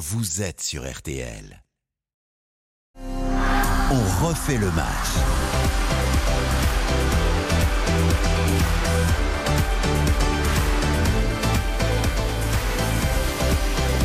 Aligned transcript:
vous 0.00 0.40
êtes 0.40 0.62
sur 0.62 0.90
RTL. 0.90 1.62
On 2.96 4.26
refait 4.26 4.56
le 4.56 4.70
match. 4.70 4.86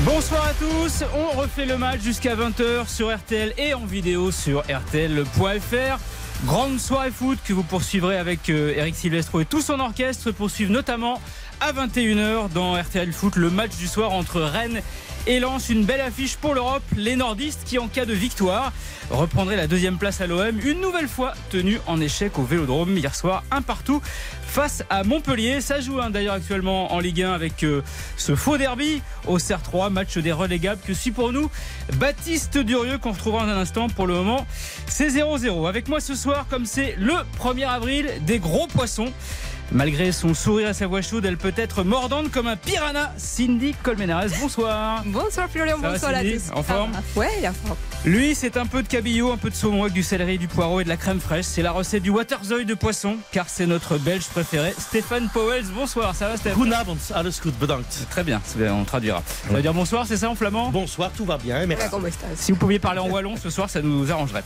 Bonsoir 0.04 0.48
à 0.48 0.54
tous, 0.54 1.06
on 1.16 1.40
refait 1.40 1.66
le 1.66 1.78
match 1.78 2.02
jusqu'à 2.02 2.36
20h 2.36 2.90
sur 2.90 3.16
RTL 3.16 3.54
et 3.58 3.74
en 3.74 3.86
vidéo 3.86 4.32
sur 4.32 4.64
RTL.fr. 4.64 6.00
Grande 6.44 6.78
soirée 6.78 7.12
foot 7.12 7.40
que 7.46 7.54
vous 7.54 7.64
poursuivrez 7.64 8.18
avec 8.18 8.50
euh, 8.50 8.74
Eric 8.76 8.96
Silvestro 8.96 9.40
et 9.40 9.46
tout 9.46 9.62
son 9.62 9.80
orchestre 9.80 10.32
poursuivent 10.32 10.72
notamment 10.72 11.22
à 11.62 11.72
21h 11.72 12.52
dans 12.52 12.74
RTL 12.76 13.14
Foot 13.14 13.38
le 13.38 13.50
match 13.50 13.78
du 13.78 13.88
soir 13.88 14.12
entre 14.12 14.42
Rennes 14.42 14.82
et 15.28 15.40
lance 15.40 15.70
une 15.70 15.86
belle 15.86 16.02
affiche 16.02 16.36
pour 16.38 16.54
l'Europe. 16.54 16.84
Les 16.96 17.16
nordistes 17.16 17.64
qui, 17.66 17.80
en 17.80 17.88
cas 17.88 18.06
de 18.06 18.14
victoire, 18.14 18.72
reprendraient 19.10 19.56
la 19.56 19.68
deuxième 19.68 19.98
place 19.98 20.22
à 20.22 20.28
l'OM, 20.28 20.60
une 20.64 20.82
nouvelle 20.82 21.08
fois 21.08 21.34
tenue 21.50 21.80
en 21.88 22.00
échec 22.02 22.38
au 22.40 22.44
Vélodrome 22.44 22.98
hier 22.98 23.14
soir, 23.14 23.44
un 23.52 23.62
partout 23.62 24.02
face 24.48 24.84
à 24.90 25.04
Montpellier. 25.04 25.62
Ça 25.62 25.82
joue 25.82 26.00
hein, 26.00 26.10
d'ailleurs 26.10 26.36
actuellement 26.36 26.94
en 26.94 27.00
Ligue 27.00 27.24
1 27.24 27.34
avec 27.34 27.64
euh, 27.64 27.82
ce 28.18 28.36
faux 28.36 28.58
derby 28.58 29.02
au 29.28 29.38
CR3, 29.38 29.90
match 29.90 30.18
des 30.18 30.32
relégables 30.32 30.82
que 30.82 30.94
suit 30.94 31.12
pour 31.12 31.32
nous 31.32 31.50
Baptiste 31.98 32.58
Durieux 32.58 32.98
qu'on 32.98 33.12
retrouvera 33.12 33.46
dans 33.46 33.52
un 33.52 33.58
instant. 33.58 33.88
Pour 33.90 34.08
le 34.08 34.14
moment, 34.14 34.46
c'est 34.88 35.10
0-0. 35.10 35.68
Avec 35.68 35.88
moi 35.88 36.00
ce 36.00 36.16
soir, 36.16 36.46
comme 36.50 36.66
c'est 36.66 36.96
le 36.98 37.14
1er 37.40 37.68
avril, 37.68 38.10
des 38.22 38.40
gros 38.40 38.68
poissons. 38.68 39.12
Malgré 39.72 40.12
son 40.12 40.34
sourire 40.34 40.70
et 40.70 40.74
sa 40.74 40.88
voix 40.88 41.02
chaude, 41.02 41.26
elle 41.26 41.38
peut 41.38 41.54
être 41.58 41.84
mordante 41.84 42.32
comme 42.32 42.48
un 42.48 42.56
piranha. 42.56 43.12
Cindy 43.18 43.74
Colmenares, 43.84 44.26
bonsoir. 44.40 45.04
Bonsoir 45.06 45.50
Florian, 45.50 45.76
Ça 45.78 45.82
va, 45.82 45.92
bonsoir 45.94 46.12
à 46.16 46.22
tous. 46.22 46.52
En 46.54 46.64
forme 46.64 46.92
Ah, 46.96 47.02
Ouais, 47.16 47.30
il 47.40 47.46
est 47.46 47.48
en 47.50 47.54
forme. 47.54 47.78
Lui, 48.06 48.36
c'est 48.36 48.58
un 48.58 48.68
peu 48.68 48.84
de 48.84 48.88
cabillaud, 48.88 49.32
un 49.32 49.38
peu 49.38 49.50
de 49.50 49.56
saumon 49.56 49.82
avec 49.84 49.94
du 49.94 50.04
céleri, 50.04 50.38
du 50.38 50.48
poireau 50.48 50.80
et 50.80 50.84
de 50.84 50.90
la 50.90 50.98
crème 50.98 51.20
fraîche. 51.20 51.46
C'est 51.46 51.64
la 51.64 51.72
recette 51.72 52.04
du 52.04 52.12
Waterzooi 52.12 52.64
de 52.64 52.74
poisson, 52.76 53.18
car 53.32 53.50
c'est 53.50 53.66
notre 53.66 53.98
belge 53.98 54.26
préféré, 54.26 54.74
Stéphane 54.78 55.28
Powels. 55.34 55.66
Bonsoir, 55.74 56.16
ça 56.16 56.28
va 56.30 56.38
Stéphane 56.38 56.60
Goedenavond, 56.60 56.98
alles 57.16 57.32
goed, 57.42 57.54
bedankt. 57.60 58.06
Très 58.12 58.24
bien, 58.24 58.42
c'est 58.46 58.60
bien, 58.60 58.74
on 58.76 58.84
traduira. 58.84 59.24
Ça 59.48 59.54
veut 59.54 59.62
dire 59.64 59.74
bonsoir, 59.74 60.06
c'est 60.08 60.18
ça 60.18 60.30
en 60.30 60.36
flamand 60.36 60.70
Bonsoir, 60.70 61.10
tout 61.18 61.26
va 61.26 61.38
bien, 61.40 61.66
merci. 61.66 61.88
Si 62.36 62.52
vous 62.52 62.58
pouviez 62.60 62.78
parler 62.80 63.00
en 63.00 63.10
wallon 63.10 63.36
ce 63.38 63.50
soir, 63.50 63.70
ça 63.70 63.82
nous 63.82 64.12
arrangerait. 64.12 64.44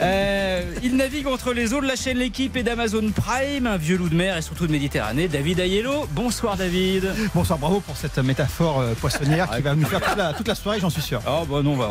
Euh, 0.00 0.62
il 0.84 0.96
navigue 0.96 1.26
entre 1.26 1.52
les 1.52 1.74
eaux 1.74 1.80
de 1.80 1.86
la 1.88 1.96
chaîne 1.96 2.18
L'équipe 2.18 2.56
et 2.56 2.62
d'Amazon 2.62 3.10
Prime, 3.10 3.66
un 3.66 3.76
vieux 3.76 3.96
loup 3.96 4.08
de 4.08 4.14
mer 4.14 4.36
et 4.36 4.42
surtout 4.42 4.59
de 4.66 4.72
Méditerranée. 4.72 5.28
David 5.28 5.60
Ayello, 5.60 6.06
bonsoir 6.12 6.56
David. 6.56 7.08
Bonsoir, 7.34 7.58
bravo 7.58 7.80
pour 7.80 7.96
cette 7.96 8.18
métaphore 8.18 8.80
euh, 8.80 8.94
poissonnière 8.94 9.50
qui 9.50 9.62
va 9.62 9.74
nous 9.74 9.86
faire 9.86 10.00
toute 10.00 10.16
la, 10.16 10.32
toute 10.32 10.48
la 10.48 10.54
soirée, 10.54 10.80
j'en 10.80 10.90
suis 10.90 11.02
sûr. 11.02 11.20
Oh 11.26 11.44
bah 11.48 11.62
non, 11.62 11.76
bah, 11.76 11.90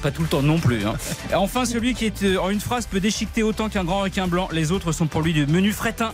pas 0.00 0.10
tout 0.10 0.22
le 0.22 0.28
temps 0.28 0.42
non 0.42 0.58
plus. 0.58 0.84
hein. 0.86 0.94
Enfin, 1.34 1.64
celui 1.64 1.94
qui 1.94 2.06
est 2.06 2.22
euh, 2.22 2.38
en 2.40 2.50
une 2.50 2.60
phrase 2.60 2.86
peut 2.86 3.00
déchiqueter 3.00 3.42
autant 3.42 3.68
qu'un 3.68 3.84
grand 3.84 4.00
requin 4.00 4.26
blanc. 4.26 4.48
Les 4.52 4.72
autres 4.72 4.92
sont 4.92 5.06
pour 5.06 5.22
lui 5.22 5.32
du 5.32 5.46
menu 5.46 5.72
fretin. 5.72 6.12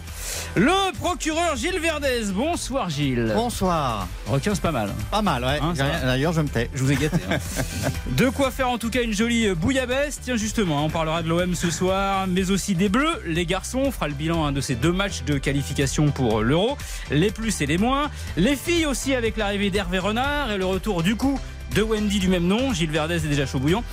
Le 0.56 0.92
procureur 0.98 1.56
Gilles 1.56 1.78
Verdez. 1.80 2.24
Bonsoir 2.32 2.90
Gilles. 2.90 3.32
Bonsoir. 3.34 4.08
Requin, 4.26 4.54
c'est 4.54 4.62
pas 4.62 4.72
mal. 4.72 4.90
Pas 5.10 5.22
mal, 5.22 5.44
ouais. 5.44 5.58
Hein. 5.62 5.74
D'ailleurs, 6.02 6.32
je 6.32 6.40
me 6.40 6.48
tais. 6.48 6.68
Je 6.74 6.82
vous 6.82 6.92
ai 6.92 6.96
gâté. 6.96 7.18
hein. 7.30 7.38
De 8.16 8.28
quoi 8.28 8.50
faire 8.50 8.68
en 8.70 8.78
tout 8.78 8.90
cas 8.90 9.02
une 9.02 9.12
jolie 9.14 9.46
euh, 9.48 9.54
bouillabaisse. 9.54 10.20
Tiens 10.22 10.36
justement, 10.36 10.84
on 10.84 10.90
parlera 10.90 11.22
de 11.22 11.28
l'OM 11.28 11.54
ce 11.54 11.70
soir, 11.70 12.26
mais 12.26 12.50
aussi 12.50 12.74
des 12.74 12.88
Bleus, 12.88 13.22
les 13.26 13.46
garçons. 13.46 13.82
On 13.84 13.90
fera 13.90 14.08
le 14.08 14.14
bilan 14.14 14.52
de 14.52 14.60
ces 14.60 14.74
deux 14.74 14.92
matchs 14.92 15.22
de 15.24 15.38
qualification 15.38 16.10
pour 16.10 16.40
euh, 16.40 16.42
l'Euro, 16.42 16.76
les 17.10 17.30
plus 17.30 17.60
et 17.60 17.66
les 17.66 17.78
moins. 17.78 18.10
Les 18.36 18.56
filles 18.56 18.86
aussi 18.86 19.14
avec 19.14 19.36
l'arrivée 19.36 19.70
d'Hervé 19.70 19.98
Renard 19.98 20.50
et 20.50 20.58
le 20.58 20.64
retour 20.66 21.02
du 21.02 21.16
coup 21.16 21.38
de 21.74 21.82
Wendy 21.82 22.18
du 22.18 22.28
même 22.28 22.46
nom. 22.46 22.72
Gilles 22.72 22.90
Verdez 22.90 23.16
est 23.16 23.28
déjà 23.28 23.46
chaud 23.46 23.58
bouillant. 23.58 23.84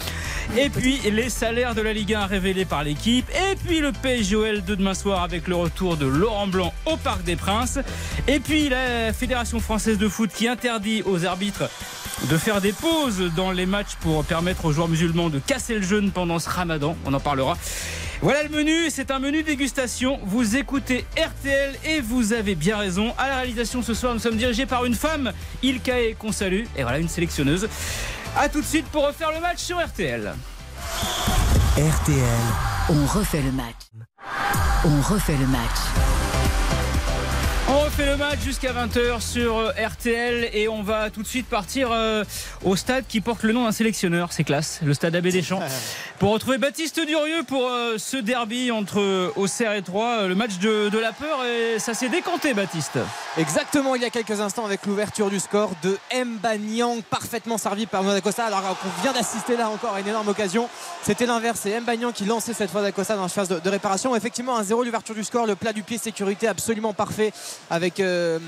Et 0.58 0.70
puis 0.70 1.00
les 1.12 1.30
salaires 1.30 1.76
de 1.76 1.82
la 1.82 1.94
Ligue 1.94 2.14
1 2.14 2.26
révélés 2.26 2.66
par 2.66 2.84
l'équipe. 2.84 3.26
Et 3.30 3.56
puis 3.56 3.80
le 3.80 3.92
PSGOL 3.92 4.64
de 4.64 4.76
demain 4.76 4.94
soir 4.94 5.24
avec 5.24 5.48
le 5.48 5.56
retour 5.56 5.98
de 5.98 6.06
Laurent 6.06 6.48
Blanc 6.48 6.74
au 6.86 6.98
Parc 6.98 7.24
des 7.24 7.36
Princes. 7.36 7.80
Et 8.28 8.40
puis 8.40 8.70
la 8.70 9.14
Fédération 9.14 9.60
française 9.60 9.98
de 9.98 10.08
foot 10.08 10.32
qui 10.34 10.48
interdit 10.48 11.04
aux 11.06 11.26
arbitres 11.26 11.70
de 12.30 12.38
faire 12.38 12.62
des 12.62 12.72
pauses 12.72 13.32
dans 13.36 13.52
les 13.52 13.66
matchs 13.66 13.96
pour 14.00 14.24
permettre 14.24 14.66
aux 14.66 14.72
joueurs 14.72 14.88
musulmans 14.88 15.30
de 15.30 15.40
casser 15.40 15.76
le 15.76 15.82
jeûne 15.82 16.12
pendant 16.12 16.40
ce 16.40 16.50
ramadan. 16.50 16.96
On 17.06 17.14
en 17.14 17.20
parlera. 17.20 17.58
Voilà 18.24 18.42
le 18.44 18.48
menu, 18.48 18.90
c'est 18.90 19.12
un 19.12 19.20
menu 19.20 19.44
dégustation. 19.44 20.18
Vous 20.24 20.56
écoutez 20.56 21.06
RTL 21.18 21.76
et 21.84 22.00
vous 22.00 22.32
avez 22.32 22.56
bien 22.56 22.78
raison. 22.78 23.14
À 23.18 23.28
la 23.28 23.36
réalisation 23.36 23.82
ce 23.82 23.94
soir, 23.94 24.14
nous 24.14 24.20
sommes 24.22 24.38
dirigés 24.38 24.66
par 24.66 24.86
une 24.86 24.96
femme, 24.96 25.34
Ilkae 25.62 26.16
qu'on 26.18 26.32
salue. 26.32 26.64
Et 26.78 26.84
voilà 26.84 27.00
une 27.00 27.10
sélectionneuse. 27.10 27.68
A 28.38 28.48
tout 28.48 28.62
de 28.62 28.66
suite 28.66 28.86
pour 28.86 29.06
refaire 29.06 29.34
le 29.34 29.42
match 29.42 29.58
sur 29.58 29.78
RTL. 29.78 30.34
RTL, 31.76 32.24
On 32.88 33.06
refait 33.08 33.42
le 33.42 33.52
match. 33.52 33.92
On 34.86 35.02
refait 35.02 35.36
le 35.36 35.48
match. 35.48 36.83
On 37.70 37.80
refait 37.80 38.06
le 38.06 38.18
match 38.18 38.40
jusqu'à 38.44 38.74
20h 38.74 39.22
sur 39.22 39.58
euh, 39.58 39.72
RTL 39.72 40.50
et 40.54 40.68
on 40.68 40.84
va 40.84 41.10
tout 41.10 41.24
de 41.24 41.28
suite 41.28 41.48
partir 41.48 41.90
euh, 41.92 42.26
au 42.66 42.76
stade 42.76 43.06
qui 43.08 43.22
porte 43.22 43.44
le 43.44 43.54
nom 43.54 43.64
d'un 43.64 43.72
sélectionneur, 43.72 44.34
c'est 44.34 44.44
classe, 44.44 44.82
le 44.84 44.94
stade 44.94 45.16
Abbé 45.16 45.32
Deschamps. 45.32 45.62
Pour 46.20 46.32
retrouver 46.32 46.58
Baptiste 46.58 47.00
Durieux 47.06 47.44
pour 47.46 47.68
euh, 47.68 47.98
ce 47.98 48.16
derby 48.16 48.72
entre 48.72 49.34
Auxerre 49.36 49.74
et 49.74 49.82
Troyes, 49.82 50.28
le 50.28 50.36
match 50.36 50.58
de, 50.60 50.88
de 50.88 50.98
la 50.98 51.12
peur 51.12 51.44
et 51.46 51.80
ça 51.80 51.94
s'est 51.94 52.08
décanté 52.08 52.54
Baptiste. 52.54 52.98
Exactement, 53.38 53.96
il 53.96 54.02
y 54.02 54.06
a 54.06 54.10
quelques 54.10 54.40
instants 54.40 54.66
avec 54.66 54.86
l'ouverture 54.86 55.30
du 55.30 55.40
score 55.40 55.72
de 55.84 55.98
Mba 56.14 56.58
Nyang, 56.58 57.02
parfaitement 57.02 57.58
servi 57.58 57.88
par 57.88 58.04
Costa. 58.22 58.46
Alors 58.46 58.62
qu'on 58.62 59.02
vient 59.02 59.12
d'assister 59.12 59.58
là 59.58 59.70
encore 59.70 59.96
à 59.96 60.00
une 60.00 60.08
énorme 60.08 60.30
occasion. 60.30 60.70
C'était 61.02 61.26
l'inverse, 61.26 61.62
c'est 61.64 61.78
Mba 61.82 61.98
Nyang 61.98 62.14
qui 62.14 62.26
lançait 62.26 62.54
cette 62.54 62.72
fois 62.72 62.82
d'Acosta 62.82 63.16
dans 63.16 63.24
la 63.24 63.28
phase 63.28 63.50
de, 63.50 63.60
de 63.60 63.70
réparation. 63.70 64.16
Effectivement, 64.16 64.58
un 64.58 64.64
zéro 64.64 64.84
l'ouverture 64.84 65.16
du 65.16 65.24
score, 65.26 65.46
le 65.46 65.56
plat 65.56 65.74
du 65.74 65.84
pied 65.84 65.98
sécurité 65.98 66.48
absolument 66.48 66.94
parfait 66.94 67.34
avec 67.70 68.00
euh, 68.00 68.40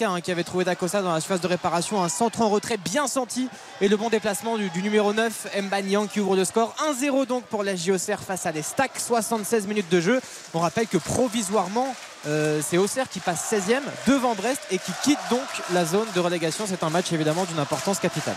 hein, 0.00 0.20
qui 0.20 0.30
avait 0.30 0.44
trouvé 0.44 0.64
d'Acosta 0.64 1.02
dans 1.02 1.12
la 1.12 1.20
phase 1.20 1.40
de 1.40 1.46
réparation. 1.46 2.02
Un 2.02 2.08
centre 2.08 2.40
en 2.40 2.48
retrait 2.48 2.76
bien 2.76 3.06
senti 3.06 3.48
et 3.80 3.88
le 3.88 3.96
bon 3.96 4.08
déplacement 4.08 4.56
du, 4.58 4.82
numéro 4.82 5.12
9, 5.12 5.48
Mba 5.62 5.82
Nyang 5.82 6.08
qui 6.08 6.20
ouvre 6.20 6.36
le 6.36 6.44
score. 6.44 6.74
1-0 7.00 7.26
donc 7.26 7.44
pour 7.44 7.62
la 7.62 7.76
JOCR 7.76 8.18
face 8.26 8.46
à 8.46 8.52
les 8.52 8.62
Stacks, 8.62 8.98
76 8.98 9.66
minutes 9.66 9.90
de 9.90 10.00
jeu. 10.00 10.20
On 10.54 10.60
rappelle 10.60 10.86
que 10.86 10.98
provisoirement, 10.98 11.94
euh, 12.26 12.60
c'est 12.64 12.78
Auxerre 12.78 13.08
qui 13.08 13.20
passe 13.20 13.52
16e 13.52 13.82
devant 14.06 14.34
Brest 14.34 14.60
et 14.70 14.78
qui 14.78 14.92
quitte 15.02 15.18
donc 15.30 15.40
la 15.72 15.84
zone 15.84 16.06
de 16.14 16.20
relégation. 16.20 16.64
C'est 16.66 16.84
un 16.84 16.90
match 16.90 17.12
évidemment 17.12 17.44
d'une 17.44 17.58
importance 17.58 17.98
capitale. 17.98 18.36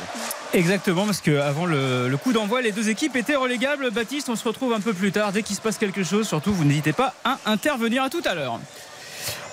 Exactement, 0.54 1.06
parce 1.06 1.22
qu'avant 1.22 1.66
le, 1.66 2.08
le 2.08 2.18
coup 2.18 2.34
d'envoi, 2.34 2.62
les 2.62 2.72
deux 2.72 2.90
équipes 2.90 3.16
étaient 3.16 3.36
relégables. 3.36 3.92
Baptiste, 3.92 4.30
on 4.30 4.36
se 4.36 4.48
retrouve 4.48 4.74
un 4.74 4.80
peu 4.80 4.94
plus 4.94 5.12
tard. 5.12 5.32
Dès 5.32 5.44
qu'il 5.44 5.56
se 5.56 5.62
passe 5.62 5.78
quelque 5.78 6.04
chose, 6.04 6.28
surtout, 6.28 6.54
vous 6.54 6.64
n'hésitez 6.64 6.94
pas 6.94 7.14
à 7.24 7.38
intervenir 7.46 8.04
à 8.04 8.10
tout 8.10 8.22
à 8.26 8.34
l'heure. 8.34 8.60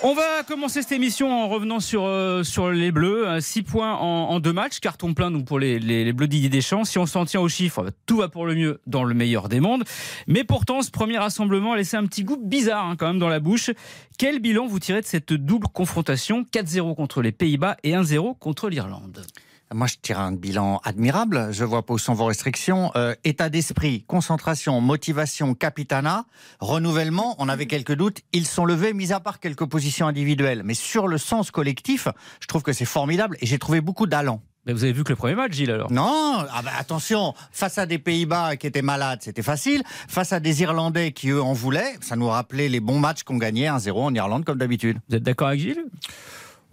On 0.01 0.13
va 0.13 0.43
commencer 0.47 0.81
cette 0.81 0.91
émission 0.91 1.31
en 1.31 1.47
revenant 1.47 1.79
sur, 1.79 2.05
euh, 2.05 2.43
les 2.71 2.91
Bleus. 2.91 3.39
6 3.39 3.63
points 3.63 3.93
en, 3.93 4.39
deux 4.39 4.53
matchs, 4.53 4.79
carton 4.79 5.13
plein 5.13 5.31
pour 5.41 5.59
les, 5.59 6.13
Bleus 6.13 6.27
Didier. 6.27 6.61
Si 6.61 6.97
on 6.97 7.05
s'en 7.05 7.25
tient 7.25 7.39
aux 7.39 7.49
chiffres, 7.49 7.85
tout 8.05 8.17
va 8.17 8.27
pour 8.27 8.45
le 8.45 8.55
mieux 8.55 8.81
dans 8.85 9.03
le 9.03 9.13
meilleur 9.13 9.49
des 9.49 9.59
mondes. 9.59 9.83
Mais 10.27 10.43
pourtant, 10.43 10.81
ce 10.81 10.91
premier 10.91 11.17
rassemblement 11.17 11.73
a 11.73 11.77
laissé 11.77 11.97
un 11.97 12.05
petit 12.05 12.23
goût 12.23 12.37
bizarre 12.37 12.85
hein, 12.85 12.95
quand 12.97 13.07
même 13.07 13.19
dans 13.19 13.29
la 13.29 13.39
bouche. 13.39 13.71
Quel 14.17 14.39
bilan 14.39 14.67
vous 14.67 14.79
tirez 14.79 15.01
de 15.01 15.05
cette 15.05 15.33
double 15.33 15.67
confrontation? 15.67 16.45
4-0 16.51 16.95
contre 16.95 17.21
les 17.21 17.31
Pays-Bas 17.31 17.77
et 17.83 17.93
1-0 17.93 18.37
contre 18.37 18.69
l'Irlande 18.69 19.25
Moi, 19.73 19.87
je 19.87 19.95
tire 20.01 20.19
un 20.19 20.31
bilan 20.31 20.79
admirable. 20.83 21.47
Je 21.51 21.63
vois 21.63 21.83
pas 21.85 21.95
où 21.95 21.97
sont 21.97 22.13
vos 22.13 22.25
restrictions. 22.25 22.91
Euh, 22.95 23.15
état 23.23 23.49
d'esprit, 23.49 24.03
concentration, 24.07 24.79
motivation, 24.81 25.55
capitana, 25.55 26.25
renouvellement. 26.59 27.35
On 27.39 27.49
avait 27.49 27.65
quelques 27.65 27.95
doutes. 27.95 28.21
Ils 28.33 28.45
sont 28.45 28.65
levés, 28.65 28.93
mis 28.93 29.11
à 29.11 29.19
part 29.19 29.39
quelques 29.39 29.65
positions 29.65 30.07
individuelles. 30.07 30.61
Mais 30.63 30.75
sur 30.75 31.07
le 31.07 31.17
sens 31.17 31.49
collectif, 31.49 32.07
je 32.39 32.47
trouve 32.47 32.61
que 32.61 32.73
c'est 32.73 32.85
formidable 32.85 33.35
et 33.41 33.45
j'ai 33.45 33.57
trouvé 33.57 33.81
beaucoup 33.81 34.05
d'allant. 34.05 34.41
Mais 34.65 34.73
Vous 34.73 34.83
avez 34.83 34.93
vu 34.93 35.03
que 35.03 35.09
le 35.09 35.17
premier 35.17 35.35
match, 35.35 35.53
Gilles 35.53 35.71
alors? 35.71 35.91
Non, 35.91 36.45
ah 36.49 36.61
bah 36.63 36.71
attention, 36.79 37.33
face 37.51 37.77
à 37.77 37.85
des 37.85 37.99
Pays-Bas 37.99 38.55
qui 38.55 38.67
étaient 38.67 38.81
malades, 38.81 39.19
c'était 39.21 39.41
facile. 39.41 39.83
Face 40.07 40.31
à 40.31 40.39
des 40.39 40.61
Irlandais 40.61 41.11
qui, 41.11 41.29
eux, 41.29 41.41
en 41.41 41.51
voulaient, 41.51 41.95
ça 41.99 42.15
nous 42.15 42.27
rappelait 42.27 42.69
les 42.69 42.79
bons 42.79 42.99
matchs 42.99 43.23
qu'on 43.23 43.37
gagnait 43.37 43.67
1-0 43.67 43.91
en 43.91 44.13
Irlande, 44.13 44.45
comme 44.45 44.57
d'habitude. 44.57 44.99
Vous 45.09 45.15
êtes 45.17 45.23
d'accord 45.23 45.49
avec 45.49 45.59
Gilles? 45.59 45.83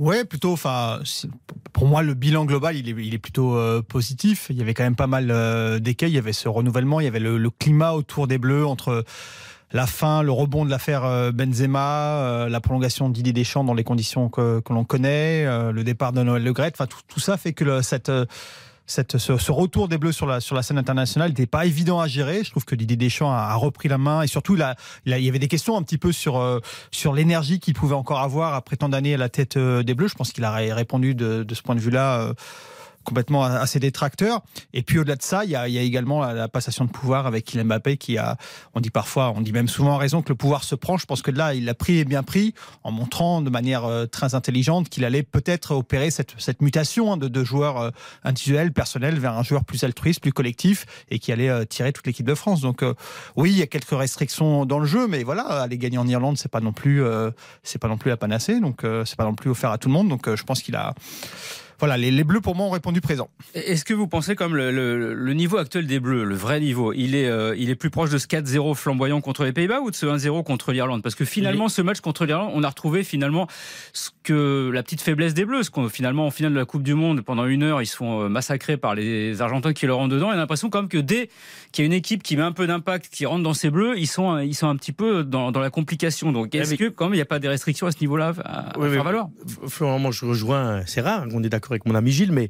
Ouais, 0.00 0.24
plutôt. 0.24 0.52
Enfin, 0.52 1.00
pour 1.74 1.86
moi, 1.86 2.02
le 2.02 2.14
bilan 2.14 2.46
global, 2.46 2.74
il 2.74 3.14
est, 3.14 3.18
plutôt 3.18 3.54
euh, 3.54 3.82
positif. 3.82 4.46
Il 4.48 4.56
y 4.56 4.62
avait 4.62 4.72
quand 4.72 4.82
même 4.82 4.96
pas 4.96 5.06
mal 5.06 5.30
euh, 5.30 5.78
d'écueils. 5.78 6.10
Il 6.10 6.14
y 6.14 6.18
avait 6.18 6.32
ce 6.32 6.48
renouvellement, 6.48 7.00
il 7.00 7.04
y 7.04 7.06
avait 7.06 7.20
le, 7.20 7.50
climat 7.50 7.92
autour 7.92 8.26
des 8.26 8.38
Bleus 8.38 8.66
entre 8.66 9.04
la 9.72 9.86
fin, 9.86 10.22
le 10.22 10.32
rebond 10.32 10.64
de 10.64 10.70
l'affaire 10.70 11.04
euh, 11.04 11.32
Benzema, 11.32 12.16
euh, 12.16 12.48
la 12.48 12.60
prolongation 12.62 13.10
de 13.10 13.14
Didier 13.14 13.34
Deschamps 13.34 13.62
dans 13.62 13.74
les 13.74 13.84
conditions 13.84 14.30
que, 14.30 14.62
l'on 14.70 14.84
connaît, 14.84 15.44
le 15.70 15.84
départ 15.84 16.14
de 16.14 16.22
Noël 16.22 16.42
Le 16.42 16.52
Gret. 16.54 16.72
Enfin, 16.72 16.86
tout, 16.86 17.20
ça 17.20 17.36
fait 17.36 17.52
que 17.52 17.82
cette 17.82 18.10
ce, 18.90 19.36
ce 19.38 19.52
retour 19.52 19.88
des 19.88 19.98
Bleus 19.98 20.12
sur 20.12 20.26
la, 20.26 20.40
sur 20.40 20.54
la 20.56 20.62
scène 20.62 20.78
internationale 20.78 21.30
n'était 21.30 21.46
pas 21.46 21.64
évident 21.64 22.00
à 22.00 22.08
gérer. 22.08 22.42
Je 22.44 22.50
trouve 22.50 22.64
que 22.64 22.74
Didier 22.74 22.96
Deschamps 22.96 23.30
a, 23.32 23.36
a 23.38 23.54
repris 23.54 23.88
la 23.88 23.98
main 23.98 24.22
et 24.22 24.26
surtout, 24.26 24.56
il, 24.56 24.76
il, 25.06 25.18
y 25.24 25.28
avait 25.28 25.38
des 25.38 25.48
questions 25.48 25.76
un 25.76 25.82
petit 25.82 25.98
peu 25.98 26.12
sur, 26.12 26.38
euh, 26.38 26.58
sur 26.90 27.12
l'énergie 27.12 27.60
qu'il 27.60 27.74
pouvait 27.74 27.94
encore 27.94 28.20
avoir 28.20 28.54
après 28.54 28.76
tant 28.76 28.88
d'années 28.88 29.14
à 29.14 29.18
la 29.18 29.28
tête 29.28 29.56
euh, 29.56 29.82
des 29.82 29.94
Bleus. 29.94 30.08
Je 30.08 30.14
pense 30.14 30.32
qu'il 30.32 30.44
a 30.44 30.50
ré- 30.52 30.72
répondu 30.72 31.14
de, 31.14 31.44
de 31.44 31.54
ce 31.54 31.62
point 31.62 31.74
de 31.76 31.80
vue-là. 31.80 32.20
euh, 32.20 32.34
complètement 33.10 33.44
à, 33.44 33.58
à 33.58 33.66
ses 33.66 33.80
détracteurs. 33.80 34.42
Et 34.72 34.82
puis 34.82 34.98
au-delà 35.00 35.16
de 35.16 35.22
ça, 35.22 35.44
il 35.44 35.50
y 35.50 35.56
a, 35.56 35.66
il 35.66 35.74
y 35.74 35.78
a 35.78 35.82
également 35.82 36.20
la, 36.20 36.48
passation 36.48 36.84
de 36.84 36.90
pouvoir 36.90 37.26
avec 37.26 37.44
Kylian 37.44 37.64
Mbappé 37.64 37.96
qui 37.96 38.18
a, 38.18 38.36
on 38.74 38.80
dit 38.80 38.90
parfois, 38.90 39.32
on 39.36 39.40
dit 39.40 39.52
même 39.52 39.68
souvent 39.68 39.94
en 39.94 39.96
raison 39.96 40.22
que 40.22 40.28
le 40.28 40.36
pouvoir 40.36 40.62
se 40.62 40.76
prend. 40.76 40.96
Je 40.96 41.06
pense 41.06 41.22
que 41.22 41.32
là, 41.32 41.54
il 41.54 41.64
l'a 41.64 41.74
pris 41.74 41.98
et 41.98 42.04
bien 42.04 42.22
pris 42.22 42.54
en 42.84 42.92
montrant 42.92 43.42
de 43.42 43.50
manière 43.50 43.84
euh, 43.84 44.06
très 44.06 44.34
intelligente 44.34 44.88
qu'il 44.88 45.04
allait 45.04 45.24
peut-être 45.24 45.72
opérer 45.72 46.10
cette, 46.10 46.34
cette 46.38 46.62
mutation 46.62 47.12
hein, 47.12 47.16
de, 47.16 47.28
de 47.28 47.44
joueur 47.44 47.76
euh, 47.78 47.90
individuel, 48.22 48.72
personnel, 48.72 49.18
vers 49.18 49.36
un 49.36 49.42
joueur 49.42 49.64
plus 49.64 49.82
altruiste, 49.84 50.20
plus 50.20 50.32
collectif 50.32 50.86
et 51.10 51.18
qui 51.18 51.32
allait 51.32 51.48
euh, 51.48 51.64
tirer 51.64 51.92
toute 51.92 52.06
l'équipe 52.06 52.26
de 52.26 52.34
France. 52.34 52.60
Donc 52.60 52.82
euh, 52.82 52.94
oui, 53.36 53.50
il 53.50 53.58
y 53.58 53.62
a 53.62 53.66
quelques 53.66 53.90
restrictions 53.90 54.66
dans 54.66 54.78
le 54.78 54.86
jeu, 54.86 55.06
mais 55.06 55.22
voilà, 55.22 55.42
aller 55.42 55.78
gagner 55.78 55.98
en 55.98 56.06
Irlande, 56.06 56.38
c'est 56.38 56.50
pas 56.50 56.60
non 56.60 56.72
plus, 56.72 57.02
euh, 57.02 57.30
c'est 57.62 57.80
pas 57.80 57.88
non 57.88 57.98
plus 57.98 58.10
la 58.10 58.16
panacée. 58.16 58.60
Donc 58.60 58.84
euh, 58.84 59.04
c'est 59.04 59.16
pas 59.16 59.24
non 59.24 59.34
plus 59.34 59.50
offert 59.50 59.70
à 59.70 59.78
tout 59.78 59.88
le 59.88 59.94
monde. 59.94 60.08
Donc 60.08 60.34
je 60.34 60.42
pense 60.44 60.62
qu'il 60.62 60.76
a 60.76 60.94
voilà, 61.80 61.96
les, 61.96 62.10
les 62.12 62.22
Bleus 62.24 62.40
pour 62.40 62.54
moi 62.54 62.66
ont 62.66 62.70
répondu 62.70 63.00
présent. 63.00 63.28
Est-ce 63.54 63.84
que 63.84 63.92
vous 63.94 64.06
pensez 64.06 64.36
comme 64.36 64.54
le, 64.54 64.70
le- 64.70 65.14
le 65.14 65.32
niveau 65.34 65.56
actuel 65.58 65.86
des 65.86 65.98
Bleus, 65.98 66.24
le 66.24 66.34
vrai 66.36 66.60
niveau, 66.60 66.92
il 66.92 67.14
est, 67.16 67.26
euh, 67.26 67.56
il 67.58 67.70
est 67.70 67.74
plus 67.74 67.90
proche 67.90 68.10
de 68.10 68.18
ce 68.18 68.26
4-0 68.28 68.74
flamboyant 68.74 69.20
contre 69.20 69.44
les 69.44 69.52
Pays-Bas 69.52 69.80
ou 69.80 69.90
de 69.90 69.96
ce 69.96 70.06
1-0 70.06 70.44
contre 70.44 70.70
l'Irlande? 70.72 71.02
Parce 71.02 71.14
que 71.14 71.24
finalement, 71.24 71.68
ce 71.68 71.82
match 71.82 72.00
contre 72.00 72.24
l'Irlande, 72.26 72.52
on 72.54 72.62
a 72.62 72.68
retrouvé 72.68 73.02
finalement 73.02 73.48
ce 73.92 74.10
que 74.22 74.70
la 74.72 74.82
petite 74.82 75.00
faiblesse 75.00 75.34
des 75.34 75.44
Bleus, 75.44 75.64
ce 75.64 75.70
qu'on 75.70 75.88
finalement 75.88 76.26
en 76.26 76.30
finale 76.30 76.52
de 76.52 76.58
la 76.58 76.64
Coupe 76.64 76.82
du 76.82 76.94
Monde, 76.94 77.22
pendant 77.22 77.46
une 77.46 77.62
heure, 77.62 77.82
ils 77.82 77.86
se 77.86 77.96
font 77.96 78.22
euh, 78.22 78.28
massacrer 78.28 78.76
par 78.76 78.94
les 78.94 79.40
Argentins 79.42 79.72
qui 79.72 79.86
leur 79.86 79.96
rentrent 79.96 80.14
dedans. 80.14 80.28
Et 80.30 80.34
on 80.34 80.36
a 80.36 80.36
l'impression 80.36 80.70
quand 80.70 80.82
même 80.82 80.88
que 80.88 80.98
dès 80.98 81.30
qu'il 81.72 81.82
y 81.82 81.84
a 81.84 81.86
une 81.86 81.92
équipe 81.92 82.22
qui 82.22 82.36
met 82.36 82.42
un 82.42 82.52
peu 82.52 82.66
d'impact, 82.66 83.08
qui 83.10 83.26
rentre 83.26 83.42
dans 83.42 83.54
ces 83.54 83.70
Bleus, 83.70 83.94
ils 83.98 84.06
sont, 84.06 84.38
ils 84.38 84.54
sont 84.54 84.68
un 84.68 84.76
petit 84.76 84.92
peu 84.92 85.24
dans, 85.24 85.50
dans 85.52 85.60
la 85.60 85.70
complication. 85.70 86.32
Donc 86.32 86.54
est-ce 86.54 86.72
mais- 86.72 86.76
que 86.76 86.88
quand 86.88 87.06
même 87.06 87.14
il 87.14 87.18
n'y 87.18 87.22
a 87.22 87.26
pas 87.26 87.38
des 87.38 87.48
restrictions 87.48 87.86
à 87.86 87.92
ce 87.92 88.00
niveau-là 88.00 88.32
à, 88.44 88.70
à 88.74 88.78
Oui, 88.78 88.88
faire 88.90 88.98
mais- 88.98 89.04
valoir? 89.04 89.28
Florent, 89.68 89.98
moi 89.98 90.10
je 90.12 90.24
rejoins, 90.26 90.82
c'est 90.86 91.00
rare 91.00 91.26
qu'on 91.28 91.42
est 91.42 91.48
d'accord 91.48 91.69
avec 91.72 91.86
mon 91.86 91.94
ami 91.94 92.10
Gilles, 92.12 92.32
mais 92.32 92.48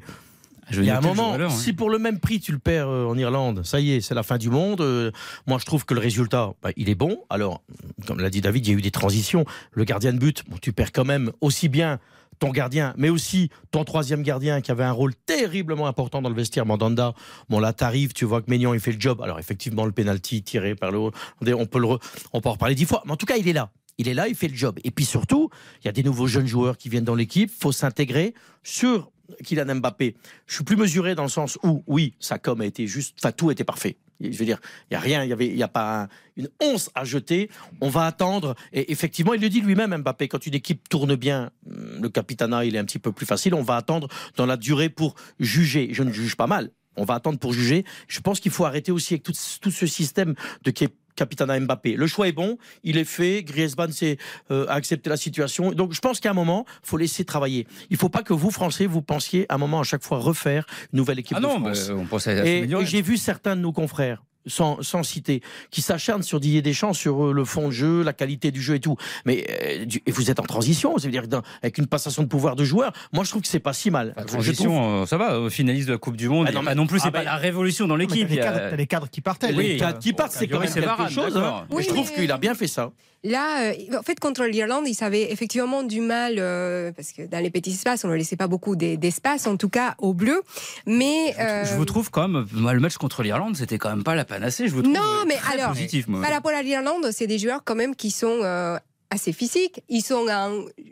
il 0.71 0.85
y 0.85 0.89
a 0.89 0.97
un 0.97 1.01
moment, 1.15 1.33
hein. 1.33 1.49
si 1.49 1.73
pour 1.73 1.89
le 1.89 1.99
même 1.99 2.19
prix 2.19 2.39
tu 2.39 2.51
le 2.53 2.59
perds 2.59 2.87
euh, 2.87 3.05
en 3.05 3.17
Irlande, 3.17 3.61
ça 3.65 3.79
y 3.81 3.91
est, 3.91 4.01
c'est 4.01 4.15
la 4.15 4.23
fin 4.23 4.37
du 4.37 4.49
monde. 4.49 4.79
euh, 4.81 5.11
moi 5.45 5.57
je 5.59 5.65
trouve 5.65 5.85
que 5.85 5.93
le 5.93 5.99
résultat, 5.99 6.53
bah, 6.63 6.69
il 6.77 6.87
est 6.89 6.95
bon. 6.95 7.17
Alors, 7.29 7.61
comme 8.07 8.19
l'a 8.19 8.29
dit 8.29 8.39
David, 8.41 8.65
il 8.67 8.71
y 8.71 8.75
a 8.75 8.77
eu 8.77 8.81
des 8.81 8.91
transitions. 8.91 9.43
Le 9.73 9.83
gardien 9.83 10.13
de 10.13 10.17
but, 10.19 10.43
bon, 10.49 10.57
tu 10.61 10.71
perds 10.71 10.91
quand 10.93 11.03
même 11.05 11.31
aussi 11.41 11.67
bien 11.67 11.99
ton 12.39 12.49
gardien, 12.49 12.93
mais 12.97 13.09
aussi 13.09 13.49
ton 13.69 13.83
troisième 13.83 14.23
gardien 14.23 14.61
qui 14.61 14.71
avait 14.71 14.83
un 14.85 14.91
rôle 14.93 15.13
terriblement 15.27 15.85
important 15.87 16.23
dans 16.23 16.29
le 16.29 16.35
vestiaire, 16.35 16.65
Mandanda. 16.65 17.13
Bon 17.49 17.59
là, 17.59 17.71
t'arrives, 17.73 18.13
tu 18.13 18.25
vois 18.25 18.41
que 18.41 18.49
Maignan 18.49 18.73
il 18.73 18.79
fait 18.79 18.93
le 18.93 18.99
job. 18.99 19.21
Alors 19.21 19.37
effectivement, 19.39 19.85
le 19.85 19.91
penalty 19.91 20.41
tiré 20.41 20.73
par 20.73 20.89
le 20.91 20.97
haut, 20.99 21.11
on 21.41 21.65
peut 21.67 21.79
le, 21.79 21.85
re- 21.87 22.01
on 22.33 22.39
peut 22.41 22.49
en 22.49 22.53
reparler 22.53 22.73
dix 22.75 22.85
fois, 22.85 23.03
mais 23.05 23.11
en 23.11 23.17
tout 23.17 23.27
cas, 23.27 23.35
il 23.37 23.47
est 23.47 23.53
là. 23.53 23.69
Il 23.97 24.07
est 24.07 24.13
là, 24.13 24.27
il 24.27 24.35
fait 24.35 24.47
le 24.47 24.55
job. 24.55 24.79
Et 24.83 24.91
puis 24.91 25.05
surtout, 25.05 25.49
il 25.81 25.85
y 25.85 25.89
a 25.89 25.91
des 25.91 26.03
nouveaux 26.03 26.27
jeunes 26.27 26.47
joueurs 26.47 26.77
qui 26.77 26.89
viennent 26.89 27.03
dans 27.03 27.15
l'équipe. 27.15 27.51
Faut 27.51 27.71
s'intégrer 27.71 28.33
sur 28.63 29.11
Kylian 29.43 29.75
Mbappé. 29.75 30.15
Je 30.47 30.55
suis 30.55 30.63
plus 30.63 30.75
mesuré 30.75 31.15
dans 31.15 31.23
le 31.23 31.29
sens 31.29 31.57
où, 31.63 31.83
oui, 31.87 32.15
sa 32.19 32.37
com 32.39 32.61
a 32.61 32.65
été 32.65 32.87
juste, 32.87 33.17
enfin 33.19 33.31
tout 33.31 33.51
était 33.51 33.63
parfait. 33.63 33.97
Je 34.19 34.37
veux 34.37 34.45
dire, 34.45 34.59
il 34.89 34.93
y 34.93 34.97
a 34.97 34.99
rien, 34.99 35.23
il 35.23 35.29
y 35.29 35.33
avait, 35.33 35.47
il 35.47 35.57
y 35.57 35.63
a 35.63 35.67
pas 35.67 36.03
un- 36.03 36.07
une 36.37 36.47
once 36.61 36.91
à 36.93 37.03
jeter. 37.05 37.49
On 37.79 37.89
va 37.89 38.05
attendre. 38.05 38.55
Et 38.71 38.91
effectivement, 38.91 39.33
il 39.33 39.41
le 39.41 39.49
dit 39.49 39.61
lui-même, 39.61 39.97
Mbappé, 39.97 40.27
quand 40.27 40.45
une 40.45 40.53
équipe 40.53 40.87
tourne 40.89 41.15
bien, 41.15 41.49
le 41.65 42.07
capitanat, 42.07 42.65
il 42.65 42.75
est 42.75 42.79
un 42.79 42.85
petit 42.85 42.99
peu 42.99 43.11
plus 43.11 43.25
facile. 43.25 43.55
On 43.55 43.63
va 43.63 43.77
attendre 43.77 44.07
dans 44.37 44.45
la 44.45 44.57
durée 44.57 44.89
pour 44.89 45.15
juger. 45.39 45.89
Je 45.93 46.03
ne 46.03 46.11
juge 46.11 46.35
pas 46.35 46.45
mal. 46.45 46.69
On 46.97 47.05
va 47.05 47.15
attendre 47.15 47.39
pour 47.39 47.53
juger. 47.53 47.83
Je 48.07 48.19
pense 48.19 48.39
qu'il 48.39 48.51
faut 48.51 48.65
arrêter 48.65 48.91
aussi 48.91 49.15
avec 49.15 49.23
tout, 49.23 49.33
ce 49.33 49.87
système 49.87 50.35
de 50.63 50.71
qui 50.71 50.87
Capitana 51.15 51.59
Mbappé. 51.59 51.95
Le 51.95 52.07
choix 52.07 52.27
est 52.27 52.31
bon, 52.31 52.57
il 52.83 52.97
est 52.97 53.03
fait. 53.05 53.43
Griezmann 53.43 53.91
s'est 53.91 54.17
euh, 54.51 54.65
a 54.67 54.73
accepté 54.73 55.09
la 55.09 55.17
situation. 55.17 55.71
Donc 55.71 55.93
je 55.93 55.99
pense 55.99 56.19
qu'à 56.19 56.31
un 56.31 56.33
moment, 56.33 56.65
faut 56.83 56.97
laisser 56.97 57.25
travailler. 57.25 57.67
Il 57.89 57.97
faut 57.97 58.09
pas 58.09 58.23
que 58.23 58.33
vous 58.33 58.51
Français 58.51 58.85
vous 58.85 59.01
pensiez 59.01 59.45
à 59.49 59.55
un 59.55 59.57
moment 59.57 59.79
à 59.79 59.83
chaque 59.83 60.03
fois 60.03 60.19
refaire 60.19 60.65
une 60.93 60.97
nouvelle 60.97 61.19
équipe 61.19 61.37
Ah 61.37 61.41
de 61.41 61.45
non, 61.45 61.59
France. 61.59 61.87
bah, 61.89 61.95
on 61.97 62.05
pensait 62.05 62.39
à 62.39 62.45
Et, 62.45 62.59
et 62.63 62.85
j'ai 62.85 63.01
vu 63.01 63.17
certains 63.17 63.55
de 63.55 63.61
nos 63.61 63.71
confrères, 63.71 64.23
sans, 64.47 64.81
sans 64.81 65.03
citer, 65.03 65.41
qui 65.69 65.81
s'acharnent 65.81 66.23
sur 66.23 66.39
Didier 66.39 66.61
Deschamps, 66.61 66.93
sur 66.93 67.27
euh, 67.27 67.31
le 67.33 67.45
fond 67.45 67.67
de 67.67 67.71
jeu, 67.71 68.03
la 68.03 68.13
qualité 68.13 68.51
du 68.51 68.61
jeu 68.61 68.75
et 68.75 68.79
tout. 68.79 68.95
Mais 69.25 69.45
euh, 69.49 69.85
du- 69.85 70.01
et 70.05 70.11
vous 70.11 70.31
êtes 70.31 70.39
en 70.39 70.43
transition, 70.43 70.97
c'est-à-dire 70.97 71.23
avec 71.61 71.77
une 71.77 71.87
passation 71.87 72.23
de 72.23 72.27
pouvoir 72.27 72.55
de 72.55 72.63
joueurs. 72.63 72.91
Moi, 73.13 73.23
je 73.23 73.29
trouve 73.29 73.41
que 73.41 73.47
c'est 73.47 73.59
pas 73.59 73.73
si 73.73 73.91
mal. 73.91 74.13
La 74.15 74.23
Je 74.23 74.27
trouve- 74.27 74.41
transition, 74.41 75.01
euh, 75.01 75.05
ça 75.05 75.17
va, 75.17 75.39
au 75.39 75.49
finaliste 75.49 75.87
de 75.87 75.93
la 75.93 75.97
Coupe 75.99 76.17
du 76.17 76.27
Monde. 76.29 76.47
Ah 76.49 76.51
non, 76.51 76.63
mais- 76.63 76.75
non 76.75 76.87
plus, 76.87 76.99
c'est 76.99 77.07
ah 77.09 77.11
pas 77.11 77.23
la 77.23 77.35
révolution 77.35 77.87
dans 77.87 77.95
l'équipe. 77.95 78.17
il 78.19 78.27
les 78.27 78.35
y 78.35 78.39
a- 78.39 78.43
cadres, 78.43 78.75
les 78.75 78.87
cadres 78.87 79.09
qui 79.09 79.21
partaient. 79.21 79.53
Oui, 79.53 79.67
les 79.67 79.77
quatre 79.77 79.99
qui 79.99 80.13
partent, 80.13 80.31
c'est 80.31 80.47
quand 80.47 80.59
même 80.59 80.73
quelque 80.73 81.09
chose. 81.09 81.37
hein. 81.37 81.65
Oui, 81.69 81.83
je 81.83 81.89
trouve 81.89 82.09
mais- 82.09 82.21
qu'il 82.23 82.31
a 82.31 82.37
bien 82.37 82.55
fait 82.55 82.67
ça. 82.67 82.91
Là, 83.23 83.71
euh, 83.71 83.73
en 83.99 84.01
fait, 84.01 84.19
contre 84.19 84.45
l'Irlande, 84.45 84.87
ils 84.87 85.03
avaient 85.03 85.31
effectivement 85.31 85.83
du 85.83 86.01
mal, 86.01 86.35
euh, 86.39 86.91
parce 86.91 87.11
que 87.11 87.21
dans 87.21 87.37
les 87.37 87.51
petits 87.51 87.69
espaces, 87.71 88.03
on 88.03 88.07
ne 88.07 88.15
laissait 88.15 88.35
pas 88.35 88.47
beaucoup 88.47 88.75
d'e- 88.75 88.95
d'espace, 88.95 89.45
en 89.45 89.57
tout 89.57 89.69
cas 89.69 89.93
au 89.99 90.13
bleu. 90.15 90.41
Mais. 90.87 91.35
euh, 91.39 91.63
Je 91.65 91.75
vous 91.75 91.85
trouve 91.85 92.09
quand 92.09 92.27
même, 92.27 92.47
le 92.51 92.79
match 92.79 92.97
contre 92.97 93.21
l'Irlande, 93.21 93.55
c'était 93.55 93.77
quand 93.77 93.89
même 93.91 94.03
pas 94.03 94.15
la 94.15 94.25
panacée. 94.25 94.67
Je 94.67 94.73
vous 94.73 94.81
trouve 94.81 94.95
Non, 94.95 95.01
euh, 95.01 95.25
mais 95.27 95.35
très 95.35 95.53
alors, 95.59 95.69
positif, 95.69 96.07
moi. 96.07 96.21
Par 96.21 96.31
rapport 96.31 96.51
à 96.51 96.63
l'Irlande, 96.63 97.09
c'est 97.11 97.27
des 97.27 97.37
joueurs 97.37 97.61
quand 97.63 97.75
même 97.75 97.95
qui 97.95 98.09
sont 98.09 98.39
euh, 98.41 98.77
assez 99.11 99.33
physiques. 99.33 99.83
Ils 99.89 100.01
sont 100.01 100.25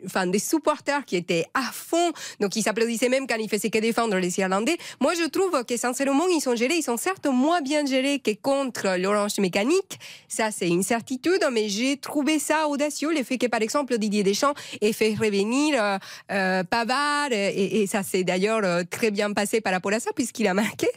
enfin, 0.06 0.26
des 0.26 0.38
supporters 0.38 1.04
qui 1.04 1.16
étaient 1.16 1.46
à 1.54 1.62
fond. 1.72 2.12
Donc, 2.38 2.54
ils 2.54 2.62
s'applaudissaient 2.62 3.08
même 3.08 3.26
quand 3.26 3.36
ils 3.36 3.48
faisaient 3.48 3.70
que 3.70 3.78
défendre 3.78 4.16
les 4.16 4.38
Irlandais. 4.38 4.76
Moi, 5.00 5.14
je 5.14 5.24
trouve 5.24 5.64
que 5.64 5.76
sincèrement, 5.76 6.28
ils 6.28 6.40
sont 6.40 6.54
gérés. 6.54 6.76
Ils 6.76 6.82
sont 6.82 6.98
certes 6.98 7.26
moins 7.26 7.62
bien 7.62 7.84
gérés 7.84 8.20
que 8.20 8.32
contre 8.32 8.96
l'Orange 8.98 9.38
Mécanique. 9.38 9.98
Ça, 10.28 10.50
c'est 10.50 10.68
une 10.68 10.82
certitude. 10.82 11.44
Mais 11.50 11.68
j'ai 11.68 11.96
trouvé 11.96 12.38
ça 12.38 12.68
audacieux. 12.68 13.12
Le 13.12 13.24
fait 13.24 13.38
que, 13.38 13.46
par 13.46 13.62
exemple, 13.62 13.96
Didier 13.98 14.22
Deschamps 14.22 14.54
ait 14.80 14.92
fait 14.92 15.14
revenir 15.14 15.82
euh, 15.82 15.98
euh, 16.30 16.62
Pavard. 16.64 17.32
Et, 17.32 17.82
et 17.82 17.86
ça 17.86 18.02
s'est 18.02 18.22
d'ailleurs 18.22 18.60
euh, 18.62 18.82
très 18.88 19.10
bien 19.10 19.32
passé 19.32 19.62
par 19.62 19.72
rapport 19.72 19.92
à 19.94 20.00
ça, 20.00 20.10
puisqu'il 20.14 20.46
a 20.46 20.54
marqué. 20.54 20.88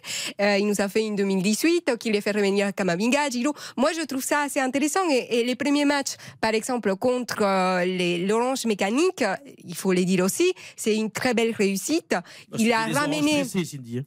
Euh, 0.42 0.58
il 0.58 0.68
nous 0.68 0.82
a 0.82 0.90
fait 0.90 1.06
une 1.06 1.16
2018, 1.16 1.98
qu'il 1.98 2.16
ait 2.18 2.22
fait 2.22 2.32
revenir 2.32 2.76
Kamavinga, 2.76 3.30
Giroud. 3.30 3.56
Moi, 3.78 3.92
je 3.98 4.06
trouve 4.06 4.24
ça 4.24 4.42
assez 4.42 4.60
intéressant. 4.60 5.08
Et, 5.10 5.40
et 5.40 5.44
les 5.46 5.56
premiers 5.56 5.86
matchs, 5.86 6.16
par 6.42 6.54
exemple, 6.54 6.94
contre 6.98 7.13
euh, 7.42 7.86
les- 7.86 8.26
l'Orange 8.26 8.66
Mécanique, 8.66 9.24
il 9.66 9.76
faut 9.76 9.94
le 9.94 10.04
dire 10.06 10.24
aussi, 10.24 10.54
c'est 10.76 10.96
une 10.96 11.12
très 11.12 11.34
belle 11.34 11.52
réussite. 11.52 12.16
Il 12.58 12.72
a 12.74 12.88
ramené. 13.00 13.32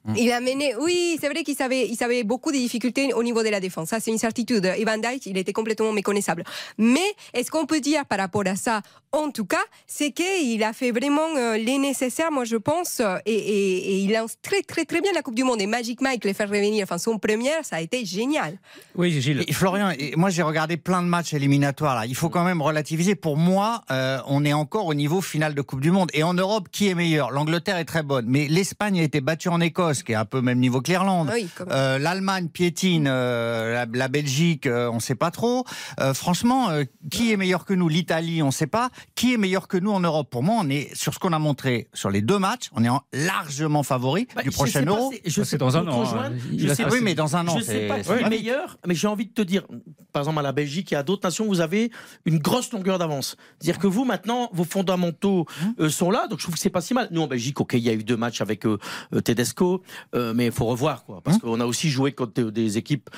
hein. 0.06 0.14
Il 0.16 0.30
a 0.32 0.40
mené, 0.40 0.74
oui, 0.80 1.16
c'est 1.20 1.28
vrai 1.28 1.42
qu'il 1.42 1.54
savait, 1.56 1.86
il 1.88 1.96
savait 1.96 2.24
beaucoup 2.24 2.50
de 2.52 2.56
difficultés 2.56 3.12
au 3.14 3.22
niveau 3.22 3.42
de 3.42 3.48
la 3.48 3.60
défense. 3.60 3.88
Ça, 3.90 4.00
c'est 4.00 4.10
une 4.10 4.18
certitude. 4.18 4.64
Et 4.76 4.84
Van 4.84 4.98
Dijk, 4.98 5.26
il 5.26 5.36
était 5.38 5.52
complètement 5.52 5.92
méconnaissable. 5.92 6.44
Mais 6.78 7.06
est-ce 7.34 7.50
qu'on 7.50 7.66
peut 7.66 7.80
dire 7.80 8.04
par 8.06 8.18
rapport 8.18 8.42
à 8.46 8.56
ça, 8.56 8.82
en 9.12 9.30
tout 9.30 9.44
cas, 9.46 9.64
c'est 9.86 10.10
qu'il 10.12 10.62
a 10.62 10.72
fait 10.72 10.90
vraiment 10.90 11.28
euh, 11.36 11.56
les 11.56 11.78
nécessaires, 11.78 12.30
moi, 12.32 12.44
je 12.44 12.56
pense, 12.56 13.00
euh, 13.00 13.16
et, 13.26 13.32
et- 13.34 13.90
et 13.92 13.98
il 13.98 14.12
lance 14.12 14.36
très, 14.42 14.62
très, 14.62 14.84
très 14.84 15.00
bien 15.00 15.12
la 15.12 15.22
Coupe 15.22 15.34
du 15.34 15.44
Monde. 15.44 15.60
Et 15.60 15.66
Magic 15.66 16.00
Mike, 16.00 16.24
les 16.24 16.34
faire 16.34 16.48
revenir, 16.48 16.82
enfin, 16.84 16.98
son 16.98 17.18
première, 17.18 17.64
ça 17.64 17.76
a 17.76 17.80
été 17.80 18.04
génial. 18.04 18.58
Oui, 18.94 19.20
Gilles. 19.20 19.44
Et 19.46 19.52
Florian, 19.52 19.90
et 19.98 20.14
moi 20.16 20.30
j'ai 20.30 20.42
regardé 20.42 20.76
plein 20.76 21.02
de 21.02 21.08
matchs 21.08 21.32
éliminatoires 21.34 21.94
là. 21.94 22.06
Il 22.06 22.14
faut 22.14 22.28
quand 22.28 22.44
même 22.44 22.60
relativiser. 22.62 22.95
Pour 23.20 23.36
moi, 23.36 23.82
euh, 23.90 24.18
on 24.26 24.44
est 24.44 24.52
encore 24.52 24.86
au 24.86 24.94
niveau 24.94 25.20
final 25.20 25.54
de 25.54 25.60
Coupe 25.62 25.80
du 25.80 25.90
Monde. 25.90 26.08
Et 26.14 26.22
en 26.22 26.34
Europe, 26.34 26.68
qui 26.72 26.88
est 26.88 26.94
meilleur? 26.94 27.30
L'Angleterre 27.30 27.76
est 27.76 27.84
très 27.84 28.02
bonne, 28.02 28.24
mais 28.28 28.48
l'Espagne 28.48 28.98
a 29.00 29.02
été 29.02 29.20
battue 29.20 29.48
en 29.48 29.60
Écosse, 29.60 30.02
qui 30.02 30.12
est 30.12 30.16
un 30.16 30.24
peu 30.24 30.40
même 30.40 30.58
niveau 30.58 30.80
que 30.80 30.90
l'Irlande. 30.90 31.30
Oui. 31.32 31.48
Euh, 31.70 31.98
L'Allemagne 31.98 32.48
piétine, 32.48 33.06
euh, 33.08 33.74
la, 33.74 33.86
la 33.92 34.08
Belgique, 34.08 34.66
euh, 34.66 34.88
on 34.90 34.96
ne 34.96 35.00
sait 35.00 35.14
pas 35.14 35.30
trop. 35.30 35.64
Euh, 36.00 36.14
franchement, 36.14 36.70
euh, 36.70 36.84
qui 37.10 37.32
est 37.32 37.36
meilleur 37.36 37.64
que 37.64 37.74
nous? 37.74 37.88
L'Italie, 37.88 38.42
on 38.42 38.46
ne 38.46 38.50
sait 38.52 38.66
pas. 38.66 38.90
Qui 39.14 39.34
est 39.34 39.36
meilleur 39.36 39.68
que 39.68 39.76
nous 39.76 39.90
en 39.92 40.00
Europe? 40.00 40.30
Pour 40.30 40.42
moi, 40.42 40.56
on 40.60 40.68
est 40.70 40.94
sur 40.94 41.12
ce 41.14 41.18
qu'on 41.18 41.32
a 41.32 41.38
montré 41.38 41.88
sur 41.92 42.10
les 42.10 42.22
deux 42.22 42.38
matchs, 42.38 42.70
on 42.72 42.84
est 42.84 42.88
en- 42.88 43.02
largement 43.12 43.82
favori 43.82 44.26
Bah, 44.34 44.42
du 44.42 44.50
je 44.50 44.54
prochain 44.54 44.80
sais 44.80 44.86
pas, 44.86 44.92
Euro. 44.92 45.12
c'est- 45.12 45.22
je 45.24 45.30
C'est 45.42 45.44
sais 45.50 45.58
dans 45.58 45.70
pas, 45.72 45.78
un 45.78 45.88
an, 45.88 46.02
hein. 46.02 46.32
je 46.56 46.68
sais 46.72 46.84
pas 46.84 46.90
Oui, 46.90 46.98
mais 47.02 47.14
dans 47.14 47.36
un 47.36 47.46
an, 47.48 47.58
Je 47.58 47.64
sais 47.64 47.86
pas 47.88 48.00
qui 48.00 48.10
est 48.10 48.20
pas 48.22 48.28
meilleur, 48.28 48.78
mais 48.86 48.94
j'ai 48.94 49.06
envie 49.08 49.26
de 49.26 49.32
te 49.32 49.42
dire, 49.42 49.64
par 50.12 50.22
exemple 50.22 50.38
à 50.38 50.42
la 50.42 50.52
Belgique 50.52 50.92
et 50.92 50.96
à 50.96 51.02
d'autres 51.02 51.26
nations, 51.26 51.46
vous 51.46 51.60
avez 51.60 51.90
une 52.24 52.38
grosse 52.38 52.72
longueur 52.72 52.85
d'avance. 52.86 53.36
C'est-à-dire 53.58 53.80
que 53.80 53.86
vous, 53.86 54.04
maintenant, 54.04 54.48
vos 54.52 54.64
fondamentaux 54.64 55.46
euh, 55.80 55.88
sont 55.88 56.10
là, 56.10 56.26
donc 56.28 56.38
je 56.38 56.44
trouve 56.44 56.54
que 56.54 56.60
c'est 56.60 56.70
pas 56.70 56.80
si 56.80 56.94
mal. 56.94 57.08
Nous, 57.10 57.20
en 57.20 57.26
Belgique, 57.26 57.60
ok, 57.60 57.74
il 57.74 57.80
y 57.80 57.90
a 57.90 57.92
eu 57.92 58.04
deux 58.04 58.16
matchs 58.16 58.40
avec 58.40 58.66
euh, 58.66 58.78
euh, 59.12 59.20
Tedesco, 59.20 59.82
euh, 60.14 60.32
mais 60.34 60.46
il 60.46 60.52
faut 60.52 60.66
revoir, 60.66 61.04
quoi. 61.04 61.20
Parce 61.22 61.38
qu'on 61.38 61.60
a 61.60 61.66
aussi 61.66 61.90
joué 61.90 62.12
contre 62.12 62.42
des 62.50 62.78
équipes 62.78 63.10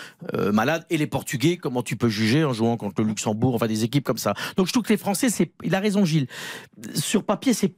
malades, 0.53 0.85
et 0.91 0.97
les 0.97 1.07
Portugais, 1.07 1.57
comment 1.57 1.83
tu 1.83 1.97
peux 1.97 2.09
juger 2.09 2.45
en 2.45 2.53
jouant 2.53 2.77
contre 2.77 3.03
le 3.03 3.09
Luxembourg, 3.09 3.55
enfin 3.55 3.67
des 3.67 3.85
équipes 3.85 4.05
comme 4.05 4.19
ça. 4.19 4.35
Donc 4.57 4.67
je 4.67 4.73
trouve 4.73 4.85
que 4.85 4.93
les 4.93 4.99
Français, 4.99 5.29
c'est, 5.29 5.53
il 5.63 5.75
a 5.75 5.81
raison 5.81 6.05
Gilles, 6.05 6.29
sur 6.95 7.25
papier, 7.25 7.53
c'est 7.53 7.75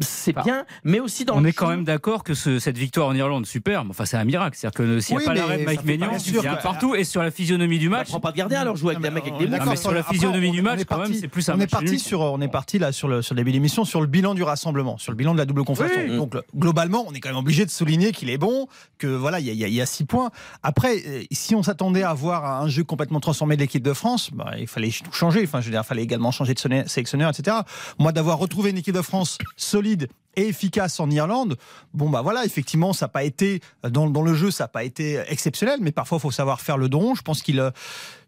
c'est 0.00 0.32
Bah, 0.32 0.42
bien, 0.44 0.64
mais 0.82 0.98
aussi 1.00 1.24
dans 1.24 1.36
On 1.36 1.40
le 1.40 1.48
est 1.50 1.52
quand 1.52 1.68
même 1.68 1.84
d'accord 1.84 2.24
que 2.24 2.34
ce- 2.34 2.58
cette 2.58 2.76
victoire 2.78 3.08
en 3.08 3.14
Irlande, 3.14 3.46
superbe. 3.46 3.88
Enfin, 3.90 4.04
c'est 4.04 4.16
un 4.16 4.24
miracle. 4.24 4.56
C'est-à-dire 4.58 4.76
que 4.76 5.00
s'il 5.00 5.16
n'y 5.16 5.18
a 5.18 5.20
Oui, 5.20 5.24
pas 5.26 5.32
mais 5.34 5.38
l'arrêt 5.40 5.58
de 5.58 5.64
Mike 5.64 5.84
Maignan, 5.84 6.08
pas 6.10 6.16
il 6.18 6.34
y 6.34 6.46
a 6.46 6.56
partout. 6.56 6.94
Et 6.94 7.04
sur 7.04 7.22
la 7.22 7.30
physionomie 7.30 7.78
du 7.78 7.88
On 7.88 7.90
match, 7.92 8.08
prend 8.08 8.20
pas 8.20 8.32
de 8.32 8.36
gardien 8.36 8.60
alors 8.60 8.76
jouer 8.76 8.94
avec 8.96 9.02
des 9.02 9.10
mecs 9.10 9.24
mais 9.24 9.30
avec 9.30 9.34
on 9.34 9.38
des 9.38 9.70
mais 9.70 9.76
sur 9.76 9.92
la 9.92 10.02
physionomie 10.02 10.48
on- 10.48 10.52
du 10.52 10.60
on 10.60 10.62
match, 10.64 10.80
quand 10.88 10.98
même, 10.98 11.14
c'est 11.14 11.28
plus 11.28 11.48
un 11.48 11.52
on 11.54 11.56
est 11.56 11.60
match 11.60 11.70
parti 11.70 11.98
sur, 11.98 12.20
on 12.20 12.40
est 12.40 12.48
parti 12.48 12.78
là 12.78 12.92
sur 12.92 13.08
le 13.08 13.22
sur 13.22 13.34
début 13.34 13.52
d'émission 13.52 13.84
sur 13.84 14.00
le 14.00 14.06
bilan 14.06 14.34
du 14.34 14.42
rassemblement, 14.42 14.98
sur 14.98 15.12
le 15.12 15.16
bilan 15.16 15.32
de 15.34 15.38
la 15.38 15.44
double 15.46 15.64
confrontation. 15.64 16.16
Donc 16.16 16.34
le- 16.34 16.42
globalement, 16.56 17.04
on 17.08 17.12
est 17.12 17.20
quand 17.20 17.28
même 17.28 17.38
obligé 17.38 17.64
de 17.64 17.70
souligner 17.70 18.12
qu'il 18.12 18.30
est 18.30 18.38
bon, 18.38 18.66
que 18.98 19.06
voilà, 19.06 19.38
il 19.40 19.46
y, 19.46 19.64
a- 19.64 19.80
a- 19.80 19.82
a 19.82 19.86
six 19.86 20.04
points. 20.04 20.30
Après, 20.62 20.96
euh, 21.06 21.22
si 21.30 21.54
on 21.54 21.62
s'attendait 21.62 22.02
à 22.02 22.14
voir 22.14 22.44
un 22.62 22.68
jeu 22.68 22.84
complètement 22.84 23.20
transformé 23.20 23.56
de 23.56 23.60
l'équipe 23.60 23.82
de 23.82 23.92
France, 23.92 24.30
bah, 24.32 24.52
il 24.58 24.66
fallait 24.66 24.90
tout 24.90 25.12
changer. 25.12 25.42
Enfin, 25.44 25.60
je 25.60 25.66
veux 25.66 25.70
dire, 25.72 25.82
il 25.84 25.86
fallait 25.86 26.02
également 26.02 26.30
changer 26.32 26.54
de 26.54 26.58
sélectionneur, 26.86 27.30
etc. 27.30 27.58
Moi, 27.98 28.12
d'avoir 28.12 28.38
retrouvé 28.38 28.70
une 28.70 28.78
équipe 28.78 28.94
de 28.94 29.02
France 29.02 29.38
solide 29.74 30.08
et 30.36 30.46
efficace 30.46 31.00
en 31.00 31.10
Irlande. 31.10 31.56
Bon, 31.94 32.08
bah 32.08 32.22
voilà, 32.22 32.44
effectivement, 32.44 32.92
ça 32.92 33.06
n'a 33.06 33.08
pas 33.08 33.24
été, 33.24 33.60
dans, 33.82 34.08
dans, 34.08 34.22
le 34.22 34.34
jeu, 34.34 34.52
ça 34.52 34.64
n'a 34.64 34.68
pas 34.68 34.84
été 34.84 35.20
exceptionnel, 35.28 35.80
mais 35.80 35.90
parfois, 35.90 36.18
il 36.18 36.20
faut 36.20 36.30
savoir 36.30 36.60
faire 36.60 36.78
le 36.78 36.88
don. 36.88 37.16
Je 37.16 37.22
pense 37.22 37.42
qu'il 37.42 37.72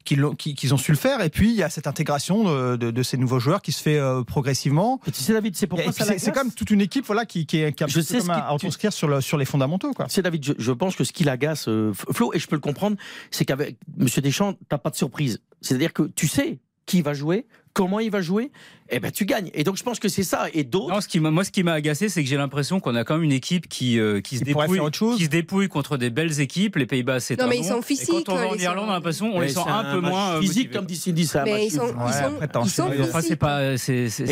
qu'ils 0.04 0.24
ont, 0.72 0.76
su 0.76 0.92
le 0.92 0.96
faire. 0.96 1.20
Et 1.20 1.30
puis, 1.30 1.50
il 1.50 1.56
y 1.56 1.64
a 1.64 1.70
cette 1.70 1.88
intégration 1.88 2.44
de, 2.44 2.76
de, 2.76 2.90
de 2.92 3.02
ces 3.02 3.16
nouveaux 3.16 3.40
joueurs 3.40 3.60
qui 3.60 3.72
se 3.72 3.82
fait 3.82 3.98
euh, 3.98 4.22
progressivement. 4.22 5.00
Et 5.06 5.10
tu 5.10 5.20
sais, 5.20 5.32
David, 5.32 5.56
c'est 5.56 5.66
pourquoi 5.66 5.90
ça 5.92 6.04
C'est 6.18 6.30
quand 6.30 6.44
même 6.44 6.52
toute 6.52 6.70
une 6.70 6.80
équipe 6.80 7.06
voilà, 7.06 7.26
qui, 7.26 7.44
qui 7.44 7.58
est, 7.58 7.72
qui 7.72 7.82
a 7.82 7.88
Je 7.88 8.00
sais 8.00 8.18
à 8.28 8.90
sur, 8.90 9.08
le, 9.08 9.20
sur 9.20 9.36
les 9.36 9.44
fondamentaux. 9.44 9.92
Quoi. 9.92 10.06
C'est 10.08 10.22
David, 10.22 10.44
je, 10.44 10.52
je 10.58 10.72
pense 10.72 10.94
que 10.94 11.02
ce 11.02 11.12
qui 11.12 11.24
l'agace, 11.24 11.66
euh, 11.66 11.92
Flo, 11.92 12.32
et 12.34 12.38
je 12.38 12.46
peux 12.46 12.54
le 12.54 12.60
comprendre, 12.60 12.96
c'est 13.32 13.44
qu'avec 13.44 13.76
M. 13.98 14.06
Deschamps, 14.22 14.54
t'as 14.68 14.78
pas 14.78 14.90
de 14.90 14.96
surprise. 14.96 15.40
C'est-à-dire 15.60 15.92
que 15.92 16.04
tu 16.04 16.28
sais 16.28 16.60
qui 16.86 17.02
va 17.02 17.12
jouer, 17.14 17.46
comment 17.72 18.00
il 18.00 18.10
va 18.10 18.22
jouer, 18.22 18.52
et 18.90 19.00
ben 19.00 19.10
tu 19.10 19.24
gagnes. 19.26 19.50
Et 19.54 19.64
donc 19.64 19.76
je 19.76 19.82
pense 19.82 19.98
que 19.98 20.08
c'est 20.08 20.22
ça. 20.22 20.46
Et 20.54 20.64
d'autres. 20.64 20.92
Non, 20.94 21.00
ce 21.00 21.08
qui 21.08 21.20
moi, 21.20 21.44
ce 21.44 21.50
qui 21.50 21.62
m'a 21.62 21.72
agacé, 21.72 22.08
c'est 22.08 22.22
que 22.22 22.28
j'ai 22.28 22.36
l'impression 22.36 22.80
qu'on 22.80 22.94
a 22.94 23.04
quand 23.04 23.14
même 23.14 23.24
une 23.24 23.32
équipe 23.32 23.68
qui, 23.68 23.98
euh, 23.98 24.20
qui, 24.20 24.38
se 24.38 24.44
dépouille, 24.44 24.74
faire 24.76 24.84
autre 24.84 24.96
chose. 24.98 25.16
qui 25.16 25.24
se 25.24 25.28
dépouille 25.30 25.68
contre 25.68 25.96
des 25.96 26.10
belles 26.10 26.40
équipes. 26.40 26.76
Les 26.76 26.86
Pays-Bas, 26.86 27.20
c'est 27.20 27.38
Non, 27.38 27.44
un 27.44 27.48
mais 27.48 27.58
ils 27.58 27.62
nom. 27.62 27.68
sont 27.76 27.80
Et 27.80 27.82
physiques, 27.82 28.08
quand 28.26 28.32
on 28.32 28.36
va 28.36 28.48
en 28.48 28.52
les 28.54 28.62
Irlande, 28.62 28.86
on 28.88 28.90
a 28.90 28.94
l'impression 28.94 29.30
on 29.34 29.40
les 29.40 29.48
sent 29.48 29.60
un 29.66 29.84
peu 29.84 30.00
moins 30.00 30.32
euh, 30.36 30.40
physique, 30.40 30.56
motivés. 30.56 30.74
comme 30.76 30.86
dit 30.86 30.96
Cindy, 30.96 31.26
c'est 31.26 31.38
un 31.38 31.44
Mais 31.44 31.66
ils 31.66 31.70
sont, 31.70 31.86
ils 32.64 32.70
sont, 32.70 32.90
ils 32.92 33.04
c'est 33.04 33.20
physiques. 33.20 33.36
pas. 33.38 33.74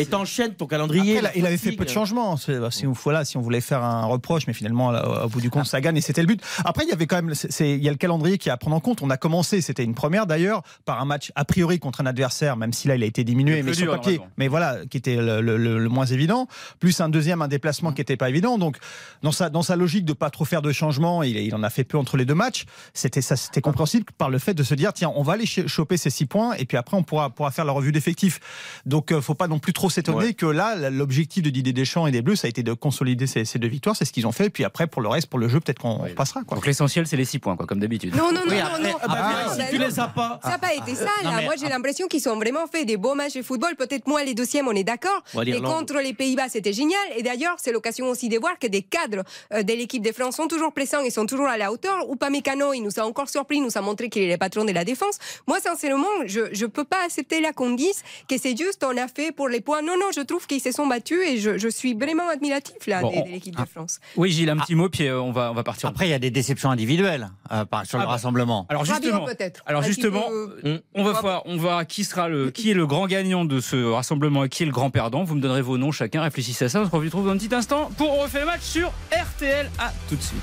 Et 0.01 0.05
t'enchaînes 0.05 0.53
ton 0.55 0.67
calendrier. 0.67 1.19
Il 1.35 1.45
avait 1.45 1.57
fait 1.57 1.71
peu 1.73 1.85
de 1.85 1.89
changements. 1.89 2.35
Bah, 2.47 2.69
Si 2.71 2.87
on, 2.87 2.91
voilà, 2.93 3.25
si 3.25 3.37
on 3.37 3.41
voulait 3.41 3.61
faire 3.61 3.83
un 3.83 4.05
reproche, 4.05 4.47
mais 4.47 4.53
finalement, 4.53 4.89
au 5.23 5.27
bout 5.29 5.41
du 5.41 5.49
compte, 5.49 5.65
ça 5.65 5.81
gagne 5.81 5.97
et 5.97 6.01
c'était 6.01 6.21
le 6.21 6.27
but. 6.27 6.41
Après, 6.63 6.83
il 6.85 6.89
y 6.89 6.93
avait 6.93 7.07
quand 7.07 7.21
même, 7.21 7.33
il 7.59 7.83
y 7.83 7.87
a 7.87 7.91
le 7.91 7.97
calendrier 7.97 8.37
qui 8.37 8.49
est 8.49 8.51
à 8.51 8.57
prendre 8.57 8.75
en 8.75 8.79
compte. 8.79 9.01
On 9.01 9.09
a 9.09 9.17
commencé, 9.17 9.61
c'était 9.61 9.83
une 9.83 9.95
première 9.95 10.25
d'ailleurs, 10.27 10.61
par 10.85 11.01
un 11.01 11.05
match 11.05 11.31
a 11.35 11.45
priori 11.45 11.79
contre 11.79 12.01
un 12.01 12.05
adversaire, 12.05 12.57
même 12.57 12.73
si 12.73 12.87
là, 12.87 12.95
il 12.95 13.03
a 13.03 13.05
été 13.05 13.23
diminué, 13.23 13.63
mais 13.63 13.73
sur 13.73 13.91
papier. 13.91 14.21
Mais 14.45 14.49
voilà, 14.49 14.77
qui 14.89 14.97
était 14.97 15.15
le, 15.15 15.41
le- 15.41 15.57
le- 15.57 15.79
le 15.79 15.89
moins 15.89 16.05
évident. 16.05 16.47
Plus 16.79 17.01
un 17.01 17.09
deuxième, 17.09 17.41
un 17.41 17.47
déplacement 17.47 17.91
qui 17.91 18.01
n'était 18.01 18.15
pas 18.17 18.29
évident. 18.29 18.57
Donc, 18.59 18.77
dans 19.23 19.31
sa, 19.31 19.49
dans 19.49 19.63
sa 19.63 19.75
logique 19.75 20.05
de 20.05 20.13
pas 20.13 20.29
trop 20.29 20.45
faire 20.45 20.61
de 20.61 20.71
changements, 20.71 21.23
il, 21.23 21.35
il 21.37 21.55
en 21.55 21.63
a 21.63 21.69
fait 21.71 21.83
peu 21.83 21.97
entre 21.97 22.15
les 22.15 22.25
deux 22.25 22.35
matchs. 22.35 22.65
C'était 22.93 23.21
ça, 23.23 23.35
c'était 23.35 23.61
compréhensible 23.61 24.05
par 24.19 24.29
le 24.29 24.37
fait 24.37 24.53
de 24.53 24.61
se 24.63 24.75
dire, 24.75 24.93
tiens, 24.93 25.11
on 25.15 25.23
va 25.23 25.33
aller 25.33 25.47
ch- 25.47 25.65
choper 25.67 25.97
ces 25.97 26.11
six 26.11 26.27
points 26.27 26.53
et 26.53 26.65
puis 26.65 26.77
après, 26.77 26.95
on 26.95 27.01
pourra, 27.03 27.29
pourra 27.31 27.49
faire 27.51 27.65
la 27.65 27.71
revue 27.71 27.91
d'effectifs. 27.91 28.39
Donc, 28.85 29.11
euh, 29.11 29.21
faut 29.21 29.33
pas 29.33 29.47
non 29.47 29.57
plus 29.59 29.73
trop 29.73 29.89
s'étonner 29.89 30.15
Ouais. 30.17 30.33
que 30.33 30.45
là, 30.45 30.89
l'objectif 30.91 31.41
de 31.43 31.49
Didier 31.49 31.73
Deschamps 31.73 32.05
et 32.07 32.11
des 32.11 32.21
Bleus, 32.21 32.35
ça 32.35 32.45
a 32.47 32.49
été 32.49 32.61
de 32.63 32.73
consolider 32.73 33.25
ces, 33.27 33.45
ces 33.45 33.57
deux 33.59 33.67
victoires. 33.67 33.95
C'est 33.95 34.05
ce 34.05 34.13
qu'ils 34.13 34.27
ont 34.27 34.31
fait. 34.31 34.45
Et 34.45 34.49
puis 34.49 34.63
après, 34.63 34.85
pour 34.87 35.01
le 35.01 35.07
reste, 35.09 35.27
pour 35.27 35.39
le 35.39 35.47
jeu, 35.49 35.59
peut-être 35.59 35.79
qu'on 35.79 35.95
repassera. 35.95 36.43
Quoi. 36.43 36.55
Donc 36.55 36.67
l'essentiel, 36.67 37.07
c'est 37.07 37.17
les 37.17 37.25
6 37.25 37.39
points, 37.39 37.55
quoi, 37.55 37.65
comme 37.65 37.79
d'habitude. 37.79 38.15
Non, 38.15 38.31
non, 38.31 38.41
non, 38.45 38.51
Oui, 38.51 38.57
non, 38.57 38.65
après- 38.65 38.83
non. 38.91 38.97
ah 39.01 39.07
bah, 39.07 39.15
Ah, 39.17 39.49
si 39.53 39.57
bah 39.57 39.63
tu 39.71 39.79
non. 39.79 39.87
les 39.87 39.99
as 39.99 40.07
pas. 40.09 40.39
Ça 40.43 40.49
n'a 40.51 40.57
pas 40.59 40.73
été 40.75 40.93
ça, 40.95 41.05
non, 41.23 41.31
là. 41.31 41.37
mais 41.37 41.45
Moi, 41.45 41.55
j'ai 41.59 41.67
l'impression 41.69 42.07
qu'ils 42.07 42.27
ont 42.29 42.35
vraiment 42.35 42.67
fait 42.71 42.85
des 42.85 42.97
beaux 42.97 43.15
matchs 43.15 43.33
de 43.35 43.41
football. 43.41 43.75
Peut-être 43.75 44.07
moi, 44.07 44.23
les 44.23 44.33
deuxièmes, 44.35 44.67
on 44.67 44.73
est 44.73 44.83
d'accord. 44.83 45.23
Mais 45.35 45.59
contre 45.61 45.95
les 45.99 46.13
Pays-Bas, 46.13 46.49
c'était 46.49 46.73
génial. 46.73 46.99
Et 47.17 47.23
d'ailleurs, 47.23 47.55
c'est 47.57 47.71
l'occasion 47.71 48.07
aussi 48.09 48.29
de 48.29 48.37
voir 48.37 48.59
que 48.59 48.67
des 48.67 48.81
cadres 48.83 49.23
euh, 49.53 49.63
de 49.63 49.73
l'équipe 49.73 50.03
de 50.03 50.11
France 50.11 50.35
sont 50.35 50.47
toujours 50.47 50.73
plaisants 50.73 51.01
et 51.03 51.09
sont 51.09 51.25
toujours 51.25 51.47
à 51.47 51.57
la 51.57 51.71
hauteur. 51.71 52.07
Ou 52.09 52.15
Mécano, 52.29 52.73
il 52.73 52.81
nous 52.81 52.99
a 52.99 53.03
encore 53.03 53.29
surpris, 53.29 53.57
il 53.57 53.63
nous 53.63 53.77
a 53.77 53.81
montré 53.81 54.09
qu'il 54.09 54.23
est 54.23 54.31
le 54.31 54.37
patron 54.37 54.65
de 54.65 54.71
la 54.71 54.83
défense. 54.83 55.17
Moi, 55.47 55.59
sincèrement, 55.59 56.07
je 56.25 56.41
ne 56.41 56.67
peux 56.67 56.83
pas 56.83 57.03
accepter 57.05 57.39
là 57.39 57.53
qu'on 57.53 57.71
dise 57.71 58.03
que 58.27 58.37
c'est 58.37 58.57
juste 58.57 58.83
on 58.83 58.97
a 58.97 59.07
fait 59.07 59.31
pour 59.31 59.47
les 59.47 59.61
points. 59.61 59.81
Non, 59.81 59.93
non, 59.97 60.07
je 60.15 60.21
trouve 60.21 60.45
qu'ils 60.47 60.59
se 60.61 60.71
sont 60.71 60.87
battus 60.87 61.19
et 61.25 61.37
je, 61.37 61.57
je 61.57 61.67
suis 61.67 61.93
vraiment 61.93 62.27
admiratif 62.29 62.87
là 62.87 63.01
Bon, 63.01 63.09
de, 63.11 63.29
l'équipe 63.29 63.55
de 63.55 63.65
France. 63.65 63.99
Oui, 64.17 64.31
Gilles, 64.31 64.49
un 64.49 64.57
petit 64.57 64.75
mot, 64.75 64.89
puis 64.89 65.07
euh, 65.07 65.21
on 65.21 65.31
va, 65.31 65.51
on 65.51 65.53
va 65.53 65.63
partir. 65.63 65.87
Après, 65.89 66.07
il 66.07 66.11
y 66.11 66.13
a 66.13 66.19
des 66.19 66.31
déceptions 66.31 66.71
individuelles 66.71 67.29
euh, 67.51 67.63
par- 67.65 67.85
sur 67.85 67.97
Ah 67.99 68.01
le 68.01 68.05
bah. 68.07 68.11
rassemblement. 68.13 68.65
Alors 68.69 68.83
justement, 68.85 69.25
peut-être. 69.25 69.63
alors 69.65 69.81
petit 69.81 69.93
justement, 69.93 70.25
on- 70.63 70.79
on 70.93 71.03
va 71.03 71.21
voir, 71.21 71.41
on 71.45 71.57
va 71.57 71.85
qui 71.85 72.03
sera 72.03 72.27
le, 72.27 72.51
qui 72.51 72.71
est 72.71 72.73
le 72.73 72.85
grand 72.87 73.07
gagnant 73.07 73.45
de 73.45 73.59
ce 73.59 73.75
rassemblement 73.85 74.15
et 74.43 74.49
qui 74.49 74.63
est 74.63 74.65
le 74.65 74.71
grand 74.71 74.89
perdant. 74.89 75.23
Vous 75.23 75.35
me 75.35 75.41
donnerez 75.41 75.61
vos 75.61 75.77
noms 75.77 75.91
chacun. 75.91 76.21
Réfléchissez 76.21 76.65
à 76.65 76.69
ça. 76.69 76.81
On 76.81 76.85
se 76.89 76.95
retrouve 76.95 77.25
dans 77.25 77.31
un 77.31 77.37
petit 77.37 77.53
instant 77.53 77.89
pour 77.97 78.11
on 78.17 78.23
refait 78.23 78.39
le 78.39 78.45
match 78.45 78.61
sur 78.61 78.91
RTL. 79.11 79.69
À 79.79 79.91
tout 80.09 80.15
de 80.15 80.21
suite. 80.21 80.41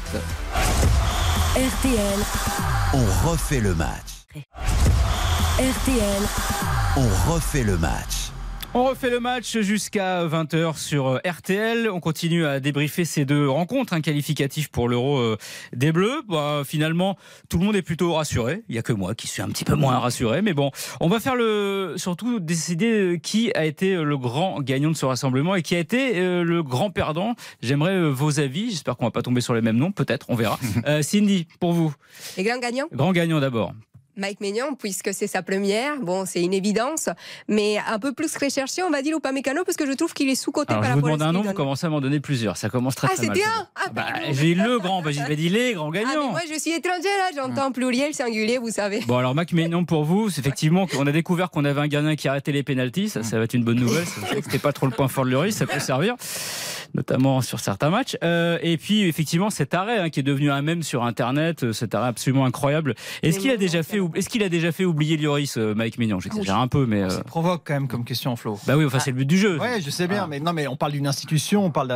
RTL, 1.55 2.19
On 2.95 3.29
refait 3.29 3.61
le 3.61 3.75
match. 3.75 4.27
RTL, 5.59 6.23
On 6.97 7.31
refait 7.33 7.63
le 7.65 7.77
match. 7.77 8.22
On 8.75 8.85
refait 8.85 9.11
le 9.11 9.21
match 9.21 9.59
jusqu'à 9.59 10.27
20h 10.27 10.79
sur 10.79 11.07
euh, 11.07 11.19
RTL. 11.27 11.91
On 11.91 12.01
continue 12.01 12.47
à 12.47 12.59
débriefer 12.59 13.05
ces 13.05 13.27
deux 13.27 13.47
rencontres, 13.47 13.93
un 13.93 14.01
qualificatif 14.01 14.71
pour 14.71 14.89
l'Euro 14.89 15.19
euh, 15.19 15.37
des 15.75 15.93
Bleus. 15.93 16.23
Bah, 16.27 16.63
finalement, 16.65 17.19
tout 17.51 17.59
le 17.59 17.67
monde 17.67 17.77
est 17.77 17.83
plutôt 17.83 18.15
rassuré. 18.15 18.63
Il 18.71 18.73
n'y 18.73 18.79
a 18.79 18.83
que 18.83 18.95
moi 18.95 19.15
qui 19.15 19.29
suis 19.29 19.43
un 19.43 19.49
petit 19.49 19.67
peu 19.67 19.75
moins 19.75 19.99
rassuré. 19.99 20.41
Mais 20.41 20.55
bon, 20.55 20.71
on 21.01 21.09
va 21.09 21.21
faire 21.21 21.37
le, 21.37 21.97
surtout 21.99 22.41
décider 22.41 22.93
euh, 22.93 23.19
qui 23.19 23.53
a 23.55 23.67
été 23.67 23.95
le 23.95 24.17
grand 24.17 24.63
gagnant 24.63 24.91
de 24.91 24.97
ce 24.97 25.05
rassemblement 25.05 25.55
et 25.55 25.61
qui 25.61 25.75
a 25.75 25.79
été 25.79 26.19
euh, 26.19 26.43
le 26.43 26.63
grand 26.63 26.91
perdant. 26.91 27.35
J'aimerais 27.61 27.97
euh, 27.97 28.09
vos 28.09 28.41
avis. 28.41 28.71
J'espère 28.71 28.97
qu'on 28.97 29.05
va 29.05 29.11
pas 29.11 29.23
tomber 29.23 29.43
sur 29.43 29.53
les 29.53 29.61
mêmes 29.61 29.77
noms. 29.77 29.93
Peut-être, 29.93 30.27
on 30.31 30.35
verra. 30.35 30.59
Euh, 30.87 31.03
Cindy, 31.03 31.47
pour 31.61 31.73
vous, 31.73 31.95
Les 32.37 32.43
grands 32.43 32.59
gagnants? 32.59 32.87
Grand 32.93 33.13
gagnant 33.13 33.39
d'abord. 33.39 33.73
Mike 34.17 34.41
Maignan, 34.41 34.75
puisque 34.79 35.15
c'est 35.15 35.27
sa 35.27 35.43
première, 35.43 35.99
bon, 36.01 36.27
c'est 36.27 36.43
une 36.43 36.53
évidence, 36.53 37.09
mais 37.49 37.79
un 37.89 37.99
peu 37.99 38.13
plus 38.13 38.37
recherché, 38.37 38.83
on 38.83 38.91
va 38.91 39.01
dire, 39.03 39.17
ou 39.17 39.33
Mécano, 39.33 39.65
parce 39.65 39.77
que 39.77 39.87
je 39.87 39.93
trouve 39.93 40.13
qu'il 40.13 40.29
est 40.29 40.35
sous-coté 40.35 40.75
par 40.75 40.83
je 40.85 40.89
vous 40.91 40.95
rapport 40.97 41.09
à 41.09 41.13
demande 41.13 41.21
ce 41.21 41.25
un 41.25 41.31
qu'il 41.31 41.43
nom, 41.43 41.49
vous 41.49 41.55
commencez 41.55 41.87
à 41.87 41.91
m'en 41.91 42.01
donner 42.03 42.21
plusieurs. 42.21 42.57
Ça 42.59 42.69
commence 42.69 42.95
très 42.95 43.09
Ah, 43.11 43.15
très 43.17 43.27
mal. 43.27 43.37
c'était 43.37 43.49
un 43.49 43.67
Ah, 43.75 43.89
Bah, 43.93 44.05
pardon. 44.13 44.27
j'ai 44.33 44.55
le 44.55 44.79
grand, 44.79 45.01
bah, 45.03 45.11
j'ai 45.13 45.37
dit 45.37 45.49
les 45.49 45.73
grands 45.73 45.89
Ah, 45.89 45.91
mais 45.93 46.01
gagnants. 46.05 46.31
moi, 46.31 46.41
je 46.53 46.59
suis 46.59 46.73
étrangère, 46.73 47.03
là, 47.19 47.31
j'entends 47.35 47.73
pluriel, 47.73 48.13
singulier, 48.13 48.59
vous 48.59 48.71
savez. 48.71 49.01
Bon 49.07 49.17
alors 49.17 49.35
Mac 49.35 49.53
Maignan 49.53 49.85
pour 49.85 50.05
vous, 50.05 50.29
c'est 50.29 50.41
effectivement 50.41 50.87
qu'on 50.87 51.07
a 51.07 51.13
découvert 51.13 51.51
qu'on 51.51 51.65
avait 51.65 51.81
un 51.81 51.89
gardien 51.89 52.15
qui 52.15 52.29
arrêtait 52.29 52.53
les 52.53 52.63
pénalties, 52.63 53.09
ça, 53.09 53.23
ça 53.23 53.39
va 53.39 53.45
être 53.45 53.55
une 53.55 53.65
bonne 53.65 53.79
nouvelle. 53.81 54.05
C'était 54.43 54.59
pas 54.59 54.73
trop 54.73 54.87
le 54.87 54.93
point 54.93 55.09
fort 55.09 55.25
de 55.25 55.31
Lloris, 55.31 55.57
ça 55.57 55.67
peut 55.67 55.81
servir, 55.81 56.15
notamment 56.95 57.41
sur 57.41 57.61
certains 57.61 57.91
matchs. 57.91 58.17
Euh, 58.23 58.59
et 58.63 58.77
puis 58.77 59.03
effectivement 59.03 59.51
cet 59.51 59.75
arrêt 59.75 59.99
hein, 59.99 60.11
qui 60.11 60.21
est 60.21 60.23
devenu 60.23 60.51
un 60.51 60.63
mème 60.63 60.83
sur 60.83 61.05
Internet, 61.05 61.65
euh, 61.65 61.73
cet 61.73 61.95
arrêt 61.95 62.09
absolument 62.09 62.45
incroyable. 62.45 62.95
Est-ce 63.23 63.39
qu'il 63.39 63.51
a 63.51 63.57
déjà 63.57 63.83
fait, 63.83 63.99
est-ce 64.15 64.29
qu'il 64.29 64.43
a 64.43 64.49
déjà 64.49 64.73
fait 64.73 64.85
oublier 64.85 65.17
Lloris, 65.17 65.57
euh, 65.57 65.75
Mike 65.75 65.99
Maignan? 65.99 66.21
J'exagère 66.21 66.59
un 66.59 66.69
peu, 66.69 66.87
mais 66.87 67.03
euh, 67.03 67.09
Ça 67.11 67.25
provoque 67.25 67.63
quand 67.65 67.75
même 67.75 67.89
comme 67.89 68.05
question, 68.05 68.37
Flo. 68.37 68.59
bah 68.67 68.77
oui, 68.77 68.85
enfin 68.85 68.99
c'est 68.99 69.11
le 69.11 69.17
but 69.17 69.25
du 69.27 69.39
jeu. 69.39 69.59
Ouais, 69.59 69.81
je 69.81 69.91
sais 69.91 70.07
bien, 70.09 70.23
Ah. 70.25 70.27
mais 70.29 70.41
non, 70.41 70.53
mais 70.53 70.67
on 70.67 70.77
parle 70.77 70.93
d'une 70.93 71.07
institution, 71.07 71.65
on 71.65 71.71
parle 71.71 71.89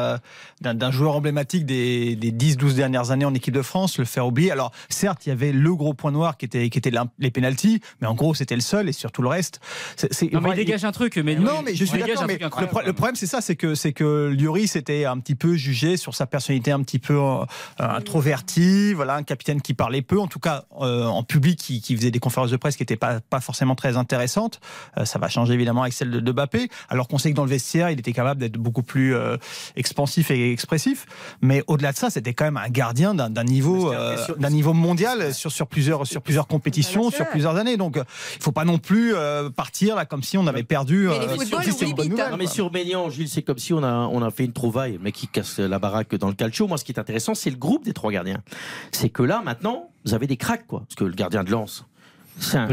d'un- 0.61 0.91
joueur 0.91 1.17
emblématique 1.17 1.67
des, 1.67 2.17
des 2.17 2.31
10-12 2.31 2.75
dernières 2.75 3.11
années 3.11 3.25
en 3.25 3.35
équipe 3.35 3.53
de 3.55 3.62
France, 3.62 3.99
le 3.99 4.05
faire 4.05 4.26
oublier. 4.26 4.50
Alors, 4.53 4.73
certes, 4.88 5.26
il 5.26 5.31
y 5.31 5.33
avait 5.33 5.53
le 5.53 5.75
gros 5.75 5.95
point 5.95 6.12
noir 6.12 6.37
qui 6.37 6.47
était, 6.47 6.69
qui 6.71 6.79
était 6.79 6.93
les 7.19 7.31
pénalties, 7.31 7.81
mais 8.00 8.07
en 8.07 8.15
gros, 8.15 8.35
c'était 8.35 8.55
le 8.55 8.61
seul 8.61 8.88
et 8.88 8.93
sur 8.93 9.11
tout 9.12 9.23
le 9.23 9.29
reste. 9.29 9.61
c'est- 9.97 10.12
c'est- 10.12 10.33
Non 10.33 10.41
mais 10.41 10.50
il 10.50 10.57
dégage 10.57 10.85
un 10.85 10.93
truc, 10.93 11.17
mais 11.17 11.35
non, 11.35 11.62
mais 11.65 11.75
je 11.75 11.85
suis 11.85 11.99
d'accord. 11.99 12.26
le, 12.61 12.67
pro- 12.67 12.81
le 12.85 12.93
problème, 12.93 13.17
c'est 13.17 13.26
ça, 13.26 13.41
c'est 13.41 13.57
que 13.57 13.75
c'est 13.75 13.93
que 13.93 14.33
Lloris 14.38 14.76
était 14.87 15.05
un 15.05 15.19
petit 15.19 15.35
peu 15.35 15.55
jugé 15.57 15.97
sur 15.97 16.14
sa 16.14 16.26
personnalité 16.26 16.71
un 16.71 16.83
petit 16.83 16.99
peu 16.99 17.14
euh, 17.19 17.45
introvertie, 17.78 18.93
voilà, 18.95 19.14
un 19.16 19.23
capitaine 19.23 19.61
qui 19.61 19.75
parlait 19.75 20.02
peu, 20.02 20.21
en 20.21 20.28
tout 20.28 20.38
cas 20.38 20.64
euh, 20.81 21.05
en 21.05 21.23
public, 21.23 21.59
qui, 21.59 21.81
qui 21.81 21.97
faisait 21.97 22.11
des 22.11 22.21
conférences 22.21 22.50
de 22.50 22.57
presse 22.57 22.76
qui 22.76 22.83
n'étaient 22.83 22.97
pas 22.97 23.21
pas 23.21 23.40
forcément 23.40 23.75
très 23.75 23.97
intéressantes. 23.97 24.61
Euh, 24.99 25.05
ça 25.05 25.19
va 25.19 25.28
changer 25.28 25.55
évidemment 25.55 25.83
avec 25.83 25.93
celle 25.93 26.11
de, 26.11 26.21
de 26.21 26.33
Mbappé, 26.33 26.69
alors 26.88 27.09
qu'on 27.09 27.19
sait 27.19 27.31
que 27.31 27.37
dans 27.37 27.45
le 27.45 27.50
vestiaire, 27.50 27.90
il 27.90 27.99
était 27.99 28.12
capable 28.12 28.40
d'être 28.40 28.59
beaucoup 28.59 28.83
plus 28.83 29.14
euh, 29.14 29.37
expansif 29.75 30.31
et 30.31 30.52
expressif. 30.52 31.07
Mais 31.40 31.62
au-delà 31.66 31.93
de 31.93 31.97
ça, 31.97 32.11
c'était 32.11 32.35
quand 32.35 32.45
même 32.45 32.57
un 32.57 32.69
gardien 32.69 33.14
d'un 33.14 33.45
niveau 33.45 33.93
euh, 33.93 34.16
d'un 34.38 34.50
niveau 34.50 34.73
mondial 34.73 35.35
sur 35.35 35.50
sur 35.50 35.66
plusieurs 35.66 36.07
sur 36.07 36.23
plusieurs 36.23 36.47
compétitions, 36.47 37.11
sur 37.11 37.26
plusieurs 37.28 37.57
années. 37.57 37.76
Donc, 37.76 37.97
il 37.97 38.43
faut 38.43 38.52
pas 38.52 38.64
non 38.64 38.78
plus 38.78 39.14
euh, 39.14 39.50
partir 39.50 39.97
là 39.97 40.05
comme 40.05 40.23
si 40.23 40.38
on 40.38 40.47
avait 40.47 40.62
perdu. 40.62 41.09
Mais 41.09 41.19
les 41.19 41.25
euh, 41.25 41.37
bonne 41.50 41.61
vite, 41.61 41.83
nouvelle, 41.83 42.21
hein. 42.21 42.31
Non 42.31 42.37
mais 42.37 42.47
sur 42.47 42.71
Maignan, 42.73 43.11
Gilles, 43.11 43.28
c'est 43.28 43.43
comme 43.43 43.59
si 43.59 43.73
on 43.73 43.83
a, 43.83 44.09
on 44.12 44.23
a 44.23 44.31
fait 44.31 44.45
une 44.45 44.52
trouvaille, 44.52 44.75
le 44.85 44.99
mec 44.99 45.14
qui 45.14 45.28
casse 45.28 45.59
la 45.59 45.78
baraque 45.78 46.14
dans 46.16 46.28
le 46.28 46.35
calcio. 46.35 46.66
Moi, 46.68 46.78
ce 46.78 46.85
qui 46.85 46.92
est 46.92 46.99
intéressant, 46.99 47.35
c'est 47.35 47.50
le 47.50 47.56
groupe 47.56 47.85
des 47.85 47.92
trois 47.92 48.12
gardiens. 48.12 48.42
C'est 48.92 49.09
que 49.09 49.23
là, 49.23 49.42
maintenant, 49.45 49.90
vous 50.04 50.14
avez 50.14 50.26
des 50.26 50.37
cracks, 50.37 50.66
quoi. 50.66 50.80
Parce 50.80 50.95
que 50.95 51.04
le 51.04 51.14
gardien 51.14 51.45
de 51.45 51.50
lance, 51.50 51.85
c'est 52.38 52.59
un, 52.59 52.69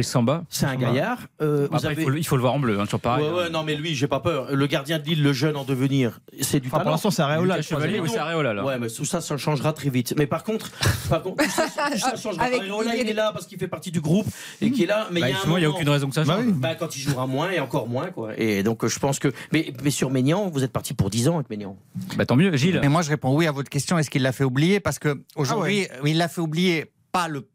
c'est 0.49 0.65
un 0.65 0.75
gaillard. 0.75 1.19
Euh, 1.41 1.67
vous 1.69 1.75
Après, 1.77 1.87
avez- 1.89 2.01
il, 2.01 2.03
faut, 2.05 2.09
le- 2.09 2.17
il 2.19 2.23
faut 2.27 2.35
le 2.35 2.41
voir 2.41 2.53
en 2.53 2.59
bleu, 2.59 2.79
hein, 2.79 2.85
toujours 2.85 2.99
pareil. 2.99 3.23
Ouais, 3.25 3.31
ouais, 3.31 3.49
non, 3.49 3.63
mais 3.63 3.75
lui, 3.75 3.95
j'ai 3.95 4.07
pas 4.07 4.19
peur. 4.19 4.53
Le 4.53 4.67
gardien 4.67 4.99
de 4.99 5.03
Lille, 5.05 5.23
le 5.23 5.33
jeune 5.33 5.55
en 5.55 5.63
devenir, 5.63 6.19
c'est 6.41 6.59
du 6.59 6.67
Enfin, 6.67 6.77
pour 6.77 6.83
talent. 6.83 6.91
l'instant, 6.91 7.11
c'est 7.11 7.21
Areola. 7.21 7.61
Chevalier, 7.61 7.99
oui, 7.99 8.09
c'est 8.11 8.17
Areola 8.19 8.53
là. 8.53 8.63
Ouais, 8.65 8.77
mais 8.79 8.87
tout 8.89 9.05
ça, 9.05 9.21
ça 9.21 9.37
changera 9.37 9.73
très 9.73 9.89
vite. 9.89 10.13
Mais 10.17 10.27
par 10.27 10.43
contre, 10.43 10.69
par 11.09 11.21
contre 11.23 11.43
tout 11.43 11.49
ça, 11.49 11.63
tout 11.91 11.97
ça 11.97 12.15
changera. 12.21 12.43
Avec 12.43 12.61
Areola, 12.61 12.89
Didier 12.91 13.03
il 13.05 13.09
est 13.09 13.13
là 13.13 13.31
parce 13.33 13.45
qu'il 13.47 13.57
fait 13.57 13.67
partie 13.67 13.91
du 13.91 14.01
groupe 14.01 14.27
et 14.61 14.69
qui 14.71 14.83
est 14.83 14.87
là. 14.87 15.07
Mais 15.11 15.21
Bah, 15.21 15.27
il 15.27 15.31
y 15.31 15.33
a 15.33 15.35
un 15.35 15.37
justement, 15.39 15.57
il 15.57 15.61
n'y 15.61 15.65
a 15.65 15.69
aucune 15.69 15.89
raison 15.89 16.09
que 16.09 16.15
ça 16.15 16.23
Bah 16.23 16.35
change. 16.35 16.45
oui. 16.45 16.53
Bah, 16.55 16.75
quand 16.75 16.95
il 16.95 16.99
jouera 16.99 17.25
moins 17.27 17.49
et 17.51 17.59
encore 17.59 17.87
moins, 17.87 18.07
quoi. 18.11 18.31
Et 18.37 18.63
donc, 18.63 18.85
je 18.85 18.99
pense 18.99 19.19
que. 19.19 19.31
Mais, 19.51 19.73
mais 19.83 19.91
sur 19.91 20.09
Maignan, 20.11 20.49
vous 20.49 20.63
êtes 20.63 20.71
parti 20.73 20.93
pour 20.93 21.09
10 21.09 21.29
ans 21.29 21.35
avec 21.35 21.49
Maignan. 21.49 21.77
Bah, 22.17 22.25
tant 22.25 22.35
mieux, 22.35 22.55
Gilles. 22.57 22.79
Mais 22.81 22.89
moi, 22.89 23.01
je 23.01 23.09
réponds 23.09 23.33
oui 23.35 23.47
à 23.47 23.51
votre 23.51 23.69
question. 23.69 23.97
Est-ce 23.97 24.09
qu'il 24.09 24.21
l'a 24.23 24.31
fait 24.33 24.43
oublier? 24.43 24.79
Parce 24.79 24.99
que 24.99 25.21
aujourd'hui, 25.35 25.87
il 26.05 26.17
l'a 26.17 26.27
fait 26.27 26.41
oublier 26.41 26.91
pas 27.11 27.27
le 27.27 27.47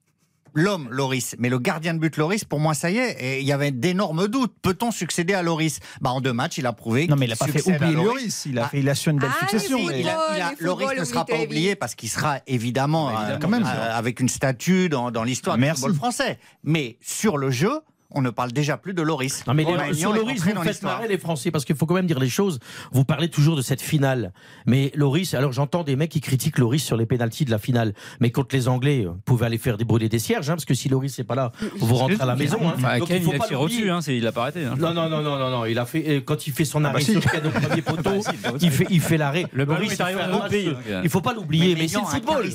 l'homme 0.59 0.89
Loris, 0.91 1.37
mais 1.39 1.49
le 1.49 1.59
gardien 1.59 1.95
de 1.95 1.99
but 1.99 2.17
Loris. 2.17 2.45
Pour 2.45 2.59
moi, 2.61 2.75
ça 2.75 2.91
y 2.91 2.99
est. 2.99 3.17
Et 3.21 3.41
il 3.41 3.47
y 3.47 3.53
avait 3.53 3.71
d'énormes 3.71 4.27
doutes. 4.29 4.55
Peut-on 4.61 4.91
succéder 4.91 5.35
à 5.35 5.43
Loris? 5.43 5.79
Bah, 6.01 6.11
en 6.11 6.21
deux 6.21 6.33
matchs, 6.33 6.59
il 6.59 6.67
a 6.67 6.73
prouvé. 6.73 7.07
Non, 7.07 7.17
mais 7.17 7.27
il 7.27 7.35
qu'il 7.37 7.47
n'a 7.47 7.53
pas 7.53 7.59
fait 7.61 7.77
oublier 7.77 7.95
Loris. 7.95 8.43
Il 8.47 8.59
a, 8.59 8.65
Ah. 8.65 8.69
fait, 8.69 8.81
il 8.81 8.89
a 8.89 8.95
su 8.95 9.11
une 9.11 9.19
belle 9.19 9.31
Ah, 9.35 9.39
succession. 9.49 9.79
les 9.79 9.85
mais- 9.87 10.01
Il 10.01 10.09
a- 10.09 10.19
il 10.37 10.41
a- 10.43 10.53
Le 10.59 10.67
Loris 10.67 10.89
ne 10.99 11.05
sera 11.05 11.25
pas 11.25 11.37
oublié 11.41 11.77
parce 11.77 11.95
qu'il 11.95 12.09
sera 12.09 12.41
évidemment, 12.47 13.07
Bah, 13.07 13.13
euh, 13.13 13.21
évidemment, 13.35 13.39
quand 13.41 13.49
même, 13.49 13.65
euh, 13.67 13.97
avec 13.99 14.21
une 14.21 14.29
statue 14.29 14.89
dans, 14.89 15.11
dans 15.11 15.23
l'histoire 15.25 15.57
du 15.57 15.65
football 15.69 15.95
français. 15.95 16.39
Mais 16.65 16.99
sur 17.01 17.37
le 17.39 17.51
jeu, 17.51 17.81
on 18.11 18.23
ne 18.23 18.31
parle 18.31 18.53
déjà 18.53 18.77
plus 18.79 18.95
de 18.95 19.03
Loris. 19.03 19.47
Non 19.47 19.55
mais 19.55 19.65
les- 19.65 19.95
sur 19.95 20.13
Loris, 20.13 20.43
vous 20.43 20.63
faites 20.63 20.83
marrer 20.83 21.09
les 21.09 21.19
Français 21.19 21.51
parce 21.51 21.65
qu'il 21.65 21.77
faut 21.77 21.85
quand 21.87 21.95
même 21.95 22.07
dire 22.07 22.19
les 22.19 22.29
choses. 22.31 22.59
Vous 22.93 23.05
parlez 23.05 23.29
toujours 23.29 23.55
de 23.57 23.63
cette 23.63 23.83
finale, 23.83 24.33
mais 24.67 24.91
Loris. 24.95 25.35
Alors 25.35 25.53
j'entends 25.53 25.85
des 25.85 25.95
mecs 25.97 26.11
qui 26.11 26.21
critiquent 26.21 26.59
Loris 26.59 26.83
sur 26.83 26.97
les 26.97 27.05
pénalties 27.07 27.45
de 27.45 27.51
la 27.51 27.59
finale, 27.59 27.93
mais 28.21 28.31
contre 28.31 28.55
les 28.57 28.67
Anglais, 28.69 29.05
vous 29.07 29.17
pouvez 29.25 29.47
aller 29.47 29.59
faire 29.59 29.77
des 29.77 29.85
brûler 29.85 30.09
des 30.09 30.19
cierges, 30.19 30.49
hein, 30.49 30.55
parce 30.55 30.65
que 30.65 30.75
si 30.75 30.89
Loris 30.89 31.19
n'est 31.19 31.25
pas 31.25 31.35
là, 31.35 31.53
vous 31.79 31.95
rentrez 31.97 32.17
à 32.21 32.25
la 32.27 32.35
maison. 32.37 32.59
Hein. 32.67 32.75
Enfin, 32.77 32.99
Donc, 32.99 33.09
Ken, 33.09 33.23
faut 33.23 33.33
il 33.33 33.37
a 33.37 33.39
pas 33.39 33.47
tiré 33.47 33.61
l'oublier. 33.61 33.91
au-dessus, 33.91 34.11
hein, 34.11 34.15
il 34.15 34.23
l'a 34.23 34.33
pas 34.33 34.43
arrêté. 34.43 34.65
hein. 34.65 34.75
Non, 34.79 34.95
non, 34.95 35.09
non, 35.09 35.21
non, 35.23 35.39
non, 35.39 35.51
non, 35.51 35.65
il 35.67 35.79
a 35.79 35.85
fait, 35.85 36.05
euh, 36.09 36.21
quand 36.25 36.47
il 36.47 36.53
fait 36.53 36.65
son 36.65 36.81
bah 36.81 36.89
arrêt 36.91 37.03
si. 37.03 37.13
sur 37.13 37.21
au 37.23 37.51
premier 37.51 37.83
poteau, 37.83 38.03
bah 38.03 38.21
si, 38.33 38.37
bah 38.43 38.53
il 38.61 38.71
fait, 38.71 38.87
il 38.91 39.01
fait 39.01 39.19
l'arrêt. 39.19 39.47
Le 39.53 39.65
Loris, 39.65 39.93
est 39.93 39.97
il 40.11 40.17
notre 40.17 40.39
match, 40.43 40.51
pays, 40.51 40.73
Il 41.05 41.11
faut 41.11 41.21
pas 41.21 41.35
l'oublier, 41.35 41.75
mais 41.75 41.89
c'est 41.89 41.99
le 41.99 42.05
a 42.05 42.07
un 42.07 42.11
football. 42.11 42.51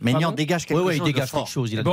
Maignan 0.00 0.32
dégage 0.32 0.66
quelque 0.66 0.80
il 0.80 0.88
chose 0.90 0.98
de 0.98 1.04
dégage 1.04 1.30
quelque 1.30 1.48
chose. 1.48 1.72
Il 1.72 1.78
a 1.78 1.84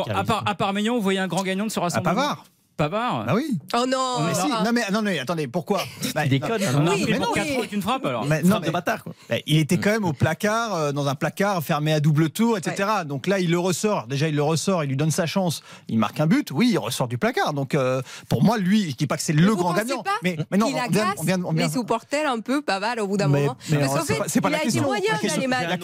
à 0.46 0.56
part, 0.56 0.74
Maignan, 0.74 0.96
vous 0.96 1.02
voyez 1.02 1.20
un 1.20 1.28
grand 1.28 1.44
gagnant 1.44 1.66
de 1.66 1.72
ce 1.72 1.80
À 1.80 1.84
rassemblement 1.84 2.36
Pavard. 2.78 3.26
Ah 3.28 3.36
oui. 3.36 3.46
Oh 3.76 3.86
non 3.88 4.18
Mais 4.26 4.34
si, 4.34 4.48
non 4.48 4.72
mais, 4.74 4.82
non, 4.92 5.02
mais 5.04 5.20
attendez, 5.20 5.48
pourquoi 5.48 5.84
Bah, 6.16 6.26
Il 6.26 6.30
déconne. 6.30 6.62
non, 6.84 6.92
oui, 6.94 7.06
mais 7.08 7.20
non, 7.20 7.32
4 7.34 7.52
ans 7.52 7.58
avec 7.60 7.72
une 7.72 7.82
frappe 7.82 8.06
alors. 8.06 8.26
mais- 8.26 8.42
non, 8.42 8.50
Frappe 8.50 8.62
mais- 8.62 8.68
de 8.68 8.72
bâtard, 8.74 9.04
quoi. 9.04 9.14
Bah, 9.30 9.36
Il 9.46 9.58
était 9.58 9.78
quand 9.78 9.92
même 9.92 10.06
au 10.06 10.14
placard, 10.14 10.74
euh, 10.76 10.92
dans 10.92 11.08
un 11.08 11.16
placard 11.16 11.64
fermé 11.64 11.94
à 11.94 12.00
double 12.00 12.30
tour, 12.30 12.58
etc. 12.58 12.90
Donc 13.06 13.28
là, 13.28 13.40
il 13.40 13.52
le 13.52 13.60
ressort. 13.60 14.08
Déjà, 14.08 14.28
il 14.28 14.36
le 14.36 14.44
ressort, 14.44 14.84
il 14.84 14.88
lui 14.90 14.98
donne 14.98 15.12
sa 15.12 15.26
chance. 15.26 15.62
Il 15.88 16.00
marque 16.00 16.20
un 16.20 16.28
but. 16.28 16.50
Oui, 16.52 16.70
il 16.72 16.78
ressort 16.78 17.08
du 17.08 17.18
placard. 17.18 17.54
Donc 17.54 17.76
euh, 17.76 18.02
pour 18.30 18.44
moi, 18.44 18.58
lui, 18.58 18.90
je 18.92 18.96
dis 18.96 19.08
pas 19.08 19.18
que 19.18 19.24
c'est 19.24 19.34
le 19.34 19.48
vous 19.48 19.56
grand 19.58 19.74
gagnant. 19.74 20.02
pas 20.02 20.12
mais, 20.24 20.38
mais 20.52 20.58
non, 20.58 20.68
qu'il 20.68 20.76
on 20.76 20.90
vient, 20.90 21.14
on 21.18 21.24
vient, 21.24 21.44
on 21.44 21.52
vient- 21.54 21.68
les 21.68 21.72
supporters 21.74 22.30
un 22.30 22.40
peu 22.40 22.62
Pavard 22.62 22.96
au 23.00 23.08
bout 23.08 23.18
d'un 23.18 23.28
Mais- 23.28 23.42
moment. 23.42 23.56
mais 23.70 23.78
Parce 23.78 23.92
alors, 23.92 24.00
qu'en 24.02 24.06
c'est 24.08 24.14
fait, 24.14 24.20
pas- 24.20 24.26
c'est 24.28 24.42
pas 24.42 24.50
il 24.50 24.52
la 24.54 24.60
question. 24.60 24.84
moyen 24.84 25.04
La 25.12 25.18
question- 25.20 25.42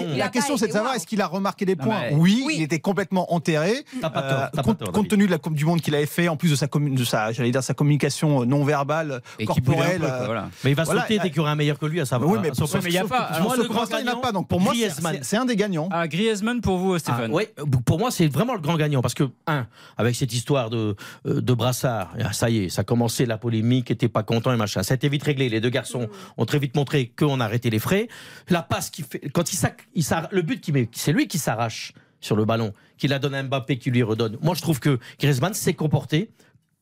Il 0.10 0.58
c'est 0.58 0.68
de 0.68 0.72
savoir 0.74 0.96
est-ce 0.96 1.06
qu'il 1.08 1.22
a 1.22 1.28
remarqué 1.28 1.66
des 1.66 1.76
points 1.76 2.02
mais- 2.10 2.16
oui, 2.16 2.44
il 2.56 2.62
était 2.64 2.80
complètement 2.80 3.34
enterré. 3.34 3.86
Euh, 4.04 4.48
compte, 4.64 5.08
tenu 5.08 5.26
de 5.26 5.32
la 5.32 5.38
Coupe 5.38 5.54
du 5.56 5.66
Monde 5.66 5.82
qu'il 5.82 5.96
avait 5.96 6.06
fait, 6.06 6.28
en 6.28 6.36
plus 6.38 6.50
de 6.52 6.56
sa, 6.56 6.68
de 6.80 7.04
sa, 7.04 7.32
j'allais 7.32 7.52
dire, 7.52 7.64
sa 7.64 7.74
communication 7.74 8.46
non 8.46 8.64
verbale, 8.64 9.22
Et 9.40 9.46
corporelle. 9.46 10.00
peu, 10.02 10.08
quoi, 10.08 10.16
euh, 10.16 10.26
voilà. 10.26 10.50
Mais 10.64 10.72
il 10.72 10.76
va 10.76 10.84
Voilà, 10.84 11.02
sauter 11.02 11.20
dès 11.20 11.30
qu'il 11.30 11.38
y 11.38 11.40
aura 11.40 11.52
un 11.52 11.56
meilleur 11.56 11.78
que 11.80 11.86
lui 11.86 12.00
à 12.00 12.06
savoir. 12.06 12.30
Oui, 12.32 12.40
mais 12.42 12.50
poste. 12.50 12.74
mais 12.84 12.90
il 12.90 12.94
y 12.94 12.98
a 12.98 13.02
Sauf 13.02 13.10
pas- 13.10 13.40
moi, 13.42 13.58
le 13.58 13.64
grand 13.68 13.82
l'instant, 13.82 13.98
il 14.00 14.04
n'y 14.04 14.10
en 14.10 14.12
a 14.12 14.16
gagnant, 14.16 14.22
pas. 14.22 14.32
Donc 14.32 14.48
pour 14.48 14.60
moi, 14.62 14.74
c'est- 14.74 14.80
Griezmann. 14.80 15.16
c'est 15.18 15.24
c'est 15.26 15.38
un 15.38 15.46
des 15.46 15.56
gagnants. 15.56 15.90
Ah, 15.92 16.08
Griezmann 16.08 16.62
pour 16.62 16.78
vous, 16.78 16.94
Ah, 16.94 17.00
Stéphane 17.00 17.32
ouais, 17.32 17.54
pour 17.86 18.00
moi, 18.00 18.12
c'est 18.12 18.28
vraiment 18.28 18.54
le 18.54 18.62
grand 18.62 18.78
gagnant. 18.78 19.02
Parce 19.02 19.14
que, 19.14 19.24
un, 19.48 19.68
avec 19.98 20.16
cette 20.16 20.34
histoire 20.34 20.70
de, 20.70 20.96
euh, 21.26 21.42
de 21.42 21.54
brassard, 21.54 22.14
ah, 22.24 22.34
ça 22.34 22.50
y 22.50 22.66
est, 22.66 22.70
ça 22.70 22.82
a 22.82 22.84
commencé 22.84 23.26
la 23.26 23.38
polémique, 23.38 23.92
était 23.92 24.10
pas 24.10 24.24
content 24.24 24.54
et 24.54 24.58
machin. 24.58 24.84
Ça 24.84 24.94
a 24.94 24.96
été 24.96 25.10
vite 25.10 25.24
réglé. 25.24 25.50
Les 25.50 25.62
deux 25.62 25.70
garçons 25.70 26.08
ont 26.38 26.46
très 26.46 26.60
vite 26.60 26.76
montré 26.76 27.12
qu'on 27.18 27.40
a 27.40 27.46
arrêté 27.46 27.70
les 27.70 27.80
frais. 27.80 28.08
La 28.50 28.62
passe 28.62 28.90
qui 28.90 29.04
fait, 29.04 29.30
quand 29.34 29.52
il 29.54 29.56
sac, 29.56 29.88
il 29.96 30.04
le 30.32 30.42
but 30.42 30.60
qui 30.62 30.72
met, 30.72 30.90
c'est 30.92 31.12
lui 31.12 31.28
qui 31.28 31.38
s'arrache 31.38 31.94
sur 32.20 32.36
le 32.36 32.44
ballon, 32.46 32.74
qui 32.98 33.08
la 33.08 33.18
donne 33.20 33.34
à 33.36 33.42
Mbappé, 33.44 33.78
qui 33.78 33.92
lui 33.92 34.04
redonne. 34.04 34.38
Moi, 34.42 34.54
je 34.56 34.62
trouve 34.62 34.80
que 34.80 35.00
Griezmann 35.20 35.54
s'est 35.54 35.74
comporté 35.74 36.30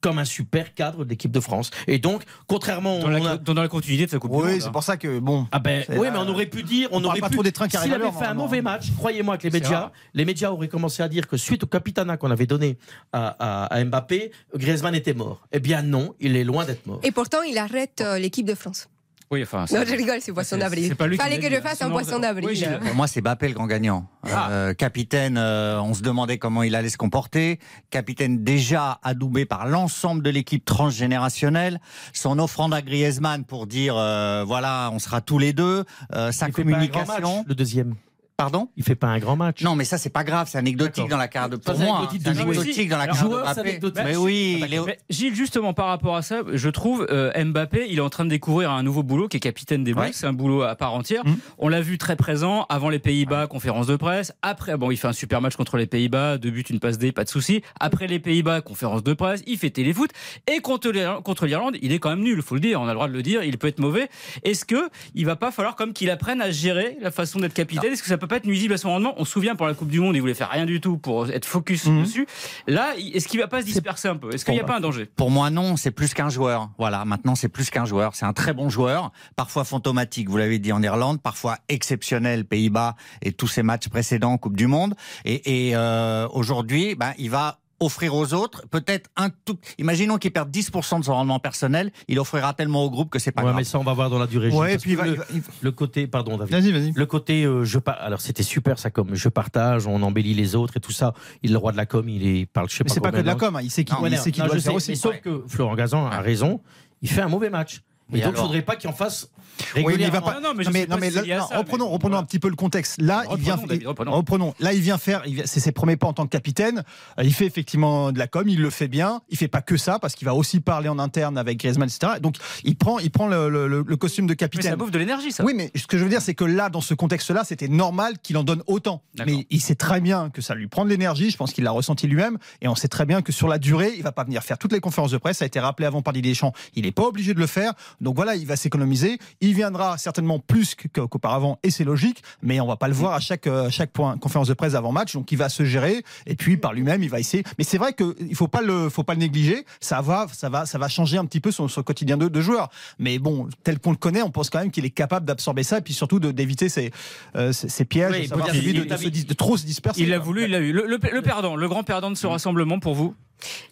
comme 0.01 0.19
un 0.19 0.25
super 0.25 0.73
cadre 0.73 1.03
de 1.05 1.09
l'équipe 1.09 1.31
de 1.31 1.39
France. 1.39 1.71
Et 1.87 1.97
donc, 1.99 2.23
contrairement, 2.47 2.99
dans 2.99 3.09
la, 3.09 3.19
on 3.19 3.25
a- 3.25 3.37
dans 3.37 3.53
la 3.53 3.67
continuité 3.67 4.05
de 4.05 4.11
sa 4.11 4.19
Coupe. 4.19 4.31
Oui, 4.33 4.59
c'est 4.61 4.67
hein. 4.67 4.71
pour 4.71 4.83
ça 4.83 4.95
que 4.97 5.19
bon. 5.19 5.47
ah 5.51 5.59
ben 5.59 5.83
oui, 5.89 6.07
mais 6.11 6.17
on 6.19 6.27
aurait 6.29 6.45
pu 6.45 6.63
dire, 6.63 6.87
on, 6.91 7.01
on 7.01 7.05
aurait 7.05 7.19
pas 7.19 7.29
pu. 7.29 7.33
trop 7.35 7.43
des 7.43 7.51
trains 7.51 7.65
qui 7.67 7.71
S'il 7.77 7.79
arrivent 7.79 7.93
à 7.93 7.95
avait 7.95 8.05
fait 8.05 8.17
un 8.17 8.19
normalement. 8.33 8.43
mauvais 8.43 8.61
match, 8.61 8.91
croyez-moi 8.95 9.37
que 9.37 9.43
les 9.43 9.49
médias, 9.51 9.91
les 10.13 10.25
médias 10.25 10.51
auraient 10.51 10.67
commencé 10.67 11.01
à 11.01 11.07
dire 11.09 11.27
que 11.27 11.35
suite 11.37 11.63
au 11.63 11.67
capitanat 11.67 12.17
qu'on 12.17 12.31
avait 12.31 12.45
donné 12.45 12.77
à, 13.11 13.35
à- 13.39 13.65
à 13.73 13.83
Mbappé, 13.83 14.31
Griezmann 14.55 14.93
était 14.95 15.13
mort. 15.13 15.47
Eh 15.51 15.59
bien 15.59 15.81
non, 15.81 16.13
il 16.19 16.35
est 16.35 16.43
loin 16.43 16.65
d'être 16.65 16.85
mort. 16.85 16.99
Et 17.03 17.11
pourtant, 17.11 17.41
il 17.41 17.57
arrête 17.57 18.01
euh, 18.01 18.19
l'équipe 18.19 18.45
de 18.45 18.55
France. 18.55 18.89
Oui, 19.29 19.43
enfin. 19.43 19.65
Non, 19.71 19.83
je 19.85 19.93
rigole, 19.93 20.19
c'est 20.21 20.31
poisson 20.31 20.57
d'avril. 20.57 20.85
c'est 20.87 20.95
pas 20.95 21.05
lui 21.07 21.17
qui 21.17 21.23
Fallait 21.23 21.37
l'a 21.37 21.49
que 21.49 21.55
je 21.55 21.61
fasse 21.61 21.81
un 21.81 21.89
poisson 21.89 22.19
d'avril. 22.19 22.49
Gilles. 22.55 22.79
Pour 22.81 22.95
moi, 22.95 23.07
c'est 23.07 23.19
Bappé 23.19 23.49
le 23.49 23.53
grand 23.53 23.67
gagnant. 23.67 24.07
Ah. 24.23 24.49
Euh, 24.51 24.73
capitaine, 24.73 25.37
euh, 25.37 25.81
on 25.81 25.93
se 25.93 26.01
demandait 26.01 26.37
comment 26.37 26.63
il 26.63 26.75
allait 26.75 26.89
se 26.89 26.97
comporter. 26.97 27.59
Capitaine 27.89 28.43
déjà 28.43 28.99
adoubé 29.03 29.45
par 29.45 29.67
l'ensemble 29.67 30.23
de 30.23 30.29
l'équipe 30.29 30.63
transgénérationnelle. 30.63 31.81
Son 32.13 32.39
offrande 32.39 32.73
à 32.73 32.81
Griezmann 32.81 33.43
pour 33.43 33.67
dire, 33.67 33.95
euh, 33.97 34.45
voilà, 34.45 34.89
on 34.93 34.99
sera 34.99 35.19
tous 35.19 35.39
les 35.39 35.51
deux. 35.51 35.83
Euh, 36.15 36.31
sa 36.31 36.47
il 36.47 36.53
fait 36.53 36.63
pas 36.63 36.69
un 36.69 36.71
grand 36.71 36.87
communication. 36.87 37.37
match, 37.37 37.45
le 37.47 37.55
deuxième. 37.55 37.95
Pardon? 38.37 38.69
Il 38.77 38.83
fait 38.83 38.93
pas 38.93 39.07
un 39.07 39.17
grand 39.17 39.35
match. 39.35 39.63
Non, 39.63 39.75
mais 39.75 39.83
ça, 39.83 39.97
c'est 39.97 40.11
pas 40.11 40.23
grave. 40.23 40.47
C'est 40.47 40.59
anecdotique 40.59 41.09
dans 41.09 41.17
la 41.17 41.27
carrière 41.27 41.49
de. 41.49 41.55
Pour 41.55 41.75
c'est 41.75 41.83
moi, 41.83 41.97
anecdotique 41.97 42.21
c'est 42.23 42.29
anecdotique 42.39 42.87
dans 42.89 42.97
la 42.99 43.07
carrière 43.07 43.79
de. 43.79 43.93
Mais 44.03 44.15
oui, 44.15 44.63
il 44.69 44.95
Gilles, 45.09 45.33
justement, 45.33 45.73
par 45.73 45.87
rapport 45.87 46.15
à 46.15 46.21
ça, 46.21 46.41
je 46.53 46.69
trouve 46.69 47.07
euh, 47.09 47.31
Mbappé, 47.43 47.87
il 47.89 47.97
est 47.97 48.01
en 48.01 48.11
train 48.11 48.25
de 48.25 48.29
découvrir 48.29 48.69
un 48.69 48.83
nouveau 48.83 49.01
boulot 49.01 49.27
qui 49.27 49.37
est 49.37 49.39
capitaine 49.39 49.83
des 49.83 49.95
Bleus. 49.95 50.11
C'est 50.13 50.27
un 50.27 50.33
boulot 50.33 50.61
à 50.61 50.75
part 50.75 50.93
entière. 50.93 51.25
Mm. 51.25 51.35
On 51.57 51.67
l'a 51.67 51.81
vu 51.81 51.97
très 51.97 52.15
présent 52.15 52.67
avant 52.69 52.89
les 52.89 52.99
Pays-Bas, 52.99 53.47
conférence 53.47 53.87
de 53.87 53.95
presse. 53.95 54.31
Après, 54.43 54.77
bon, 54.77 54.91
il 54.91 54.97
fait 54.97 55.07
un 55.07 55.13
super 55.13 55.41
match 55.41 55.55
contre 55.55 55.77
les 55.77 55.87
Pays-Bas, 55.87 56.37
deux 56.37 56.51
buts, 56.51 56.61
une 56.69 56.79
passe 56.79 56.99
D, 56.99 57.11
pas 57.11 57.23
de 57.23 57.29
souci. 57.29 57.63
Après 57.79 58.05
les 58.05 58.19
Pays-Bas, 58.19 58.61
conférence 58.61 59.01
de 59.01 59.13
presse, 59.15 59.41
il 59.47 59.57
fait 59.57 59.71
téléfoot. 59.71 60.11
Et 60.45 60.59
contre 60.59 60.91
l'Irlande- 60.91 61.23
contre 61.23 61.47
l'Irlande, 61.47 61.77
il 61.81 61.91
est 61.91 61.97
quand 61.97 62.11
même 62.11 62.21
nul, 62.21 62.43
faut 62.43 62.53
le 62.53 62.61
dire. 62.61 62.79
On 62.81 62.85
a 62.85 62.89
le 62.89 62.93
droit 62.93 63.07
de 63.07 63.13
le 63.13 63.23
dire. 63.23 63.43
Il 63.43 63.57
peut 63.57 63.67
être 63.67 63.79
mauvais. 63.79 64.09
Est-ce 64.43 64.63
que 64.63 64.89
il 65.15 65.25
va 65.25 65.35
pas 65.35 65.49
falloir 65.51 65.75
comme 65.75 65.91
qu'il 65.93 66.11
apprenne 66.11 66.39
à 66.39 66.51
gérer 66.51 66.97
la 67.01 67.09
façon 67.09 67.39
d'être 67.39 67.55
capitaine? 67.55 67.93
Est-ce 67.93 68.03
que 68.03 68.07
ça 68.07 68.19
peut 68.19 68.26
pas 68.27 68.37
être 68.37 68.45
nuisible 68.45 68.73
à 68.73 68.77
son 68.77 68.89
rendement 68.89 69.13
On 69.17 69.25
se 69.25 69.31
souvient 69.31 69.55
pour 69.55 69.65
la 69.67 69.73
Coupe 69.73 69.89
du 69.89 69.99
Monde, 69.99 70.15
il 70.15 70.19
voulait 70.19 70.33
faire 70.33 70.49
rien 70.49 70.65
du 70.65 70.79
tout 70.81 70.97
pour 70.97 71.29
être 71.29 71.45
focus 71.45 71.85
Mhm. 71.85 72.03
dessus. 72.03 72.27
Là, 72.67 72.93
est-ce 72.97 73.27
qu'il 73.27 73.39
va 73.39 73.47
pas 73.47 73.61
se 73.61 73.65
disperser 73.65 74.07
un 74.07 74.15
peu? 74.17 74.33
Est-ce 74.33 74.45
qu'il 74.45 74.53
n'y 74.53 74.59
a 74.59 74.63
pas 74.63 74.77
un 74.77 74.81
danger? 74.81 75.05
Pour 75.15 75.31
moi, 75.31 75.49
non, 75.49 75.75
c'est 75.77 75.91
plus 75.91 76.13
qu'un 76.13 76.29
joueur. 76.29 76.69
Voilà, 76.77 77.05
maintenant, 77.05 77.35
c'est 77.35 77.49
plus 77.49 77.69
qu'un 77.69 77.85
joueur. 77.85 78.15
C'est 78.15 78.25
un 78.25 78.33
très 78.33 78.53
bon 78.53 78.69
joueur, 78.69 79.11
parfois 79.35 79.63
fantomatique, 79.63 80.29
vous 80.29 80.37
l'avez 80.37 80.59
dit 80.59 80.71
en 80.71 80.81
Irlande, 80.83 81.21
parfois 81.21 81.57
exceptionnel, 81.69 82.45
Pays-Bas 82.45 82.95
et 83.21 83.31
tous 83.31 83.47
ces 83.47 83.63
matchs 83.63 83.87
précédents, 83.89 84.37
Coupe 84.37 84.57
du 84.57 84.67
Monde. 84.67 84.95
Et, 85.25 85.69
et, 85.69 85.75
euh, 85.75 86.27
aujourd'hui, 86.31 86.95
ben, 86.95 87.13
il 87.17 87.29
va 87.29 87.59
offrir 87.79 88.15
aux 88.15 88.33
autres 88.33 88.65
peut-être 88.69 89.09
un 89.15 89.29
tout. 89.29 89.57
Imaginons 89.77 90.17
qu'il 90.17 90.31
perde 90.31 90.49
10% 90.49 90.99
de 90.99 91.05
son 91.05 91.13
rendement 91.13 91.39
personnel, 91.39 91.91
il 92.07 92.19
offrira 92.19 92.53
tellement 92.53 92.83
au 92.83 92.89
groupe 92.89 93.09
que 93.09 93.19
c'est 93.19 93.31
pas 93.31 93.41
Ouais, 93.41 93.47
grave. 93.47 93.57
mais 93.57 93.63
ça, 93.63 93.79
on 93.79 93.83
va 93.83 93.93
voir 93.93 94.09
dans 94.09 94.17
la 94.19 94.27
durée. 94.27 94.49
Ouais, 94.49 94.73
et 94.73 94.77
puis 94.77 94.91
il 94.91 94.95
que 94.97 95.01
va- 95.01 95.05
le, 95.07 95.13
il 95.13 95.17
va- 95.17 95.25
il 95.35 95.41
va- 95.41 95.47
le 95.61 95.71
côté, 95.71 96.07
pardon, 96.07 96.37
David. 96.37 96.53
Vas-y, 96.53 96.71
vas-y. 96.71 96.91
Le 96.93 97.05
côté, 97.05 97.43
euh, 97.43 97.63
je 97.65 97.79
par- 97.79 98.01
alors 98.01 98.21
c'était 98.21 98.43
super 98.43 98.79
ça 98.79 98.89
comme 98.89 99.13
je 99.15 99.29
partage, 99.29 99.85
on 99.87 100.01
embellit 100.01 100.33
les 100.33 100.55
autres 100.55 100.77
et 100.77 100.79
tout 100.79 100.91
ça. 100.91 101.13
Il 101.43 101.51
est 101.51 101.53
le 101.53 101.59
roi 101.59 101.71
de 101.71 101.77
la 101.77 101.85
com, 101.85 102.07
il 102.09 102.25
est 102.25 102.45
parle, 102.47 102.69
je 102.69 102.75
sais 102.75 102.83
Mais 102.83 102.87
pas. 102.89 102.93
c'est 102.95 103.01
pas 103.01 103.11
que 103.11 103.17
de 103.17 103.21
la 103.27 103.35
com, 103.35 103.55
hein. 103.55 103.61
il 103.61 103.69
sait 103.71 103.83
qu'il 103.83 103.93
Non, 103.95 104.05
il 104.05 104.11
Ouais, 104.11 104.17
sait 104.17 104.31
qu'il 104.31 104.41
non, 104.41 104.47
doit 104.47 104.55
le 104.55 104.61
faire 104.61 104.71
sais, 104.71 104.75
aussi. 104.77 104.91
mais 104.91 104.95
sauf 104.95 105.19
que 105.21 105.43
Florent 105.47 105.75
Gazan 105.75 106.05
a 106.07 106.19
raison, 106.21 106.61
il 107.01 107.09
fait 107.09 107.21
un 107.21 107.27
mauvais 107.29 107.49
match. 107.49 107.81
Et, 108.13 108.19
Et 108.19 108.21
donc, 108.21 108.31
il 108.31 108.35
alors 108.35 108.45
faudrait 108.47 108.61
pas 108.61 108.75
qu'il 108.77 108.89
en 108.89 108.93
fasse 108.93 109.27
Oui, 109.29 109.65
mais 109.75 109.81
il 109.81 109.83
va 109.83 109.87
régulièrement. 109.89 110.21
pas. 110.21 110.33
Non, 110.35 110.41
non, 110.49 110.53
mais 110.55 110.63
non, 110.63 110.71
mais, 110.71 110.85
non, 110.87 111.21
si 111.23 111.27
là- 111.27 111.39
ça, 111.49 111.57
reprenons, 111.57 111.85
mais 111.87 111.91
reprenons 111.93 111.97
voilà. 111.99 112.17
un 112.19 112.23
petit 112.23 112.39
peu 112.39 112.47
le 112.49 112.55
contexte. 112.55 113.01
Là, 113.01 113.23
il 113.31 113.37
vient. 113.37 113.53
Reprenons, 113.55 113.67
David, 113.67 113.81
il- 113.81 113.87
reprenons. 113.87 114.11
reprenons. 114.11 114.53
Là, 114.59 114.73
il 114.73 114.79
vient 114.81 114.97
faire. 114.97 115.23
vient- 115.23 115.43
C'est 115.45 115.59
ses 115.59 115.71
premiers 115.73 115.97
pas 115.97 116.07
en 116.07 116.13
tant 116.13 116.23
que 116.25 116.29
capitaine. 116.29 116.83
Il 117.21 117.33
fait 117.33 117.45
effectivement 117.45 118.11
de 118.13 118.19
la 118.19 118.27
com. 118.27 118.47
Il 118.47 118.61
le 118.61 118.69
fait 118.69 118.87
bien. 118.87 119.21
Il 119.29 119.37
fait 119.37 119.47
pas 119.49 119.61
que 119.61 119.75
ça 119.77 119.99
parce 119.99 120.15
qu'il 120.15 120.25
va 120.25 120.33
aussi 120.35 120.59
parler 120.61 120.87
en 120.89 120.99
interne 120.99 121.37
avec 121.37 121.57
Griezmann, 121.59 121.89
etc. 121.89 122.13
Donc, 122.21 122.35
il 122.63 122.77
prend, 122.77 122.99
il 122.99 123.11
prend 123.11 123.27
le, 123.27 123.49
le- 123.49 123.67
le- 123.67 123.83
le 123.85 123.97
costume 123.97 124.25
de 124.25 124.31
Mais 124.31 124.35
ça 124.35 124.37
capitaine. 124.47 124.75
bouffe 124.75 124.91
de 124.91 124.99
l'énergie, 124.99 125.31
ça. 125.31 125.43
Oui, 125.43 125.53
mais 125.55 125.71
ce 125.75 125.85
que 125.87 125.97
je 125.97 126.03
veux 126.03 126.09
dire, 126.09 126.21
c'est 126.21 126.35
que 126.35 126.45
là, 126.45 126.69
dans 126.69 126.81
ce 126.81 126.93
contexte-là, 126.93 127.43
c'était 127.43 127.67
normal 127.67 128.19
qu'il 128.23 128.37
en 128.37 128.43
donne 128.43 128.63
autant. 128.67 129.01
Mais 129.25 129.47
il 129.49 129.59
sait 129.61 129.75
très 129.75 129.99
bien 129.99 130.29
que 130.29 130.41
ça 130.41 130.55
lui 130.55 130.67
prend 130.67 130.85
de 130.85 130.89
l'énergie. 130.89 131.29
Je 131.29 131.35
pense 131.37 131.51
qu'il 131.51 131.65
l'a 131.65 131.71
ressenti 131.71 132.07
lui-même. 132.07 132.37
Et 132.61 132.67
on 132.69 132.75
sait 132.75 132.87
très 132.87 133.05
bien 133.05 133.21
que 133.21 133.31
sur 133.33 133.47
la 133.49 133.57
durée, 133.57 133.93
il 133.97 134.03
va 134.03 134.11
pas 134.13 134.23
venir 134.23 134.43
faire 134.43 134.57
toutes 134.57 134.71
les 134.71 134.79
conférences 134.79 135.11
de 135.11 135.17
presse. 135.17 135.39
Ça 135.39 135.43
a 135.43 135.47
été 135.47 135.59
rappelé 135.59 135.85
avant 135.87 136.01
par 136.01 136.13
Didier 136.13 136.31
Deschamps. 136.31 136.53
Il 136.75 136.83
n'est 136.83 136.91
pas 136.93 137.03
obligé 137.03 137.33
de 137.33 137.39
le 137.39 137.47
faire. 137.47 137.73
Donc 138.01 138.15
voilà, 138.15 138.35
il 138.35 138.45
va 138.45 138.55
s'économiser. 138.55 139.17
Il 139.41 139.53
viendra 139.53 139.97
certainement 139.97 140.39
plus 140.39 140.75
qu'auparavant, 140.93 141.59
et 141.63 141.71
c'est 141.71 141.83
logique. 141.83 142.21
Mais 142.41 142.59
on 142.59 142.67
va 142.67 142.75
pas 142.77 142.87
le 142.87 142.93
voir 142.93 143.13
à 143.13 143.19
chaque, 143.19 143.47
euh, 143.47 143.69
chaque 143.69 143.91
point, 143.91 144.17
conférence 144.17 144.47
de 144.47 144.53
presse 144.53 144.75
avant 144.75 144.91
match. 144.91 145.13
Donc 145.13 145.31
il 145.31 145.37
va 145.37 145.49
se 145.49 145.63
gérer. 145.65 146.03
Et 146.25 146.35
puis 146.35 146.57
par 146.57 146.73
lui-même, 146.73 147.03
il 147.03 147.09
va 147.09 147.19
essayer. 147.19 147.43
Mais 147.57 147.63
c'est 147.63 147.77
vrai 147.77 147.93
qu'il 147.93 148.35
faut 148.35 148.47
pas 148.47 148.61
le, 148.61 148.89
faut 148.89 149.03
pas 149.03 149.13
le 149.13 149.19
négliger. 149.19 149.65
Ça 149.79 150.01
va, 150.01 150.27
ça 150.31 150.49
va, 150.49 150.65
ça 150.65 150.77
va 150.77 150.87
changer 150.89 151.17
un 151.17 151.25
petit 151.25 151.39
peu 151.39 151.51
son, 151.51 151.67
son 151.67 151.83
quotidien 151.83 152.17
de, 152.17 152.27
de 152.27 152.41
joueur. 152.41 152.69
Mais 152.99 153.19
bon, 153.19 153.47
tel 153.63 153.79
qu'on 153.79 153.91
le 153.91 153.97
connaît, 153.97 154.21
on 154.21 154.31
pense 154.31 154.49
quand 154.49 154.59
même 154.59 154.71
qu'il 154.71 154.85
est 154.85 154.89
capable 154.91 155.25
d'absorber 155.25 155.63
ça 155.63 155.79
et 155.79 155.81
puis 155.81 155.93
surtout 155.93 156.19
d'éviter 156.19 156.69
ces, 156.69 156.91
euh, 157.35 157.51
ces, 157.51 157.85
pièges, 157.85 158.11
Oui, 158.11 158.21
de, 158.23 158.27
savoir 158.27 158.47
de, 158.47 158.51
qu'il- 158.53 158.85
de 158.87 158.97
se 158.97 159.07
dis- 159.09 159.25
de 159.25 159.33
trop 159.33 159.57
se 159.57 159.65
disperser. 159.65 160.01
Il 160.01 160.09
l'a 160.09 160.19
voulu, 160.19 160.43
il 160.45 160.51
l'a 160.51 160.59
eu. 160.59 160.71
Le, 160.71 160.85
le- 160.85 160.99
le 161.11 161.21
perdant, 161.21 161.55
le 161.55 161.67
grand 161.67 161.83
perdant 161.83 162.11
de 162.11 162.15
ce 162.15 162.27
rassemblement 162.27 162.79
pour 162.79 162.93
vous 162.95 163.15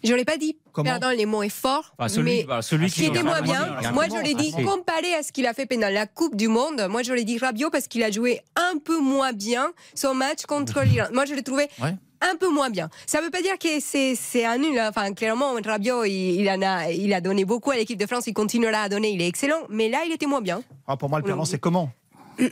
Je 0.04 0.14
l'ai 0.14 0.24
pas 0.24 0.36
dit. 0.36 0.56
Comment 0.72 0.90
Perdant, 0.90 1.10
les 1.10 1.26
mots 1.26 1.42
est 1.42 1.48
fort. 1.48 1.94
Enfin, 1.98 2.08
celui, 2.08 2.30
mais 2.38 2.42
voilà, 2.44 2.62
celui 2.62 2.90
qui 2.90 3.06
était 3.06 3.22
moins 3.22 3.40
bien. 3.40 3.76
bien. 3.80 3.92
Moi, 3.92 4.06
je 4.08 4.22
l'ai 4.22 4.34
dit, 4.34 4.52
Ah, 4.56 4.62
comparé 4.62 5.14
à 5.14 5.22
ce 5.22 5.32
qu'il 5.32 5.46
a 5.46 5.54
fait 5.54 5.66
pendant 5.66 5.88
la 5.88 6.06
Coupe 6.06 6.36
du 6.36 6.48
Monde, 6.48 6.86
moi, 6.90 7.02
je 7.02 7.12
l'ai 7.12 7.24
dit 7.24 7.38
Rabiot 7.38 7.70
parce 7.70 7.88
qu'il 7.88 8.02
a 8.02 8.10
joué 8.10 8.40
un 8.56 8.78
peu 8.78 8.98
moins 9.00 9.32
bien 9.32 9.72
son 9.94 10.14
match 10.14 10.44
contre 10.46 10.80
l'Irlande. 10.84 11.12
Moi, 11.14 11.24
je 11.24 11.34
l'ai 11.34 11.42
trouvé 11.42 11.68
Ouais. 11.82 11.94
un 12.20 12.36
peu 12.38 12.48
moins 12.50 12.68
bien. 12.70 12.90
Ça 13.06 13.18
ne 13.20 13.24
veut 13.24 13.30
pas 13.30 13.40
dire 13.42 13.58
que 13.58 13.68
c'est 13.80 14.44
un 14.44 14.58
nul. 14.58 14.78
hein. 14.78 14.88
Enfin, 14.90 15.12
clairement, 15.14 15.54
Rabiot, 15.64 16.04
il, 16.04 16.40
il 16.42 16.50
en 16.50 16.60
a, 16.62 16.90
il 16.90 17.12
a 17.14 17.20
donné 17.20 17.44
beaucoup 17.44 17.70
à 17.70 17.76
l'équipe 17.76 17.98
de 17.98 18.06
France. 18.06 18.26
Il 18.26 18.34
continuera 18.34 18.82
à 18.82 18.88
donner. 18.88 19.10
Il 19.10 19.22
est 19.22 19.28
excellent. 19.28 19.62
Mais 19.70 19.88
là, 19.88 20.02
il 20.06 20.12
était 20.12 20.26
moins 20.26 20.42
bien. 20.42 20.62
Ah, 20.86 20.96
pour 20.96 21.08
moi, 21.08 21.18
le 21.18 21.24
perdant, 21.24 21.44
c'est 21.46 21.58
comment 21.58 21.90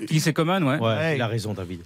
Qui 0.08 0.18
c'est 0.18 0.32
Coman, 0.32 0.64
ouais. 0.64 0.78
Ouais, 0.78 0.86
Ouais. 0.88 1.16
il 1.16 1.22
a 1.22 1.26
raison, 1.26 1.52
David. 1.52 1.82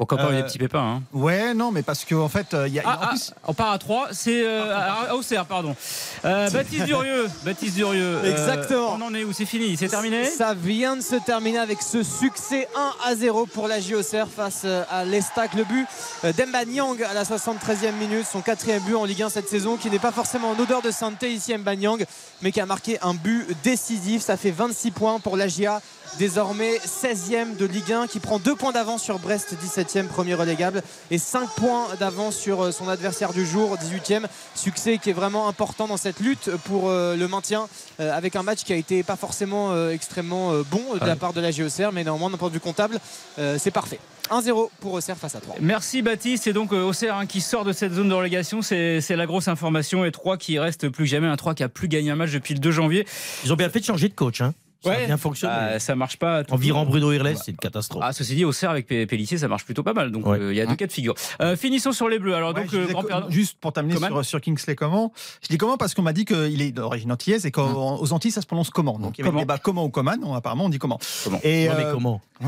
Encore 0.00 0.18
Euh, 0.20 0.32
des 0.36 0.42
petits 0.42 0.58
pépins. 0.58 0.96
Hein. 0.96 1.02
Ouais, 1.12 1.52
non, 1.54 1.70
mais 1.70 1.82
parce 1.82 2.04
qu'en 2.04 2.20
en 2.22 2.28
fait, 2.28 2.54
euh, 2.54 2.66
il 2.66 2.74
y 2.74 2.78
a. 2.80 2.82
Ah, 2.86 2.90
en 2.90 2.98
ah, 3.02 3.08
plus- 3.10 3.32
on 3.46 3.54
part 3.54 3.70
à 3.72 3.78
3, 3.78 4.08
c'est 4.12 4.42
euh, 4.46 4.74
à- 4.74 5.14
Auxerre, 5.14 5.44
pardon. 5.44 5.76
Euh, 6.24 6.48
Baptiste 6.50 6.84
Durieux, 6.86 7.28
Baptiste 7.44 7.74
Durieux. 7.76 8.18
euh, 8.24 8.30
Exactement. 8.32 8.96
on 8.98 9.02
en 9.02 9.14
est 9.14 9.24
où? 9.24 9.32
C'est 9.32 9.44
fini, 9.44 9.76
c'est 9.76 9.88
terminé? 9.88 10.24
Ça 10.24 10.54
vient 10.54 10.96
de 10.96 11.02
se 11.02 11.16
terminer 11.16 11.58
avec 11.58 11.82
ce 11.82 12.02
succès 12.02 12.66
1 12.74 13.10
à 13.10 13.14
0 13.14 13.46
pour 13.46 13.68
la 13.68 13.78
JOCR 13.80 14.26
face 14.34 14.62
euh, 14.64 14.82
à 14.90 15.04
l'Estac. 15.04 15.52
Le 15.54 15.64
but 15.64 15.86
euh, 16.24 16.32
d'Emba 16.32 16.64
Nyang 16.64 17.02
à 17.02 17.12
la 17.14 17.24
73e 17.24 17.92
minute, 17.98 18.24
son 18.26 18.40
quatrième 18.40 18.82
but 18.82 18.94
en 18.94 19.04
Ligue 19.04 19.22
1 19.22 19.28
cette 19.28 19.48
saison, 19.50 19.76
qui 19.76 19.90
n'est 19.90 19.98
pas 19.98 20.12
forcément 20.12 20.50
en 20.50 20.58
odeur 20.58 20.80
de 20.82 20.90
sainteté 20.90 21.30
ici 21.32 21.54
Emba 21.54 21.76
Nyang, 21.76 22.04
mais 22.42 22.52
qui 22.52 22.60
a 22.60 22.66
marqué 22.66 22.98
un 23.02 23.12
but 23.14 23.46
décisif. 23.62 24.22
Ça 24.22 24.36
fait 24.38 24.50
26 24.50 24.92
points 24.92 25.20
pour 25.20 25.36
la 25.36 25.46
GIA, 25.48 25.80
désormais 26.18 26.78
16e 26.84 27.56
de 27.56 27.66
Ligue 27.66 27.92
1, 27.92 28.06
qui 28.06 28.18
prend 28.20 28.38
2 28.38 28.54
points 28.54 28.72
d'avance 28.72 29.02
sur 29.02 29.18
Brest, 29.18 29.54
17e 29.90 30.06
premier 30.06 30.34
relégable, 30.34 30.82
et 31.10 31.18
5 31.18 31.48
points 31.56 31.86
d'avance 31.98 32.36
sur 32.36 32.64
euh, 32.64 32.72
son 32.72 32.88
adversaire 32.88 33.32
du 33.32 33.44
jour, 33.44 33.76
18e. 33.76 34.26
Succès 34.54 34.98
qui 34.98 35.10
est 35.10 35.14
vraiment 35.14 35.48
important 35.48 35.88
dans 35.88 35.96
cette 35.96 36.20
lutte 36.20 36.50
pour 36.64 36.88
euh, 36.88 37.16
le 37.16 37.28
maintien, 37.28 37.68
euh, 37.98 38.16
avec 38.16 38.36
un 38.36 38.42
match 38.42 38.62
qui 38.62 38.72
a 38.72 38.76
été 38.76 39.02
pas 39.02 39.16
forcément 39.16 39.50
extrêmement 39.88 40.52
bon 40.70 40.82
de 41.00 41.06
la 41.06 41.16
part 41.16 41.32
de 41.32 41.40
la 41.40 41.50
GOCR, 41.50 41.92
mais 41.92 42.04
néanmoins 42.04 42.30
d'un 42.30 42.36
point 42.36 42.48
de 42.48 42.54
vue 42.54 42.60
comptable, 42.60 42.98
c'est 43.36 43.70
parfait. 43.70 43.98
1-0 44.30 44.70
pour 44.80 44.92
Auxerre 44.94 45.16
face 45.16 45.34
à 45.34 45.40
3. 45.40 45.56
Merci 45.60 46.02
Baptiste. 46.02 46.46
Et 46.46 46.52
donc 46.52 46.72
Auxerre 46.72 47.16
hein, 47.16 47.26
qui 47.26 47.40
sort 47.40 47.64
de 47.64 47.72
cette 47.72 47.92
zone 47.92 48.08
de 48.08 48.14
relégation, 48.14 48.62
c'est 48.62 49.00
c'est 49.00 49.16
la 49.16 49.26
grosse 49.26 49.48
information. 49.48 50.04
Et 50.04 50.12
3 50.12 50.36
qui 50.36 50.58
reste 50.58 50.88
plus 50.88 51.04
que 51.04 51.10
jamais. 51.10 51.26
Un 51.26 51.36
3 51.36 51.54
qui 51.54 51.62
a 51.62 51.68
plus 51.68 51.88
gagné 51.88 52.10
un 52.10 52.16
match 52.16 52.32
depuis 52.32 52.54
le 52.54 52.60
2 52.60 52.70
janvier. 52.70 53.06
Ils 53.44 53.52
ont 53.52 53.56
bien 53.56 53.70
fait 53.70 53.80
de 53.80 53.84
changer 53.84 54.08
de 54.08 54.14
coach. 54.14 54.40
Hein. 54.40 54.54
Ça 54.82 54.90
a 54.90 54.92
Ouais. 54.94 55.06
bien 55.06 55.16
fonctionné. 55.18 55.52
Bah, 55.54 55.78
ça 55.78 55.94
marche 55.94 56.16
pas. 56.16 56.42
en 56.50 56.56
virant. 56.56 56.86
Bruno 56.86 57.12
Irles, 57.12 57.36
c'est 57.36 57.50
une 57.50 57.56
catastrophe. 57.58 58.02
Ah, 58.04 58.12
ceci 58.12 58.34
dit, 58.34 58.44
Auxerre 58.44 58.70
avec 58.70 58.86
P- 58.86 59.06
Pellissier, 59.06 59.36
ça 59.38 59.46
marche 59.48 59.64
plutôt 59.64 59.82
pas 59.82 59.92
mal. 59.92 60.10
Donc, 60.10 60.26
euh, 60.26 60.38
il 60.38 60.46
Ouais. 60.46 60.54
y 60.56 60.60
a 60.60 60.66
deux 60.66 60.76
cas 60.76 60.86
de 60.86 60.92
figure. 60.92 61.14
Euh, 61.42 61.54
finissons 61.56 61.92
sur 61.92 62.08
les 62.08 62.18
Bleus. 62.18 62.34
Alors, 62.34 62.54
Ouais, 62.54 62.62
donc, 62.64 62.72
euh, 62.74 62.86
grand. 62.86 63.28
Juste 63.30 63.58
pour 63.60 63.72
terminer 63.72 63.94
Coman 63.96 64.10
sur, 64.10 64.24
sur 64.24 64.40
Kingsley 64.40 64.74
comment 64.76 65.12
Je 65.42 65.48
dis 65.48 65.58
comment 65.58 65.76
parce 65.76 65.92
qu'on 65.94 66.02
m'a 66.02 66.12
dit 66.14 66.24
qu'il 66.24 66.62
est 66.62 66.72
d'origine 66.72 67.12
antillaise 67.12 67.44
et 67.46 67.50
qu'aux 67.50 68.12
Antilles 68.12 68.30
ça 68.30 68.40
se 68.40 68.46
prononce 68.46 68.70
comment? 68.70 68.98
Donc 68.98 69.18
il 69.18 69.20
y 69.20 69.22
avait 69.22 69.28
Comment 69.30 69.40
le 69.40 69.44
débat 69.44 69.58
comment 69.58 69.84
ou 69.84 69.90
Coman, 69.90 70.18
on- 70.24 70.34
apparemment 70.34 70.64
on 70.64 70.68
dit 70.70 70.78
comment. 70.78 70.98
Comment 71.24 71.40
Et, 71.42 71.68
Non, 71.68 71.74
mais 71.76 71.84
comment? 71.92 72.20
Hein? 72.42 72.46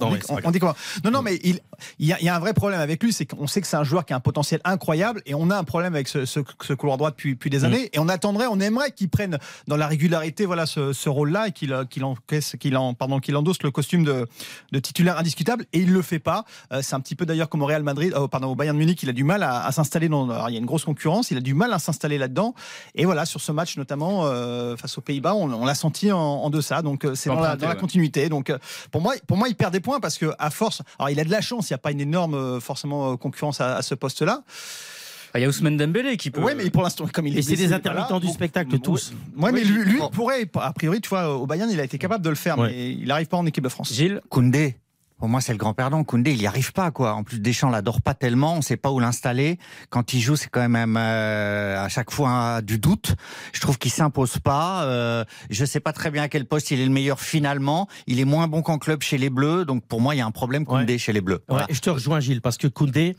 Non, 0.00 0.06
on, 0.08 0.10
mais 0.10 0.16
dit, 0.18 0.24
c'est 0.26 0.34
pas 0.34 0.40
on- 0.44 0.48
on 0.48 0.50
dit 0.50 0.58
comment? 0.58 0.74
Non, 1.04 1.10
non, 1.12 1.22
mais 1.22 1.38
il, 1.44 1.60
il 2.00 2.06
y, 2.08 2.12
a, 2.12 2.18
il 2.18 2.24
y 2.26 2.28
a 2.28 2.34
un 2.34 2.40
vrai 2.40 2.54
problème 2.54 2.80
avec 2.80 3.00
lui, 3.04 3.12
c'est 3.12 3.24
qu'on 3.24 3.46
sait 3.46 3.60
que 3.60 3.68
c'est 3.68 3.76
un 3.76 3.84
joueur 3.84 4.04
qui 4.04 4.12
a 4.12 4.16
un 4.16 4.20
potentiel 4.20 4.60
incroyable 4.64 5.22
et 5.26 5.34
on 5.34 5.48
a 5.50 5.56
un 5.56 5.62
problème 5.64 5.94
avec 5.94 6.08
ce, 6.08 6.24
ce- 6.24 6.40
ce 6.60 6.72
couloir 6.72 6.96
droit 6.98 7.10
depuis, 7.12 7.34
depuis 7.34 7.50
des 7.50 7.64
années. 7.64 7.88
Et 7.92 8.00
on 8.00 8.08
attendrait, 8.08 8.46
on 8.50 8.58
aimerait 8.58 8.90
qu'il 8.90 9.08
prenne 9.08 9.38
dans 9.68 9.76
la 9.76 9.86
régularité 9.86 10.44
voilà, 10.44 10.66
ce, 10.66 10.92
ce 10.92 11.08
rôle-là 11.08 11.48
et 11.48 11.52
qu'il 11.52 11.67
qu'il 11.90 12.04
encaisse, 12.04 12.56
qu'il 12.58 12.76
en, 12.76 12.94
pardon, 12.94 13.20
qu'il 13.20 13.36
endosse 13.36 13.62
le 13.62 13.70
costume 13.70 14.04
de, 14.04 14.26
de 14.72 14.78
titulaire 14.78 15.18
indiscutable. 15.18 15.66
Et 15.72 15.80
il 15.80 15.92
le 15.92 16.02
fait 16.02 16.18
pas. 16.18 16.44
Euh, 16.72 16.80
c'est 16.82 16.94
un 16.94 17.00
petit 17.00 17.14
peu 17.14 17.26
d'ailleurs 17.26 17.48
comme 17.48 17.62
au 17.62 17.66
Real 17.66 17.82
Madrid, 17.82 18.12
euh, 18.14 18.28
pardon, 18.28 18.48
au 18.48 18.54
Bayern 18.54 18.76
Munich, 18.76 19.02
il 19.02 19.08
a 19.08 19.12
du 19.12 19.24
mal 19.24 19.42
à, 19.42 19.64
à 19.64 19.72
s'installer 19.72 20.08
dans. 20.08 20.28
alors, 20.30 20.50
il 20.50 20.54
y 20.54 20.56
a 20.56 20.60
une 20.60 20.66
grosse 20.66 20.84
concurrence, 20.84 21.30
il 21.30 21.36
a 21.36 21.40
du 21.40 21.54
mal 21.54 21.72
à 21.72 21.78
s'installer 21.78 22.18
là-dedans. 22.18 22.54
Et 22.94 23.04
voilà, 23.04 23.24
sur 23.24 23.40
ce 23.40 23.52
match 23.52 23.76
notamment 23.76 24.24
euh, 24.24 24.76
face 24.76 24.98
aux 24.98 25.00
Pays-Bas, 25.00 25.34
on, 25.34 25.52
on 25.52 25.64
l'a 25.64 25.74
senti 25.74 26.12
en, 26.12 26.18
en 26.18 26.50
deçà. 26.50 26.82
Donc 26.82 27.06
c'est 27.14 27.28
dans 27.28 27.40
la, 27.40 27.56
continuité. 27.74 28.28
Donc 28.28 28.52
pour 28.90 29.00
moi, 29.00 29.14
pour 29.26 29.36
moi, 29.36 29.48
il 29.48 29.54
perd 29.54 29.72
des 29.72 29.80
points 29.80 30.00
parce 30.00 30.18
que 30.18 30.32
à 30.38 30.50
force, 30.50 30.82
alors 30.98 31.10
il 31.10 31.20
a 31.20 31.24
de 31.24 31.30
la 31.30 31.40
chance, 31.40 31.70
il 31.70 31.72
n'y 31.72 31.76
a 31.76 31.78
pas 31.78 31.92
une 31.92 32.00
énorme 32.00 32.60
forcément 32.60 33.16
concurrence 33.16 33.60
à, 33.60 33.76
à 33.76 33.82
ce 33.82 33.94
poste-là. 33.94 34.42
Ah, 35.34 35.38
Il 35.38 35.42
y 35.42 35.44
a 35.44 35.48
Ousmane 35.48 35.76
Dembélé 35.76 36.16
qui 36.16 36.30
peut. 36.30 36.40
Ouais, 36.42 36.54
mais 36.54 36.70
pour 36.70 36.82
l'instant, 36.82 37.06
comme 37.12 37.26
il 37.26 37.36
est 37.36 37.40
Et 37.40 37.42
c'est 37.42 37.56
des 37.56 37.66
voilà, 37.66 37.76
intermittents 37.76 38.20
du 38.20 38.28
spectacle, 38.28 38.78
tous. 38.78 39.12
Ouais, 39.36 39.52
mais 39.52 39.60
Oui, 39.62 39.66
lui, 39.68 39.84
lui 39.84 39.98
bon. 39.98 40.08
pourrait, 40.10 40.48
a 40.60 40.72
priori, 40.72 41.00
tu 41.00 41.08
vois, 41.08 41.36
au 41.36 41.46
Bayern, 41.46 41.70
il 41.70 41.80
a 41.80 41.84
été 41.84 41.98
capable 41.98 42.24
de 42.24 42.30
le 42.30 42.34
faire, 42.36 42.58
Ouais. 42.58 42.68
mais 42.70 42.92
il 42.92 43.06
n'arrive 43.08 43.26
pas 43.28 43.36
en 43.36 43.46
équipe 43.46 43.64
de 43.64 43.68
France. 43.68 43.92
Gilles 43.92 44.20
Koundé. 44.30 44.76
Pour 45.18 45.28
moi, 45.28 45.40
c'est 45.40 45.50
le 45.50 45.58
grand 45.58 45.74
perdant. 45.74 46.04
Koundé, 46.04 46.30
il 46.30 46.38
n'y 46.38 46.46
arrive 46.46 46.72
pas, 46.72 46.92
quoi. 46.92 47.14
En 47.14 47.24
plus, 47.24 47.40
Deschamps 47.40 47.70
l'adore 47.70 48.00
pas 48.00 48.14
tellement. 48.14 48.54
On 48.54 48.58
ne 48.58 48.62
sait 48.62 48.76
pas 48.76 48.92
où 48.92 49.00
l'installer. 49.00 49.58
Quand 49.90 50.14
il 50.14 50.20
joue, 50.20 50.36
c'est 50.36 50.48
quand 50.48 50.68
même 50.68 50.96
euh, 50.96 51.84
à 51.84 51.88
chaque 51.88 52.12
fois 52.12 52.28
un- 52.30 52.62
du 52.62 52.78
doute. 52.78 53.16
Je 53.52 53.60
trouve 53.60 53.78
qu'il 53.78 53.90
s'impose 53.90 54.38
pas. 54.38 54.84
Euh, 54.84 55.24
je 55.50 55.64
sais 55.64 55.80
pas 55.80 55.92
très 55.92 56.12
bien 56.12 56.22
à 56.22 56.28
quel 56.28 56.44
poste 56.46 56.70
il 56.70 56.78
est 56.80 56.84
le 56.84 56.92
meilleur 56.92 57.18
finalement. 57.18 57.88
Il 58.06 58.20
est 58.20 58.24
moins 58.24 58.46
bon 58.46 58.62
qu'en 58.62 58.78
club 58.78 59.02
chez 59.02 59.18
les 59.18 59.28
Bleus. 59.28 59.64
Donc, 59.64 59.84
pour 59.84 60.00
moi, 60.00 60.14
il 60.14 60.18
y 60.18 60.20
a 60.20 60.26
un 60.26 60.30
problème 60.30 60.64
Koundé 60.64 60.98
chez 60.98 61.12
les 61.12 61.20
Bleus. 61.20 61.40
Voilà. 61.48 61.66
je 61.68 61.80
te 61.80 61.90
rejoins, 61.90 62.20
Gilles, 62.20 62.40
parce 62.40 62.56
que 62.56 62.68
Koundé, 62.68 63.16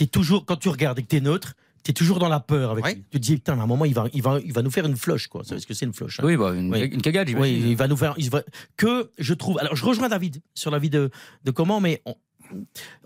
es 0.00 0.06
toujours, 0.06 0.44
quand 0.44 0.56
tu 0.56 0.68
regardes 0.68 0.98
et 0.98 1.02
que 1.02 1.08
tu 1.08 1.16
es 1.16 1.20
neutre, 1.20 1.54
tu 1.84 1.90
es 1.90 1.94
toujours 1.94 2.18
dans 2.20 2.28
la 2.28 2.38
peur 2.38 2.70
avec 2.70 2.84
Ouais. 2.84 2.94
lui. 2.94 3.04
Tu 3.10 3.18
te 3.18 3.24
dis, 3.24 3.34
putain, 3.34 3.58
à 3.58 3.62
un 3.62 3.66
moment, 3.66 3.84
il 3.84 3.92
va, 3.94 4.06
il 4.14 4.22
va, 4.22 4.38
il 4.44 4.52
va 4.52 4.62
nous 4.62 4.70
faire 4.70 4.86
une 4.86 4.96
floche, 4.96 5.26
quoi. 5.26 5.42
Vous 5.42 5.48
savez 5.48 5.60
ce 5.60 5.66
que 5.66 5.74
c'est 5.74 5.84
une 5.84 5.92
floche 5.92 6.20
hein? 6.20 6.22
Oui, 6.24 6.36
bah, 6.36 6.52
une, 6.54 6.70
Oui. 6.72 6.80
une 6.84 7.02
cagade, 7.02 7.28
Oui, 7.36 7.60
il 7.70 7.76
va 7.76 7.88
nous 7.88 7.96
faire. 7.96 8.14
il 8.18 8.30
va- 8.30 8.44
que 8.76 9.10
je 9.18 9.34
trouve. 9.34 9.58
Alors, 9.58 9.74
je 9.74 9.84
rejoins 9.84 10.08
David 10.08 10.40
sur 10.54 10.70
l'avis 10.70 10.90
de, 10.90 11.10
de 11.44 11.50
comment, 11.50 11.80
mais 11.80 12.00
on, 12.06 12.14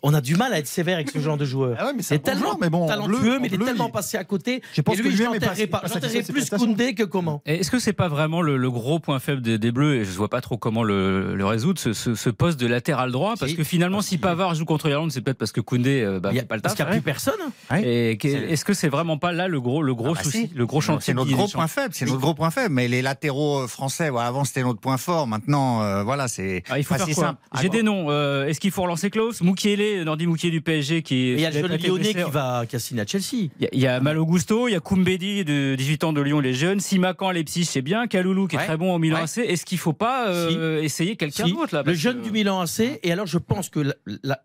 on 0.02 0.14
a 0.14 0.20
du 0.20 0.36
mal 0.36 0.52
à 0.52 0.58
être 0.58 0.66
sévère 0.66 0.96
avec 0.96 1.10
ce 1.10 1.18
genre 1.18 1.36
de 1.36 1.44
joueur. 1.44 1.76
Ah 1.80 1.86
ouais, 1.86 1.92
mais 1.96 2.02
C'est 2.02 2.18
tellement 2.20 2.42
joueur, 2.42 2.58
mais 2.60 2.70
bon, 2.70 2.84
en 2.84 2.86
talentueux, 2.86 3.18
bleu- 3.18 3.38
mais 3.40 3.48
il 3.48 3.54
est 3.54 3.56
bleu, 3.56 3.66
tellement 3.66 3.88
il- 3.88 3.92
passé 3.92 4.16
à 4.16 4.24
côté. 4.24 4.62
Je 4.72 4.80
pense 4.82 4.94
et 4.98 5.02
que 5.02 5.08
lui, 5.08 5.16
je 5.16 5.24
pas- 5.66 5.86
satisfait 5.88 6.20
de 6.20 6.24
ses 6.26 6.32
plus. 6.32 6.50
Koundé 6.50 6.94
que 6.94 7.02
comment. 7.02 7.42
Est-ce 7.46 7.70
que 7.70 7.78
c'est 7.78 7.92
pas 7.92 8.08
vraiment 8.08 8.40
le, 8.42 8.56
le 8.56 8.70
gros 8.70 8.98
point 9.00 9.18
faible 9.18 9.42
des, 9.42 9.58
des 9.58 9.72
Bleus 9.72 9.96
et 9.96 10.04
je 10.04 10.10
vois 10.12 10.28
pas 10.28 10.40
trop 10.40 10.56
comment 10.56 10.82
le, 10.82 11.34
le 11.34 11.46
résoudre 11.46 11.78
ce, 11.80 11.92
ce- 11.92 12.14
ce 12.14 12.30
poste 12.30 12.58
de 12.60 12.66
latéral 12.66 13.10
droit? 13.10 13.34
Parce 13.38 13.52
que 13.52 13.64
finalement 13.64 14.00
si 14.00 14.18
Pavard 14.18 14.54
joue 14.54 14.64
contre 14.64 14.88
l'Irlande 14.88 15.10
c'est 15.12 15.20
peut-être 15.20 15.38
parce 15.38 15.52
que 15.52 15.60
Koundé 15.60 16.02
euh, 16.02 16.20
bah, 16.20 16.30
Il 16.32 16.36
y 16.36 16.40
a- 16.40 16.44
pas 16.44 16.56
le 16.56 16.62
parce 16.62 16.74
taf. 16.74 16.86
qu'il 16.86 16.92
n'y 16.92 16.98
a 16.98 17.00
plus 17.00 17.04
personne. 17.04 17.34
Que- 17.70 18.16
C'est- 18.22 18.28
est-ce 18.52 18.64
que 18.64 18.74
c'est 18.74 18.88
vraiment 18.88 19.18
pas 19.18 19.32
là 19.32 19.48
le 19.48 19.60
gros 19.60 19.82
le 19.82 19.94
gros 19.94 20.10
Ah 20.10 20.14
bah 20.14 20.22
souci, 20.22 20.48
si. 20.48 20.50
le 20.54 20.66
gros 20.66 20.80
chantier 20.80 21.06
C'est 21.06 21.14
notre 21.14 21.32
gros 21.32 21.48
point 21.48 21.66
faible. 21.66 21.94
C'est 21.94 22.06
notre 22.06 22.20
gros 22.20 22.34
point 22.34 22.50
faible. 22.50 22.72
Mais 22.74 22.88
les 22.88 23.02
latéraux 23.02 23.62
euh, 23.62 23.66
français, 23.66 24.10
avant 24.16 24.44
c'était 24.44 24.62
notre 24.62 24.80
point 24.80 24.96
fort. 24.98 25.26
Maintenant, 25.26 25.82
euh, 25.82 26.02
voilà, 26.02 26.28
c'est 26.28 26.62
Ah, 26.70 26.78
il 26.78 26.84
faut 26.84 26.94
faire 26.94 27.08
simple. 27.14 27.38
J'ai 27.60 27.66
Ah, 27.66 27.68
des 27.70 27.82
noms. 27.82 28.10
Est-ce 28.44 28.60
qu'il 28.60 28.70
faut 28.70 28.82
relancer 28.82 29.10
Klaus? 29.10 29.35
Moukielé, 29.42 30.04
Nordi 30.04 30.26
Moukielé 30.26 30.50
du 30.50 30.60
PSG 30.60 31.02
qui 31.02 31.32
il 31.32 31.40
y 31.40 31.44
a 31.46 31.50
le 31.50 31.56
qui 31.56 31.60
jeune 31.68 31.90
Lyonnais 31.96 32.14
qui, 32.14 32.30
va, 32.30 32.64
qui 32.68 32.76
a 32.76 32.78
signé 32.78 33.00
à 33.02 33.06
Chelsea. 33.06 33.48
Il 33.60 33.68
y 33.72 33.78
y 33.80 33.86
a 33.86 34.00
Malo 34.00 34.24
Gusto, 34.26 34.68
il 34.68 34.72
y 34.72 34.74
a 34.74 34.80
Koumbedi 34.80 35.44
de 35.44 35.74
18 35.76 36.04
ans 36.04 36.12
de 36.12 36.20
Lyon, 36.20 36.40
les 36.40 36.54
jeunes, 36.54 36.80
Simakan 36.80 37.30
Leipzig, 37.30 37.64
c'est 37.64 37.82
bien, 37.82 38.06
Kaloulou 38.06 38.46
qui 38.48 38.56
est 38.56 38.58
Ouais. 38.58 38.64
très 38.64 38.76
bon 38.76 38.94
au 38.94 38.98
Milan 38.98 39.16
Ouais. 39.18 39.22
AC. 39.24 39.38
Est-ce 39.38 39.64
qu'il 39.64 39.78
faut 39.78 39.92
pas 39.92 40.28
euh, 40.28 40.82
essayer 40.82 41.16
quelqu'un 41.16 41.44
Si, 41.46 41.52
d'autre 41.52 41.74
là 41.74 41.82
Le 41.84 41.94
jeune 41.94 42.18
que- 42.18 42.24
du 42.24 42.30
Milan 42.30 42.60
AC. 42.60 42.98
Et 43.02 43.12
alors, 43.12 43.26
je 43.26 43.38
pense 43.38 43.68
que 43.68 43.80
la, 43.80 43.94
la- 44.22 44.40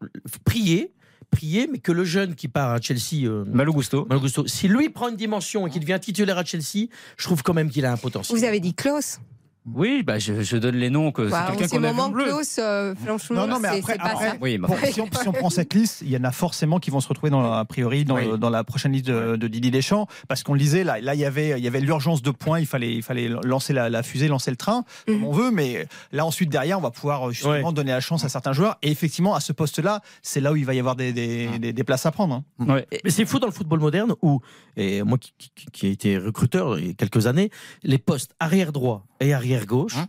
prier, 0.45 0.91
prier, 1.29 1.67
mais 1.71 1.79
que 1.79 1.91
le 1.91 2.03
jeune 2.03 2.35
qui 2.35 2.47
part 2.47 2.71
à 2.71 2.81
Chelsea. 2.81 3.23
euh, 3.25 3.45
Malo 3.47 3.71
Gusto. 3.73 4.05
Malo 4.09 4.21
Gusto, 4.21 4.45
si 4.47 4.67
lui 4.67 4.89
prend 4.89 5.07
une 5.09 5.15
dimension 5.15 5.65
et 5.65 5.69
qu'il 5.71 5.79
devient 5.81 5.97
titulaire 6.01 6.37
à 6.37 6.43
Chelsea, 6.43 6.87
je 7.17 7.23
trouve 7.23 7.41
quand 7.43 7.53
même 7.53 7.69
qu'il 7.69 7.85
a 7.85 7.91
un 7.93 7.97
potentiel. 7.97 8.37
Vous 8.37 8.43
avez 8.43 8.59
dit 8.59 8.73
Klaus. 8.73 9.19
Oui, 9.65 10.01
bah 10.01 10.17
je, 10.17 10.41
je 10.41 10.57
donne 10.57 10.75
les 10.75 10.89
noms 10.89 11.11
que 11.11 11.21
Bah, 11.29 11.45
c'est 11.51 11.55
quelqu'un 11.57 11.77
qu'on 11.77 11.83
a 11.83 11.93
vu 11.93 11.99
en 11.99 12.09
bleu. 12.09 12.23
Klaus, 12.25 12.55
euh, 12.57 12.95
franchement, 12.95 13.41
Non, 13.41 13.47
non, 13.47 13.59
mais 13.59 13.67
après- 13.67 13.95
après- 13.99 14.29
ça. 14.31 14.35
Oui, 14.41 14.57
bah, 14.57 14.67
Bon, 14.67 14.75
si, 14.91 14.99
on, 14.99 15.05
si 15.05 15.27
on 15.27 15.31
prend 15.31 15.51
cette 15.51 15.75
liste, 15.75 16.01
il 16.01 16.09
y 16.09 16.17
en 16.17 16.23
a 16.23 16.31
forcément 16.31 16.79
qui 16.79 16.89
vont 16.89 16.99
se 16.99 17.07
retrouver 17.07 17.29
dans, 17.29 17.43
la- 17.43 17.59
a 17.59 17.65
priori 17.65 18.03
dans, 18.03 18.15
Oui. 18.15 18.39
dans 18.39 18.49
la 18.49 18.63
prochaine 18.63 18.91
liste 18.93 19.05
de, 19.05 19.35
de 19.35 19.47
Didier 19.47 19.69
Deschamps, 19.69 20.07
parce 20.27 20.41
qu'on 20.41 20.53
le 20.53 20.59
disait 20.59 20.83
là, 20.83 20.99
là 20.99 21.13
il 21.13 21.19
y 21.19 21.25
avait 21.25 21.59
il 21.59 21.63
y 21.63 21.67
avait 21.67 21.79
l'urgence 21.79 22.23
de 22.23 22.31
points, 22.31 22.59
il 22.59 22.65
fallait 22.65 22.91
il 22.91 23.03
fallait 23.03 23.29
lancer 23.43 23.71
la, 23.71 23.87
la 23.91 24.01
fusée, 24.01 24.27
lancer 24.27 24.49
le 24.49 24.57
train, 24.57 24.83
comme 25.05 25.17
Mhm. 25.17 25.25
on 25.25 25.31
veut, 25.31 25.51
mais 25.51 25.87
là 26.11 26.25
ensuite 26.25 26.49
derrière 26.49 26.79
on 26.79 26.81
va 26.81 26.89
pouvoir 26.91 27.29
euh, 27.29 27.31
justement 27.31 27.71
donner 27.71 27.91
la 27.91 27.99
chance 28.01 28.25
à 28.25 28.29
certains 28.29 28.53
joueurs, 28.53 28.79
et 28.81 28.89
effectivement 28.89 29.35
à 29.35 29.41
ce 29.41 29.53
poste-là, 29.53 30.01
c'est 30.23 30.41
là 30.41 30.53
où 30.53 30.55
il 30.55 30.65
va 30.65 30.73
y 30.73 30.79
avoir 30.79 30.95
des, 30.95 31.13
des, 31.13 31.47
des- 31.59 31.71
des 31.73 31.83
places 31.83 32.07
à 32.07 32.11
prendre. 32.11 32.33
hein. 32.59 32.65
Ouais. 32.67 32.87
Mais 33.03 33.11
c'est 33.11 33.25
fou 33.25 33.37
dans 33.37 33.45
le 33.47 33.53
football 33.53 33.79
moderne 33.79 34.15
où, 34.23 34.39
et 34.75 35.03
moi 35.03 35.19
qui, 35.19 35.33
qui, 35.37 35.65
qui 35.71 35.87
ai 35.87 35.91
été 35.91 36.17
recruteur 36.17 36.79
il 36.79 36.87
y 36.87 36.89
a 36.89 36.93
quelques 36.93 37.27
années, 37.27 37.51
les 37.83 37.99
postes 37.99 38.31
arrière 38.39 38.71
droit 38.71 39.05
et 39.19 39.33
arrière 39.35 39.50
gauche, 39.59 39.95
Hein 39.97 40.07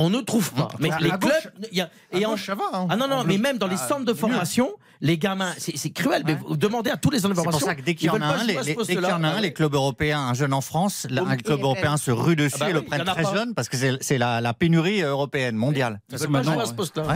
on 0.00 0.10
ne 0.10 0.20
trouve 0.20 0.52
pas. 0.52 0.68
Mais 0.78 0.90
les 1.00 1.10
clubs, 1.10 1.32
il 1.72 1.78
y 1.78 1.80
a, 1.80 1.90
et 2.12 2.24
À 2.24 2.28
en- 2.28 2.32
gauche, 2.32 2.46
ça 2.46 2.54
va. 2.54 2.64
hein. 2.72 2.86
ah 2.88 2.96
non 2.96 3.08
non, 3.08 3.24
mais 3.24 3.36
même 3.38 3.58
dans 3.58 3.66
les 3.66 3.74
Ah, 3.80 3.88
centres 3.88 4.04
de 4.04 4.14
formation, 4.14 4.70
les 5.00 5.18
gamins, 5.18 5.52
c'est 5.58 5.90
cruel. 5.90 6.22
Mais 6.26 6.36
vous 6.46 6.56
demandez 6.56 6.90
à 6.90 6.96
tous 6.96 7.10
les 7.10 7.24
de 7.30 7.34
C'est 7.34 7.42
pour 7.44 7.60
ça 7.60 7.74
que 7.74 7.82
dès 7.82 7.94
qu'il 7.94 8.06
y 8.08 8.10
en 8.10 8.20
a 8.20 8.26
un, 8.26 8.44
les, 8.44 8.56
à 8.56 8.62
ce 8.62 8.68
les- 8.68 8.74
dès 8.74 8.82
qu'il 8.82 8.92
y 8.92 8.96
poste-là. 8.96 9.16
en 9.16 9.24
a 9.24 9.28
un, 9.28 9.40
les 9.40 9.52
clubs 9.52 9.74
européens, 9.74 10.20
un 10.20 10.34
jeune 10.34 10.52
en 10.52 10.60
France, 10.60 11.06
là, 11.10 11.22
un 11.26 11.36
club 11.36 11.58
les 11.58 11.62
européen 11.62 11.96
se 11.96 12.10
rue 12.10 12.36
dessus 12.36 12.56
Ah 12.60 12.64
bah 12.64 12.70
et 12.70 12.72
le 12.72 12.82
prennent 12.82 13.04
très 13.04 13.24
jeune 13.24 13.54
parce 13.54 13.68
que 13.68 13.76
c'est 14.00 14.18
la, 14.18 14.40
la 14.40 14.54
pénurie 14.54 15.02
européenne, 15.02 15.56
mondiale. 15.56 16.00
Ils 16.12 16.18
veulent. 16.18 16.64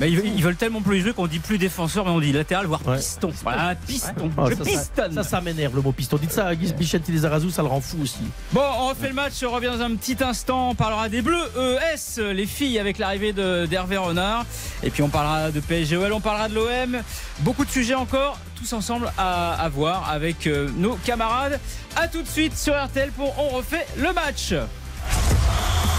Bah, 0.01 0.07
ils, 0.07 0.35
ils 0.37 0.43
tellement 0.57 0.81
plus 0.81 1.01
jouer 1.01 1.13
qu'on 1.13 1.27
dit 1.27 1.39
plus 1.39 1.59
défenseur, 1.59 2.05
mais 2.05 2.11
on 2.11 2.21
dit 2.21 2.33
latéral, 2.33 2.67
voire 2.67 2.87
Ouais. 2.87 2.97
piston. 2.97 3.31
Voilà, 3.43 3.75
piston. 3.75 4.31
Je 4.49 4.55
ça, 4.55 4.57
ça- 4.57 4.65
pistonne. 4.65 5.13
Ça, 5.15 5.23
ça 5.23 5.41
m'énerve 5.41 5.75
le 5.77 5.83
mot 5.83 5.93
piston. 5.93 6.17
Dites 6.19 6.33
ça 6.33 6.47
à 6.49 6.55
Guy 6.55 6.73
Bichette 6.73 7.09
Lizarazu, 7.09 7.51
ça 7.51 7.63
le 7.63 7.69
rend 7.69 7.81
fou 7.81 7.99
aussi. 8.03 8.19
Bon, 8.53 8.61
on 8.81 8.89
refait 8.89 9.09
le 9.09 9.15
match, 9.15 9.35
on 9.47 9.51
revient 9.51 9.71
dans 9.77 9.81
un 9.83 9.95
petit 9.95 10.17
instant. 10.23 10.71
On 10.71 10.75
parlera 10.75 11.09
des 11.09 11.23
Bleus 11.23 11.49
ES, 11.57 12.21
les 12.33 12.47
filles, 12.47 12.79
avec 12.79 12.99
l'arrivée 12.99 13.33
de- 13.33 13.67
d'Hervé 13.67 13.97
Renard. 13.97 14.45
Et 14.83 14.91
puis 14.91 15.03
on 15.03 15.09
parlera 15.09 15.51
de 15.51 15.61
PSGOL, 15.61 16.13
on 16.13 16.21
parlera 16.21 16.49
de 16.49 16.55
l'OM. 16.55 17.03
Beaucoup 17.41 17.65
de 17.65 17.71
sujets 17.73 17.95
encore, 17.95 18.39
tous 18.57 18.73
ensemble 18.75 19.11
à, 19.17 19.55
à 19.55 19.69
voir 19.71 20.11
avec 20.11 20.47
euh, 20.47 20.69
nos 20.77 20.97
camarades. 20.97 21.59
A 21.97 22.07
tout 22.07 22.21
de 22.23 22.29
suite 22.29 22.57
sur 22.57 22.75
RTL 22.75 23.11
pour 23.13 23.35
On 23.39 23.49
refait 23.49 23.87
le 23.97 24.13
match. 24.13 24.53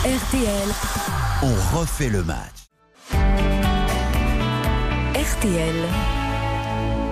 RTL, 0.06 0.70
On 1.42 1.78
refait 1.78 2.10
le 2.10 2.24
match. 2.24 2.38
RTL, 5.16 5.76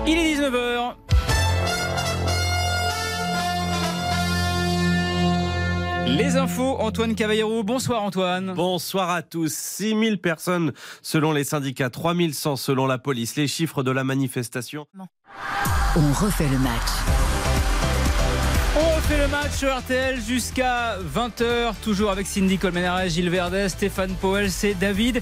Il 0.08 0.18
est 0.18 0.36
19h. 0.36 0.94
Les 6.12 6.36
infos, 6.36 6.78
Antoine 6.80 7.16
Cavallero. 7.16 7.64
Bonsoir 7.64 8.04
Antoine. 8.04 8.54
Bonsoir 8.54 9.10
à 9.10 9.22
tous. 9.22 9.54
6000 9.54 10.20
personnes 10.20 10.74
selon 11.02 11.32
les 11.32 11.46
syndicats, 11.46 11.90
3100 11.90 12.58
selon 12.58 12.86
la 12.86 12.98
police. 12.98 13.38
Les 13.38 13.48
chiffres 13.48 13.82
de 13.82 13.92
la 13.92 14.04
manifestation. 14.04 14.88
On 15.96 16.14
refait 16.14 16.50
le 16.50 16.58
match. 16.60 16.90
On 18.76 18.96
refait 18.96 19.18
le 19.20 19.28
match 19.30 19.52
sur 19.52 19.74
RTL 19.74 20.20
jusqu'à 20.22 20.98
20h, 21.00 21.76
toujours 21.82 22.12
avec 22.12 22.28
Cindy 22.28 22.58
Colmenares, 22.58 23.08
Gilles 23.08 23.30
Verdet, 23.30 23.70
Stéphane 23.70 24.14
Powell, 24.16 24.52
c'est 24.52 24.74
David. 24.74 25.22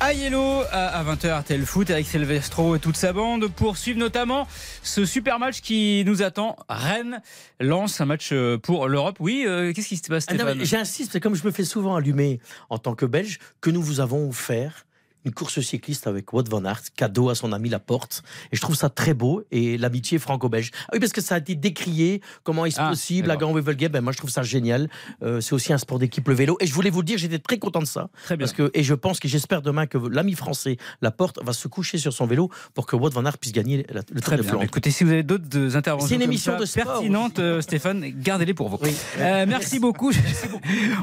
Ayello 0.00 0.62
à 0.70 1.02
20h 1.04 1.40
RTL 1.40 1.64
Foot 1.64 1.90
avec 1.90 2.06
Silvestro 2.06 2.76
et 2.76 2.78
toute 2.78 2.96
sa 2.96 3.12
bande 3.12 3.48
pour 3.48 3.76
suivre 3.76 3.98
notamment 3.98 4.46
ce 4.82 5.04
super 5.04 5.38
match 5.38 5.60
qui 5.60 6.02
nous 6.06 6.22
attend. 6.22 6.56
Rennes 6.68 7.20
lance 7.60 8.00
un 8.00 8.06
match 8.06 8.30
euh, 8.32 8.58
pour 8.58 8.88
l'Europe. 8.88 9.16
Oui, 9.20 9.44
euh, 9.46 9.72
qu'est-ce 9.72 9.88
qui 9.88 9.96
se 9.96 10.08
passe 10.08 10.26
Ah 10.28 10.34
Stéphane? 10.34 10.64
J'insiste, 10.64 11.12
c'est 11.12 11.20
comme 11.20 11.34
je 11.34 11.44
me 11.44 11.50
fais 11.50 11.64
souvent 11.64 11.96
allumer 11.96 12.40
en 12.70 12.78
tant 12.78 12.94
que 12.94 13.06
Belge, 13.06 13.38
que 13.60 13.70
nous 13.70 13.82
vous 13.82 14.00
avons 14.00 14.28
offert 14.28 14.86
une 15.24 15.32
course 15.32 15.60
cycliste 15.60 16.06
avec 16.06 16.32
Wout 16.32 16.44
van 16.48 16.64
Aert, 16.64 16.82
cadeau 16.96 17.28
à 17.30 17.34
son 17.34 17.52
ami 17.52 17.68
Laporte. 17.68 18.22
Et 18.52 18.56
je 18.56 18.60
trouve 18.60 18.76
ça 18.76 18.88
très 18.88 19.14
beau. 19.14 19.42
Et 19.50 19.78
l'amitié 19.78 20.18
franco-belge. 20.18 20.70
Ah 20.88 20.90
oui, 20.94 21.00
parce 21.00 21.12
que 21.12 21.20
ça 21.20 21.36
a 21.36 21.38
été 21.38 21.54
décrié. 21.54 22.20
Comment 22.42 22.64
est-ce 22.66 22.80
Ah, 22.80 22.88
possible 22.88 23.30
à. 23.30 23.36
Grand 23.36 23.52
ben, 23.52 24.00
Moi, 24.00 24.12
je 24.12 24.18
trouve 24.18 24.30
ça 24.30 24.42
génial. 24.42 24.88
Euh, 25.22 25.40
c'est 25.40 25.52
aussi 25.52 25.72
un 25.72 25.78
sport 25.78 25.98
d'équipe, 25.98 26.26
le 26.28 26.34
vélo. 26.34 26.56
Et 26.60 26.66
je 26.66 26.74
voulais 26.74 26.90
vous 26.90 27.00
le 27.00 27.06
dire, 27.06 27.18
j'étais 27.18 27.38
très 27.38 27.58
content 27.58 27.80
de 27.80 27.86
ça. 27.86 28.08
Très 28.24 28.36
bien. 28.36 28.46
Parce 28.46 28.56
que, 28.56 28.70
et 28.74 28.82
je 28.82 28.94
pense 28.94 29.20
que 29.20 29.28
j'espère 29.28 29.62
demain 29.62 29.86
que 29.86 29.98
l'ami 29.98 30.34
français 30.34 30.76
Laporte 31.00 31.38
va 31.44 31.52
se 31.52 31.68
coucher 31.68 31.98
sur 31.98 32.12
son 32.12 32.26
vélo 32.26 32.50
pour 32.74 32.86
que 32.86 32.96
Wout 32.96 33.10
van 33.10 33.24
Aert 33.24 33.38
puisse 33.38 33.52
gagner 33.52 33.86
la- 33.90 34.02
le 34.12 34.20
Très 34.20 34.36
de 34.36 34.42
bien. 34.42 34.60
Écoutez, 34.60 34.90
si 34.90 35.04
vous 35.04 35.10
avez 35.12 35.22
d'autres 35.22 35.44
euh, 35.56 35.76
interventions 35.76 36.08
C'est 36.08 36.14
une 36.16 36.22
émission 36.22 36.56
de 36.58 36.64
sport 36.64 36.84
pertinentes, 36.84 37.38
euh, 37.38 37.60
Stéphane, 37.60 38.04
gardez-les 38.16 38.54
pour 38.54 38.68
vous. 38.68 38.78
Oui. 38.82 38.94
Euh, 39.18 39.44
merci 39.48 39.78
beaucoup. 39.78 40.12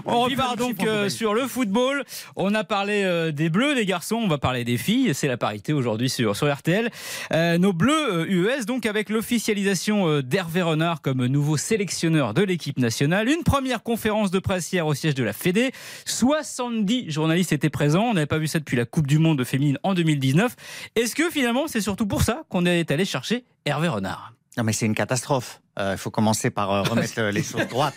On 0.06 0.22
repart 0.22 0.58
donc 0.58 0.84
euh, 0.84 1.10
sur 1.10 1.34
le 1.34 1.48
football. 1.48 2.04
On 2.36 2.54
a 2.56 2.64
parlé 2.64 3.32
des 3.34 3.50
bleus, 3.50 3.76
des 3.76 3.86
garçons. 3.86 4.09
On 4.16 4.28
va 4.28 4.38
parler 4.38 4.64
des 4.64 4.78
filles. 4.78 5.14
C'est 5.14 5.28
la 5.28 5.38
parité 5.38 5.74
aujourd'hui 5.74 6.10
sur, 6.10 6.34
RTL. 6.34 6.90
Euh, 7.32 7.58
nos 7.58 7.74
bleus 7.74 8.14
euh, 8.14 8.26
UES, 8.28 8.66
donc 8.66 8.86
avec 8.86 9.10
l'officialisation 9.10 10.08
euh, 10.08 10.24
d'Hervé 10.24 10.62
Renard 10.62 11.02
comme 11.02 11.26
nouveau 11.26 11.58
sélectionneur 11.58 12.34
de 12.34 12.42
l'équipe 12.42 12.80
nationale. 12.80 13.30
Une 13.30 13.44
première 13.44 13.84
conférence 13.84 14.32
de 14.32 14.40
presse 14.40 14.72
hier 14.72 14.86
au 14.88 14.94
siège 14.94 15.16
de 15.16 15.24
la 15.24 15.34
Fédé. 15.34 15.72
70 16.06 17.12
journalistes 17.12 17.52
étaient 17.52 17.70
présents. 17.70 18.06
On 18.06 18.14
n'avait 18.14 18.26
pas 18.26 18.40
vu 18.40 18.48
ça 18.48 18.60
depuis 18.60 18.78
la 18.78 18.86
Coupe 18.86 19.08
du 19.08 19.20
Monde 19.20 19.44
féminine 19.44 19.78
en 19.84 19.94
2019. 19.94 20.56
Est-ce 20.96 21.16
que 21.16 21.30
finalement 21.30 21.68
c'est 21.68 21.82
surtout 21.82 22.08
pour 22.08 22.24
ça 22.24 22.44
qu'on 22.50 22.66
est 22.66 22.92
allé 22.92 23.06
chercher 23.06 23.46
Hervé 23.66 23.88
Renard? 23.88 24.34
Non, 24.58 24.64
mais 24.64 24.74
c'est 24.74 24.86
une 24.86 24.96
catastrophe. 24.96 25.62
Euh, 25.80 25.94
Il 25.94 25.98
faut 25.98 26.12
commencer 26.12 26.50
par 26.50 26.72
euh, 26.72 26.82
remettre 26.82 27.14
euh, 27.20 27.32
les 27.32 27.42
choses 27.44 27.68
droites. 27.70 27.94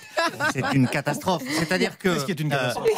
C'est 0.52 0.62
une 0.74 0.86
catastrophe. 0.88 1.42
C'est-à-dire 1.58 1.98
que. 1.98 2.10
Qu'est-ce 2.14 2.24
qui 2.26 2.30
est 2.32 2.40
une 2.40 2.48
catastrophe 2.50 2.88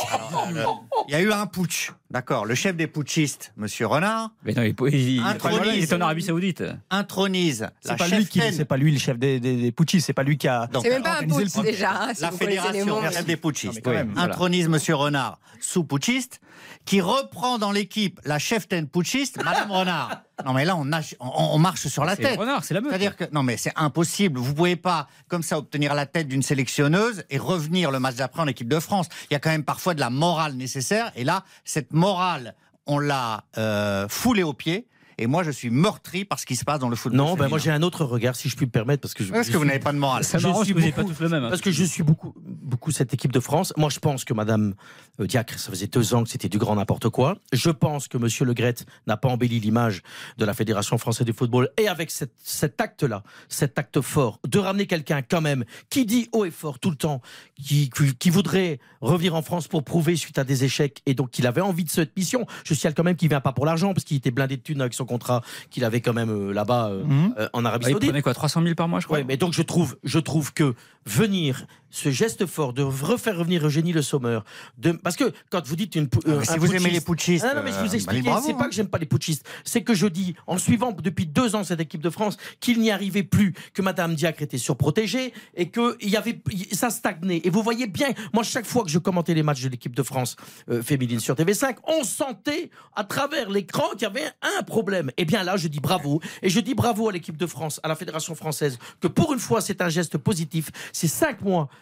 euh, 0.55 0.65
Il 1.09 1.13
y 1.13 1.15
a 1.15 1.21
eu 1.23 1.33
un 1.33 1.47
putsch. 1.47 1.91
D'accord. 2.11 2.45
Le 2.45 2.55
chef 2.55 2.77
des 2.77 2.87
putschistes, 2.87 3.53
Monsieur 3.57 3.87
Renard, 3.87 4.31
Mais 4.45 4.53
non, 4.53 4.63
il, 4.63 4.75
il- 4.95 5.21
Un 5.21 5.37
il- 5.75 5.83
est 5.83 5.93
en 5.93 6.01
Arabie 6.01 6.23
Saoudite. 6.23 6.63
intronise 6.91 7.61
la 7.63 7.71
C'est 7.81 7.97
pas, 7.97 8.09
lui 8.09 8.27
qui- 8.27 8.41
c'est 8.53 8.65
pas 8.65 8.77
lui 8.77 8.93
le 8.93 8.99
chef 8.99 9.19
des, 9.19 9.41
des, 9.41 9.57
des 9.57 9.73
putschistes, 9.73 10.07
c'est 10.07 10.13
pas 10.13 10.23
lui 10.23 10.37
qui 10.39 10.47
a. 10.49 10.67
Donc, 10.69 10.85
C'est 10.85 10.91
même 10.91 11.03
pas 11.03 11.19
un 11.19 11.23
le 11.23 11.27
putsch 11.29 11.63
déjà, 11.63 11.91
hein, 12.03 12.15
si 12.15 12.23
la 12.23 12.31
fédération 12.31 12.87
mots. 12.87 13.03
chef 13.11 13.25
des 13.25 13.33
Non, 13.35 13.39
putschistes 13.41 13.81
quand 13.83 13.91
même. 13.91 14.11
Voilà. 14.15 14.33
intronise 14.33 14.69
Monsieur 14.69 14.95
Renard 14.95 15.39
sous 15.61 15.83
putschiste, 15.85 16.41
qui 16.85 17.01
reprend 17.01 17.59
dans 17.59 17.73
l'équipe 17.73 18.21
la 18.25 18.39
cheftaine 18.39 18.87
putschiste, 18.89 19.43
Madame 19.43 19.71
Renard. 19.71 20.23
Non 20.45 20.53
mais 20.53 20.65
là 20.65 20.77
on, 20.77 20.85
nage- 20.85 21.15
on- 21.21 21.31
on 21.55 21.59
marche 21.59 21.87
sur 21.89 22.05
la 22.05 22.15
tête. 22.17 22.39
Renard, 22.39 22.65
c'est 22.65 22.75
la 22.75 22.81
meute. 22.81 22.91
C'est-à-dire 22.91 23.17
que 23.17 23.25
non 23.33 23.43
mais 23.43 23.57
c'est 23.57 23.73
impossible. 23.77 24.39
Vous 24.39 24.53
pouvez 24.55 24.77
pas 24.77 25.09
comme 25.29 25.43
ça 25.43 25.57
obtenir 25.59 25.95
la 25.95 26.07
tête 26.07 26.29
d'une 26.29 26.43
sélectionneuse 26.43 27.25
et 27.31 27.39
revenir 27.39 27.91
le 27.91 28.01
match 28.01 28.17
d'après 28.17 28.43
en 28.43 28.47
équipe 28.47 28.69
de 28.69 28.81
France. 28.81 29.07
Il 29.31 29.35
y 29.35 29.37
a 29.37 29.39
quand 29.39 29.51
même 29.51 29.65
parfois 29.65 29.95
de 29.95 30.01
la 30.01 30.11
morale 30.11 30.55
nécessaire. 30.55 31.11
Et 31.17 31.25
là, 31.25 31.45
cette 31.65 31.93
morale, 31.93 32.55
on 32.87 32.99
l'a 32.99 33.45
euh, 33.57 34.07
foulée 34.09 34.43
aux 34.43 34.53
pieds. 34.53 34.87
Et 35.19 35.27
moi, 35.27 35.43
je 35.43 35.51
suis 35.51 35.71
meurtri 35.71 36.25
par 36.25 36.39
ce 36.39 36.47
qui 36.47 36.57
se 36.57 36.65
passe 36.65 36.79
dans 36.79 36.89
le 36.89 36.97
football. 36.97 37.19
Non, 37.19 37.35
ben 37.37 37.49
moi 37.49 37.59
j'ai 37.59 37.71
un 37.71 37.83
autre 37.83 38.05
regard, 38.05 38.37
si 38.37 38.49
je 38.49 38.57
puis 38.57 38.67
me 38.67 38.71
permettre, 38.71 39.01
parce 39.03 39.15
que 39.15 39.25
je, 39.25 39.33
Parce 39.33 39.47
je 39.49 39.53
que 39.53 39.57
vous 39.57 39.65
n'avez 39.65 39.79
pas 39.79 39.93
de 39.93 39.99
morale. 39.99 40.25
Ça 40.25 40.39
je 40.39 40.47
suis 40.65 40.75
pas 40.75 41.03
beaucoup- 41.03 41.13
tous 41.15 41.21
le 41.23 41.29
même. 41.29 41.45
hein. 41.45 41.49
Parce 41.51 41.61
que 41.61 41.71
je 41.71 41.85
suis 41.85 42.03
beaucoup, 42.03 42.35
beaucoup 42.37 42.91
cette 42.91 43.15
équipe 43.15 43.33
de 43.33 43.41
France. 43.41 43.73
Moi, 43.77 43.91
je 43.91 43.99
pense 43.99 44.25
que 44.25 44.35
Madame 44.35 44.75
euh, 45.21 45.27
Diacre, 45.27 45.59
ça 45.59 45.71
faisait 45.71 45.87
deux 45.87 46.15
ans 46.15 46.25
que 46.25 46.29
c'était 46.31 46.49
du 46.49 46.59
grand 46.59 46.75
n'importe 46.77 47.09
quoi. 47.09 47.37
Je 47.53 47.71
pense 47.71 48.09
que 48.09 48.19
Monsieur 48.19 48.45
Le 48.45 48.55
Gret 48.55 48.75
n'a 49.07 49.17
pas 49.17 49.29
embelli 49.29 49.61
l'image 49.61 50.03
de 50.39 50.45
la 50.45 50.55
Fédération 50.55 50.99
française 50.99 51.27
de 51.27 51.33
football. 51.33 51.69
Et 51.79 51.87
avec 51.89 52.11
cette- 52.11 52.35
cet 52.43 52.81
acte-là, 52.81 53.23
cet 53.49 53.79
acte 53.79 54.01
fort, 54.01 54.41
de 54.47 54.59
ramener 54.59 54.87
quelqu'un 54.87 55.23
quand 55.23 55.41
même 55.41 55.65
qui 55.91 56.07
dit 56.07 56.29
haut 56.33 56.45
et 56.45 56.51
fort 56.51 56.79
tout 56.79 56.91
le 56.91 56.97
temps, 56.97 57.21
qui, 57.63 57.91
qui, 57.91 58.15
qui 58.17 58.31
voudrait 58.31 58.81
revenir 59.01 59.35
en 59.35 59.43
France 59.43 59.69
pour 59.69 59.85
prouver 59.85 60.17
suite 60.17 60.39
à 60.39 60.45
des 60.45 60.65
échecs, 60.65 61.03
et 61.07 61.15
donc 61.15 61.31
qu'il 61.31 61.47
avait 61.47 61.61
envie 61.61 61.85
de 61.85 61.91
cette 61.91 62.17
mission. 62.17 62.47
Je 62.65 62.75
signale 62.75 62.95
quand 62.95 63.05
même 63.05 63.17
qu'il 63.17 63.29
vient 63.29 63.41
pas 63.41 63.53
pour 63.53 63.67
l'argent, 63.67 63.93
parce 63.95 64.05
qu'il 64.05 64.17
était 64.17 64.31
blindé 64.31 64.57
de 64.57 64.63
thunes 64.63 64.81
avec 64.81 64.95
son 64.95 65.04
contrat 65.05 65.43
qu'il 65.71 65.85
avait 65.85 66.01
quand 66.01 66.13
même 66.13 66.31
euh, 66.31 66.53
là-bas 66.53 66.89
euh, 66.89 67.49
en 67.53 67.65
Arabie 67.65 67.87
Ah, 67.87 67.89
il 67.91 67.93
Saoudite. 67.93 68.09
prenait 68.11 68.23
quoi 68.23 68.35
300 68.35 68.63
000 68.63 68.75
par 68.75 68.89
mois, 68.89 69.01
je 69.01 69.07
crois 69.07 69.19
Ouais, 69.19 69.25
mais 69.27 69.37
donc 69.37 69.53
je 69.53 69.63
trouve, 69.63 69.97
je 70.05 70.19
trouve 70.19 70.53
que 70.53 70.75
venir, 71.07 71.67
ce 71.95 72.11
geste 72.11 72.47
fort 72.47 72.73
de 72.73 72.83
refaire 72.83 73.39
revenir 73.39 73.65
Eugénie 73.65 73.93
Le 73.93 74.03
Sommer, 74.03 74.41
de, 74.79 74.93
parce 74.93 75.15
que 75.15 75.33
quand 75.49 75.65
vous 75.65 75.77
dites 75.77 75.95
une, 75.95 76.09
Non, 76.27 76.39
euh, 76.39 76.43
si 76.43 76.51
un 76.51 76.57
vous 76.57 76.75
aimez 76.75 76.91
les 76.91 77.01
putschistes, 77.01 77.47
Ah 77.49 77.55
non, 77.55 77.63
mais 77.63 77.71
je 77.71 77.77
euh, 77.77 77.79
vous 77.79 77.85
bah, 77.85 77.93
les 77.93 77.97
explique, 77.97 78.25
bravo, 78.25 78.45
c'est 78.45 78.55
pas 78.55 78.69
que 78.69 78.75
j'aime 78.75 78.89
pas 78.89 78.99
les 78.99 79.07
putschistes, 79.07 79.47
c'est 79.63 79.83
que 79.83 79.95
je 79.95 80.09
dis, 80.09 80.35
en 80.49 80.59
suivant 80.59 80.91
depuis 80.91 81.27
deux 81.27 81.55
ans 81.55 81.63
cette 81.63 81.81
équipe 81.81 82.03
de 82.03 82.11
France, 82.11 82.37
qu'il 82.59 82.81
n'y 82.81 82.91
arrivait 82.91 83.23
plus, 83.23 83.55
que 83.73 83.81
Madame 83.81 84.17
Diacre 84.17 84.43
était 84.43 84.59
surprotégée 84.59 85.33
et 85.55 85.69
que 85.69 85.97
il 86.01 86.09
y 86.11 86.17
avait, 86.17 86.41
ça 86.73 86.91
stagnait. 86.91 87.43
Et 87.45 87.51
vous 87.51 87.63
voyez 87.63 87.87
bien, 87.87 88.09
moi 88.33 88.43
chaque 88.43 88.67
fois 88.67 88.83
que 88.83 88.91
je 88.91 88.99
commentais 88.99 89.35
les 89.35 89.45
matchs 89.45 89.63
de 89.63 89.69
l'équipe 89.69 89.95
de 89.95 90.03
France 90.03 90.35
euh, 90.71 90.83
féminine 90.83 91.21
sur 91.21 91.37
TV5, 91.37 91.77
on 91.87 92.03
sentait 92.03 92.71
à 92.97 93.05
travers 93.05 93.49
l'écran 93.51 93.91
qu'il 93.93 94.03
y 94.03 94.07
avait 94.07 94.31
un 94.43 94.65
problème. 94.65 95.13
Et 95.17 95.25
bien 95.25 95.45
là, 95.45 95.57
je 95.57 95.69
dis 95.69 95.81
bravo 95.81 96.21
et 96.43 96.49
je 96.49 96.59
dis 96.59 96.75
bravo 96.75 97.09
à 97.09 97.13
l'équipe 97.13 97.37
de 97.37 97.47
France, 97.47 97.79
à 97.85 97.89
la 97.89 97.95
fédération 97.95 98.35
française, 98.35 98.81
que 99.01 99.07
pour 99.07 99.33
une 99.33 99.39
fois 99.39 99.61
c'est 99.61 99.81
un 99.81 99.89
geste 99.89 100.19
positif. 100.19 100.71
C'est 100.93 101.07
cinq 101.07 101.41
mois 101.43 101.69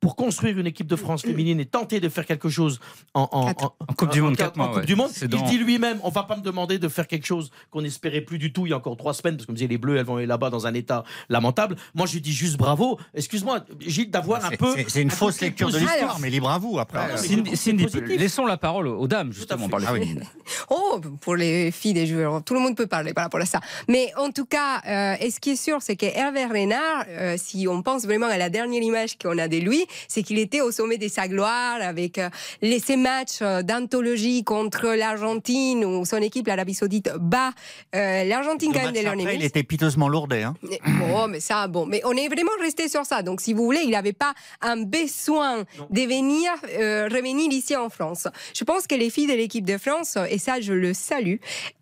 pour 0.00 0.14
construire 0.14 0.58
une 0.58 0.66
équipe 0.66 0.86
de 0.86 0.96
France 0.96 1.22
féminine 1.22 1.58
et 1.58 1.64
tenter 1.64 2.00
de 2.00 2.08
faire 2.08 2.26
quelque 2.26 2.48
chose 2.48 2.80
en, 3.14 3.28
en, 3.32 3.46
Quatre. 3.46 3.74
En 3.80 3.94
Coupe 3.94 4.10
du 4.12 4.20
Monde, 4.20 4.34
en- 4.34 4.36
quatre 4.36 4.54
en 4.54 4.64
mois, 4.64 4.66
Coupe 4.68 4.76
ouais. 4.80 4.84
du 4.86 4.94
Monde. 4.94 5.10
C'est 5.12 5.24
Il 5.24 5.28
dans- 5.30 5.42
dit 5.48 5.58
lui-même, 5.58 5.98
on 6.02 6.10
va 6.10 6.22
pas 6.24 6.36
me 6.36 6.42
demander 6.42 6.78
de 6.78 6.88
faire 6.88 7.06
quelque 7.06 7.26
chose 7.26 7.50
qu'on 7.70 7.82
n'espérait 7.82 8.20
plus 8.20 8.38
du 8.38 8.52
tout 8.52 8.66
il 8.66 8.70
y 8.70 8.72
a 8.72 8.76
encore 8.76 8.96
trois 8.96 9.14
semaines, 9.14 9.36
parce 9.36 9.44
que 9.44 9.46
comme 9.48 9.56
je 9.56 9.60
disais, 9.62 9.68
les 9.68 9.78
Bleus, 9.78 9.96
elles 9.96 10.04
vont 10.04 10.16
aller 10.16 10.26
là-bas 10.26 10.50
dans 10.50 10.66
un 10.66 10.74
état 10.74 11.02
lamentable. 11.28 11.76
Moi, 11.94 12.06
je 12.06 12.18
dis 12.18 12.32
juste 12.32 12.56
bravo. 12.56 12.98
Excuse-moi, 13.14 13.60
Gilles, 13.80 14.10
d'avoir 14.10 14.44
un 14.44 14.50
C'est- 14.50 14.56
peu. 14.58 14.74
c'est- 14.86 15.02
une 15.02 15.08
un 15.08 15.10
fausse 15.10 15.40
lecture 15.40 15.70
de 15.70 15.78
l'histoire, 15.78 16.18
mais 16.20 16.30
libre 16.30 16.50
à 16.50 16.58
vous 16.58 16.78
après. 16.78 16.98
Ah, 17.00 17.08
non, 17.08 17.14
mais 17.22 17.28
Cindy, 17.28 17.50
c'est 17.56 17.56
Cindy, 17.70 18.16
laissons 18.18 18.44
la 18.46 18.56
parole 18.58 18.88
aux 18.88 19.08
dames, 19.08 19.32
justement, 19.32 19.68
par 19.68 19.80
Ah 19.86 19.92
oui. 19.94 20.16
Oh, 20.70 21.00
pour 21.20 21.36
les 21.36 21.70
filles 21.70 21.94
des 21.94 22.06
joueurs, 22.06 22.42
tout 22.44 22.54
le 22.54 22.60
monde 22.60 22.76
peut 22.76 22.86
parler 22.86 23.14
par 23.14 23.24
rapport 23.24 23.40
à 23.40 23.46
ça. 23.46 23.60
Mais 23.88 24.12
en 24.16 24.30
tout 24.30 24.44
cas, 24.46 24.80
euh, 24.86 25.16
et 25.20 25.30
ce 25.30 25.40
qui 25.40 25.50
est 25.50 25.56
sûr, 25.56 25.78
c'est 25.80 25.96
que 25.96 26.06
Hervé 26.06 26.44
Renard, 26.44 27.04
euh, 27.08 27.36
si 27.38 27.66
on 27.68 27.82
pense 27.82 28.04
vraiment 28.04 28.26
à 28.26 28.36
la 28.36 28.50
dernière 28.50 28.82
image 28.82 29.16
qu'on 29.18 29.38
a 29.38 29.48
de 29.48 29.56
lui, 29.58 29.85
c'est 30.08 30.22
qu'il 30.22 30.38
était 30.38 30.60
au 30.60 30.70
sommet 30.70 30.98
de 30.98 31.08
sa 31.08 31.28
gloire 31.28 31.78
avec 31.80 32.18
euh, 32.18 32.28
les, 32.62 32.78
ces 32.78 32.96
matchs 32.96 33.38
euh, 33.42 33.62
d'anthologie 33.62 34.44
contre 34.44 34.94
l'Argentine 34.94 35.84
où 35.84 36.04
son 36.04 36.18
équipe, 36.18 36.46
l'Arabie 36.46 36.74
Saoudite, 36.74 37.10
bat 37.18 37.50
euh, 37.94 38.24
l'Argentine 38.24 38.72
quand 38.72 38.82
même 38.82 38.92
de 38.92 39.06
après, 39.06 39.36
il 39.36 39.44
était 39.44 39.62
piteusement 39.62 40.08
lourdé. 40.08 40.42
Hein. 40.42 40.54
Bon, 40.98 41.28
mais 41.28 41.40
ça, 41.40 41.68
bon, 41.68 41.86
mais 41.86 42.00
on 42.04 42.12
est 42.12 42.28
vraiment 42.28 42.50
resté 42.60 42.88
sur 42.88 43.04
ça. 43.04 43.22
Donc, 43.22 43.40
si 43.40 43.52
vous 43.52 43.64
voulez, 43.64 43.80
il 43.84 43.90
n'avait 43.90 44.12
pas 44.12 44.34
un 44.60 44.82
besoin 44.82 45.64
de 45.90 46.00
venir 46.00 46.50
euh, 46.78 47.08
revenir 47.10 47.50
ici 47.52 47.76
en 47.76 47.88
France. 47.88 48.28
Je 48.54 48.64
pense 48.64 48.86
que 48.86 48.94
les 48.94 49.10
filles 49.10 49.26
de 49.26 49.34
l'équipe 49.34 49.64
de 49.64 49.78
France, 49.78 50.16
et 50.30 50.38
ça, 50.38 50.60
je 50.60 50.72
le 50.72 50.94
salue, 50.94 51.36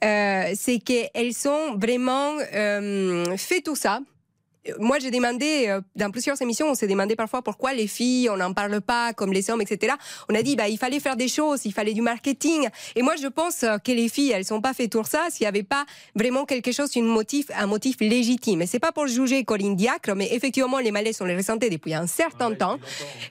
euh, 0.04 0.52
c'est 0.54 0.78
qu'elles 0.78 1.34
sont 1.34 1.76
vraiment 1.76 2.36
fait 3.36 3.60
tout 3.60 3.76
ça. 3.76 4.00
Moi, 4.78 4.98
j'ai 4.98 5.10
demandé, 5.10 5.66
euh, 5.68 5.80
dans 5.94 6.10
plusieurs 6.10 6.40
émissions, 6.40 6.68
on 6.68 6.74
s'est 6.74 6.86
demandé 6.86 7.16
parfois 7.16 7.42
pourquoi 7.42 7.74
les 7.74 7.86
filles, 7.86 8.30
on 8.30 8.36
n'en 8.36 8.54
parle 8.54 8.80
pas 8.80 9.12
comme 9.12 9.32
les 9.32 9.50
hommes, 9.50 9.60
etc. 9.60 9.94
On 10.30 10.34
a 10.34 10.42
dit, 10.42 10.56
bah, 10.56 10.68
il 10.68 10.78
fallait 10.78 11.00
faire 11.00 11.16
des 11.16 11.28
choses, 11.28 11.66
il 11.66 11.72
fallait 11.72 11.92
du 11.92 12.00
marketing. 12.00 12.68
Et 12.96 13.02
moi, 13.02 13.14
je 13.20 13.26
pense 13.28 13.62
euh, 13.62 13.76
que 13.78 13.92
les 13.92 14.08
filles, 14.08 14.32
elles 14.32 14.44
sont 14.44 14.60
pas 14.60 14.72
fait 14.72 14.88
tout 14.88 15.04
ça 15.04 15.26
s'il 15.30 15.44
n'y 15.44 15.48
avait 15.48 15.62
pas 15.62 15.84
vraiment 16.14 16.46
quelque 16.46 16.72
chose, 16.72 16.96
une 16.96 17.06
motif, 17.06 17.50
un 17.56 17.66
motif 17.66 17.96
légitime. 18.00 18.62
Et 18.62 18.66
c'est 18.66 18.78
pas 18.78 18.92
pour 18.92 19.06
juger 19.06 19.44
Corinne 19.44 19.76
Diacre, 19.76 20.14
mais 20.16 20.28
effectivement, 20.32 20.78
les 20.78 20.90
malaises, 20.90 21.20
on 21.20 21.26
les 21.26 21.36
ressentait 21.36 21.68
depuis 21.68 21.92
un 21.94 22.06
certain 22.06 22.54
temps. 22.54 22.78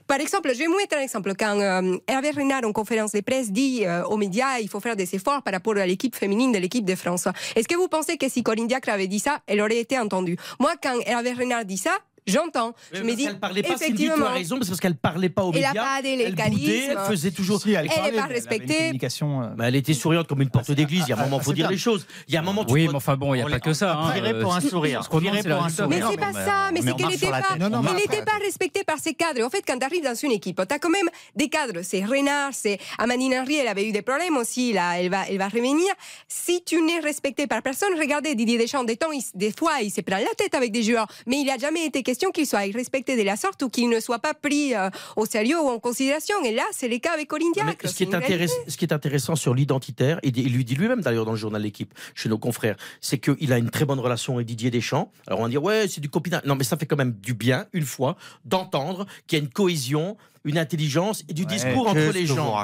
Par 0.07 0.19
exemple, 0.19 0.51
je 0.53 0.59
vais 0.59 0.67
vous 0.67 0.77
mettre 0.77 0.97
un 0.97 1.01
exemple. 1.01 1.33
Quand 1.37 1.59
euh, 1.59 1.97
Hervé 2.07 2.31
Renard, 2.31 2.63
en 2.63 2.73
conférence 2.73 3.11
de 3.11 3.21
presse, 3.21 3.51
dit 3.51 3.85
euh, 3.85 4.03
aux 4.03 4.17
médias, 4.17 4.59
il 4.59 4.69
faut 4.69 4.79
faire 4.79 4.95
des 4.95 5.15
efforts 5.15 5.41
par 5.41 5.53
rapport 5.53 5.77
à 5.77 5.85
l'équipe 5.87 6.15
féminine 6.15 6.51
de 6.51 6.59
l'équipe 6.59 6.85
de 6.85 6.95
France. 6.95 7.27
Est-ce 7.55 7.67
que 7.67 7.75
vous 7.75 7.87
pensez 7.87 8.17
que 8.17 8.29
si 8.29 8.43
Corinne 8.43 8.67
Diacre 8.67 8.89
avait 8.89 9.07
dit 9.07 9.19
ça, 9.19 9.39
elle 9.47 9.61
aurait 9.61 9.79
été 9.79 9.97
entendue? 9.97 10.37
Moi, 10.59 10.73
quand 10.81 10.99
Hervé 11.05 11.22
Renard 11.31 11.65
dit 11.65 11.77
ça, 11.77 11.97
J'entends. 12.25 12.73
Je 12.93 13.01
me 13.01 13.13
dis. 13.15 13.25
Elle 13.25 13.39
parlait 13.39 13.63
pas, 13.63 13.73
effectivement. 13.73 14.15
Tu 14.15 14.23
as 14.23 14.29
raison, 14.29 14.57
parce 14.57 14.79
qu'elle 14.79 14.95
parlait 14.95 15.29
pas 15.29 15.43
aux 15.43 15.51
médias. 15.51 15.71
Elle 15.71 15.79
a 15.79 15.83
pas 15.83 16.01
des 16.01 16.09
elle, 16.21 16.35
boudait, 16.35 16.85
elle 16.89 16.97
faisait 16.99 17.31
toujours. 17.31 17.61
Si, 17.61 17.73
elle, 17.73 17.89
elle 17.95 18.13
n'est 18.13 18.19
pas 18.19 18.27
respectée. 18.27 18.91
Elle, 18.93 18.95
euh. 18.95 19.47
bah, 19.55 19.67
elle 19.67 19.75
était 19.75 19.93
souriante 19.93 20.27
comme 20.27 20.41
une 20.41 20.49
porte 20.49 20.69
bah, 20.69 20.75
d'église. 20.75 21.03
Il 21.07 21.09
y 21.09 21.13
a 21.13 21.19
un 21.19 21.23
moment, 21.23 21.37
ah, 21.39 21.43
faut 21.43 21.53
dire 21.53 21.69
les 21.69 21.77
choses. 21.77 22.05
Il 22.27 22.33
y 22.33 22.37
a 22.37 22.39
un 22.39 22.43
moment. 22.43 22.65
Oui, 22.69 22.87
mais 22.87 22.95
enfin 22.95 23.17
bon, 23.17 23.33
il 23.33 23.37
n'y 23.39 23.43
a 23.43 23.49
pas 23.49 23.59
que 23.59 23.73
ça. 23.73 23.99
On 23.99 24.13
dirait 24.13 24.39
pour 24.39 24.55
un 24.55 24.61
sourire. 24.61 25.07
On 25.11 25.19
dirait 25.19 25.43
pour 25.43 25.63
un 25.63 25.69
sourire. 25.69 25.89
Mais 25.89 26.01
c'est 26.11 26.17
pas 26.17 26.33
ça. 26.33 26.69
Mais 26.73 26.81
c'est 26.81 26.95
qu'elle 26.95 27.07
n'était 27.07 28.21
pas, 28.23 28.37
respectée 28.41 28.83
par 28.83 28.99
ses 28.99 29.13
cadres. 29.13 29.43
En 29.43 29.49
fait, 29.49 29.63
quand 29.65 29.77
tu 29.77 29.85
arrives 29.85 30.03
dans 30.03 30.15
une 30.15 30.31
équipe, 30.31 30.61
tu 30.67 30.73
as 30.73 30.79
quand 30.79 30.89
même 30.89 31.09
des 31.35 31.49
cadres. 31.49 31.81
C'est 31.83 32.03
Renard, 32.03 32.51
c'est 32.53 32.79
Amandine 32.97 33.35
Henry. 33.35 33.55
Elle 33.55 33.67
avait 33.67 33.87
eu 33.87 33.91
des 33.91 34.01
problèmes 34.01 34.37
aussi. 34.37 34.73
Là, 34.73 34.99
elle 34.99 35.09
va, 35.09 35.47
revenir. 35.47 35.93
Si 36.27 36.63
tu 36.63 36.81
n'es 36.81 36.99
respecté 36.99 37.47
par 37.47 37.61
personne, 37.61 37.93
regardez 37.99 38.35
Didier 38.35 38.57
Deschamps. 38.57 38.83
Des 38.83 39.51
fois, 39.51 39.81
il 39.81 39.91
se 39.91 40.01
prend 40.01 40.17
la 40.17 40.33
tête 40.37 40.55
avec 40.55 40.71
des 40.71 40.83
joueurs, 40.83 41.07
mais 41.27 41.41
il 41.41 41.49
a 41.49 41.57
jamais 41.57 41.85
été 41.85 42.01
question 42.01 42.12
question 42.13 42.29
qu'ils 42.29 42.45
soient 42.45 42.59
respectés 42.59 43.17
de 43.17 43.23
la 43.23 43.35
sorte 43.35 43.63
ou 43.63 43.69
qu'il 43.69 43.89
ne 43.89 43.99
soit 43.99 44.19
pas 44.19 44.35
pris 44.35 44.75
euh, 44.75 44.91
au 45.15 45.25
sérieux 45.25 45.59
ou 45.59 45.67
en 45.67 45.79
considération. 45.79 46.35
Et 46.45 46.53
là, 46.53 46.61
c'est 46.71 46.87
le 46.87 46.99
cas 46.99 47.13
avec 47.13 47.27
Colin 47.27 47.49
Diacre. 47.55 47.89
Ce, 47.89 47.95
qui 47.95 48.03
est 48.03 48.13
intéressant, 48.13 48.53
ce 48.67 48.77
qui 48.77 48.85
est 48.85 48.93
intéressant 48.93 49.35
sur 49.35 49.55
l'identitaire, 49.55 50.19
et 50.21 50.27
il 50.27 50.53
lui 50.53 50.63
dit 50.63 50.75
lui-même 50.75 51.01
d'ailleurs 51.01 51.25
dans 51.25 51.31
le 51.31 51.37
journal 51.37 51.63
L'équipe, 51.63 51.91
chez 52.13 52.29
nos 52.29 52.37
confrères, 52.37 52.75
c'est 53.01 53.17
qu'il 53.17 53.51
a 53.51 53.57
une 53.57 53.71
très 53.71 53.85
bonne 53.85 53.99
relation 53.99 54.35
avec 54.35 54.45
Didier 54.45 54.69
Deschamps. 54.69 55.11
Alors 55.25 55.39
on 55.39 55.43
va 55.43 55.49
dire, 55.49 55.63
ouais, 55.63 55.87
c'est 55.87 56.01
du 56.01 56.09
copinage. 56.09 56.43
Non, 56.45 56.55
mais 56.55 56.63
ça 56.63 56.77
fait 56.77 56.85
quand 56.85 56.97
même 56.97 57.13
du 57.13 57.33
bien, 57.33 57.65
une 57.73 57.85
fois, 57.85 58.15
d'entendre 58.45 59.07
qu'il 59.25 59.39
y 59.39 59.41
a 59.41 59.43
une 59.43 59.49
cohésion 59.49 60.17
une 60.45 60.57
intelligence 60.57 61.23
et 61.29 61.33
du 61.33 61.45
discours 61.45 61.87
entre 61.87 62.11
les 62.13 62.25
gens. 62.25 62.55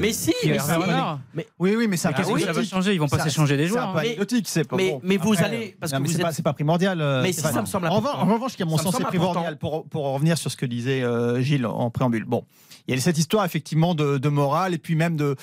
Mais 0.00 0.12
si, 0.12 0.34
mais 0.44 0.58
si. 0.58 0.70
Mais... 1.34 1.46
Oui, 1.58 1.74
oui, 1.76 1.86
mais 1.88 1.96
ah 2.04 2.12
ça, 2.14 2.52
va 2.52 2.64
changer 2.64 2.94
Ils 2.94 3.00
vont 3.00 3.08
pas 3.08 3.20
s'échanger 3.20 3.56
des 3.56 3.66
joueurs. 3.66 3.92
C'est 3.94 3.98
hein. 3.98 4.04
anecdotique, 4.06 4.48
c'est 4.48 4.64
pas 4.64 4.76
Mais, 4.76 5.16
vous 5.16 5.34
allez 5.42 5.68
euh, 5.68 5.76
parce 5.80 5.92
que 5.92 6.26
êtes 6.26 6.32
c'est 6.32 6.42
pas 6.42 6.52
primordial. 6.52 6.98
Mais 7.22 7.32
si 7.32 7.40
ça 7.40 7.60
me 7.60 7.66
semble 7.66 7.86
En 7.86 8.00
revanche, 8.00 8.56
qui 8.56 8.62
à 8.62 8.66
mon 8.66 8.78
sens 8.78 8.94
c'est 8.96 9.04
primordial 9.04 9.58
pour 9.58 9.88
pour 9.88 10.12
revenir 10.12 10.38
sur 10.38 10.50
ce 10.50 10.56
que 10.56 10.66
disait 10.66 11.02
euh, 11.02 11.40
Gilles 11.40 11.66
en 11.66 11.90
préambule. 11.90 12.24
Bon, 12.24 12.44
il 12.86 12.94
y 12.94 12.98
a 12.98 13.00
cette 13.00 13.18
histoire 13.18 13.44
effectivement 13.44 13.94
de 13.94 14.28
morale 14.28 14.74
et 14.74 14.78
puis 14.78 14.94
même 14.94 15.16
de 15.16 15.36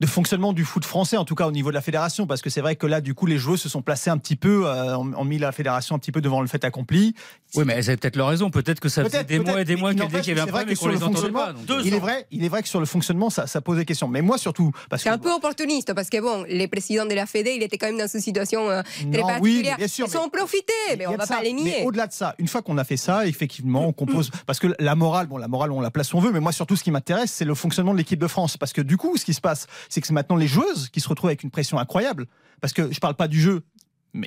de 0.00 0.06
fonctionnement 0.06 0.52
du 0.52 0.64
foot 0.64 0.84
français, 0.84 1.16
en 1.16 1.24
tout 1.24 1.34
cas 1.34 1.46
au 1.46 1.52
niveau 1.52 1.70
de 1.70 1.74
la 1.74 1.80
fédération, 1.80 2.26
parce 2.26 2.42
que 2.42 2.50
c'est 2.50 2.60
vrai 2.60 2.76
que 2.76 2.86
là, 2.86 3.00
du 3.00 3.14
coup, 3.14 3.26
les 3.26 3.38
joueurs 3.38 3.58
se 3.58 3.68
sont 3.68 3.82
placés 3.82 4.10
un 4.10 4.18
petit 4.18 4.36
peu, 4.36 4.66
euh, 4.66 4.96
ont 4.96 5.24
mis 5.24 5.38
la 5.38 5.52
fédération 5.52 5.94
un 5.94 5.98
petit 5.98 6.12
peu 6.12 6.20
devant 6.20 6.40
le 6.40 6.48
fait 6.48 6.64
accompli. 6.64 7.14
Oui, 7.54 7.64
mais 7.64 7.74
elles 7.74 7.88
avaient 7.88 7.96
peut-être 7.96 8.16
leur 8.16 8.28
raison. 8.28 8.50
Peut-être 8.50 8.80
que 8.80 8.88
ça 8.88 9.02
peut 9.02 9.08
faisait 9.08 9.24
des 9.24 9.38
mois 9.38 9.60
et 9.60 9.64
des 9.64 9.76
mois 9.76 9.94
qu'il 9.94 10.02
y 10.02 10.30
avait 10.32 10.40
un 10.40 10.46
problème 10.46 10.70
et 10.70 10.74
qu'on 10.74 10.88
les 10.88 11.02
entendait 11.02 11.30
pas. 11.30 11.54
Il, 11.84 11.94
est 11.94 11.98
vrai, 11.98 12.26
il 12.32 12.44
est 12.44 12.48
vrai 12.48 12.62
que 12.62 12.68
sur 12.68 12.80
le 12.80 12.86
fonctionnement, 12.86 13.30
ça, 13.30 13.60
pose 13.60 13.78
des 13.78 13.84
questions. 13.84 14.08
Mais 14.08 14.22
moi, 14.22 14.38
surtout. 14.38 14.72
C'est 14.96 15.08
un 15.08 15.18
peu 15.18 15.32
opportuniste, 15.32 15.94
parce 15.94 16.10
que 16.10 16.20
bon, 16.20 16.44
les 16.48 16.66
présidents 16.66 17.06
de 17.06 17.14
la 17.14 17.26
Fédé, 17.26 17.54
il 17.56 17.62
était 17.62 17.78
quand 17.78 17.86
même 17.86 17.98
dans 17.98 18.08
une 18.08 18.20
situation 18.20 18.70
euh, 18.70 18.82
très 19.12 19.20
non, 19.20 19.26
particulière. 19.26 19.76
Ils 19.78 20.18
ont 20.18 20.28
profité, 20.28 20.72
mais 20.98 21.06
on 21.06 21.12
ne 21.12 21.16
va 21.16 21.26
pas 21.26 21.42
les 21.42 21.52
nier. 21.52 21.82
Au-delà 21.84 22.06
de 22.06 22.12
ça, 22.12 22.34
une 22.38 22.48
fois 22.48 22.62
qu'on 22.62 22.78
a 22.78 22.84
fait 22.84 22.96
ça, 22.96 23.26
effectivement, 23.26 23.86
on 23.86 23.92
compose. 23.92 24.28
Mm. 24.28 24.38
Parce 24.46 24.58
que 24.58 24.74
la 24.78 24.94
morale, 24.94 25.26
bon, 25.28 25.38
la 25.38 25.48
morale, 25.48 25.70
on 25.70 25.80
la 25.80 25.90
place 25.90 26.12
où 26.12 26.16
on 26.16 26.20
veut, 26.20 26.32
mais 26.32 26.40
moi, 26.40 26.52
surtout, 26.52 26.76
ce 26.76 26.82
qui 26.82 26.90
m'intéresse, 26.90 27.30
c'est 27.30 27.44
le 27.44 27.54
fonctionnement 27.54 27.92
de 27.92 27.98
l'équipe 27.98 28.18
de 28.18 28.26
France. 28.26 28.56
Parce 28.56 28.72
que 28.72 28.80
du 28.80 28.96
coup, 28.96 29.16
ce 29.16 29.24
qui 29.24 29.34
se 29.34 29.40
passe, 29.40 29.66
c'est 29.88 30.00
que 30.00 30.06
c'est 30.06 30.12
maintenant 30.12 30.36
les 30.36 30.46
joueuses 30.46 30.88
qui 30.90 31.00
se 31.00 31.08
retrouvent 31.08 31.30
avec 31.30 31.42
une 31.42 31.50
pression 31.50 31.78
incroyable. 31.78 32.26
Parce 32.60 32.72
que 32.72 32.84
je 32.84 32.96
ne 32.96 33.00
parle 33.00 33.14
pas 33.14 33.28
du 33.28 33.40
jeu, 33.40 33.62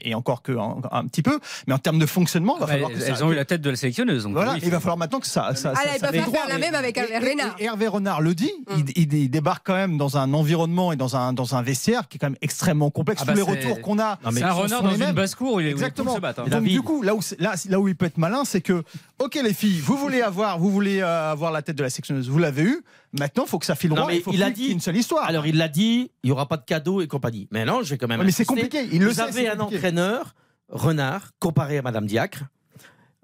et 0.04 0.16
encore 0.16 0.42
que 0.42 0.52
un, 0.52 0.78
un, 0.92 1.06
petit 1.06 1.22
peu, 1.22 1.40
mais 1.66 1.74
en 1.74 1.78
termes 1.78 2.00
de 2.00 2.06
fonctionnement, 2.06 2.56
il 2.58 2.60
va 2.60 2.66
ah 2.66 2.68
bah, 2.68 2.74
falloir 2.74 2.92
elles, 2.92 3.18
ça... 3.18 3.26
ont 3.26 3.32
eu 3.32 3.36
la 3.36 3.46
tête 3.46 3.62
de 3.62 3.70
la 3.70 3.76
sélectionneuse. 3.76 4.24
Donc 4.24 4.34
voilà, 4.34 4.56
il 4.62 4.70
va 4.70 4.80
falloir 4.80 4.98
maintenant 4.98 5.20
que 5.20 5.28
ça. 5.28 5.56
ça, 5.56 5.74
ah 5.76 5.80
ça, 5.80 5.86
là, 5.86 5.98
ça 5.98 6.10
il 6.14 6.20
va 6.20 6.26
faire 6.26 6.48
la 6.48 6.58
même 6.58 6.76
avec 6.76 6.98
Hervé 6.98 7.32
Renard. 7.32 7.56
Hervé 7.60 7.88
Renard 7.88 8.22
le 8.22 8.36
dit, 8.36 8.52
mm. 8.70 8.82
il, 8.96 9.30
débarque 9.30 9.66
quand 9.66 9.76
même 9.76 9.98
dans 9.98 10.18
un 10.18 10.34
environnement 10.34 10.92
et 10.92 10.96
dans 10.96 11.16
un 11.16 11.34
dans 11.34 11.56
un 11.56 11.62
vestiaire 11.62 12.08
qui 12.08 12.18
est 12.18 12.20
quand 12.20 12.28
même 12.30 12.38
extrêmement 12.42 12.90
complexe. 12.90 13.22
Ah 13.24 13.26
Tous 13.26 13.32
bah 13.32 13.52
les 13.54 13.58
retours 13.58 13.82
qu'on 13.82 14.00
a, 14.00 14.20
c'est 14.32 14.44
un 14.44 14.52
renard 14.52 14.84
dans 14.84 14.96
une 14.96 15.12
basse 15.12 15.36
cour. 15.36 15.62
Il 15.62 15.68
est 15.68 15.72
exactement. 15.72 16.12
Où 16.12 16.14
il 16.14 16.18
se 16.18 16.22
battre, 16.22 16.42
hein. 16.42 16.50
Donc 16.50 16.64
du 16.64 16.82
coup, 16.82 17.02
là 17.02 17.16
où 17.16 17.22
là, 17.40 17.56
là 17.70 17.80
où 17.80 17.88
il 17.88 17.96
peut 17.96 18.06
être 18.06 18.18
malin, 18.18 18.44
c'est 18.46 18.62
que 18.62 18.84
ok 19.20 19.40
les 19.44 19.54
filles, 19.54 19.80
vous 19.80 19.98
voulez 19.98 20.22
avoir 20.22 20.60
vous 20.60 20.70
voulez 20.70 21.02
euh, 21.02 21.32
avoir 21.32 21.52
la 21.52 21.62
tête 21.62 21.76
de 21.76 21.84
la 21.84 21.90
sélectionneuse, 21.90 22.30
vous 22.30 22.40
l'avez 22.40 22.64
eu 22.64 22.84
Maintenant, 23.14 23.44
il 23.46 23.50
faut 23.50 23.60
que 23.60 23.66
ça 23.66 23.76
file 23.76 23.92
droit. 23.92 24.12
il 24.12 24.22
faut 24.22 24.32
il 24.34 24.44
a 24.44 24.52
dit 24.52 24.68
une 24.68 24.80
seule 24.80 24.98
histoire. 24.98 25.26
Alors, 25.26 25.48
il 25.48 25.58
l'a 25.58 25.68
dit, 25.68 26.12
il 26.24 26.28
n'y 26.28 26.32
aura 26.32 26.48
pas 26.48 26.58
de 26.58 26.66
cadeaux 26.66 27.02
et 27.02 27.08
compagnie. 27.08 27.48
Mais 27.52 27.66
non, 27.66 27.82
je 27.84 27.92
vais 27.92 27.98
quand 27.98 28.08
même. 28.08 28.22
Mais 28.24 28.32
c'est 28.32 28.46
compliqué. 28.46 28.88
Il 28.92 29.02
le 29.02 29.10
Vous 29.10 29.20
avez 29.20 29.48
un 29.48 29.60
entraîneur, 29.60 30.36
Renard, 30.70 31.32
comparé 31.40 31.78
à 31.78 31.82
Madame 31.82 32.06
Diacre. 32.06 32.44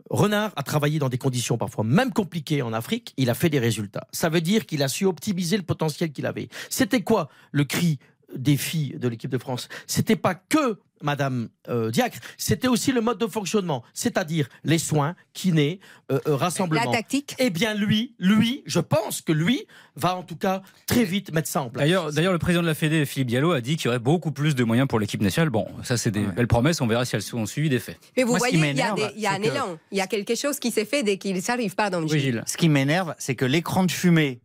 Renard 0.09 0.51
a 0.55 0.63
travaillé 0.63 0.99
dans 0.99 1.09
des 1.09 1.17
conditions 1.17 1.57
parfois 1.57 1.83
même 1.83 2.11
compliquées 2.11 2.61
en 2.61 2.71
Afrique. 2.73 3.13
Il 3.17 3.29
a 3.29 3.33
fait 3.33 3.49
des 3.49 3.59
résultats. 3.59 4.07
Ça 4.11 4.29
veut 4.29 4.41
dire 4.41 4.65
qu'il 4.65 4.83
a 4.83 4.87
su 4.87 5.05
optimiser 5.05 5.57
le 5.57 5.63
potentiel 5.63 6.11
qu'il 6.11 6.25
avait. 6.25 6.49
C'était 6.69 7.01
quoi 7.01 7.29
le 7.51 7.63
cri 7.63 7.99
des 8.35 8.57
filles 8.57 8.95
de 8.99 9.07
l'équipe 9.07 9.31
de 9.31 9.37
France? 9.37 9.69
C'était 9.87 10.15
pas 10.15 10.35
que 10.35 10.79
Madame 11.03 11.49
euh, 11.69 11.91
Diacre, 11.91 12.17
c'était 12.37 12.67
aussi 12.67 12.91
le 12.91 13.01
mode 13.01 13.19
de 13.19 13.27
fonctionnement, 13.27 13.83
c'est-à-dire 13.93 14.47
les 14.63 14.77
soins, 14.77 15.15
kinés, 15.33 15.79
euh, 16.11 16.19
euh, 16.27 16.35
rassemblement. 16.35 16.91
La 16.91 16.97
tactique. 16.97 17.35
Eh 17.39 17.49
bien, 17.49 17.73
lui, 17.73 18.15
lui, 18.19 18.63
je 18.65 18.79
pense 18.79 19.21
que 19.21 19.33
lui 19.33 19.67
va 19.95 20.15
en 20.15 20.23
tout 20.23 20.37
cas 20.37 20.61
très 20.87 21.03
vite 21.03 21.33
mettre 21.33 21.49
ça 21.49 21.61
en 21.61 21.69
place. 21.69 21.83
D'ailleurs, 22.13 22.31
le 22.31 22.39
président 22.39 22.61
de 22.61 22.67
la 22.67 22.73
Fédé, 22.73 23.05
Philippe 23.05 23.27
Diallo, 23.27 23.51
a 23.51 23.61
dit 23.61 23.75
qu'il 23.75 23.85
y 23.85 23.87
aurait 23.89 23.99
beaucoup 23.99 24.31
plus 24.31 24.55
de 24.55 24.63
moyens 24.63 24.87
pour 24.87 24.99
l'équipe 24.99 25.21
nationale. 25.21 25.49
Bon, 25.49 25.67
ça, 25.83 25.97
c'est 25.97 26.11
des 26.11 26.23
belles 26.23 26.47
promesses. 26.47 26.81
On 26.81 26.87
verra 26.87 27.05
si 27.05 27.15
elles 27.15 27.21
sont 27.21 27.45
suivies 27.45 27.69
des 27.69 27.79
faits. 27.79 27.99
Mais 28.15 28.23
vous 28.23 28.35
voyez, 28.37 28.57
il 28.57 28.77
y 28.77 28.81
a, 28.81 28.93
des, 28.93 29.27
un 29.27 29.41
élan, 29.41 29.77
il 29.91 29.97
y 29.97 30.01
a 30.01 30.07
quelque 30.07 30.35
chose 30.35 30.59
qui 30.59 30.71
s'est 30.71 30.85
fait 30.85 31.03
dès 31.03 31.17
qu'ils 31.17 31.51
arrivent. 31.51 31.75
Pardon. 31.75 32.05
Oui, 32.09 32.19
Gilles. 32.19 32.43
Ce 32.47 32.57
qui 32.57 32.69
m'énerve, 32.69 33.13
c'est 33.17 33.35
que 33.35 33.45
l'écran 33.45 33.83
de 33.83 33.91
fumée 33.91 34.39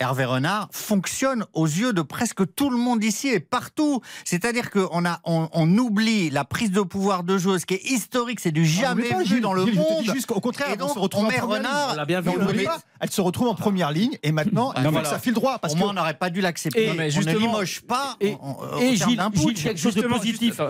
Hervé 0.00 0.24
Renard, 0.24 0.68
fonctionne 0.72 1.44
aux 1.52 1.66
yeux 1.66 1.92
de 1.92 2.00
presque 2.00 2.54
tout 2.54 2.70
le 2.70 2.78
monde 2.78 3.04
ici 3.04 3.28
et 3.28 3.38
partout. 3.38 4.00
C'est-à-dire 4.24 4.70
qu'on 4.70 5.04
a, 5.04 5.20
on, 5.24 5.78
oublie 5.78 6.30
la 6.30 6.44
prise 6.44 6.70
de 6.70 6.80
pouvoir 6.80 7.22
de 7.22 7.36
joueuse 7.36 7.66
qui 7.66 7.74
est 7.74 7.84
historique, 7.84 8.40
c'est 8.40 8.50
du 8.50 8.62
ah, 8.62 8.80
jamais 8.80 9.22
vu 9.24 9.42
dans 9.42 9.52
le 9.52 9.66
monde. 9.66 10.04
Juste, 10.04 10.30
au 10.30 10.40
contraire, 10.40 10.72
se 10.72 10.98
retrouve 10.98 11.26
en 11.26 11.46
Renard, 11.46 12.06
ligne. 12.06 12.68
Elle 13.00 13.10
se 13.10 13.20
retrouve 13.20 13.48
en 13.48 13.54
première 13.54 13.92
ligne 13.92 14.16
et 14.22 14.32
maintenant, 14.32 14.72
il 14.74 14.82
faut 14.82 14.90
voilà. 14.90 15.02
que 15.02 15.08
ça 15.08 15.18
file 15.18 15.34
droit. 15.34 15.58
Parce 15.58 15.74
Au 15.74 15.76
moins, 15.76 15.90
on 15.90 15.92
n'aurait 15.92 16.14
pas 16.14 16.30
dû 16.30 16.40
l'accepter. 16.40 16.90
On 16.90 16.94
ne 17.20 17.38
limoge 17.38 17.82
pas. 17.82 18.16
Et, 18.20 18.36
et 18.80 18.96
Gilles, 18.96 19.20
Gilles, 19.34 19.54
quelque 19.54 19.78
chose 19.78 19.94
de 19.94 20.02
positif. 20.02 20.60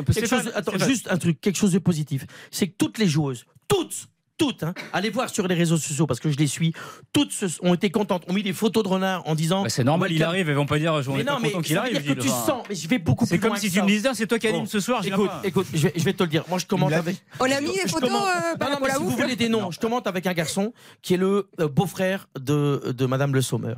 Juste 0.89 1.09
un 1.09 1.19
truc, 1.19 1.41
quelque 1.41 1.57
chose 1.57 1.73
de 1.73 1.79
positif. 1.79 2.27
C'est 2.51 2.67
que 2.67 2.75
toutes 2.77 2.99
les 2.99 3.07
joueuses, 3.07 3.47
toutes 3.69 4.09
toutes, 4.41 4.63
hein. 4.63 4.73
allez 4.95 5.11
voir 5.11 5.29
sur 5.29 5.47
les 5.47 5.55
réseaux 5.55 5.77
sociaux 5.77 6.07
parce 6.07 6.19
que 6.19 6.31
je 6.31 6.39
les 6.39 6.47
suis, 6.47 6.73
toutes 7.13 7.31
ont 7.61 7.75
été 7.75 7.91
contentes, 7.91 8.25
ont 8.27 8.33
mis 8.33 8.43
des 8.43 8.55
photos 8.55 8.83
de 8.83 8.89
renards 8.89 9.23
en 9.29 9.35
disant. 9.35 9.65
Bah 9.65 9.69
c'est 9.69 9.85
normal, 9.85 10.11
il 10.11 10.23
arrive, 10.23 10.49
elles 10.49 10.55
vont 10.55 10.65
pas 10.65 10.79
dire 10.79 11.03
je 11.03 11.11
mais 11.11 11.25
non, 11.25 11.39
mais 11.43 11.53
tu 11.63 11.75
bah. 11.75 12.23
sens, 12.25 12.65
mais 12.67 12.75
je 12.75 12.89
vais 12.89 12.99
beaucoup 12.99 13.27
plus 13.27 13.37
loin. 13.37 13.43
C'est 13.43 13.49
comme 13.49 13.59
si 13.59 13.71
tu 13.71 13.83
me 13.83 13.87
disais, 13.87 14.09
ah, 14.09 14.15
c'est 14.15 14.27
toi 14.27 14.39
qui 14.39 14.49
anime 14.49 14.65
ce 14.65 14.81
soir. 14.81 15.05
Écoute, 15.05 15.31
écoute, 15.45 15.67
je 15.75 15.89
vais, 15.89 16.13
te 16.15 16.23
le 16.23 16.29
dire. 16.31 16.45
Moi, 16.49 16.59
je 16.59 16.65
commente 16.65 16.93
avec. 16.93 17.17
Oh, 17.35 17.37
On 17.41 17.45
l'a 17.45 17.61
mis 17.61 17.77
les 17.77 17.87
photos. 17.87 18.11
Euh, 18.11 18.15
non, 18.61 18.81
non, 18.81 18.87
si 18.89 18.99
vous 18.99 19.11
voulez 19.11 19.37
des 19.37 19.51
noms, 19.51 19.71
je 19.71 19.79
commente 19.79 20.07
avec 20.07 20.27
un 20.27 20.33
garçon 20.33 20.73
qui 21.03 21.15
est 21.15 21.19
le 21.19 21.49
euh, 21.61 21.69
beau-frère 21.69 22.29
de 22.39 22.95
de 22.97 23.07
Madame 23.07 23.35
Le 23.35 23.43
Sommer. 23.43 23.75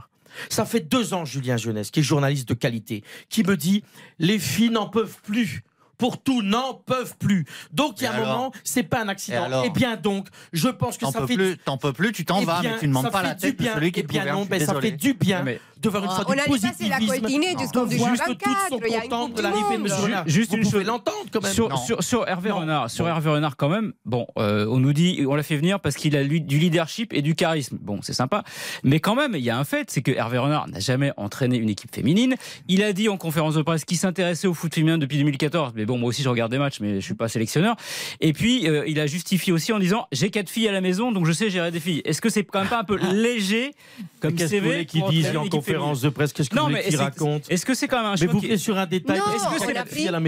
Ça 0.49 0.65
fait 0.65 0.81
deux 0.81 1.13
ans, 1.13 1.25
Julien 1.25 1.57
Jeunesse, 1.57 1.91
qui 1.91 2.01
est 2.01 2.05
journaliste 2.05 2.49
de 2.49 2.55
qualité, 2.55 3.03
qui 3.29 3.43
me 3.43 3.57
dit 3.57 3.83
les 4.21 4.39
filles 4.39 4.71
n'en 4.71 4.89
peuvent 4.89 5.17
plus 5.23 5.65
pour 6.03 6.21
tout 6.21 6.43
n'en 6.43 6.75
peuvent 6.75 7.15
plus. 7.17 7.47
Donc 7.73 8.01
il 8.01 8.03
y 8.03 8.07
a 8.09 8.11
un 8.11 8.15
alors, 8.15 8.27
moment, 8.27 8.53
c'est 8.65 8.83
pas 8.83 9.03
un 9.03 9.09
accident. 9.09 9.63
Et, 9.63 9.67
eh 9.67 9.71
bien 9.71 9.95
donc, 9.95 10.27
je 10.53 10.69
pense 10.69 10.99
que 10.99 11.07
ça 11.07 11.29
fait. 11.29 11.35
Plus, 11.35 11.57
t'en 11.59 11.77
peux 11.77 11.93
plus, 11.93 12.11
tu 12.11 12.25
t'en 12.25 12.41
eh 12.41 12.45
vas, 12.45 12.61
mais 12.61 12.77
tu 12.81 12.89
ne 12.89 12.93
demandes 12.93 13.13
pas 13.13 13.23
la 13.23 13.37
tête 13.37 13.57
bien, 13.57 13.71
de 13.71 13.77
celui 13.77 13.93
qui 13.93 14.01
et 14.01 14.03
eh 14.03 14.07
bien 14.09 14.25
non, 14.33 14.45
ben, 14.45 14.59
ça 14.59 14.81
fait 14.81 14.91
du 14.91 15.15
bien. 15.15 15.45
Mais 15.45 15.61
de 15.83 15.91
faire 15.91 16.05
une. 16.05 16.11
On 16.27 16.33
l'a 16.33 16.45
coltinée 16.45 17.55
de 17.55 19.43
l'arrivée 19.43 19.79
de 19.79 20.13
M. 20.13 20.23
Juste 20.27 20.53
une 20.53 20.65
chose. 20.65 20.85
l'entendre 20.85 21.27
quand 21.33 21.43
même. 21.43 21.53
Sur, 22.01 22.29
Hervé. 22.29 22.51
Renard, 22.51 22.91
sur 22.91 23.09
Hervé 23.09 23.31
Renard 23.31 23.57
quand 23.57 23.69
même. 23.69 23.93
Bon, 24.05 24.27
euh, 24.39 24.67
on 24.69 24.79
nous 24.79 24.93
dit, 24.93 25.25
on 25.29 25.35
l'a 25.35 25.43
fait 25.43 25.57
venir 25.57 25.81
parce 25.81 25.97
qu'il 25.97 26.17
a 26.17 26.25
du 26.25 26.59
leadership 26.59 27.13
et 27.13 27.23
du 27.23 27.35
charisme. 27.35 27.79
Bon, 27.81 28.01
c'est 28.03 28.13
sympa, 28.13 28.45
mais 28.83 29.01
quand 29.01 29.15
même, 29.15 29.35
il 29.35 29.43
y 29.43 29.51
a 29.51 29.59
un 29.59 29.65
fait, 29.65 29.91
c'est 29.91 30.03
que 30.03 30.11
Hervé 30.11 30.39
Renard 30.39 30.69
n'a 30.69 30.81
jamais 30.81 31.13
entraîné 31.17 31.57
une 31.57 31.71
équipe 31.71 31.95
féminine. 31.95 32.35
Il 32.69 32.83
a 32.83 32.93
dit 32.93 33.09
en 33.09 33.17
conférence 33.17 33.55
de 33.55 33.63
presse 33.63 33.85
qu'il 33.85 33.97
s'intéressait 33.97 34.47
au 34.47 34.55
foot 34.55 34.75
féminin 34.75 34.99
depuis 34.99 35.19
2014. 35.19 35.73
Mais 35.75 35.87
bon, 35.87 35.99
moi 35.99 36.09
aussi, 36.09 36.23
je 36.23 36.29
regarde 36.29 36.51
des 36.51 36.59
matchs, 36.59 36.81
mais 36.81 36.97
je 36.97 37.05
suis 37.05 37.15
pas 37.15 37.29
sélectionneur. 37.29 37.77
Et 38.21 38.33
puis, 38.33 38.69
euh, 38.69 38.85
il 38.87 39.01
a 39.01 39.07
justifié 39.07 39.53
aussi 39.53 39.73
en 39.73 39.79
disant, 39.79 40.07
j'ai 40.13 40.31
quatre 40.31 40.51
filles 40.51 40.69
à 40.69 40.73
la 40.73 40.81
maison, 40.81 41.13
donc 41.13 41.27
je 41.27 41.33
sais 41.33 41.51
gérer 41.51 41.71
des 41.71 41.81
filles. 41.81 42.03
Est-ce 42.05 42.21
que 42.21 42.29
c'est 42.29 42.45
quand 42.45 42.61
même 42.61 42.69
pas 42.69 42.81
un 42.81 42.85
peu 42.85 42.97
léger 43.13 43.73
comme 44.21 44.37
CV 44.37 44.87
qui 44.87 45.03
disent 45.11 45.33
conférence 45.73 46.01
de 46.01 46.09
presse 46.09 46.33
Qu'est-ce 46.33 46.51
que 46.51 46.57
non, 46.57 46.63
vous 46.63 46.71
voulez 46.71 46.83
qu'il 46.83 46.97
raconte 46.97 47.51
Est-ce 47.51 47.67
que 47.67 47.75
c'est 47.75 47.89
quand 47.89 47.99
même 47.99 48.13
un 48.13 48.17
choix 48.17 48.27
Mais 48.27 48.33
vous 48.33 48.41
qui... 48.41 48.59
sur 48.59 48.79
un 48.79 48.87
détail 48.87 49.21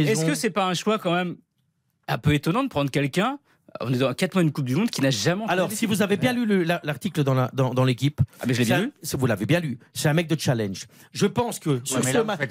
Est-ce 0.06 0.24
que 0.24 0.34
c'est 0.34 0.50
pas 0.50 0.66
un 0.66 0.74
choix 0.74 0.98
quand 0.98 1.12
même 1.12 1.36
un 2.08 2.18
peu 2.18 2.34
étonnant 2.34 2.62
de 2.62 2.68
prendre 2.68 2.90
quelqu'un 2.90 3.38
on 3.80 3.92
est 3.92 3.98
dans 3.98 4.14
4 4.14 4.34
mois 4.34 4.42
une 4.42 4.52
Coupe 4.52 4.66
du 4.66 4.76
Monde 4.76 4.90
qui 4.90 5.00
n'a 5.00 5.10
jamais. 5.10 5.44
Alors, 5.48 5.72
si 5.72 5.86
vous 5.86 6.02
avez 6.02 6.16
bien 6.16 6.32
lu 6.32 6.64
l'article 6.64 7.24
dans 7.24 7.34
l'équipe, 7.34 7.54
dans, 7.54 7.74
dans 7.74 7.84
ah, 8.40 8.44
mais 8.46 8.54
je 8.54 8.60
l'ai 8.60 8.64
bien 8.64 8.80
lu. 8.80 8.92
Vous 9.18 9.26
l'avez 9.26 9.46
bien 9.46 9.60
lu. 9.60 9.78
C'est 9.92 10.08
un 10.08 10.12
mec 10.12 10.28
de 10.28 10.38
challenge. 10.38 10.86
Je 11.12 11.26
pense 11.26 11.58
que 11.58 11.80
sur 11.84 12.02
ce 12.04 12.18
match, 12.18 12.50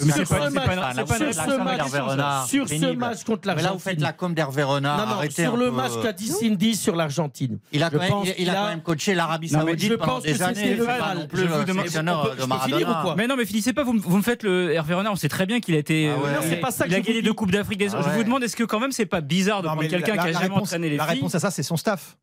sur 2.48 2.68
ce 2.68 2.94
match 2.94 3.24
contre 3.24 3.48
l'Argentine, 3.48 3.66
là 3.66 3.72
vous 3.74 3.80
faites 3.80 4.02
la 4.02 4.14
com 4.14 4.34
d'Hervé 4.34 4.64
Renard. 4.64 5.24
sur 5.32 5.58
le 5.58 5.72
match 5.72 5.92
qu'a 6.02 6.14
dit 6.14 6.28
Cindy 6.28 6.76
sur 6.76 6.96
l'Argentine. 6.96 7.60
Il 7.72 7.84
a 7.84 7.90
quand 7.90 8.00
même 8.68 8.82
coaché 8.82 9.16
l'Arabie 9.16 9.50
Saoudite 9.50 9.90
Je 9.90 9.94
pense 9.96 10.08
pendant 10.08 10.20
des 10.20 10.42
années. 10.42 10.78
plus 11.30 11.44
euh, 11.44 11.64
de 11.64 12.46
Maradona. 12.46 13.16
Mais 13.18 13.28
non, 13.28 13.36
mais 13.38 13.46
finissez 13.46 13.74
pas. 13.74 13.84
Vous 13.84 13.94
me 13.94 14.22
faites 14.22 14.44
le 14.44 14.72
Hervé 14.74 14.94
Renard. 14.94 15.14
On 15.14 15.18
sait 15.18 15.30
très 15.30 15.46
bien 15.46 15.60
qu'il 15.60 15.76
a 15.76 15.78
été. 15.78 16.10
Ah 16.10 16.86
il 16.88 16.94
a 16.96 17.00
gagné 17.00 17.22
deux 17.22 17.34
coupes 17.34 17.52
d'Afrique. 17.52 17.84
Ah 17.94 18.02
je 18.04 18.10
vous 18.16 18.24
demande, 18.24 18.44
est-ce 18.44 18.56
que 18.56 18.64
quand 18.64 18.80
même 18.80 18.92
c'est 18.92 19.06
pas 19.06 19.22
bizarre 19.22 19.62
de 19.62 19.68
prendre 19.68 19.88
quelqu'un 19.88 20.18
qui 20.18 20.28
a 20.28 20.32
jamais 20.34 20.56
entraîné 20.56 20.90
les 20.90 20.98
réponse 21.14 21.36
à 21.36 21.40
ça, 21.40 21.52
c'est 21.52 21.64
son 21.64 21.78
staff. 21.78 22.18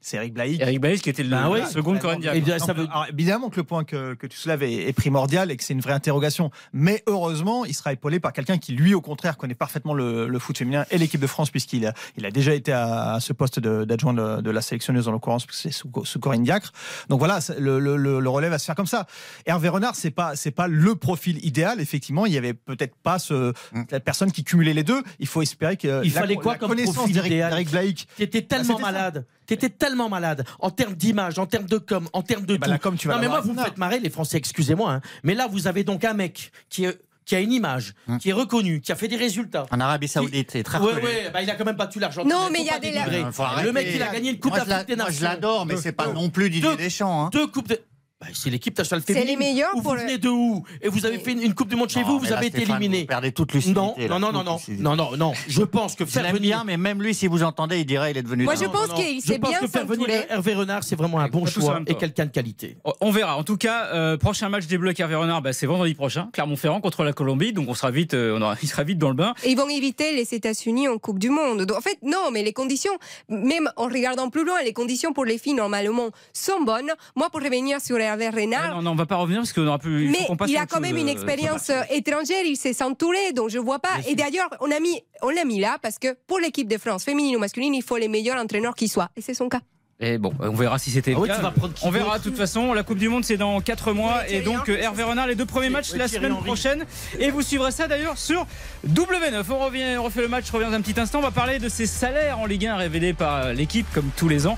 C'est 0.00 0.16
Eric 0.16 0.34
Blaïk. 0.34 0.60
Eric 0.60 0.80
Bailly 0.80 1.00
qui 1.00 1.10
était 1.10 1.22
le 1.22 1.30
Ben 1.30 1.48
ouais. 1.48 1.66
second 1.66 1.96
Corinne 1.98 2.20
bien, 2.20 2.58
ça 2.58 2.72
veut- 2.72 2.88
alors, 2.90 3.06
évidemment 3.12 3.50
que 3.50 3.56
le 3.56 3.64
point 3.64 3.84
que, 3.84 4.14
que 4.14 4.26
tu 4.26 4.36
soulèves 4.36 4.62
est, 4.62 4.88
est 4.88 4.92
primordial 4.92 5.50
et 5.50 5.56
que 5.56 5.64
c'est 5.64 5.72
une 5.74 5.80
vraie 5.80 5.92
interrogation. 5.92 6.50
Mais 6.72 7.02
heureusement, 7.06 7.64
il 7.64 7.74
sera 7.74 7.92
épaulé 7.92 8.20
par 8.20 8.32
quelqu'un 8.32 8.58
qui, 8.58 8.72
lui, 8.72 8.94
au 8.94 9.00
contraire, 9.00 9.36
connaît 9.36 9.54
parfaitement 9.54 9.94
le, 9.94 10.26
le 10.28 10.38
foot 10.38 10.56
féminin 10.58 10.84
et 10.90 10.98
l'équipe 10.98 11.20
de 11.20 11.26
France, 11.26 11.50
puisqu'il 11.50 11.86
a, 11.86 11.92
il 12.16 12.24
a 12.26 12.30
déjà 12.30 12.54
été 12.54 12.72
à, 12.72 13.14
à 13.14 13.20
ce 13.20 13.32
poste 13.32 13.60
d'adjoint 13.60 14.14
de, 14.14 14.40
de 14.40 14.50
la 14.50 14.60
sélectionneuse, 14.62 15.08
en 15.08 15.12
l'occurrence, 15.12 15.46
parce 15.46 15.56
que 15.56 15.62
c'est 15.62 15.72
sous, 15.74 15.90
sous 16.04 16.18
Corinne 16.20 16.42
Diacre. 16.44 16.72
Donc 17.08 17.18
voilà, 17.18 17.38
le, 17.58 17.78
le, 17.78 17.96
le, 17.96 18.20
le 18.20 18.28
relais 18.28 18.48
va 18.48 18.58
se 18.58 18.64
faire 18.64 18.74
comme 18.74 18.86
ça. 18.86 19.06
Hervé 19.46 19.68
Renard, 19.68 19.94
c'est 19.96 20.10
pas, 20.10 20.36
c'est 20.36 20.50
pas 20.50 20.66
le 20.68 20.94
profil 20.94 21.44
idéal. 21.44 21.80
Effectivement, 21.80 22.26
il 22.26 22.32
y 22.32 22.38
avait 22.38 22.54
peut-être 22.54 22.94
pas 22.96 23.18
ce, 23.18 23.52
Mm. 23.72 23.82
la 23.90 24.00
personne 24.00 24.32
qui 24.32 24.42
cumulait 24.44 24.72
les 24.74 24.82
deux. 24.84 25.02
Il 25.18 25.26
faut 25.26 25.42
espérer 25.42 25.76
que 25.76 26.02
Il 26.04 26.12
la, 26.14 26.20
fallait 26.20 26.36
quoi 26.36 26.52
la 26.54 26.58
comme 26.58 26.70
connaissance 26.70 26.94
profil 26.94 27.14
d'Eric 27.14 27.30
idéal 27.32 27.50
d'Eric 27.50 27.70
Blaïk. 27.70 28.08
T'étais 28.16 28.42
tellement 28.42 28.78
ça. 28.78 29.12
T'étais 29.50 29.68
tellement 29.68 30.08
malade 30.08 30.44
en 30.60 30.70
termes 30.70 30.94
d'image, 30.94 31.40
en 31.40 31.46
termes 31.46 31.66
de 31.66 31.78
com, 31.78 32.08
en 32.12 32.22
termes 32.22 32.46
de 32.46 32.56
tout. 32.56 32.70
la 32.70 32.78
com, 32.78 32.96
tu 32.96 33.08
vas 33.08 33.14
non 33.14 33.20
mais 33.20 33.26
moi 33.28 33.40
vous 33.40 33.52
me 33.52 33.60
faites 33.60 33.78
marrer 33.78 33.98
les 33.98 34.08
Français, 34.08 34.36
excusez-moi. 34.36 34.92
hein. 34.92 35.00
Mais 35.24 35.34
là 35.34 35.48
vous 35.50 35.66
avez 35.66 35.82
donc 35.82 36.04
un 36.04 36.14
mec 36.14 36.52
qui 36.68 36.84
est- 36.84 37.00
qui 37.26 37.34
a 37.34 37.40
une 37.40 37.50
image, 37.52 37.94
Hum. 38.08 38.18
qui 38.18 38.30
est 38.30 38.32
reconnu, 38.32 38.80
qui 38.80 38.92
a 38.92 38.94
fait 38.94 39.08
des 39.08 39.16
résultats. 39.16 39.66
En 39.72 39.80
Arabie 39.80 40.06
Saoudite, 40.08 40.50
c'est 40.52 40.62
très 40.62 40.78
reconnu. 40.78 41.04
ouais, 41.04 41.30
bah, 41.32 41.42
il 41.42 41.50
a 41.50 41.54
quand 41.56 41.64
même 41.64 41.76
pas 41.76 41.86
tout 41.88 41.98
l'argent. 41.98 42.24
Non, 42.24 42.48
mais 42.52 42.60
il 42.60 42.66
y 42.66 42.70
a 42.70 42.78
des- 42.78 42.92
faut 43.32 43.42
Le 43.64 43.72
mec, 43.72 43.88
il 43.92 44.00
a 44.02 44.08
gagné 44.12 44.30
une 44.30 44.38
Coupe 44.40 44.56
la- 44.56 44.64
d'Afrique 44.64 44.88
des 44.88 44.96
moi, 44.96 45.04
Nations. 45.06 45.18
je 45.18 45.24
l'adore, 45.24 45.66
mais 45.66 45.76
c'est 45.76 45.92
pas 45.92 46.06
non 46.08 46.30
plus 46.30 46.48
Didier 46.50 46.70
deux- 46.70 46.76
Deschamps. 46.76 47.26
hein. 47.26 47.30
Deux 47.32 47.46
coupes 47.48 47.68
de. 47.68 47.78
Bah, 48.20 48.26
c'est 48.34 48.50
l'équipe 48.50 48.76
nationale 48.76 49.02
C'est 49.06 49.14
féminine. 49.14 49.38
les 49.38 49.46
meilleurs 49.46 49.70
Où 49.74 49.80
pour 49.80 49.92
Vous 49.92 49.96
le- 49.96 50.02
venez 50.02 50.18
de 50.18 50.28
où 50.28 50.62
Et 50.82 50.88
vous 50.88 51.06
avez 51.06 51.18
fait 51.20 51.32
une, 51.32 51.40
une 51.40 51.54
Coupe 51.54 51.68
du 51.70 51.76
Monde 51.76 51.88
chez 51.88 52.00
Non, 52.02 52.06
vous, 52.06 52.18
vous 52.18 52.24
là, 52.26 52.36
avez 52.36 52.48
été 52.48 52.60
éliminé. 52.62 53.00
Vous 53.00 53.06
perdez 53.06 53.32
toute 53.32 53.54
lucidité. 53.54 53.80
Non, 53.80 53.94
là, 53.96 54.18
non, 54.18 54.30
non, 54.30 54.44
non, 54.44 54.58
non, 54.78 54.94
non, 54.96 55.16
non. 55.16 55.32
Je 55.48 55.62
pense 55.62 55.94
que 55.94 56.04
Je 56.04 56.10
faire 56.10 56.24
venir. 56.26 56.40
bien, 56.40 56.64
mais 56.64 56.76
même 56.76 57.02
lui, 57.02 57.14
si 57.14 57.26
vous 57.28 57.42
entendez, 57.42 57.78
il 57.78 57.86
dirait 57.86 58.10
il 58.10 58.18
est 58.18 58.22
devenu. 58.22 58.44
Moi, 58.44 58.56
je 58.56 58.66
pense 58.66 58.92
qu'il 58.92 59.22
je 59.22 59.26
sait 59.26 59.38
pense 59.38 59.48
bien 59.50 59.60
que 59.60 59.66
faire 59.68 59.86
venir. 59.86 60.06
Hervé 60.28 60.52
Renard, 60.54 60.84
c'est 60.84 60.96
vraiment 60.96 61.18
un 61.20 61.28
bon 61.28 61.46
choix 61.46 61.80
et 61.86 61.94
quelqu'un 61.94 62.26
de 62.26 62.30
qualité. 62.30 62.76
On 63.00 63.10
verra. 63.10 63.38
En 63.38 63.42
tout 63.42 63.56
cas, 63.56 63.86
euh, 63.94 64.18
prochain 64.18 64.50
match 64.50 64.66
des 64.66 64.76
Bleus 64.76 64.88
avec 64.88 65.00
Hervé 65.00 65.14
Renard, 65.14 65.40
bah, 65.40 65.54
c'est 65.54 65.66
vendredi 65.66 65.94
prochain, 65.94 66.28
Clermont-Ferrand 66.34 66.82
contre 66.82 67.04
la 67.04 67.14
Colombie. 67.14 67.54
Donc 67.54 67.70
on 67.70 67.74
sera 67.74 67.90
vite, 67.90 68.12
euh, 68.12 68.36
on 68.38 68.42
aura- 68.42 68.56
il 68.62 68.68
sera 68.68 68.84
vite 68.84 68.98
dans 68.98 69.08
le 69.08 69.14
bain. 69.14 69.32
Et 69.44 69.50
ils 69.52 69.56
vont 69.56 69.68
éviter 69.70 70.14
les 70.14 70.34
États-Unis 70.34 70.88
en 70.88 70.98
Coupe 70.98 71.18
du 71.18 71.30
Monde. 71.30 71.62
Donc, 71.64 71.78
en 71.78 71.80
fait, 71.80 71.96
non, 72.02 72.30
mais 72.30 72.42
les 72.42 72.52
conditions, 72.52 72.92
même 73.30 73.70
en 73.76 73.84
regardant 73.84 74.28
plus 74.28 74.44
loin, 74.44 74.60
les 74.62 74.74
conditions 74.74 75.14
pour 75.14 75.24
les 75.24 75.38
filles, 75.38 75.54
normalement, 75.54 76.10
sont 76.34 76.60
bonnes. 76.62 76.92
Moi, 77.16 77.30
pour 77.30 77.40
revenir 77.40 77.80
sur 77.80 77.96
Ouais, 78.16 78.30
Renard, 78.30 78.76
non, 78.76 78.82
non, 78.82 78.90
on 78.92 78.94
va 78.94 79.06
pas 79.06 79.16
revenir 79.16 79.40
parce 79.40 79.52
qu'on 79.52 79.66
aura 79.66 79.78
plus. 79.78 80.08
mais 80.10 80.26
il 80.48 80.56
à 80.56 80.62
a 80.62 80.66
quand 80.66 80.80
même 80.80 80.96
une 80.96 81.08
euh, 81.08 81.12
expérience 81.12 81.70
euh, 81.70 81.82
étrangère, 81.90 82.44
il 82.44 82.56
s'est 82.56 82.82
entouré, 82.82 83.32
donc 83.32 83.50
je 83.50 83.58
vois 83.58 83.78
pas. 83.78 83.98
Bien. 83.98 84.10
Et 84.10 84.14
d'ailleurs, 84.14 84.48
on 84.60 84.70
a 84.70 84.80
mis, 84.80 85.02
on 85.22 85.30
l'a 85.30 85.44
mis 85.44 85.60
là 85.60 85.78
parce 85.80 85.98
que 85.98 86.16
pour 86.26 86.38
l'équipe 86.38 86.68
de 86.68 86.78
France, 86.78 87.04
féminine 87.04 87.36
ou 87.36 87.38
masculine, 87.38 87.74
il 87.74 87.82
faut 87.82 87.96
les 87.96 88.08
meilleurs 88.08 88.38
entraîneurs 88.38 88.74
qui 88.74 88.88
soient. 88.88 89.08
Et 89.16 89.20
c'est 89.20 89.34
son 89.34 89.48
cas. 89.48 89.60
Et 90.02 90.16
bon, 90.16 90.32
on 90.40 90.54
verra 90.54 90.78
si 90.78 90.90
c'était 90.90 91.14
Ah 91.14 91.52
On 91.82 91.90
verra. 91.90 92.18
De 92.18 92.24
toute 92.24 92.36
façon, 92.36 92.72
la 92.72 92.82
Coupe 92.82 92.96
du 92.96 93.10
Monde 93.10 93.22
c'est 93.24 93.36
dans 93.36 93.60
4 93.60 93.92
mois 93.92 94.22
Oui, 94.26 94.34
et 94.34 94.40
donc 94.40 94.70
euh, 94.70 94.78
Hervé 94.78 95.02
Renard 95.02 95.26
les 95.26 95.34
deux 95.34 95.44
premiers 95.44 95.68
matchs 95.68 95.90
Oui, 95.92 95.98
la 95.98 96.08
semaine 96.08 96.32
Henry. 96.32 96.44
prochaine 96.44 96.86
et 97.18 97.30
vous 97.30 97.42
suivrez 97.42 97.70
ça 97.70 97.86
d'ailleurs 97.86 98.16
sur 98.16 98.46
W9. 98.88 99.44
On 99.50 99.58
revient, 99.58 99.96
on 99.98 100.04
refait 100.04 100.22
le 100.22 100.28
match, 100.28 100.46
je 100.46 100.52
reviens 100.52 100.70
dans 100.70 100.76
un 100.76 100.80
petit 100.80 100.98
instant. 100.98 101.18
On 101.18 101.22
va 101.22 101.30
parler 101.30 101.58
de 101.58 101.68
ces 101.68 101.86
salaires 101.86 102.38
en 102.38 102.46
Ligue 102.46 102.66
1 102.66 102.76
révélés 102.76 103.12
par 103.12 103.36
euh, 103.36 103.52
l'équipe 103.52 103.86
comme 103.92 104.08
tous 104.16 104.28
les 104.28 104.46
ans. 104.46 104.56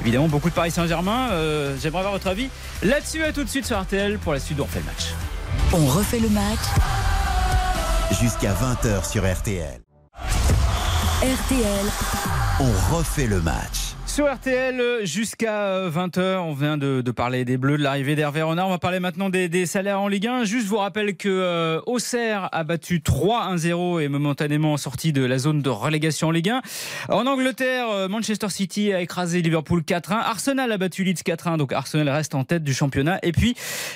Évidemment, 0.00 0.26
beaucoup 0.26 0.50
de 0.50 0.54
Paris 0.54 0.72
Saint-Germain. 0.72 1.30
Euh, 1.30 1.76
J'aimerais 1.80 2.00
avoir 2.00 2.12
votre 2.14 2.26
avis 2.26 2.48
là-dessus. 2.82 3.22
À 3.22 3.32
tout 3.32 3.44
de 3.44 3.48
suite 3.48 3.66
sur 3.66 3.80
RTL 3.80 4.18
pour 4.18 4.32
la 4.32 4.40
suite 4.40 4.58
de 4.58 4.62
on 4.62 4.66
refait 4.66 4.80
le 4.80 4.84
match. 4.86 5.14
On 5.72 5.86
refait 5.86 6.18
le 6.20 6.28
match. 6.30 6.58
Jusqu'à 8.20 8.52
20h 8.54 9.08
sur 9.08 9.22
RTL. 9.22 9.80
RTL. 11.22 11.86
On 12.58 12.96
refait 12.96 13.26
le 13.28 13.40
match. 13.40 13.94
Sur 14.12 14.26
RTL 14.26 14.80
euh, 14.80 15.04
jusqu'à 15.04 15.88
20h, 15.88 16.38
on 16.38 16.52
vient 16.52 16.76
de, 16.76 17.00
parler 17.12 17.44
des 17.44 17.56
Bleus, 17.56 17.78
de 17.78 17.84
l'arrivée 17.84 18.16
d'Hervé 18.16 18.42
Renard. 18.42 18.66
On 18.66 18.70
va 18.70 18.78
parler 18.78 18.98
maintenant 18.98 19.30
des, 19.30 19.66
salaires 19.66 20.00
en 20.00 20.08
Ligue 20.08 20.26
1. 20.26 20.42
Juste 20.42 20.66
vous 20.66 20.78
rappelle 20.78 21.16
que 21.16 21.28
euh, 21.28 21.80
Auxerre 21.86 22.48
a 22.50 22.64
battu 22.64 22.98
3-1-0 22.98 24.00
et 24.02 24.08
momentanément 24.08 24.76
sorti 24.76 25.12
de 25.12 25.24
la 25.24 25.38
zone 25.38 25.62
de 25.62 25.70
relégation 25.70 26.26
en 26.26 26.30
Ligue 26.32 26.50
1. 26.50 26.60
En 27.10 27.24
Angleterre, 27.28 27.88
euh, 27.90 28.08
Manchester 28.08 28.48
City 28.48 28.92
a 28.92 29.00
écrasé 29.00 29.42
Liverpool 29.42 29.82
4-1. 29.82 30.14
Arsenal 30.14 30.72
a 30.72 30.76
battu 30.76 31.04
Leeds 31.04 31.22
4-1, 31.24 31.56
donc 31.56 31.72
Arsenal 31.72 32.08
reste 32.08 32.34
en 32.34 32.42
tête 32.42 32.64
du 32.64 32.74
championnat. 32.74 33.20
Et 33.22 33.30
puis, 33.30 33.54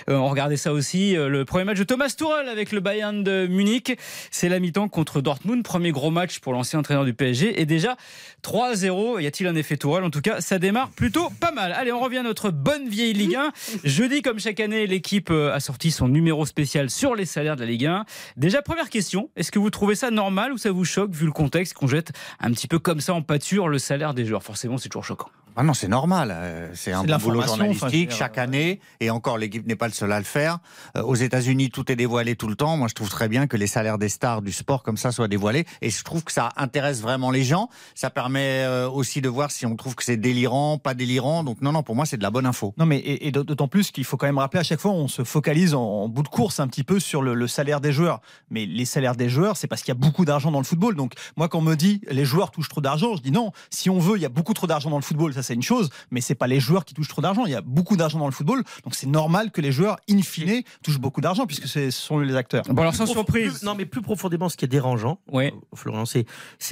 euh, 0.09 0.15
on 0.15 0.29
regardait 0.29 0.57
ça 0.57 0.73
aussi, 0.73 1.17
euh, 1.17 1.29
le 1.29 1.45
premier 1.45 1.65
match 1.65 1.79
de 1.79 1.85
Thomas 1.85 2.15
Tuchel 2.17 2.49
avec 2.49 2.71
le 2.71 2.79
Bayern 2.79 3.25
de 3.25 3.49
Munich. 3.49 3.99
C'est 4.31 4.49
la 4.49 4.61
mi-temps 4.61 4.89
contre 4.89 5.21
Dortmund, 5.21 5.65
premier 5.65 5.91
gros 5.91 6.13
match 6.13 6.39
pour 6.39 6.53
l'ancien 6.53 6.79
entraîneur 6.79 7.05
du 7.05 7.15
PSG. 7.15 7.61
Et 7.61 7.67
déjà 7.67 7.97
3-0, 8.43 9.19
y 9.21 9.27
a-t-il 9.27 9.49
un 9.49 9.57
effet 9.57 9.77
Tourelle 9.77 10.04
En 10.05 10.11
tout 10.11 10.21
cas, 10.21 10.43
ça 10.43 10.59
démarre 10.59 10.91
plutôt 10.91 11.31
pas 11.41 11.51
mal. 11.51 11.73
Allez, 11.73 11.91
on 11.91 11.99
revient 11.99 12.19
à 12.19 12.23
notre 12.23 12.51
bonne 12.51 12.89
vieille 12.89 13.15
Ligue 13.15 13.37
1. 13.37 13.53
Jeudi, 13.85 14.21
comme 14.21 14.39
chaque 14.39 14.61
année, 14.61 14.87
l'équipe 14.87 15.31
euh, 15.31 15.55
a 15.55 15.61
sorti 15.61 15.91
son 15.91 16.09
numéro 16.09 16.45
spécial 16.45 16.91
sur 16.91 17.15
les 17.15 17.25
salaires 17.25 17.57
de 17.57 17.63
la 17.63 17.67
Ligue 17.67 17.87
1. 17.87 18.05
Déjà, 18.37 18.61
première 18.61 18.91
question, 18.91 19.31
est-ce 19.35 19.51
que 19.51 19.59
vous 19.59 19.71
trouvez 19.71 19.95
ça 19.95 20.11
normal 20.11 20.53
ou 20.53 20.59
ça 20.59 20.71
vous 20.71 20.85
choque 20.85 21.13
vu 21.13 21.25
le 21.25 21.33
contexte 21.33 21.73
qu'on 21.73 21.87
jette 21.87 22.13
un 22.39 22.51
petit 22.53 22.69
peu 22.69 22.79
comme 22.79 23.01
ça 23.01 23.15
en 23.15 23.23
pâture 23.23 23.67
le 23.69 23.79
salaire 23.79 24.13
des 24.13 24.27
joueurs? 24.27 24.43
Forcément, 24.43 24.77
c'est 24.77 24.91
toujours 24.91 25.05
choquant. 25.05 25.31
Ah 25.57 25.63
non, 25.63 25.75
c'est 25.75 25.89
normal. 25.89 26.31
euh, 26.35 26.69
C'est 26.75 26.93
un 26.93 27.05
bon 27.05 27.17
boulot 27.19 27.39
enfin, 27.41 27.47
journalistique 27.49 28.11
chaque 28.11 28.39
année. 28.39 28.81
Et 29.01 29.11
encore, 29.11 29.39
l'équipe 29.39 29.67
n'est 29.67 29.77
pas 29.77 29.87
le 29.87 29.93
seul 29.93 30.11
à 30.13 30.19
le 30.19 30.25
faire. 30.25 30.59
Euh, 30.97 31.03
aux 31.03 31.15
États-Unis, 31.15 31.71
tout 31.71 31.91
est 31.93 31.97
dévoilé 31.97 32.35
tout 32.35 32.49
le 32.49 32.57
temps. 32.57 32.77
Moi, 32.77 32.89
je 32.89 32.95
trouve 32.95 33.09
très 33.09 33.29
bien 33.29 33.47
que 33.47 33.57
les 33.57 33.67
salaires 33.69 33.99
des 33.99 34.09
stars 34.09 34.43
du 34.43 34.51
sport 34.53 34.83
comme 34.83 34.97
ça 34.97 35.13
soient 35.13 35.29
dévoilés. 35.29 35.65
Et 35.81 35.91
je 35.91 36.03
trouve 36.03 36.25
que 36.25 36.33
ça 36.33 36.49
intéresse 36.57 37.01
vraiment 37.01 37.31
les 37.31 37.45
gens. 37.45 37.69
Ça 37.95 38.11
permet 38.11 38.65
euh, 38.65 38.89
aussi 38.91 39.21
de 39.21 39.29
voir 39.29 39.51
si 39.51 39.65
on 39.65 39.77
trouve 39.77 39.95
que 39.95 40.03
c'est 40.03 40.17
délirant, 40.17 40.79
pas 40.79 40.95
délirant. 40.95 41.45
Donc 41.45 41.61
non, 41.61 41.71
non, 41.73 41.83
pour 41.85 41.95
moi, 41.95 42.05
c'est 42.05 42.17
de 42.17 42.23
la 42.25 42.31
bonne 42.31 42.47
info. 42.47 42.75
Non, 42.77 42.87
mais 42.87 42.99
et, 42.99 43.29
et 43.29 43.31
d'autant 43.31 43.69
plus 43.69 43.93
qu'il 43.93 44.05
faut 44.05 44.17
quand 44.17 44.27
même 44.27 44.39
rappeler 44.39 44.61
à 44.61 44.65
chaque 44.65 44.81
fois, 44.81 44.91
on 44.91 45.07
se 45.07 45.23
focalise 45.23 45.75
en, 45.75 45.83
en 45.83 46.09
bout 46.09 46.25
de 46.25 46.29
course 46.29 46.59
un 46.59 46.67
petit 46.67 46.83
peu 46.85 46.99
sur 46.99 47.23
le, 47.23 47.35
le 47.35 47.47
salaire 47.47 47.81
des 47.81 47.93
joueurs. 47.93 48.21
Mais 48.51 48.67
les 48.67 48.85
salaires 48.85 49.15
des 49.15 49.29
joueurs, 49.29 49.57
c'est 49.57 49.69
parce 49.69 49.83
qu'il 49.83 49.91
y 49.95 49.97
a 49.97 50.01
beaucoup 50.01 50.25
d'argent 50.25 50.51
dans 50.51 50.59
le 50.59 50.65
football. 50.65 50.97
Donc 50.97 51.13
moi, 51.37 51.49
quand 51.49 51.59
on 51.59 51.63
me 51.63 51.77
dit 51.77 52.01
les 52.11 52.25
joueurs 52.25 52.51
touchent 52.51 52.69
trop 52.69 52.81
d'argent, 52.81 53.15
je 53.15 53.23
dis 53.23 53.31
non. 53.31 53.53
Si 53.71 53.89
on 53.89 54.01
veut, 54.01 54.17
il 54.17 54.23
y 54.23 54.27
a 54.27 54.31
beaucoup 54.31 54.55
trop 54.55 54.67
d'argent 54.67 54.91
dans 54.91 54.97
le 54.99 55.03
football, 55.03 55.33
ça 55.33 55.44
c'est 55.45 55.55
une 55.55 55.63
chose. 55.63 55.91
Mais 56.11 56.21
c'est 56.21 56.35
pas 56.35 56.49
les 56.49 56.59
joueurs 56.59 56.85
qui 56.85 56.95
touchent 56.95 57.09
trop 57.09 57.23
d'argent. 57.23 57.45
Il 57.47 57.53
y 57.53 57.55
a 57.55 57.61
beaucoup 57.61 57.97
d'argent 57.97 58.19
dans 58.19 58.27
le 58.27 58.33
football, 58.33 58.65
donc 58.83 58.95
c'est 58.97 59.07
normal 59.07 59.53
que 59.53 59.61
les 59.61 59.71
joueurs, 59.71 59.97
in 60.11 60.21
fine, 60.23 60.63
touchent 60.83 60.99
beaucoup 60.99 61.21
d'argent 61.21 61.47
puisque 61.47 61.69
ce 61.69 61.91
sont 61.93 62.19
les 62.19 62.35
acteurs. 62.35 62.65
Bon, 62.69 62.83
alors 62.83 62.95
sans 62.95 63.05
Plus- 63.05 63.13
surprise. 63.13 63.59
plus- 63.61 63.67
non, 63.67 63.75
mais 63.77 63.87
plus 63.87 64.03
profondément, 64.03 64.49
ce 64.49 64.57
qui 64.57 64.65
est 64.65 64.69
dérangeant, 64.69 65.19
Ouais. 65.31 65.53
euh, 65.55 65.77
Florian, 65.77 66.05
c'est, 66.07 66.25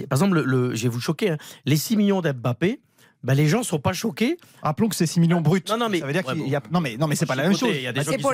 par 0.09 0.19
exemple, 0.19 0.35
le, 0.37 0.45
le- 0.45 0.75
je 0.75 0.83
vais 0.85 0.89
vous 0.89 1.01
choquer, 1.01 1.31
hein, 1.31 1.37
les 1.67 1.77
6 1.77 1.97
millions 1.97 2.21
d'Mbappé, 2.23 2.81
ben, 3.25 3.35
les 3.35 3.47
gens 3.49 3.63
sont 3.63 3.79
pas 3.79 3.93
choqués. 3.93 4.37
Rappelons 4.63 4.89
que 4.89 4.97
c'est 4.97 5.07
6 5.07 5.21
millions 5.21 5.41
bruts. 5.41 5.63
Non, 5.69 5.77
non, 5.77 5.89
mais- 5.89 6.01
ça 6.01 6.07
veut 6.07 6.13
dire 6.13 6.27
ouais, 6.27 6.33
qu'il 6.35 6.43
bon. 6.43 6.49
y 6.51 6.57
a 6.57 6.63
non 6.71 6.81
mais 6.81 6.97
non 6.97 7.07
mais 7.07 7.15
c'est 7.17 7.27
pas 7.27 7.35
la 7.37 7.45
même 7.45 7.57
chose. 7.57 7.71
Il 7.75 7.83
y 7.83 7.87
a 7.87 7.93
des 7.93 8.01
Bah, 8.01 8.05
gens 8.05 8.11
c'est 8.11 8.17
qui 8.17 8.23
sont- 8.23 8.29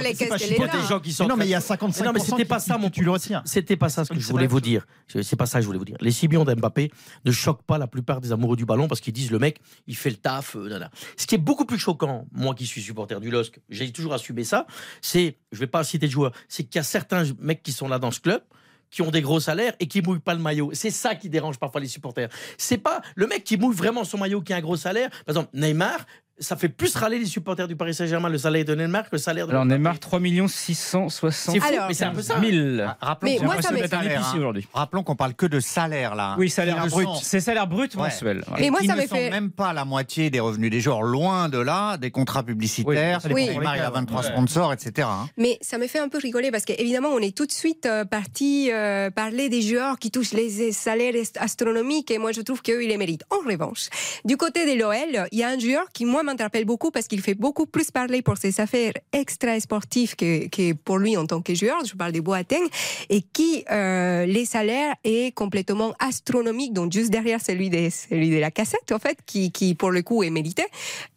pas 0.67 0.69
des 0.79 0.87
gens 0.89 1.01
qui 1.01 1.13
sont 1.13 1.27
non 1.27 1.37
mais 1.37 1.47
il 1.47 1.51
y 1.51 1.55
a 1.55 1.59
en 1.59 1.61
train 1.61 1.69
55 1.77 2.05
Non, 2.05 2.13
mais 2.13 2.21
c'était 2.21 2.45
pas 2.45 2.59
ça, 2.59 2.79
mon 2.79 2.91
tu 2.91 3.05
le 3.05 3.11
retiens. 3.11 3.43
C'était 3.45 3.77
pas 3.77 3.89
ça 3.89 4.05
ce 4.05 4.13
que 4.13 4.19
je 4.21 4.27
voulais 4.29 4.45
la 4.45 4.49
vous 4.49 4.61
dire. 4.61 4.87
C'est 5.07 5.37
pas 5.37 5.47
ça 5.47 5.59
que 5.59 5.63
je 5.63 5.67
voulais 5.67 5.79
vous 5.79 5.85
dire. 5.85 5.97
Les 6.01 6.11
6 6.11 6.29
millions 6.29 6.45
d'Mbappé 6.45 6.91
ne 7.25 7.31
choquent 7.33 7.63
pas 7.63 7.79
la 7.79 7.87
plupart 7.87 8.21
des 8.21 8.33
amoureux 8.33 8.57
du 8.57 8.65
ballon 8.65 8.89
parce 8.89 9.01
qu'ils 9.01 9.13
disent 9.13 9.31
le 9.31 9.39
mec, 9.39 9.61
il 9.87 9.97
fait 9.97 10.11
le 10.11 10.17
taf. 10.17 10.57
euh. 10.57 10.79
Ce 11.17 11.27
qui 11.27 11.35
est 11.35 11.39
beaucoup 11.39 11.65
plus 11.65 11.79
choquant, 11.79 12.27
moi 12.33 12.55
qui 12.55 12.67
suis 12.67 12.83
supporter 12.83 13.21
du 13.21 13.31
LOSC, 13.31 13.61
j'ai 13.69 13.91
toujours 13.93 14.15
assumé 14.15 14.45
ça, 14.45 14.67
c'est, 15.03 15.37
je 15.53 15.59
vais 15.59 15.67
pas 15.67 15.85
citer 15.85 16.07
de 16.07 16.13
joueurs, 16.13 16.33
c'est 16.49 16.65
qu'il 16.65 16.77
y 16.77 16.79
a 16.79 16.83
certains 16.83 17.25
mecs 17.41 17.63
qui 17.63 17.73
sont 17.73 17.89
là 17.89 17.99
dans 17.99 18.11
ce 18.11 18.21
club 18.21 18.43
qui 18.91 19.03
ont 19.03 19.11
des 19.11 19.23
gros 19.23 19.41
salaires 19.41 19.75
et 19.81 19.87
qui 19.87 20.03
mouillent 20.03 20.19
pas 20.19 20.35
le 20.35 20.41
maillot. 20.41 20.71
C'est 20.73 20.91
ça 20.91 21.15
qui 21.15 21.29
dérange 21.29 21.59
parfois 21.59 21.81
les 21.81 21.89
supporters. 21.89 22.29
C'est 22.57 22.79
pas 22.79 23.03
le 23.15 23.27
mec 23.27 23.45
qui 23.45 23.57
mouille 23.57 23.75
vraiment 23.75 24.05
son 24.05 24.19
maillot 24.19 24.41
qui 24.41 24.53
a 24.53 24.57
un 24.57 24.61
gros 24.61 24.77
salaire. 24.77 25.11
Par 25.11 25.37
exemple, 25.37 25.51
Neymar, 25.55 26.07
ça 26.41 26.57
fait 26.57 26.69
plus 26.69 26.95
râler 26.97 27.19
les 27.19 27.27
supporters 27.27 27.67
du 27.69 27.77
Paris 27.77 27.95
Saint-Germain 27.95 28.29
le 28.29 28.39
salaire 28.39 28.65
de 28.65 28.75
Neymar 28.75 29.05
que 29.05 29.09
le 29.13 29.19
salaire 29.19 29.47
de 29.47 29.53
Alors. 29.53 29.65
Neymar 29.65 29.99
3 29.99 30.21
660 30.49 31.55
C'est 31.55 31.61
fou, 31.61 31.67
Alors, 31.73 31.89
mais 31.89 31.95
c'est 31.95 32.05
un 32.05 32.13
peu 32.13 32.23
ça. 32.23 32.39
1000. 32.39 32.95
Rappelons 33.01 33.31
Mais 33.33 33.39
qu'on 33.39 33.45
moi, 33.45 33.55
parle 33.55 33.63
ça 33.65 33.69
que 33.71 33.75
m'est- 33.75 33.83
de 33.83 33.87
salaire, 33.89 34.21
ici 34.21 34.31
hein. 34.33 34.37
aujourd'hui. 34.39 34.69
Rappelons 34.73 35.03
qu'on 35.03 35.17
parle 35.17 35.35
que 35.35 35.47
de 35.47 35.61
salaire 35.61 36.15
là. 36.15 36.37
Oui, 36.39 36.49
salaire 36.51 36.87
brut. 36.87 37.09
C'est 37.23 37.41
salaire 37.41 37.67
brut 37.67 37.95
Ouais. 37.95 38.03
mensuel. 38.03 38.39
ouais. 38.53 38.57
Mais 38.61 38.71
moi, 38.71 38.81
Qui 38.81 38.87
ça 38.87 38.95
ne 38.97 39.03
me 39.03 39.07
sont 39.07 39.15
fait- 39.15 39.31
même 39.31 39.51
pas 39.51 39.73
la 39.73 39.85
moitié 39.85 40.31
des 40.31 40.41
revenus 40.41 40.71
des 40.71 40.81
joueurs, 40.81 41.03
loin 41.03 41.49
de 41.49 41.59
là, 41.59 41.97
des 41.97 42.11
contrats 42.11 42.43
publicitaires. 42.43 43.21
Oui. 43.25 43.47
pour 43.47 43.55
Neymar, 43.61 43.77
il 43.77 43.81
a 43.81 43.85
lesquels, 43.87 43.95
23 43.95 44.23
ouais. 44.23 44.29
sponsors, 44.29 44.73
etc. 44.73 45.09
hein. 45.11 45.29
Mais 45.37 45.59
ça 45.61 45.79
me 45.79 45.87
fait 45.87 45.99
un 45.99 46.09
peu 46.09 46.19
rigoler 46.19 46.51
parce 46.51 46.65
qu'évidemment, 46.65 47.09
on 47.11 47.19
est 47.19 47.37
tout 47.37 47.47
de 47.47 47.53
suite 47.53 47.87
euh, 47.87 48.05
parti 48.05 48.71
euh, 48.73 49.11
parler 49.11 49.49
des 49.49 49.63
joueurs 49.63 49.99
qui 49.99 50.11
touchent 50.11 50.33
les 50.33 50.73
salaires 50.73 51.15
astronomiques 51.41 52.11
et 52.11 52.19
moi, 52.19 52.33
je 52.33 52.41
trouve 52.41 52.63
qu'eux, 52.63 52.83
ils 52.83 52.89
les 52.89 52.97
méritent. 52.97 53.25
En 53.31 53.49
revanche, 53.49 53.89
du 54.25 54.37
côté 54.37 54.65
de 54.73 54.79
l'OL, 54.81 55.27
il 55.33 55.39
y 55.39 55.43
a 55.43 55.49
un 55.49 55.59
joueur 55.59 55.85
qui, 55.93 56.05
moi, 56.05 56.23
m'interpelle 56.29 56.65
beaucoup 56.65 56.91
parce 56.91 57.07
qu'il 57.09 57.21
fait 57.21 57.35
beaucoup 57.35 57.67
plus 57.67 57.91
parler 57.91 58.23
pour 58.23 58.37
ses 58.37 58.61
affaires 58.61 58.93
extra-sportives 59.13 60.15
que, 60.17 60.49
que 60.49 60.73
pour 60.73 60.99
lui 60.99 61.17
en 61.17 61.27
tant 61.27 61.41
que 61.41 61.55
joueur. 61.55 61.85
Je 61.85 61.95
parle 61.95 62.13
de 62.13 62.21
Boateng 62.21 62.67
et 63.09 63.23
qui, 63.23 63.65
euh, 63.71 64.27
les 64.27 64.45
salaires 64.45 64.95
est 65.05 65.35
complètement 65.35 65.95
astronomique, 65.99 66.73
donc 66.73 66.93
juste 66.93 67.11
derrière 67.11 67.41
celui 67.41 67.71
de, 67.71 67.89
celui 67.91 68.31
de 68.31 68.37
la 68.39 68.51
cassette, 68.51 68.91
en 68.93 68.99
fait, 68.99 69.19
qui, 69.27 69.51
qui 69.53 69.75
pour 69.75 69.91
le 69.91 70.03
coup 70.03 70.23
est 70.23 70.31
mérité. 70.31 70.65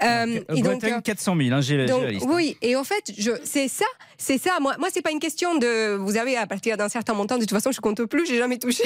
Euh, 0.04 0.40
et 0.56 0.62
donc, 0.62 0.82
Boateng, 0.82 0.94
euh, 0.98 1.02
400 1.02 1.36
000, 1.38 1.50
hein, 1.54 1.62
j'ai 1.62 1.86
donc, 1.86 2.04
la 2.04 2.12
liste. 2.12 2.26
oui, 2.30 2.58
et 2.62 2.76
en 2.76 2.84
fait, 2.84 3.12
je, 3.18 3.32
c'est 3.44 3.68
ça, 3.68 3.86
c'est 4.18 4.38
ça. 4.38 4.52
Moi, 4.62 4.76
moi, 4.80 4.90
c'est 4.94 5.02
pas 5.02 5.12
une 5.12 5.20
question 5.20 5.56
de, 5.58 5.96
vous 5.96 6.18
avez 6.18 6.38
à 6.38 6.46
partir 6.48 6.78
d'un 6.78 6.90
certain 6.90 7.14
montant. 7.14 7.36
De 7.36 7.42
toute 7.42 7.52
façon, 7.52 7.72
je 7.72 7.82
compte 7.82 8.04
plus, 8.06 8.26
j'ai 8.26 8.38
jamais 8.38 8.58
touché. 8.60 8.84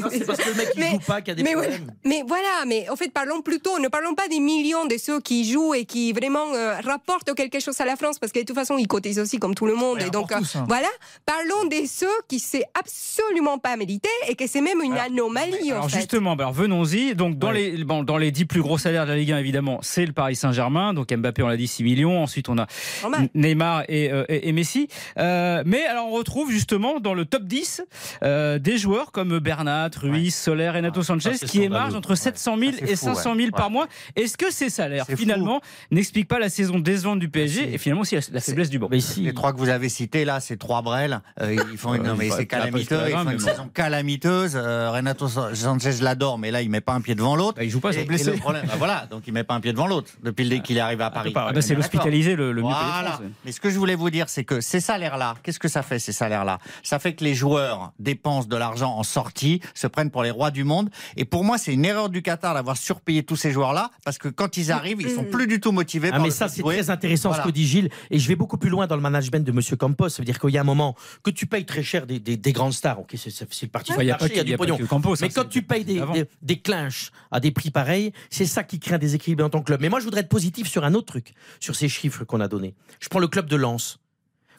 Non, 0.00 0.08
C'est 0.10 0.24
parce 0.26 0.38
que 0.40 0.48
le 0.50 0.54
mec 0.56 0.70
qui 0.72 0.78
Mais- 0.80 0.90
joue 0.92 0.98
pas, 1.06 1.20
qui 1.22 1.30
a 1.30 1.34
des 1.34 1.42
mais 1.42 1.52
problèmes. 1.52 1.92
Mais 2.04 2.22
voilà, 2.26 2.64
mais 2.66 2.88
en 2.90 2.96
fait, 2.96 3.10
parlons 3.12 3.40
plutôt, 3.42 3.78
ne 3.78 3.88
parlons 3.88 4.14
pas 4.14 4.28
des 4.28 4.40
millions 4.40 4.86
de 4.86 4.96
ceux 4.98 5.20
qui 5.20 5.50
jouent 5.50 5.63
et 5.72 5.86
qui 5.86 6.12
vraiment 6.12 6.52
euh, 6.54 6.74
rapportent 6.84 7.34
quelque 7.34 7.60
chose 7.60 7.80
à 7.80 7.86
la 7.86 7.96
France, 7.96 8.18
parce 8.18 8.32
que 8.32 8.40
de 8.40 8.44
toute 8.44 8.56
façon, 8.56 8.76
ils 8.76 8.86
cotisent 8.88 9.18
aussi 9.20 9.38
comme 9.38 9.54
tout 9.54 9.66
le 9.66 9.74
monde. 9.74 10.02
Et 10.02 10.10
donc, 10.10 10.30
tous, 10.36 10.56
hein. 10.56 10.64
voilà, 10.68 10.88
parlons 11.24 11.64
de 11.68 11.86
ceux 11.86 12.06
qui 12.28 12.38
c'est 12.40 12.64
absolument 12.78 13.58
pas 13.58 13.76
mérité 13.76 14.08
et 14.28 14.34
que 14.34 14.46
c'est 14.46 14.60
même 14.60 14.80
une 14.82 14.96
anomalie, 14.98 15.72
en 15.72 15.76
Alors 15.76 15.90
fait. 15.90 15.96
justement, 15.98 16.34
alors 16.34 16.52
venons-y. 16.52 17.14
Donc 17.14 17.38
dans 17.38 17.48
Ouais. 17.52 17.70
les 17.70 17.84
bon, 17.84 18.02
dans 18.02 18.16
les 18.18 18.30
10 18.32 18.46
plus 18.46 18.60
gros 18.62 18.78
salaires 18.78 19.04
de 19.06 19.10
la 19.12 19.16
Ligue 19.16 19.32
1 19.32 19.38
évidemment, 19.38 19.78
c'est 19.82 20.04
le 20.04 20.12
Paris 20.12 20.34
Saint-Germain. 20.36 20.92
Donc 20.94 21.12
Mbappé 21.12 21.42
on 21.42 21.48
l'a 21.48 21.56
dit 21.56 21.68
6 21.68 21.84
millions. 21.84 22.22
Ensuite 22.22 22.48
on 22.48 22.58
a 22.58 22.66
Normal. 23.02 23.28
Neymar 23.34 23.84
et, 23.88 24.10
euh, 24.12 24.24
et- 24.28 24.48
et 24.48 24.52
Messi. 24.52 24.88
Euh, 25.18 25.62
mais 25.66 25.84
alors 25.84 26.08
on 26.08 26.10
retrouve 26.12 26.50
justement 26.50 26.98
dans 27.00 27.14
le 27.14 27.24
top 27.24 27.44
10 27.44 27.82
euh, 28.22 28.58
des 28.58 28.78
joueurs 28.78 29.12
comme 29.12 29.38
Bernat, 29.38 29.90
Ruiz, 30.00 30.34
Soler, 30.34 30.70
Renato 30.70 31.00
Ah, 31.00 31.04
Sanchez 31.04 31.38
qui 31.46 31.62
émargent 31.62 31.94
entre 31.94 32.14
700 32.16 32.56
000 32.58 32.72
Ça, 32.72 32.78
c'est 32.80 32.84
et 32.92 32.96
fou, 32.96 33.04
500 33.06 33.34
000 33.34 33.36
ouais. 33.46 33.50
par 33.52 33.70
mois. 33.70 33.86
Est-ce 34.16 34.36
que 34.36 34.50
ces 34.50 34.70
salaires 34.70 35.06
fou. 35.06 35.12
Finalement 35.54 35.60
n'expliquent 35.90 36.28
pas 36.28 36.38
la 36.38 36.48
saison 36.48 36.78
décevante 36.78 37.18
du 37.18 37.28
PSG 37.28 37.74
et 37.74 37.78
finalement 37.78 38.02
aussi 38.02 38.14
la, 38.14 38.20
la 38.32 38.40
faiblesse 38.40 38.70
du 38.70 38.78
banc 38.78 38.88
Mais 38.90 39.00
si. 39.00 39.22
Les 39.22 39.34
trois 39.34 39.52
que 39.52 39.58
vous 39.58 39.68
avez 39.68 39.88
cités 39.88 40.24
là, 40.24 40.40
c'est 40.40 40.56
trois 40.56 40.82
brels. 40.82 41.20
Euh, 41.40 41.56
ils 41.72 41.78
font 41.78 41.94
une, 41.94 42.14
mais 42.14 42.30
c'est 42.30 42.46
calamiteux. 42.46 42.98
Ils 43.08 43.16
font 43.16 43.38
saison 43.38 43.70
calamiteuse. 43.72 44.52
Euh, 44.54 44.90
Renato 44.90 45.28
Sanchez 45.28 46.00
l'adore, 46.00 46.38
mais 46.38 46.50
là 46.50 46.62
il 46.62 46.70
met 46.70 46.80
pas 46.80 46.92
un 46.92 47.00
pied 47.00 47.14
devant 47.14 47.36
l'autre. 47.36 47.56
Bah, 47.56 47.64
il 47.64 47.70
joue 47.70 47.80
pas. 47.80 47.90
Et, 47.90 48.18
ça. 48.18 48.30
et 48.30 48.34
le 48.34 48.40
problème, 48.40 48.64
bah 48.66 48.74
voilà, 48.78 49.06
donc 49.10 49.22
il 49.26 49.32
met 49.32 49.44
pas 49.44 49.54
un 49.54 49.60
pied 49.60 49.72
devant 49.72 49.86
l'autre 49.86 50.12
depuis 50.22 50.44
le 50.44 50.58
qu'il 50.58 50.76
est 50.76 50.80
arrivé 50.80 51.02
à 51.02 51.10
Paris. 51.10 51.32
Ah 51.34 51.52
bah, 51.52 51.62
c'est 51.62 51.74
l'hospitalisé 51.74 52.36
le, 52.36 52.52
le 52.52 52.62
mieux 52.62 52.68
Voilà. 52.68 53.20
Mais 53.44 53.52
ce 53.52 53.60
que 53.60 53.70
je 53.70 53.78
voulais 53.78 53.96
vous 53.96 54.10
dire, 54.10 54.28
c'est 54.28 54.44
que 54.44 54.60
ces 54.60 54.80
salaires-là, 54.80 55.34
qu'est-ce 55.42 55.58
que 55.58 55.68
ça 55.68 55.82
fait 55.82 55.98
ces 55.98 56.12
salaires-là? 56.12 56.58
Ça 56.82 56.98
fait 56.98 57.14
que 57.14 57.24
les 57.24 57.34
joueurs 57.34 57.92
dépensent 57.98 58.48
de 58.48 58.56
l'argent 58.56 58.96
en 58.96 59.02
sortie, 59.02 59.60
se 59.74 59.86
prennent 59.86 60.10
pour 60.10 60.22
les 60.22 60.30
rois 60.30 60.50
du 60.50 60.64
monde. 60.64 60.90
Et 61.16 61.24
pour 61.24 61.44
moi, 61.44 61.58
c'est 61.58 61.72
une 61.72 61.84
erreur 61.84 62.08
du 62.08 62.22
Qatar 62.22 62.54
d'avoir 62.54 62.76
surpayé 62.76 63.22
tous 63.22 63.36
ces 63.36 63.50
joueurs-là, 63.50 63.90
parce 64.04 64.18
que 64.18 64.28
quand 64.28 64.56
ils 64.56 64.70
arrivent, 64.72 65.00
ils 65.00 65.10
sont 65.10 65.24
plus 65.24 65.33
du 65.46 65.60
tout 65.60 65.72
motivés. 65.72 66.08
Ah 66.12 66.16
par 66.16 66.22
mais 66.22 66.30
ça 66.30 66.48
c'est 66.48 66.62
très 66.62 66.90
intéressant 66.90 67.28
Voilà. 67.30 67.44
ce 67.44 67.48
que 67.48 67.52
dit 67.52 67.66
Gilles 67.66 67.90
et 68.10 68.18
je 68.18 68.28
vais 68.28 68.36
beaucoup 68.36 68.56
plus 68.58 68.70
loin 68.70 68.86
dans 68.86 68.96
le 68.96 69.02
management 69.02 69.44
de 69.44 69.52
Monsieur 69.52 69.76
Campos. 69.76 70.08
Ça 70.08 70.22
veut 70.22 70.24
dire 70.26 70.38
qu'il 70.38 70.50
y 70.50 70.58
a 70.58 70.60
un 70.60 70.64
moment 70.64 70.94
que 71.22 71.30
tu 71.30 71.46
payes 71.46 71.64
très 71.66 71.82
cher 71.82 72.06
des, 72.06 72.18
des- 72.20 72.36
des 72.36 72.52
grandes 72.52 72.72
stars. 72.72 73.00
Ok, 73.00 73.14
c'est 73.16 73.30
c'est 73.30 73.46
le 73.62 73.68
parti 73.68 73.92
y 73.92 73.94
a 73.94 73.96
pas 73.96 74.04
marché, 74.04 74.28
que- 74.28 74.32
il 74.32 74.36
y 74.36 74.40
a 74.40 74.42
il 74.42 74.46
y 74.46 74.48
du 74.48 74.54
a 74.54 74.56
pas 74.58 74.64
pognon. 74.64 74.76
que 74.78 74.84
Campos, 74.84 75.14
Mais 75.20 75.26
hein, 75.26 75.30
quand 75.34 75.48
tu 75.48 75.62
payes 75.62 75.84
des, 75.84 76.00
des, 76.12 76.24
des 76.42 76.56
clinches 76.60 77.10
à 77.30 77.40
des 77.40 77.50
prix 77.50 77.70
pareils, 77.70 78.12
c'est 78.30 78.46
ça 78.46 78.62
qui 78.64 78.78
crée 78.78 78.94
un 78.94 78.98
déséquilibre 78.98 79.42
dans 79.42 79.50
ton 79.50 79.62
club. 79.62 79.80
Mais 79.80 79.88
moi 79.88 79.98
je 80.00 80.04
voudrais 80.04 80.20
être 80.20 80.28
positif 80.28 80.68
sur 80.68 80.84
un 80.84 80.94
autre 80.94 81.06
truc, 81.06 81.34
sur 81.60 81.74
ces 81.76 81.88
chiffres 81.88 82.24
qu'on 82.24 82.40
a 82.40 82.48
donnés. 82.48 82.74
Je 83.00 83.08
prends 83.08 83.18
le 83.20 83.28
club 83.28 83.46
de 83.48 83.56
Lens. 83.56 83.98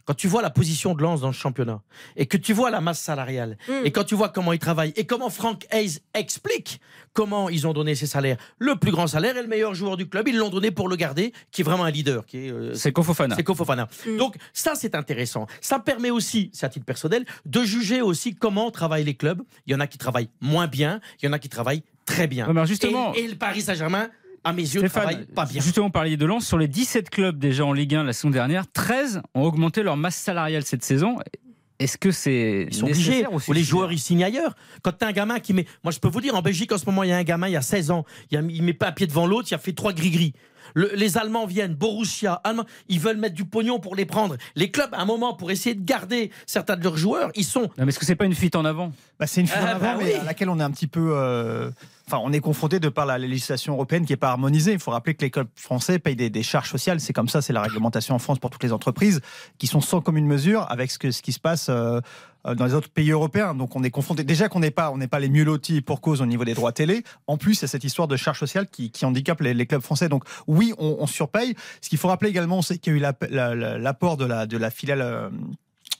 Quand 0.05 0.13
tu 0.13 0.27
vois 0.27 0.41
la 0.43 0.51
position 0.51 0.93
de 0.93 1.01
Lens 1.01 1.21
dans 1.21 1.27
le 1.27 1.33
championnat 1.33 1.81
et 2.15 2.27
que 2.27 2.37
tu 2.37 2.53
vois 2.53 2.69
la 2.69 2.79
masse 2.79 2.99
salariale 3.01 3.57
Mm. 3.67 3.85
et 3.85 3.91
quand 3.91 4.03
tu 4.03 4.13
vois 4.15 4.29
comment 4.29 4.53
ils 4.53 4.59
travaillent 4.59 4.93
et 4.95 5.05
comment 5.05 5.29
Frank 5.29 5.65
Hayes 5.71 5.99
explique 6.13 6.79
comment 7.13 7.49
ils 7.49 7.65
ont 7.65 7.73
donné 7.73 7.95
ces 7.95 8.05
salaires, 8.07 8.37
le 8.59 8.75
plus 8.75 8.91
grand 8.91 9.07
salaire 9.07 9.35
et 9.37 9.41
le 9.41 9.47
meilleur 9.47 9.73
joueur 9.73 9.97
du 9.97 10.07
club, 10.07 10.27
ils 10.27 10.37
l'ont 10.37 10.49
donné 10.49 10.69
pour 10.69 10.87
le 10.89 10.95
garder, 10.95 11.33
qui 11.51 11.61
est 11.61 11.63
vraiment 11.63 11.85
un 11.85 11.91
leader, 11.91 12.25
qui 12.25 12.37
est 12.47 12.51
euh, 12.51 12.73
C'est 12.75 12.91
Kofofana. 12.91 13.35
c'est 13.35 13.43
Kofofana. 13.43 13.87
Mm. 14.05 14.17
Donc 14.17 14.35
ça 14.53 14.73
c'est 14.75 14.95
intéressant. 14.95 15.47
Ça 15.61 15.79
permet 15.79 16.09
aussi, 16.11 16.49
c'est 16.53 16.65
à 16.65 16.69
titre 16.69 16.85
personnel, 16.85 17.25
de 17.45 17.63
juger 17.63 18.01
aussi 18.01 18.35
comment 18.35 18.69
travaillent 18.71 19.05
les 19.05 19.15
clubs. 19.15 19.41
Il 19.65 19.73
y 19.73 19.75
en 19.75 19.79
a 19.79 19.87
qui 19.87 19.97
travaillent 19.97 20.29
moins 20.41 20.67
bien, 20.67 20.99
il 21.21 21.25
y 21.25 21.29
en 21.29 21.33
a 21.33 21.39
qui 21.39 21.49
travaillent 21.49 21.83
très 22.05 22.27
bien. 22.27 22.47
Justement- 22.65 23.13
et, 23.15 23.21
et 23.21 23.27
le 23.27 23.35
Paris 23.35 23.61
Saint-Germain, 23.61 24.09
à 24.45 24.53
mes 24.53 24.61
yeux, 24.61 24.79
Stéphane, 24.79 25.03
travaille 25.03 25.25
pas 25.25 25.45
bien. 25.45 25.61
justement, 25.61 25.89
parliez 25.89 26.15
de 26.17 26.25
Lens. 26.25 26.45
Sur 26.47 26.57
les 26.57 26.67
17 26.69 27.09
clubs 27.09 27.37
déjà 27.37 27.65
en 27.65 27.73
Ligue 27.73 27.95
1 27.95 28.03
la 28.03 28.13
saison 28.13 28.29
dernière, 28.29 28.71
13 28.71 29.21
ont 29.33 29.43
augmenté 29.43 29.83
leur 29.83 29.97
masse 29.97 30.15
salariale 30.15 30.63
cette 30.63 30.83
saison. 30.83 31.17
Est-ce 31.77 31.97
que 31.97 32.11
c'est 32.11 32.67
Ils 32.69 32.73
sont 32.73 32.85
nécessaire 32.85 33.27
obligés. 33.33 33.47
ou 33.47 33.51
Ou 33.51 33.53
les 33.53 33.63
joueurs, 33.63 33.91
ils 33.91 33.99
signent 33.99 34.23
ailleurs. 34.23 34.55
Quand 34.81 34.93
t'as 34.93 35.07
un 35.07 35.11
gamin 35.11 35.39
qui 35.39 35.53
met. 35.53 35.65
Moi, 35.83 35.91
je 35.91 35.99
peux 35.99 36.07
vous 36.07 36.21
dire, 36.21 36.33
en 36.35 36.41
Belgique, 36.41 36.71
en 36.71 36.77
ce 36.77 36.85
moment, 36.85 37.03
il 37.03 37.09
y 37.09 37.11
a 37.11 37.17
un 37.17 37.23
gamin, 37.23 37.47
il 37.49 37.51
y 37.53 37.57
a 37.57 37.61
16 37.61 37.91
ans. 37.91 38.05
Il, 38.31 38.37
a- 38.37 38.41
il 38.41 38.63
met 38.63 38.73
pas 38.73 38.87
un 38.87 38.91
pied 38.93 39.07
devant 39.07 39.27
l'autre, 39.27 39.49
il 39.51 39.55
a 39.55 39.57
fait 39.57 39.73
trois 39.73 39.91
gris-gris. 39.91 40.31
Le- 40.73 40.91
les 40.95 41.17
Allemands 41.17 41.45
viennent, 41.45 41.73
Borussia, 41.75 42.33
Allemand, 42.45 42.63
ils 42.87 42.99
veulent 42.99 43.17
mettre 43.17 43.35
du 43.35 43.43
pognon 43.45 43.79
pour 43.79 43.95
les 43.95 44.05
prendre. 44.05 44.37
Les 44.55 44.71
clubs, 44.71 44.93
à 44.93 45.01
un 45.01 45.05
moment, 45.05 45.33
pour 45.33 45.51
essayer 45.51 45.75
de 45.75 45.83
garder 45.83 46.31
certains 46.45 46.77
de 46.77 46.83
leurs 46.83 46.97
joueurs, 46.97 47.29
ils 47.35 47.43
sont. 47.43 47.63
Non, 47.63 47.69
mais 47.79 47.87
est-ce 47.89 47.99
que 47.99 48.05
c'est 48.05 48.15
pas 48.15 48.25
une 48.25 48.35
fuite 48.35 48.55
en 48.55 48.63
avant? 48.63 48.93
Bah, 49.19 49.27
c'est 49.27 49.41
une 49.41 49.47
fuite 49.47 49.61
en 49.61 49.65
Ah, 49.67 49.71
avant, 49.71 49.79
bah 49.93 49.95
mais 49.99 50.13
oui. 50.13 50.19
à 50.19 50.23
laquelle 50.23 50.49
on 50.49 50.59
est 50.59 50.63
un 50.63 50.71
petit 50.71 50.87
peu. 50.87 51.09
euh, 51.13 51.71
Enfin, 52.07 52.21
on 52.23 52.31
est 52.31 52.39
confronté 52.39 52.79
de 52.79 52.89
par 52.89 53.07
la 53.07 53.17
législation 53.17 53.73
européenne 53.73 54.05
qui 54.05 54.13
n'est 54.13 54.17
pas 54.17 54.29
harmonisée. 54.29 54.73
Il 54.73 54.79
faut 54.79 54.91
rappeler 54.91 55.15
que 55.15 55.25
les 55.25 55.31
clubs 55.31 55.47
français 55.55 55.97
payent 55.97 56.15
des, 56.15 56.43
charges 56.43 56.69
sociales. 56.69 56.99
C'est 56.99 57.13
comme 57.13 57.29
ça, 57.29 57.41
c'est 57.41 57.53
la 57.53 57.63
réglementation 57.63 58.13
en 58.13 58.19
France 58.19 58.37
pour 58.37 58.51
toutes 58.51 58.63
les 58.63 58.71
entreprises 58.73 59.21
qui 59.57 59.65
sont 59.65 59.81
sans 59.81 60.01
commune 60.01 60.27
mesure 60.27 60.67
avec 60.69 60.91
ce, 60.91 60.99
qui 60.99 61.31
se 61.31 61.39
passe 61.39 61.67
euh, 61.69 61.99
euh, 62.45 62.53
dans 62.53 62.65
les 62.65 62.75
autres 62.75 62.89
pays 62.89 63.09
européens. 63.09 63.55
Donc, 63.55 63.75
on 63.75 63.83
est 63.83 63.89
confronté. 63.89 64.23
Déjà 64.23 64.49
qu'on 64.49 64.59
n'est 64.59 64.69
pas, 64.69 64.91
on 64.91 64.97
n'est 64.97 65.07
pas 65.07 65.19
les 65.19 65.29
mieux 65.29 65.43
lotis 65.43 65.81
pour 65.81 65.99
cause 65.99 66.21
au 66.21 66.27
niveau 66.27 66.45
des 66.45 66.53
droits 66.53 66.71
télé. 66.71 67.03
En 67.25 67.37
plus, 67.37 67.57
il 67.59 67.61
y 67.63 67.65
a 67.65 67.67
cette 67.67 67.83
histoire 67.83 68.07
de 68.07 68.17
charges 68.17 68.39
sociales 68.39 68.67
qui, 68.67 68.91
qui 68.91 69.03
handicape 69.03 69.41
les, 69.41 69.65
clubs 69.65 69.81
français. 69.81 70.07
Donc, 70.07 70.25
oui, 70.45 70.73
on, 70.77 71.07
surpaye. 71.07 71.55
Ce 71.81 71.89
qu'il 71.89 71.97
faut 71.97 72.07
rappeler 72.09 72.29
également, 72.29 72.61
c'est 72.61 72.77
qu'il 72.77 72.93
y 72.93 72.95
a 72.95 72.99
eu 72.99 73.01
l'app- 73.01 73.25
la- 73.31 73.55
la- 73.55 73.79
l'apport 73.79 74.17
de 74.17 74.25
la, 74.25 74.45
de 74.45 74.57
la 74.57 74.69
filiale. 74.69 75.31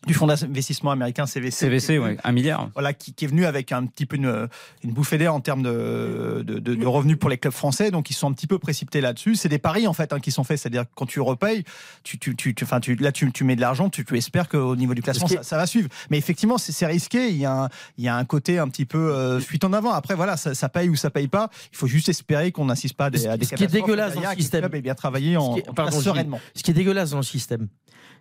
Du 0.05 0.13
fonds 0.13 0.27
d'investissement 0.27 0.91
américain 0.91 1.25
CVC. 1.25 1.51
CVC, 1.65 1.99
ouais, 1.99 2.17
un 2.23 2.31
milliard. 2.31 2.69
voilà, 2.73 2.93
qui, 2.93 3.13
qui 3.13 3.25
est 3.25 3.27
venu 3.27 3.45
avec 3.45 3.71
un 3.71 3.85
petit 3.85 4.05
peu 4.05 4.15
une, 4.17 4.47
une 4.83 4.91
bouffée 4.91 5.17
d'air 5.17 5.33
en 5.33 5.39
termes 5.39 5.63
de, 5.63 6.43
de, 6.45 6.59
de- 6.59 6.75
de 6.75 6.85
revenus 6.85 7.17
pour 7.17 7.29
les 7.29 7.37
clubs 7.37 7.53
français. 7.53 7.91
Donc, 7.91 8.09
ils 8.09 8.13
sont 8.13 8.29
un 8.29 8.33
petit 8.33 8.47
peu 8.47 8.59
précipités 8.59 9.01
là-dessus. 9.01 9.35
C'est 9.35 9.49
des 9.49 9.57
paris, 9.59 9.87
en 9.87 9.93
fait, 9.93 10.13
hein, 10.13 10.19
qui 10.19 10.31
sont 10.31 10.43
faits. 10.43 10.59
C'est-à-dire 10.59 10.83
que 10.83 10.91
quand 10.95 11.05
tu 11.05 11.19
repayes, 11.19 11.63
tu, 12.03 12.19
tu, 12.19 12.35
tu, 12.35 12.53
tu- 12.53 12.63
enfin, 12.63 12.79
tu, 12.79 12.95
là, 12.95 13.11
tu, 13.11 13.31
tu 13.31 13.43
mets 13.43 13.55
de 13.55 13.61
l'argent, 13.61 13.89
tu, 13.89 14.05
tu 14.05 14.17
espères 14.17 14.47
qu'au 14.49 14.75
niveau 14.75 14.93
du 14.93 15.01
classement, 15.01 15.27
ça, 15.27 15.43
ça 15.43 15.57
va 15.57 15.65
suivre. 15.65 15.89
Mais 16.09 16.17
effectivement, 16.17 16.57
c'est 16.57 16.85
risqué. 16.85 17.29
Il 17.29 17.37
y, 17.37 17.45
a 17.45 17.63
un, 17.63 17.69
il 17.97 18.03
y 18.03 18.07
a 18.07 18.15
un 18.15 18.25
côté 18.25 18.59
un 18.59 18.67
petit 18.69 18.85
peu 18.85 18.97
euh, 19.13 19.39
fuite 19.39 19.63
en 19.63 19.73
avant. 19.73 19.91
Après, 19.91 20.15
voilà, 20.15 20.37
ça, 20.37 20.53
ça 20.53 20.69
paye 20.69 20.89
ou 20.89 20.95
ça 20.95 21.09
paye 21.09 21.27
pas. 21.27 21.49
Il 21.71 21.77
faut 21.77 21.87
juste 21.87 22.09
espérer 22.09 22.51
qu'on 22.51 22.65
n'assiste 22.65 22.95
pas 22.95 23.05
à 23.05 23.09
des, 23.09 23.17
Ce- 23.19 23.27
à 23.27 23.37
des 23.37 23.45
ce 23.45 23.55
qui 23.55 23.63
est 23.63 23.67
dégueulasse 23.67 24.13
dans 24.15 24.21
le 24.21 24.35
système. 24.35 24.67
bien 24.67 24.93
travaillé 24.95 25.37
en, 25.37 25.55
Ce 25.55 25.59
qui 25.61 25.65
est- 25.65 25.69
en 25.69 25.73
pardon, 25.73 25.89
place 25.91 26.03
Gilles. 26.03 26.11
sereinement. 26.11 26.39
Ce 26.55 26.63
qui 26.63 26.71
est 26.71 26.73
dégueulasse 26.73 27.09
dans 27.11 27.17
le 27.17 27.23
système, 27.23 27.67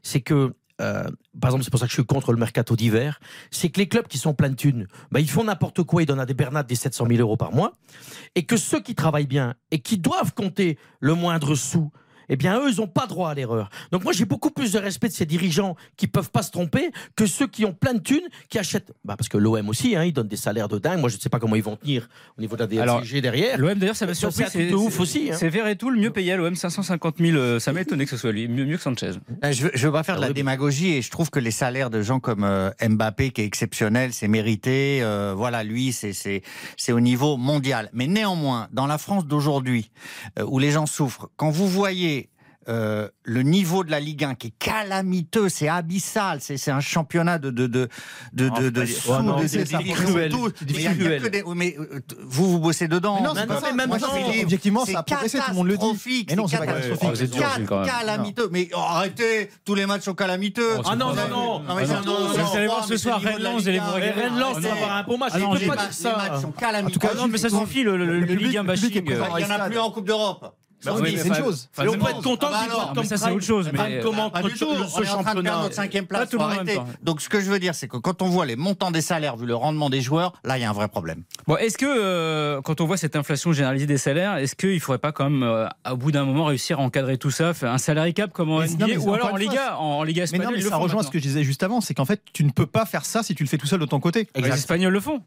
c'est 0.02 0.20
que, 0.20 0.54
euh, 0.80 1.04
par 1.40 1.50
exemple, 1.50 1.64
c'est 1.64 1.70
pour 1.70 1.80
ça 1.80 1.86
que 1.86 1.90
je 1.90 1.96
suis 1.96 2.04
contre 2.04 2.32
le 2.32 2.38
mercato 2.38 2.74
d'hiver, 2.74 3.20
c'est 3.50 3.70
que 3.70 3.78
les 3.78 3.88
clubs 3.88 4.06
qui 4.06 4.18
sont 4.18 4.34
pleins 4.34 4.50
de 4.50 4.54
thunes, 4.54 4.88
bah, 5.12 5.20
ils 5.20 5.30
font 5.30 5.44
n'importe 5.44 5.82
quoi, 5.84 6.02
ils 6.02 6.06
donnent 6.06 6.20
à 6.20 6.26
des 6.26 6.34
Bernat 6.34 6.64
des 6.64 6.74
700 6.74 7.06
000 7.08 7.20
euros 7.20 7.36
par 7.36 7.52
mois, 7.52 7.76
et 8.34 8.44
que 8.44 8.56
ceux 8.56 8.80
qui 8.80 8.94
travaillent 8.94 9.26
bien 9.26 9.54
et 9.70 9.78
qui 9.78 9.98
doivent 9.98 10.34
compter 10.34 10.78
le 11.00 11.14
moindre 11.14 11.54
sou, 11.54 11.92
eh 12.28 12.36
bien, 12.36 12.58
eux, 12.60 12.70
ils 12.70 12.76
n'ont 12.80 12.86
pas 12.86 13.06
droit 13.06 13.30
à 13.30 13.34
l'erreur. 13.34 13.68
Donc, 13.92 14.04
moi, 14.04 14.12
j'ai 14.12 14.24
beaucoup 14.24 14.50
plus 14.50 14.72
de 14.72 14.78
respect 14.78 15.08
de 15.08 15.12
ces 15.14 15.26
dirigeants 15.26 15.76
qui 15.96 16.06
peuvent 16.06 16.30
pas 16.30 16.42
se 16.42 16.50
tromper 16.50 16.90
que 17.16 17.26
ceux 17.26 17.46
qui 17.46 17.64
ont 17.64 17.72
plein 17.72 17.94
de 17.94 18.00
thunes, 18.00 18.26
qui 18.48 18.58
achètent. 18.58 18.92
Bah, 19.04 19.16
parce 19.16 19.28
que 19.28 19.38
l'OM 19.38 19.68
aussi, 19.68 19.96
hein, 19.96 20.04
ils 20.04 20.12
donnent 20.12 20.28
des 20.28 20.36
salaires 20.36 20.68
de 20.68 20.78
dingue. 20.78 21.00
Moi, 21.00 21.08
je 21.08 21.16
ne 21.16 21.20
sais 21.20 21.28
pas 21.28 21.38
comment 21.38 21.56
ils 21.56 21.62
vont 21.62 21.76
tenir 21.76 22.08
au 22.38 22.40
niveau 22.40 22.56
de 22.56 22.64
la 22.64 22.66
DSG 23.02 23.20
derrière. 23.20 23.58
L'OM 23.58 23.74
d'ailleurs, 23.78 23.96
ça 23.96 24.06
m'a 24.06 24.14
surpris. 24.14 24.44
c'est 24.50 24.72
ouf 24.72 25.00
aussi, 25.00 25.30
hein. 25.30 25.36
C'est 25.38 25.48
Verretou 25.48 25.90
le 25.90 26.00
mieux 26.00 26.10
payé 26.10 26.32
à 26.32 26.36
l'OM, 26.36 26.54
550 26.54 27.16
000. 27.18 27.36
euh, 27.36 27.58
Ça 27.58 27.72
m'a 27.72 27.80
étonné 27.82 28.04
que 28.04 28.10
ce 28.10 28.16
soit 28.16 28.32
lui, 28.32 28.48
mieux, 28.48 28.64
mieux 28.64 28.76
que 28.76 28.82
Sanchez. 28.82 29.12
Euh, 29.44 29.52
Je 29.52 29.64
veux, 29.64 29.70
je 29.74 29.86
veux 29.86 29.92
pas 29.92 30.02
faire 30.02 30.16
de 30.16 30.20
la 30.22 30.32
démagogie 30.32 30.94
et 30.94 31.02
je 31.02 31.10
trouve 31.10 31.30
que 31.30 31.38
les 31.40 31.50
salaires 31.50 31.90
de 31.90 32.02
gens 32.02 32.20
comme 32.20 32.44
euh, 32.44 32.70
Mbappé, 32.86 33.30
qui 33.30 33.40
est 33.42 33.44
exceptionnel, 33.46 34.12
c'est 34.12 34.28
mérité. 34.28 35.00
euh, 35.02 35.34
voilà, 35.36 35.62
lui, 35.64 35.92
c'est 35.92 36.92
au 36.92 37.00
niveau 37.00 37.36
mondial. 37.36 37.90
Mais 37.92 38.06
néanmoins, 38.06 38.68
dans 38.72 38.86
la 38.86 38.98
France 38.98 39.26
d'aujourd'hui, 39.26 39.90
euh, 40.38 40.44
où 40.46 40.58
les 40.58 40.70
gens 40.70 40.86
souffrent, 40.86 41.28
quand 41.36 41.50
vous 41.50 41.68
voyez 41.68 42.13
euh, 42.68 43.08
le 43.24 43.42
niveau 43.42 43.84
de 43.84 43.90
la 43.90 44.00
Ligue 44.00 44.24
1 44.24 44.34
qui 44.34 44.48
est 44.48 44.54
calamiteux, 44.58 45.48
c'est 45.48 45.68
abyssal, 45.68 46.38
c'est 46.40 46.70
un 46.70 46.80
championnat 46.80 47.38
de 47.38 47.50
de 47.50 47.66
de 47.66 47.88
de 48.32 48.48
de, 48.48 48.70
de 48.70 48.86
sous, 48.86 49.10
Oh, 49.10 49.16
ça, 49.16 49.42
de- 49.42 49.46
c'est 49.48 49.64
de- 49.64 49.92
cruel. 49.92 50.32
Mais 51.56 51.68
y 51.68 51.72
y 51.72 51.76
euh, 51.78 52.00
vous 52.22 52.50
vous 52.52 52.58
bossez 52.58 52.88
dedans. 52.88 53.16
Mais 53.20 53.26
non, 53.28 53.34
c'est 53.34 53.46
pas 53.46 53.60
ça. 53.60 53.70
Dis, 54.32 54.42
objectivement, 54.42 54.84
ça 54.84 54.98
a 55.00 55.02
progressé, 55.02 55.38
tout 55.38 55.44
le 55.48 55.54
monde 55.54 55.66
le 55.68 55.72
dit. 55.74 55.78
catastrophique, 55.78 56.30
Mais 56.30 56.36
non, 56.36 56.46
c'est 56.48 56.58
pas 56.58 56.66
catastrophique. 56.66 57.38
même. 57.38 57.66
Calamiteux. 57.86 58.48
Mais 58.50 58.68
oh, 58.74 58.78
arrêtez, 58.78 59.50
tous 59.64 59.74
les 59.74 59.86
matchs 59.86 60.02
sont 60.02 60.14
calamiteux. 60.14 60.76
Oh, 60.78 60.82
Ah 60.84 60.96
non, 60.96 61.08
non, 61.08 61.14
non, 61.14 61.62
Ah 61.68 61.74
non, 61.74 61.86
non, 61.86 62.02
non, 62.04 62.28
vous 62.28 62.38
non, 62.38 62.52
allez 62.54 62.66
voir 62.66 62.84
ce 62.84 62.96
soir, 62.96 63.20
Rennes-Lens, 63.20 63.62
vous 63.62 63.68
allez 63.68 63.78
Ligue 63.78 63.82
vous 63.86 63.90
un. 63.90 63.94
régaler. 63.94 64.20
Rennes-Lens, 64.22 64.54
ça 64.54 64.60
va 64.60 64.72
avoir 64.74 64.92
un 64.96 65.02
bon 65.04 65.18
match. 65.18 65.34
Les 65.34 65.40
matchs- 65.46 65.60
peut 65.60 65.66
pas 65.66 65.74
les 65.74 65.82
dire 65.82 65.92
ça. 65.92 66.16
matchs 66.16 66.40
sont 66.42 66.52
calamiteux. 66.52 66.86
En 66.88 66.92
tout 66.92 66.98
cas, 67.00 67.08
Ah 67.12 67.16
non, 67.16 67.28
mais 67.28 67.38
ça 67.38 67.48
suffit, 67.48 67.82
le, 67.82 67.96
public- 68.26 68.40
Ligue 68.48 68.56
1 68.58 68.62
le 68.62 68.72
public 68.74 68.92
bashing. 68.94 68.96
est 68.96 69.12
euh, 69.12 69.20
présent. 69.20 69.36
Il 69.38 69.44
n'y 69.46 69.52
en 69.52 69.54
a 69.56 69.68
plus 69.68 69.78
en 69.78 69.90
Coupe 69.90 70.06
d'Europe. 70.06 70.56
Bah 70.84 70.92
oui, 70.96 71.12
mais 71.14 71.16
c'est 71.18 71.28
une 71.28 71.34
chose. 71.34 71.68
on 71.78 71.82
peut 71.84 72.10
être 72.10 72.22
content 72.22 72.48
Ah 72.52 72.66
bah 72.68 72.86
mais 72.88 72.94
comme 72.94 73.04
ça, 73.04 73.16
c'est 73.16 73.30
autre 73.30 73.44
chose, 73.44 73.70
mais- 73.72 73.78
Prime 73.78 74.00
commente 74.02 74.32
Pas 74.32 74.42
du 74.42 74.52
tout. 74.52 74.58
ce, 74.58 74.64
On 74.98 75.02
est 75.02 75.10
en 75.10 75.22
train 75.22 75.34
de 75.34 75.42
perdre 75.42 75.62
notre 75.62 75.74
cinquième 75.74 76.06
Pas 76.06 76.18
place. 76.26 76.30
tout 76.30 76.38
le. 76.38 77.04
Donc 77.04 77.20
ce 77.20 77.28
que 77.28 77.40
je 77.40 77.50
veux 77.50 77.58
dire, 77.58 77.74
c'est 77.74 77.88
que 77.88 77.96
quand 77.96 78.22
on 78.22 78.28
voit 78.28 78.46
les 78.46 78.56
montants 78.56 78.90
des 78.90 79.00
salaires, 79.00 79.36
vu 79.36 79.46
le 79.46 79.54
rendement 79.54 79.90
des 79.90 80.00
joueurs, 80.00 80.32
là 80.44 80.58
il 80.58 80.62
y 80.62 80.64
a 80.64 80.70
un 80.70 80.72
vrai 80.72 80.88
problème. 80.88 81.22
Bon, 81.46 81.56
est-ce 81.56 81.78
que 81.78 81.86
euh, 81.86 82.60
quand 82.62 82.80
on 82.80 82.86
voit 82.86 82.96
cette 82.96 83.16
inflation 83.16 83.52
généralisée 83.52 83.86
des 83.86 83.98
salaires, 83.98 84.36
est-ce 84.36 84.54
qu'il 84.54 84.74
ne 84.74 84.78
faudrait 84.78 84.98
pas 84.98 85.12
quand 85.12 85.28
même, 85.30 85.42
euh, 85.42 85.66
au 85.90 85.96
bout 85.96 86.12
d'un 86.12 86.24
moment, 86.24 86.44
réussir 86.46 86.78
à 86.80 86.82
encadrer 86.82 87.18
tout 87.18 87.30
ça, 87.30 87.54
faire 87.54 87.70
un 87.72 87.78
salary 87.78 88.14
cap 88.14 88.32
comme 88.32 88.50
en 88.50 88.60
Mais 88.60 88.66
NBA 88.68 88.86
non, 88.86 88.92
mais 88.92 88.96
ou 88.98 89.14
alors 89.14 89.32
en 89.32 89.36
Liga, 89.36 89.78
en, 89.78 89.82
en 89.84 90.02
Liga 90.02 90.20
Mais 90.20 90.24
espagnole 90.24 90.46
non, 90.46 90.52
mais 90.52 90.58
ils 90.60 90.64
le 90.64 90.70
ça 90.70 90.76
rejoint 90.76 91.02
ce 91.02 91.10
que 91.10 91.18
je 91.18 91.22
disais 91.24 91.44
juste 91.44 91.62
avant, 91.62 91.80
c'est 91.80 91.94
qu'en 91.94 92.04
fait, 92.04 92.20
tu 92.32 92.44
ne 92.44 92.50
peux 92.50 92.66
pas 92.66 92.86
faire 92.86 93.04
ça 93.04 93.22
si 93.22 93.34
tu 93.34 93.42
le 93.42 93.48
fais 93.48 93.58
tout 93.58 93.66
seul 93.66 93.80
de 93.80 93.86
ton 93.86 94.00
côté. 94.00 94.28
Les 94.36 94.48
Espagnols 94.48 94.92
le 94.92 95.00
font. 95.00 95.22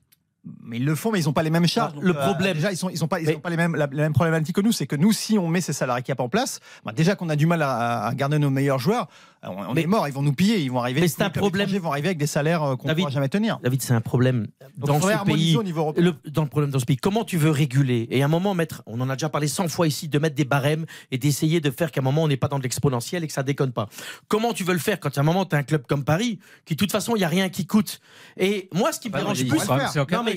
Mais 0.63 0.77
ils 0.77 0.85
le 0.85 0.95
font, 0.95 1.11
mais 1.11 1.19
ils 1.19 1.25
n'ont 1.25 1.33
pas 1.33 1.43
les 1.43 1.49
mêmes 1.49 1.67
charges. 1.67 1.93
Le 2.01 2.13
Donc, 2.13 2.21
problème- 2.21 2.53
déjà, 2.55 2.71
ils 2.71 2.77
sont, 2.77 2.89
ils 2.89 2.97
sont 2.97 3.07
pas, 3.07 3.19
ils 3.19 3.27
Mais- 3.27 3.35
ont 3.35 3.39
pas 3.39 3.49
les 3.49 3.57
mêmes, 3.57 3.75
la, 3.75 3.87
la 3.91 4.03
même 4.03 4.13
problématique 4.13 4.55
que 4.55 4.61
nous. 4.61 4.71
C'est 4.71 4.87
que 4.87 4.95
nous, 4.95 5.11
si 5.11 5.37
on 5.37 5.47
met 5.47 5.61
ces 5.61 5.73
salariés 5.73 6.03
cap 6.03 6.19
en 6.19 6.29
place, 6.29 6.59
bah, 6.85 6.91
déjà 6.95 7.15
qu'on 7.15 7.29
a 7.29 7.35
du 7.35 7.45
mal 7.45 7.61
à, 7.61 8.05
à 8.05 8.13
garder 8.15 8.39
nos 8.39 8.49
meilleurs 8.49 8.79
joueurs, 8.79 9.07
on, 9.43 9.49
on 9.69 9.73
Mais- 9.73 9.83
est 9.83 9.87
mort. 9.87 10.07
Ils 10.07 10.13
vont 10.13 10.21
nous 10.21 10.33
piller. 10.33 10.59
Ils 10.59 10.71
vont 10.71 10.79
arriver. 10.79 11.01
Mais 11.01 11.07
c'est 11.07 11.21
un 11.21 11.29
problème- 11.29 11.69
vont 11.77 11.91
arriver 11.91 12.07
avec 12.09 12.17
des 12.17 12.27
salaires 12.27 12.63
euh, 12.63 12.75
qu'on 12.75 12.87
ne 12.87 12.93
pourra 12.93 13.09
jamais 13.11 13.29
tenir. 13.29 13.59
David, 13.63 13.81
c'est 13.81 13.93
un 13.93 14.01
problème 14.01 14.47
Donc, 14.77 14.87
dans 14.87 15.01
ce 15.01 15.25
pays. 15.25 15.55
au 15.55 15.63
niveau 15.63 15.81
européen. 15.81 16.03
Le, 16.25 16.31
dans 16.31 16.43
le 16.43 16.49
problème 16.49 16.71
dans 16.71 16.79
ce 16.79 16.85
pays, 16.85 16.97
comment 16.97 17.23
tu 17.23 17.37
veux 17.37 17.51
réguler? 17.51 18.07
Et 18.11 18.21
à 18.21 18.25
un 18.25 18.29
moment 18.29 18.53
mettre, 18.53 18.83
on 18.87 18.99
en 19.01 19.09
a 19.09 19.13
déjà 19.15 19.29
parlé 19.29 19.47
100 19.47 19.67
fois 19.67 19.87
ici, 19.87 20.07
de 20.07 20.19
mettre 20.19 20.35
des 20.35 20.45
barèmes 20.45 20.85
et 21.11 21.17
d'essayer 21.17 21.61
de 21.61 21.69
faire 21.71 21.91
qu'à 21.91 22.01
un 22.01 22.03
moment 22.03 22.23
on 22.23 22.27
n'est 22.27 22.37
pas 22.37 22.47
dans 22.47 22.57
de 22.57 22.63
l'exponentiel 22.63 23.23
et 23.23 23.27
que 23.27 23.33
ça 23.33 23.43
déconne 23.43 23.71
pas. 23.71 23.87
Comment 24.27 24.53
tu 24.53 24.63
veux 24.63 24.73
le 24.73 24.79
faire 24.79 24.99
quand 24.99 25.15
à 25.17 25.21
un 25.21 25.23
moment 25.23 25.45
tu 25.45 25.55
as 25.55 25.59
un 25.59 25.63
club 25.63 25.83
comme 25.87 26.03
Paris 26.03 26.39
qui 26.65 26.73
de 26.75 26.79
toute 26.79 26.91
façon 26.91 27.15
il 27.15 27.21
y 27.21 27.23
a 27.23 27.27
rien 27.27 27.49
qui 27.49 27.65
coûte? 27.65 27.99
Et 28.37 28.69
moi 28.73 28.91
ce 28.91 28.99
qui 28.99 29.07
me 29.09 29.13
Bah, 29.13 29.19
dérange 29.19 29.45
plus, 29.45 29.59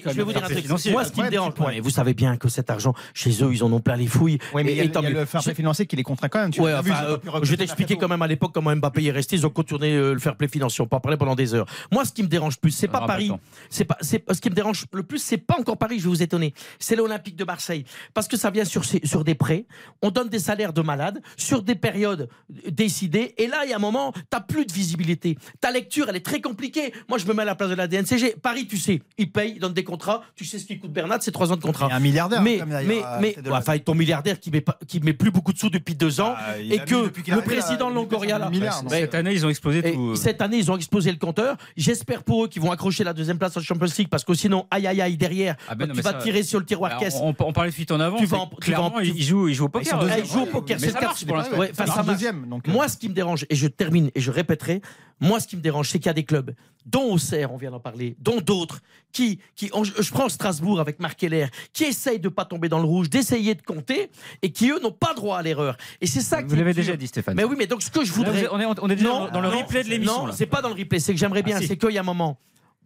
je 0.07 0.13
vais 0.13 0.23
vous 0.23 0.33
dire 0.33 0.45
un 0.45 0.49
truc. 0.49 0.61
financier. 0.61 0.93
Moi 0.93 1.05
ce 1.05 1.13
qui 1.13 1.23
me 1.23 1.31
dérange, 1.31 1.53
vous 1.83 1.91
savez 1.91 2.15
bien 2.15 2.37
que 2.37 2.49
cet 2.49 2.71
argent 2.71 2.95
chez 3.15 3.31
eux 3.43 3.51
ils 3.53 3.65
en 3.65 3.73
ont 3.73 3.81
plein 3.81 3.97
les 3.97 4.07
fouilles. 4.07 4.39
Oui, 4.55 4.63
mais 4.65 4.73
il 4.73 4.79
y 4.79 4.81
a, 4.81 5.01
le 5.01 5.25
fair 5.25 5.43
play 5.43 5.55
financier 5.55 5.87
qui 5.87 5.97
les 5.97 6.03
contraint 6.03 6.29
quand 6.29 6.41
même. 6.41 6.51
Euh, 6.59 7.19
je 7.43 7.51
vais 7.51 7.57
t'expliquer 7.57 7.97
quand 7.97 8.09
même 8.09 8.23
à 8.23 8.27
l'époque 8.27 8.53
comment 8.53 8.75
Mbappé 8.75 9.05
est 9.05 9.11
resté. 9.11 9.37
Ils 9.37 9.47
ont 9.47 9.51
contourné 9.51 9.95
euh, 9.95 10.13
le 10.13 10.19
fair 10.19 10.37
play 10.37 10.49
financier. 10.49 10.83
On 10.83 10.87
peut 10.87 10.97
en 10.97 11.01
parler 11.01 11.17
pendant 11.17 11.35
des 11.35 11.55
heures. 11.55 11.67
Moi, 11.93 12.05
ce 12.05 12.13
qui 12.13 12.23
me 12.23 12.29
dérange 12.29 12.59
plus, 12.59 12.71
c'est 12.71 12.89
pas 12.89 13.01
pas 13.01 13.07
Paris. 13.07 13.31
C'est 13.69 13.85
pas, 13.85 13.97
c'est 14.01 14.25
ce 14.33 14.41
qui 14.41 14.51
me 14.51 14.55
dérange 14.55 14.87
le 14.93 15.03
plus, 15.03 15.19
c'est 15.19 15.39
pas 15.39 15.59
encore 15.59 15.77
Paris. 15.77 15.99
Je 15.99 16.05
vais 16.05 16.11
vous 16.11 16.23
étonner. 16.23 16.55
C'est 16.79 16.97
l'Olympique 16.97 17.37
de 17.37 17.45
Marseille 17.45 17.85
parce 18.15 18.29
que 18.29 18.37
ça 18.37 18.51
vient 18.51 18.65
sur 18.65 19.25
des 19.25 19.35
prêts. 19.35 19.67
On 20.03 20.11
donne 20.11 20.29
des 20.29 20.39
salaires 20.39 20.73
de 20.73 20.83
malades 20.83 21.21
sur 21.37 21.63
des 21.63 21.75
périodes 21.75 22.29
décidées. 22.69 23.35
Et 23.39 23.47
là, 23.47 23.65
il 23.65 23.71
y 23.71 23.73
a 23.73 23.77
un 23.77 23.81
moment, 23.81 24.13
t'as 24.29 24.41
plus 24.41 24.67
de 24.67 24.73
visibilité. 24.73 25.37
Ta 25.61 25.71
lecture, 25.71 26.07
elle 26.09 26.17
est 26.17 26.25
très 26.25 26.41
compliquée. 26.41 26.93
Moi, 27.09 27.19
je 27.19 27.27
me 27.27 27.35
mets 27.35 27.43
à 27.43 27.47
la 27.47 27.55
place 27.55 27.71
de 27.71 27.75
la 27.75 27.87
DNCG. 27.87 28.37
Paris, 28.43 28.67
tu 28.67 28.77
sais, 28.77 29.03
ils 29.19 29.31
payent, 29.31 29.55
ils 29.57 29.61
donnent 29.61 29.73
des 29.73 29.85
contrats. 29.91 30.22
Tu 30.36 30.45
sais 30.45 30.59
ce 30.59 30.64
qui 30.66 30.78
coûte 30.78 30.93
Bernat, 30.93 31.18
c'est 31.20 31.32
trois 31.32 31.53
ans 31.53 31.57
de 31.57 31.62
contrat. 31.62 31.88
Un 31.93 32.01
milliardaire. 32.01 32.41
Mais, 32.43 32.61
mais, 32.66 33.03
mais, 33.20 33.34
de 33.43 33.51
ouais, 33.51 33.57
enfin, 33.57 33.78
ton 33.78 33.95
milliardaire 33.95 34.38
qui 34.41 34.51
met, 34.51 34.61
pas, 34.61 34.78
qui 34.86 35.01
met 35.01 35.12
plus 35.12 35.30
beaucoup 35.30 35.53
de 35.53 35.59
sous 35.59 35.70
depuis 35.70 35.95
deux 35.95 36.20
ans, 36.20 36.34
Ah, 36.36 36.59
et 36.59 36.78
a 36.80 36.84
que 36.84 36.95
le 36.95 37.41
président 37.43 37.91
Longoria, 37.91 38.38
là, 38.38 38.47
100 38.47 38.51
milliards, 38.51 38.82
donc, 38.82 38.91
mais- 38.93 39.01
Cette 39.01 39.14
année, 39.14 39.32
ils 39.32 39.45
ont 39.45 39.49
explosé 39.51 39.82
tout. 39.93 40.11
euh. 40.11 40.14
cette 40.14 40.41
année, 40.41 40.59
ils 40.59 40.70
ont 40.70 40.76
explosé 40.76 41.11
le 41.11 41.18
compteur. 41.18 41.57
J'espère 41.76 42.22
pour 42.22 42.45
eux 42.45 42.49
qu'ils 42.49 42.62
vont 42.62 42.70
accrocher 42.72 43.05
la 43.05 43.12
deuxième 43.12 43.38
place 43.38 43.57
en 43.57 43.61
Champions 43.61 43.86
League 43.99 44.09
parce 44.09 44.24
que 44.24 44.34
sinon, 44.34 44.66
aïe 44.70 44.86
aïe 44.86 45.01
aïe 45.01 45.16
derrière, 45.16 45.57
Ah 45.68 45.74
ben 45.74 45.86
non, 45.86 45.93
tu 45.93 45.97
mais 45.99 46.03
vas 46.03 46.12
ça- 46.12 46.18
tirer 46.18 46.43
sur 46.43 46.59
le 46.59 46.64
tiroir 46.64 46.93
Bah, 46.93 46.97
caisse. 47.01 47.16
on, 47.20 47.34
on 47.38 47.53
parlait 47.53 47.70
de 47.70 47.74
fuite 47.74 47.91
en 47.91 48.01
avant. 48.01 48.18
Tu 48.18 48.26
vas 48.26 48.38
tu 48.61 48.66
clairement, 48.70 48.95
en- 48.95 49.01
ils 49.01 49.22
jouent, 49.22 49.49
ils 49.49 49.55
jouent 49.55 49.64
au 49.66 49.68
poker. 49.68 49.99
deuxième. 49.99 50.24
ils 50.24 50.30
jouent 50.30 50.43
au 50.43 50.47
poker, 50.47 50.76
Mais 50.80 50.88
c'est 50.88 50.93
le 51.01 52.05
deuxième. 52.07 52.47
Euh, 52.53 52.70
Moi, 52.70 52.88
ce 52.88 52.97
qui 52.97 53.09
me 53.09 53.14
dérange, 53.14 53.47
et 53.51 53.55
je 53.57 53.66
termine 53.66 54.11
et 54.14 54.20
je 54.20 54.30
répéterai, 54.30 54.80
moi, 55.21 55.39
ce 55.41 55.47
qui 55.47 55.57
me 55.57 55.61
dérange, 55.61 55.89
c'est 55.91 55.99
qu'il 55.99 56.07
y 56.07 56.11
a 56.11 56.14
des 56.14 56.25
clubs, 56.25 56.55
dont 56.87 57.12
Auxerre, 57.12 57.53
on 57.53 57.57
vient 57.59 57.71
d'en 57.71 57.79
parler, 57.81 58.16
dont 58.21 58.41
d'autres, 58.41 58.81
qui, 59.12 59.39
qui 59.55 59.68
on- 59.75 59.85
je 59.85 60.11
prends 60.11 60.29
Strasbourg 60.29 60.81
avec 60.81 60.99
Marc 60.99 61.18
Keller, 61.18 61.47
qui 61.73 61.85
essayent 61.85 62.18
de 62.21 62.29
pas 62.31 62.45
tomber 62.47 62.68
dans 62.71 62.79
le 62.79 62.87
rouge, 62.87 63.11
d'essayer 63.11 63.55
de 63.55 63.62
compter, 63.62 64.11
et 64.41 64.51
qui, 64.51 64.71
eux, 64.71 64.81
n'ont 64.81 64.91
pas 64.93 65.12
droit 65.14 65.37
à 65.39 65.43
l'erreur. 65.43 65.77
Et 66.01 66.07
c'est 66.07 66.23
ça 66.23 66.41
Vous 66.43 66.57
l'avez 66.57 66.73
déjà 66.75 66.97
dit, 66.97 67.07
Stéphane. 67.07 67.35
Mais 67.37 67.45
oui, 67.45 67.55
mais 67.59 67.66
donc 67.66 67.83
ce 67.83 67.91
que 67.91 68.03
je 68.05 68.11
Là, 68.12 68.16
voudrais. 68.16 68.43
êtes- 68.45 68.49
on, 68.51 68.59
est, 68.61 68.64
on 68.66 68.89
est 68.91 68.97
déjà 68.97 69.09
Non, 69.09 69.29
dans- 69.31 69.41
le 69.41 69.51
non, 69.51 69.59
replay 69.59 69.85
de 69.85 69.89
l'émission. 69.91 70.21
Non, 70.21 70.27
là. 70.27 70.33
c'est 70.35 70.47
pas 70.47 70.62
dans 70.62 70.68
le 70.71 70.75
replay. 70.75 71.01
C'est 71.01 71.12
que 71.12 71.18
j'aimerais 71.21 71.43
bien, 71.43 71.57
Ah, 71.59 71.61
si. 71.61 71.66
c'est 71.68 71.77
qu'il 71.77 71.91
y 71.91 71.99
a 71.99 72.01
un 72.01 72.05
moment, 72.05 72.39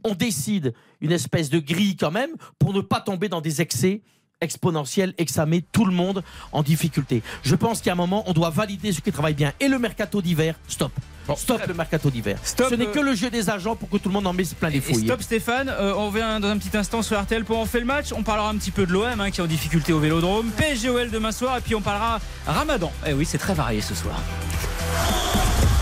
on 0.02 0.14
décide 0.14 0.74
une 1.00 1.12
espèce 1.12 1.48
de 1.50 1.60
grille 1.60 1.96
quand 1.96 2.10
même 2.10 2.30
pour 2.58 2.72
ne 2.72 2.80
pas 2.80 3.00
tomber 3.00 3.28
dans 3.28 3.40
des 3.40 3.60
excès 3.60 4.02
exponentiels 4.40 5.14
et 5.18 5.24
que 5.24 5.30
ça 5.30 5.46
met 5.46 5.62
tout 5.72 5.84
le 5.84 5.92
monde 5.92 6.22
en 6.52 6.62
difficulté. 6.62 7.22
Je 7.44 7.54
pense 7.54 7.80
qu'à 7.80 7.92
un 7.92 7.94
moment, 7.94 8.24
on 8.26 8.32
doit 8.32 8.50
valider 8.50 8.92
ceux 8.92 9.00
qui 9.00 9.12
travaillent 9.12 9.34
bien. 9.34 9.52
Et 9.60 9.68
le 9.68 9.78
mercato 9.78 10.20
d'hiver, 10.20 10.58
stop. 10.68 10.92
Bon. 11.26 11.36
Stop 11.36 11.66
le 11.66 11.74
mercato 11.74 12.10
d'hiver. 12.10 12.38
Stop, 12.42 12.68
Ce 12.70 12.74
n'est 12.74 12.86
euh, 12.86 12.92
que 12.92 13.00
le 13.00 13.14
jeu 13.14 13.30
des 13.30 13.48
agents 13.48 13.76
pour 13.76 13.88
que 13.88 13.96
tout 13.96 14.08
le 14.08 14.12
monde 14.12 14.26
en 14.26 14.32
mette 14.32 14.54
plein 14.56 14.68
les 14.68 14.78
Et 14.78 14.80
fouilles. 14.80 15.06
stop 15.06 15.22
Stéphane, 15.22 15.68
Euh, 15.68 15.94
on 15.96 16.08
revient 16.08 16.38
dans 16.40 16.48
un 16.48 16.58
petit 16.58 16.76
instant 16.76 17.02
sur 17.02 17.20
RTL 17.20 17.44
pour 17.44 17.58
en 17.58 17.66
faire 17.66 17.80
le 17.80 17.86
match. 17.86 18.12
On 18.16 18.22
parlera 18.22 18.48
un 18.50 18.56
petit 18.56 18.70
peu 18.70 18.84
de 18.86 18.92
l'OM 18.92 19.20
hein, 19.20 19.30
qui 19.30 19.40
est 19.40 19.44
en 19.44 19.46
difficulté 19.46 19.92
au 19.92 19.98
Vélodrome, 20.00 20.50
PSGOL 20.50 21.10
demain 21.10 21.32
soir 21.32 21.56
et 21.56 21.60
puis 21.60 21.74
on 21.74 21.80
parlera 21.80 22.20
Ramadan. 22.46 22.92
Eh 23.06 23.12
oui, 23.14 23.24
c'est 23.24 23.38
très 23.38 23.54
varié 23.54 23.80
ce 23.80 23.94
soir. 23.94 24.16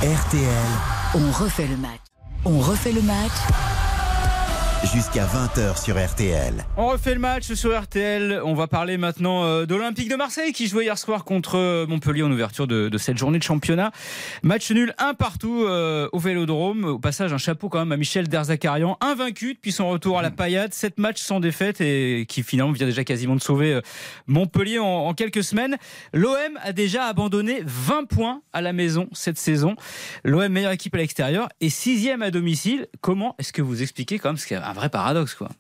RTL, 0.02 0.48
On 1.14 1.30
refait 1.32 1.66
le 1.66 1.76
match. 1.76 2.00
On 2.44 2.58
refait 2.58 2.92
le 2.92 3.02
match 3.02 3.30
jusqu'à 4.84 5.24
20h 5.24 5.82
sur 5.82 5.96
RTL. 5.96 6.64
On 6.76 6.88
refait 6.88 7.14
le 7.14 7.20
match 7.20 7.52
sur 7.52 7.80
RTL. 7.80 8.40
On 8.44 8.54
va 8.54 8.66
parler 8.66 8.96
maintenant 8.96 9.44
euh, 9.44 9.64
de 9.64 9.74
l'Olympique 9.74 10.08
de 10.08 10.16
Marseille 10.16 10.52
qui 10.52 10.66
jouait 10.66 10.84
hier 10.84 10.98
soir 10.98 11.24
contre 11.24 11.56
euh, 11.56 11.86
Montpellier 11.86 12.22
en 12.22 12.32
ouverture 12.32 12.66
de, 12.66 12.90
cette 12.98 13.16
journée 13.16 13.38
de 13.38 13.44
championnat. 13.44 13.92
Match 14.42 14.70
nul 14.72 14.92
un 14.98 15.14
partout 15.14 15.64
euh, 15.64 16.08
au 16.12 16.18
Vélodrome. 16.18 16.84
Au 16.84 16.98
passage, 16.98 17.32
un 17.32 17.38
chapeau 17.38 17.68
quand 17.68 17.78
même 17.78 17.92
à 17.92 17.96
Michel 17.96 18.28
Derzakarian, 18.28 18.98
invaincu 19.00 19.54
depuis 19.54 19.72
son 19.72 19.88
retour 19.88 20.18
à 20.18 20.22
la 20.22 20.30
paillade. 20.30 20.74
Sept 20.74 20.98
matchs 20.98 21.20
sans 21.20 21.38
défaite 21.38 21.80
et 21.80 22.26
qui 22.28 22.42
finalement 22.42 22.72
vient 22.72 22.86
déjà 22.86 23.04
quasiment 23.04 23.36
de 23.36 23.42
sauver 23.42 23.80
Montpellier 24.26 24.80
en, 24.80 24.86
en 24.86 25.14
quelques 25.14 25.44
semaines. 25.44 25.76
L'OM 26.12 26.58
a 26.62 26.72
déjà 26.72 27.04
abandonné 27.04 27.62
20 27.64 28.08
points 28.08 28.42
à 28.52 28.60
la 28.60 28.72
maison 28.72 29.08
cette 29.12 29.38
saison. 29.38 29.76
L'OM 30.24 30.48
meilleure 30.48 30.72
équipe 30.72 30.94
à 30.94 30.98
l'extérieur 30.98 31.48
et 31.60 31.70
sixième 31.70 32.22
à 32.22 32.30
domicile. 32.30 32.88
Comment 33.00 33.36
est-ce 33.38 33.52
que 33.52 33.62
vous 33.62 33.82
expliquez 33.82 34.18
quand 34.18 34.30
même 34.30 34.36
ce 34.36 34.46
qui 34.46 34.54
est 34.54 34.71
un 34.72 34.74
vrai 34.74 34.88
paradoxe 34.88 35.34
quoi 35.34 35.50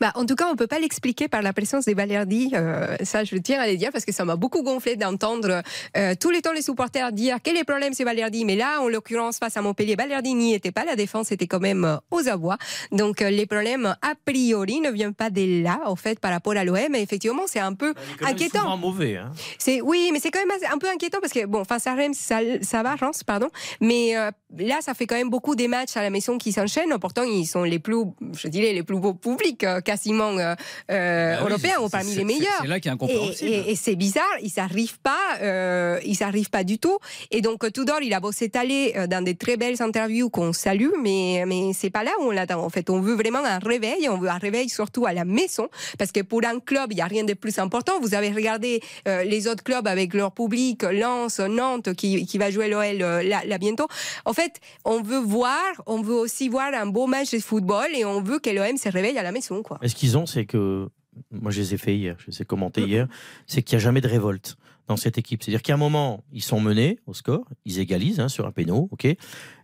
Bah, 0.00 0.12
en 0.14 0.26
tout 0.26 0.34
cas, 0.34 0.46
on 0.48 0.52
ne 0.52 0.56
peut 0.56 0.66
pas 0.66 0.78
l'expliquer 0.78 1.28
par 1.28 1.42
la 1.42 1.52
présence 1.52 1.84
des 1.84 1.94
Balerdi. 1.94 2.52
Euh, 2.54 2.96
ça, 3.02 3.24
je 3.24 3.36
tiens 3.36 3.60
à 3.60 3.66
le 3.66 3.76
dire 3.76 3.90
parce 3.92 4.04
que 4.04 4.12
ça 4.12 4.24
m'a 4.24 4.36
beaucoup 4.36 4.62
gonflé 4.62 4.96
d'entendre 4.96 5.62
euh, 5.96 6.14
tous 6.18 6.30
les 6.30 6.42
temps 6.42 6.52
les 6.52 6.62
supporters 6.62 7.12
dire 7.12 7.38
quel 7.42 7.56
est 7.56 7.60
le 7.60 7.64
problème, 7.64 7.92
c'est 7.94 8.04
Balerdi. 8.04 8.44
Mais 8.44 8.56
là, 8.56 8.80
en 8.80 8.88
l'occurrence, 8.88 9.38
face 9.38 9.56
à 9.56 9.62
Montpellier, 9.62 9.96
Balerdi 9.96 10.34
n'y 10.34 10.54
était 10.54 10.72
pas. 10.72 10.84
La 10.84 10.96
défense 10.96 11.32
était 11.32 11.46
quand 11.46 11.60
même 11.60 11.84
euh, 11.84 11.96
aux 12.10 12.28
abois. 12.28 12.58
Donc, 12.92 13.22
euh, 13.22 13.30
les 13.30 13.46
problèmes, 13.46 13.96
a 14.02 14.14
priori, 14.24 14.80
ne 14.80 14.90
viennent 14.90 15.14
pas 15.14 15.30
de 15.30 15.62
là, 15.62 15.80
en 15.86 15.96
fait, 15.96 16.20
par 16.20 16.32
rapport 16.32 16.56
à 16.56 16.64
l'OM. 16.64 16.94
Et 16.94 17.00
effectivement, 17.00 17.44
c'est 17.46 17.60
un 17.60 17.74
peu 17.74 17.94
inquiétant. 18.22 18.60
souvent 18.60 18.76
mauvais. 18.76 19.16
Hein. 19.16 19.32
C'est 19.58 19.80
oui, 19.80 20.10
mais 20.12 20.20
c'est 20.20 20.30
quand 20.30 20.44
même 20.44 20.56
un 20.70 20.78
peu 20.78 20.88
inquiétant 20.88 21.18
parce 21.20 21.32
que 21.32 21.46
bon, 21.46 21.64
face 21.64 21.86
à 21.86 21.94
Reims, 21.94 22.18
ça, 22.20 22.40
ça 22.62 22.82
va, 22.82 22.94
Reims, 22.94 23.22
pardon. 23.24 23.48
Mais 23.80 24.14
là, 24.56 24.76
ça 24.80 24.94
fait 24.94 25.06
quand 25.06 25.16
même 25.16 25.30
beaucoup 25.30 25.54
des 25.54 25.68
matchs 25.68 25.96
à 25.96 26.02
la 26.02 26.10
maison 26.10 26.38
qui 26.38 26.52
s'enchaînent. 26.52 26.96
Pourtant, 27.00 27.22
ils 27.22 27.46
sont 27.46 27.64
les 27.64 27.78
plus, 27.78 28.04
je 28.36 28.48
dirais, 28.48 28.72
les 28.72 28.82
plus 28.82 28.98
beaux 28.98 29.14
publics 29.14 29.63
quasiment 29.80 30.36
euh, 30.38 30.54
euh, 30.90 31.36
oui, 31.40 31.46
européens 31.50 31.70
c'est- 31.78 31.84
ou 31.84 31.88
parmi 31.88 32.14
les 32.14 32.24
meilleurs. 32.24 32.52
C'est 32.60 32.66
là 32.68 32.80
qu'il 32.80 32.86
y 32.88 32.90
a 32.90 32.94
incompréhensible. 32.94 33.50
et- 33.50 33.70
et 33.72 33.76
c'est 33.76 33.96
bizarre, 33.96 34.24
ils 34.42 34.50
s'arrivent 34.50 34.98
pas, 35.00 35.18
euh, 35.42 35.98
ils 36.04 36.18
pas 36.50 36.64
du 36.64 36.78
tout. 36.78 36.98
Et 37.30 37.40
donc 37.40 37.70
Tudor, 37.72 38.00
il 38.02 38.12
a 38.14 38.20
beau 38.20 38.32
s'étaler 38.32 38.92
euh, 38.96 39.06
dans 39.06 39.22
des 39.22 39.34
très 39.36 39.56
belles 39.56 39.80
interviews 39.82 40.30
qu'on 40.30 40.52
salue, 40.52 40.90
mais 41.02 41.44
mais 41.46 41.72
c'est 41.72 41.90
pas 41.90 42.02
là 42.04 42.10
où 42.20 42.24
on 42.24 42.30
l'attend. 42.30 42.62
En 42.64 42.70
fait, 42.70 42.90
on 42.90 43.00
veut 43.00 43.14
vraiment 43.14 43.44
un 43.44 43.58
réveil, 43.58 44.08
on 44.08 44.18
veut 44.18 44.28
un 44.30 44.38
réveil 44.38 44.68
surtout 44.68 45.06
à 45.06 45.12
la 45.12 45.24
maison, 45.24 45.68
parce 45.98 46.10
que 46.12 46.20
pour 46.20 46.40
un 46.44 46.58
club, 46.60 46.92
il 46.92 46.98
y 46.98 47.00
a 47.02 47.06
rien 47.06 47.24
de 47.24 47.34
plus 47.34 47.58
important. 47.58 47.92
Vous 48.00 48.14
avez 48.14 48.30
regardé 48.30 48.80
euh, 49.06 49.22
les 49.24 49.46
autres 49.48 49.62
clubs 49.62 49.86
avec 49.86 50.14
leur 50.14 50.32
public, 50.32 50.82
Lens, 50.82 51.38
Nantes, 51.40 51.94
qui, 51.94 52.26
qui 52.26 52.38
va 52.38 52.50
jouer 52.50 52.68
l'OL 52.68 52.96
là, 52.98 53.44
là 53.44 53.58
bientôt. 53.58 53.86
En 54.24 54.32
fait, 54.32 54.54
on 54.84 55.00
veut 55.02 55.18
voir, 55.18 55.62
on 55.86 56.00
veut 56.02 56.14
aussi 56.14 56.48
voir 56.48 56.72
un 56.74 56.86
beau 56.86 57.06
match 57.06 57.30
de 57.32 57.38
football 57.38 57.88
et 57.94 58.04
on 58.04 58.20
veut 58.22 58.38
que 58.38 58.50
l'OM 58.50 58.76
se 58.76 58.88
réveille 58.88 59.18
à 59.18 59.22
la 59.22 59.32
maison, 59.32 59.53
quoi. 59.62 59.78
Mais 59.82 59.88
ce 59.88 59.94
qu'ils 59.94 60.16
ont, 60.18 60.26
c'est 60.26 60.46
que, 60.46 60.88
moi 61.30 61.50
je 61.50 61.60
les 61.60 61.74
ai 61.74 61.76
fait 61.78 61.96
hier, 61.96 62.16
je 62.18 62.30
les 62.30 62.42
ai 62.42 62.44
commentés 62.44 62.82
hier, 62.82 63.06
c'est 63.46 63.62
qu'il 63.62 63.76
n'y 63.76 63.82
a 63.82 63.84
jamais 63.84 64.00
de 64.00 64.08
révolte 64.08 64.56
dans 64.86 64.96
cette 64.98 65.16
équipe. 65.16 65.42
C'est-à-dire 65.42 65.62
qu'à 65.62 65.74
un 65.74 65.78
moment, 65.78 66.22
ils 66.32 66.42
sont 66.42 66.60
menés 66.60 66.98
au 67.06 67.14
score, 67.14 67.44
ils 67.64 67.78
égalisent 67.78 68.20
hein, 68.20 68.28
sur 68.28 68.46
un 68.46 68.50
péno, 68.50 68.88
ok. 68.90 69.06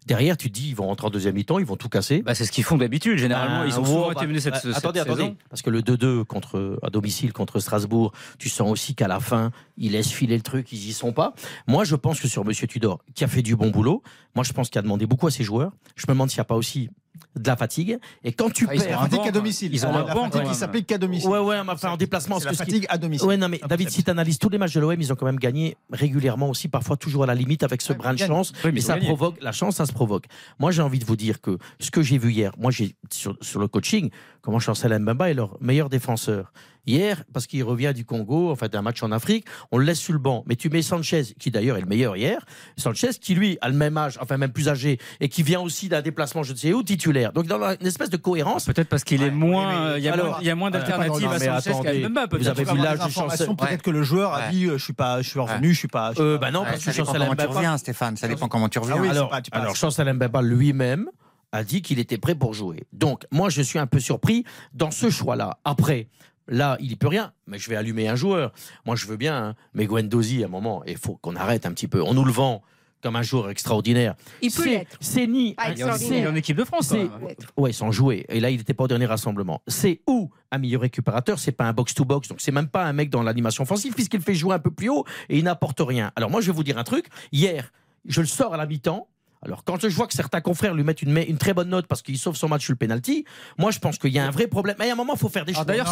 Derrière, 0.07 0.38
tu 0.38 0.49
te 0.49 0.55
dis, 0.55 0.70
ils 0.70 0.74
vont 0.74 0.86
rentrer 0.86 1.09
en 1.09 1.11
deuxième 1.11 1.34
mi-temps, 1.34 1.59
ils 1.59 1.66
vont 1.66 1.76
tout 1.76 1.91
casser. 1.91 2.22
Bah, 2.22 2.34
c'est 2.34 2.47
ce 2.47 2.53
qu'ils 2.53 2.64
font 2.64 2.78
d'habitude. 2.78 3.18
Généralement, 3.18 3.61
Ah, 3.61 3.66
ils 3.66 3.78
ont 3.78 3.84
souvent 3.84 4.07
bah, 4.07 4.14
été 4.16 4.26
menés 4.26 4.41
cette, 4.41 4.55
bah, 4.55 4.61
cette 4.61 4.76
attendez, 4.76 5.01
saison. 5.01 5.12
attendez. 5.12 5.36
Parce 5.51 5.61
que 5.61 5.68
le 5.68 5.82
2-2 5.82 6.24
contre, 6.24 6.78
à 6.82 6.88
domicile 6.88 7.34
contre 7.34 7.61
Strasbourg, 7.61 8.12
tu 8.38 8.49
sens 8.49 8.70
aussi 8.70 8.95
qu'à 8.95 9.09
la 9.09 9.20
fin, 9.20 9.51
ils 9.76 9.93
laissent 9.93 10.11
filer 10.11 10.36
le 10.36 10.43
truc, 10.43 10.72
ils 10.72 10.88
y 10.88 10.93
sont 10.95 11.12
pas. 11.12 11.34
Moi, 11.66 11.84
je 11.84 11.97
pense 11.97 12.18
que 12.18 12.28
sur 12.28 12.47
Monsieur 12.47 12.66
Tudor, 12.66 13.05
qui 13.14 13.24
a 13.24 13.28
fait 13.28 13.43
du 13.43 13.57
bon 13.57 13.68
boulot, 13.68 14.03
moi, 14.34 14.43
je 14.43 14.55
pense 14.55 14.70
qu'il 14.70 14.78
a 14.78 14.82
demandé 14.82 15.05
beaucoup 15.05 15.26
à 15.26 15.30
ses 15.30 15.45
joueurs. 15.45 15.72
Je 15.97 16.07
me 16.09 16.14
demande 16.14 16.30
s'il 16.30 16.38
n'y 16.38 16.43
a 16.43 16.45
pas 16.47 16.57
aussi 16.57 16.88
de 17.37 17.47
la 17.47 17.57
fatigue. 17.57 17.99
Et 18.25 18.33
quand 18.33 18.51
tu 18.51 18.67
Ah, 18.69 18.75
ils 18.75 18.81
sont 18.81 18.85
La 18.87 18.91
perds. 18.97 19.01
fatigue 19.03 19.29
à 19.29 19.31
domicile. 19.33 19.71
ils 19.75 19.87
ont 19.87 19.93
la 19.93 20.07
fatigue 20.07 20.43
qui 20.49 20.55
s'applique 20.55 20.87
qu'à 20.87 20.99
domicile. 20.99 21.29
Ouais, 21.29 21.39
ouais, 21.39 21.57
enfin, 21.69 21.91
en 21.91 21.97
déplacement. 21.97 22.39
C'est 22.39 22.47
parce 22.47 22.59
la 22.59 22.65
fatigue 22.65 22.87
à 22.89 22.99
domicile. 22.99 23.27
Ouais, 23.29 23.37
non, 23.37 23.49
mais 23.49 23.61
David, 23.69 23.91
si 23.91 24.03
tu 24.03 24.11
analyses 24.11 24.39
tous 24.39 24.49
les 24.49 24.59
matchs 24.59 24.75
de 24.75 24.81
l'OM, 24.81 25.01
ils 25.01 25.13
ont 25.13 25.17
quand 25.17 25.27
même 25.27 25.39
gagné 25.39 25.77
régulièrement 25.93 26.49
aussi, 26.49 26.69
parfois 26.69 26.97
toujours 26.97 27.25
à 27.25 27.27
la 27.27 27.35
limite 27.35 27.63
avec 27.63 27.83
ce 27.83 27.93
Ouais, 27.93 27.99
brin 27.99 28.15
de 28.15 28.19
chance. 28.19 28.53
Oui, 28.65 28.71
mais 28.73 28.81
ça 28.81 28.97
ont 28.97 29.01
provoque, 29.01 29.37
la 29.41 29.53
chance, 29.53 29.77
ça 29.77 29.87
se 29.87 29.93
provoque. 29.93 30.25
Moi, 30.59 30.71
j'ai 30.71 30.83
envie 30.83 30.99
de 30.99 31.05
vous 31.05 31.17
dire 31.17 31.41
que 31.41 31.59
ce 31.79 31.91
que 31.91 32.03
j'ai 32.03 32.19
vu 32.19 32.33
hier, 32.33 32.53
moi, 32.59 32.71
j'ai 32.71 32.95
sur, 33.13 33.37
sur 33.41 33.61
le 33.61 33.69
coaching, 33.69 34.11
comment 34.41 34.59
Chancel 34.59 34.97
Mbemba 34.99 35.31
est 35.31 35.35
leur 35.35 35.57
meilleur 35.61 35.89
défenseur 35.89 36.53
Hier, 36.87 37.24
parce 37.33 37.47
qu'il 37.47 37.62
revient 37.62 37.93
du 37.95 38.05
Congo, 38.05 38.51
en 38.51 38.57
fait, 38.57 38.72
d'un 38.72 38.83
match 38.83 39.03
en 39.03 39.12
Afrique, 39.12 39.47
on 39.70 39.78
le 39.78 39.85
laisse 39.85 40.01
sur 40.01 40.12
le 40.12 40.18
banc. 40.18 40.45
Mais 40.47 40.57
tu 40.57 40.70
mets 40.70 40.83
Sanchez, 40.83 41.22
qui 41.39 41.51
d'ailleurs 41.51 41.76
est 41.76 41.81
le 41.83 41.87
meilleur 41.87 42.16
hier, 42.16 42.45
Sanchez, 42.76 43.11
qui 43.20 43.35
lui 43.35 43.59
a 43.61 43.68
le 43.68 43.74
même 43.74 43.97
âge, 43.97 44.18
enfin 44.20 44.37
même 44.39 44.53
plus 44.53 44.68
âgé, 44.68 44.99
et 45.20 45.28
qui 45.28 45.43
vient 45.43 45.61
aussi 45.61 45.89
d'un 45.89 46.01
déplacement, 46.03 46.43
je 46.43 46.53
ne 46.53 46.57
sais 46.57 46.72
où, 46.72 46.83
titulaire. 46.83 47.33
Donc 47.33 47.47
dans 47.47 47.61
une 47.78 47.87
espèce 47.87 48.11
de 48.11 48.16
cohérence. 48.16 48.64
Peut-être 48.64 48.89
parce 48.89 49.05
qu'il 49.05 49.22
est 49.22 49.31
moins. 49.31 49.97
Il 49.99 50.03
y 50.05 50.09
a 50.09 50.14
alors, 50.14 50.26
moins- 50.26 50.39
il 50.41 50.47
y 50.47 50.51
a 50.51 50.55
moins 50.55 50.70
d'alternatives 50.70 51.28
à 51.31 51.61
Sanchez 51.61 51.83
qu'à 51.83 51.93
Mbemba, 51.95 52.26
vous 52.33 52.49
avez 52.49 52.64
vu 52.64 52.78
l'âge 52.78 53.01
du 53.01 53.11
Chancel. 53.12 53.47
peut-être 53.47 53.70
Ouais. 53.70 53.78
que 53.78 53.91
le 53.91 54.03
joueur 54.03 54.33
a 54.35 54.39
Ouais. 54.47 54.51
dit 54.51 54.66
euh, 54.66 54.78
je 54.78 54.85
suis 54.85 54.93
pas, 54.93 55.20
je 55.22 55.28
suis 55.28 55.39
revenu, 55.41 55.72
je 55.74 55.78
suis 55.78 55.89
pas. 55.89 56.12
Euh, 56.18 56.39
pas- 56.39 56.47
bah 56.47 56.51
non, 56.51 56.61
Ouais, 56.61 56.66
parce 56.70 56.81
ça 56.81 56.91
que 56.93 56.97
dépend 56.97 57.07
Chancel 57.07 57.20
comment 57.20 57.35
tu 57.37 57.43
Mbemba- 57.45 57.55
reviens, 57.57 57.78
Stéphane. 57.78 58.16
Ça 58.16 58.26
dépend 58.28 58.49
comment 58.49 58.68
tu 58.68 58.78
reviens. 58.78 58.97
Ah 58.97 59.01
oui, 59.01 59.09
c'est 59.11 59.16
alors, 59.16 59.28
pas- 59.28 59.43
tu 59.43 59.51
passes. 59.51 59.61
alors 59.62 59.76
Chancel 59.76 60.12
Mbemba 60.14 60.43
lui-même 60.43 61.09
a 61.53 61.64
dit 61.64 61.83
qu'il 61.83 61.99
était 61.99 62.18
prêt 62.18 62.35
pour 62.37 62.55
jouer. 62.55 62.85
Donc, 62.93 63.24
moi, 63.33 63.49
je 63.51 63.61
suis 63.62 63.78
un 63.78 63.87
peu 63.89 63.99
surpris 63.99 64.45
dans 64.72 64.91
ce 64.93 65.11
choix-là. 65.11 65.59
Après, 65.64 66.07
là, 66.51 66.76
il 66.80 66.88
n'y 66.88 66.96
peut 66.96 67.09
rien, 67.09 67.32
mais 67.46 67.59
je 67.59 67.70
vais 67.70 67.76
allumer 67.76 68.09
un 68.09 68.16
joueur. 68.16 68.53
Moi, 68.84 68.96
je 68.96 69.07
veux 69.07 69.16
bien, 69.16 69.36
hein, 69.36 69.55
mais 69.72 69.86
Guendouzi, 69.86 70.42
à 70.42 70.46
un 70.46 70.51
moment, 70.51 70.82
il 70.86 70.98
faut 70.98 71.16
qu'on 71.16 71.36
arrête 71.36 71.64
un 71.64 71.72
petit 71.72 71.88
peu. 71.88 72.03
On 72.03 72.12
nous 72.12 72.24
le 72.24 72.32
vend 72.32 72.62
comme 73.03 73.16
un 73.16 73.22
joueur 73.22 73.48
extraordinaire. 73.48 74.14
Il 74.42 74.51
peut 74.53 74.62
C'est- 74.64 74.68
l'être. 74.68 74.96
C'est 75.01 75.26
ni. 75.26 75.55
Pas 75.55 75.70
Il 75.70 75.80
est 75.80 76.26
en 76.26 76.34
équipe 76.34 76.59
de 76.59 76.64
France. 76.64 76.92
hein. 76.92 77.09
Ouais, 77.57 77.72
sans 77.72 77.90
jouer. 77.90 78.26
Et 78.28 78.40
là, 78.40 78.51
il 78.51 78.59
n'était 78.59 78.74
pas 78.74 78.84
au 78.84 78.88
dernier 78.88 79.07
rassemblement. 79.07 79.62
C'est 79.68 80.03
ou 80.07 80.30
un 80.53 80.59
meilleur 80.59 80.82
récupérateur, 80.82 81.38
c'est 81.38 81.53
pas 81.53 81.64
un 81.64 81.72
box-to-box, 81.72 82.28
donc 82.28 82.42
c'est 82.42 82.53
même 82.53 82.68
pas 82.68 82.84
un 82.84 82.92
mec 82.92 83.09
dans 83.09 83.22
l'animation 83.22 83.62
offensive, 83.62 83.94
puisqu'il 83.94 84.20
fait 84.20 84.34
jouer 84.34 84.55
un 84.55 84.59
peu 84.59 84.70
plus 84.70 84.90
haut 84.90 85.07
et 85.30 85.38
il 85.38 85.44
n'apporte 85.44 85.80
rien. 85.80 86.12
Alors 86.14 86.28
moi, 86.28 86.42
je 86.42 86.48
vais 86.48 86.53
vous 86.53 86.64
dire 86.64 86.76
un 86.76 86.84
truc. 86.84 87.07
Hier, 87.32 87.72
je 88.05 88.20
le 88.20 88.26
sors 88.26 88.53
à 88.53 88.59
la 88.59 88.66
mi-temps. 88.66 89.09
Alors, 89.45 89.64
quand 89.64 89.80
je 89.80 89.88
vois 89.88 90.07
que 90.07 90.12
certains 90.14 90.41
confrères 90.41 90.74
lui 90.74 90.84
mettent 90.84 91.03
une, 91.03 91.16
une 91.16 91.38
très 91.38 91.55
bonne 91.55 91.68
note 91.70 91.86
parce 91.86 92.03
qu'il 92.03 92.18
sauve 92.18 92.36
son 92.36 92.49
match 92.49 92.64
sur 92.64 92.72
le 92.72 92.76
penalty, 92.76 93.24
moi 93.59 93.70
je 93.70 93.78
pense 93.78 93.99
qu'il 93.99 94.12
y 94.12 94.18
a 94.18 94.26
un 94.26 94.30
vrai 94.30 94.47
problème. 94.47 94.76
Mais 94.78 94.91
à 94.91 94.93
un 94.93 94.97
moment, 94.97 95.14
il 95.14 95.18
faut 95.18 95.28
faire 95.30 95.45
des 95.47 95.53
Alors 95.53 95.62
choix. 95.62 95.72
d'ailleurs, 95.72 95.88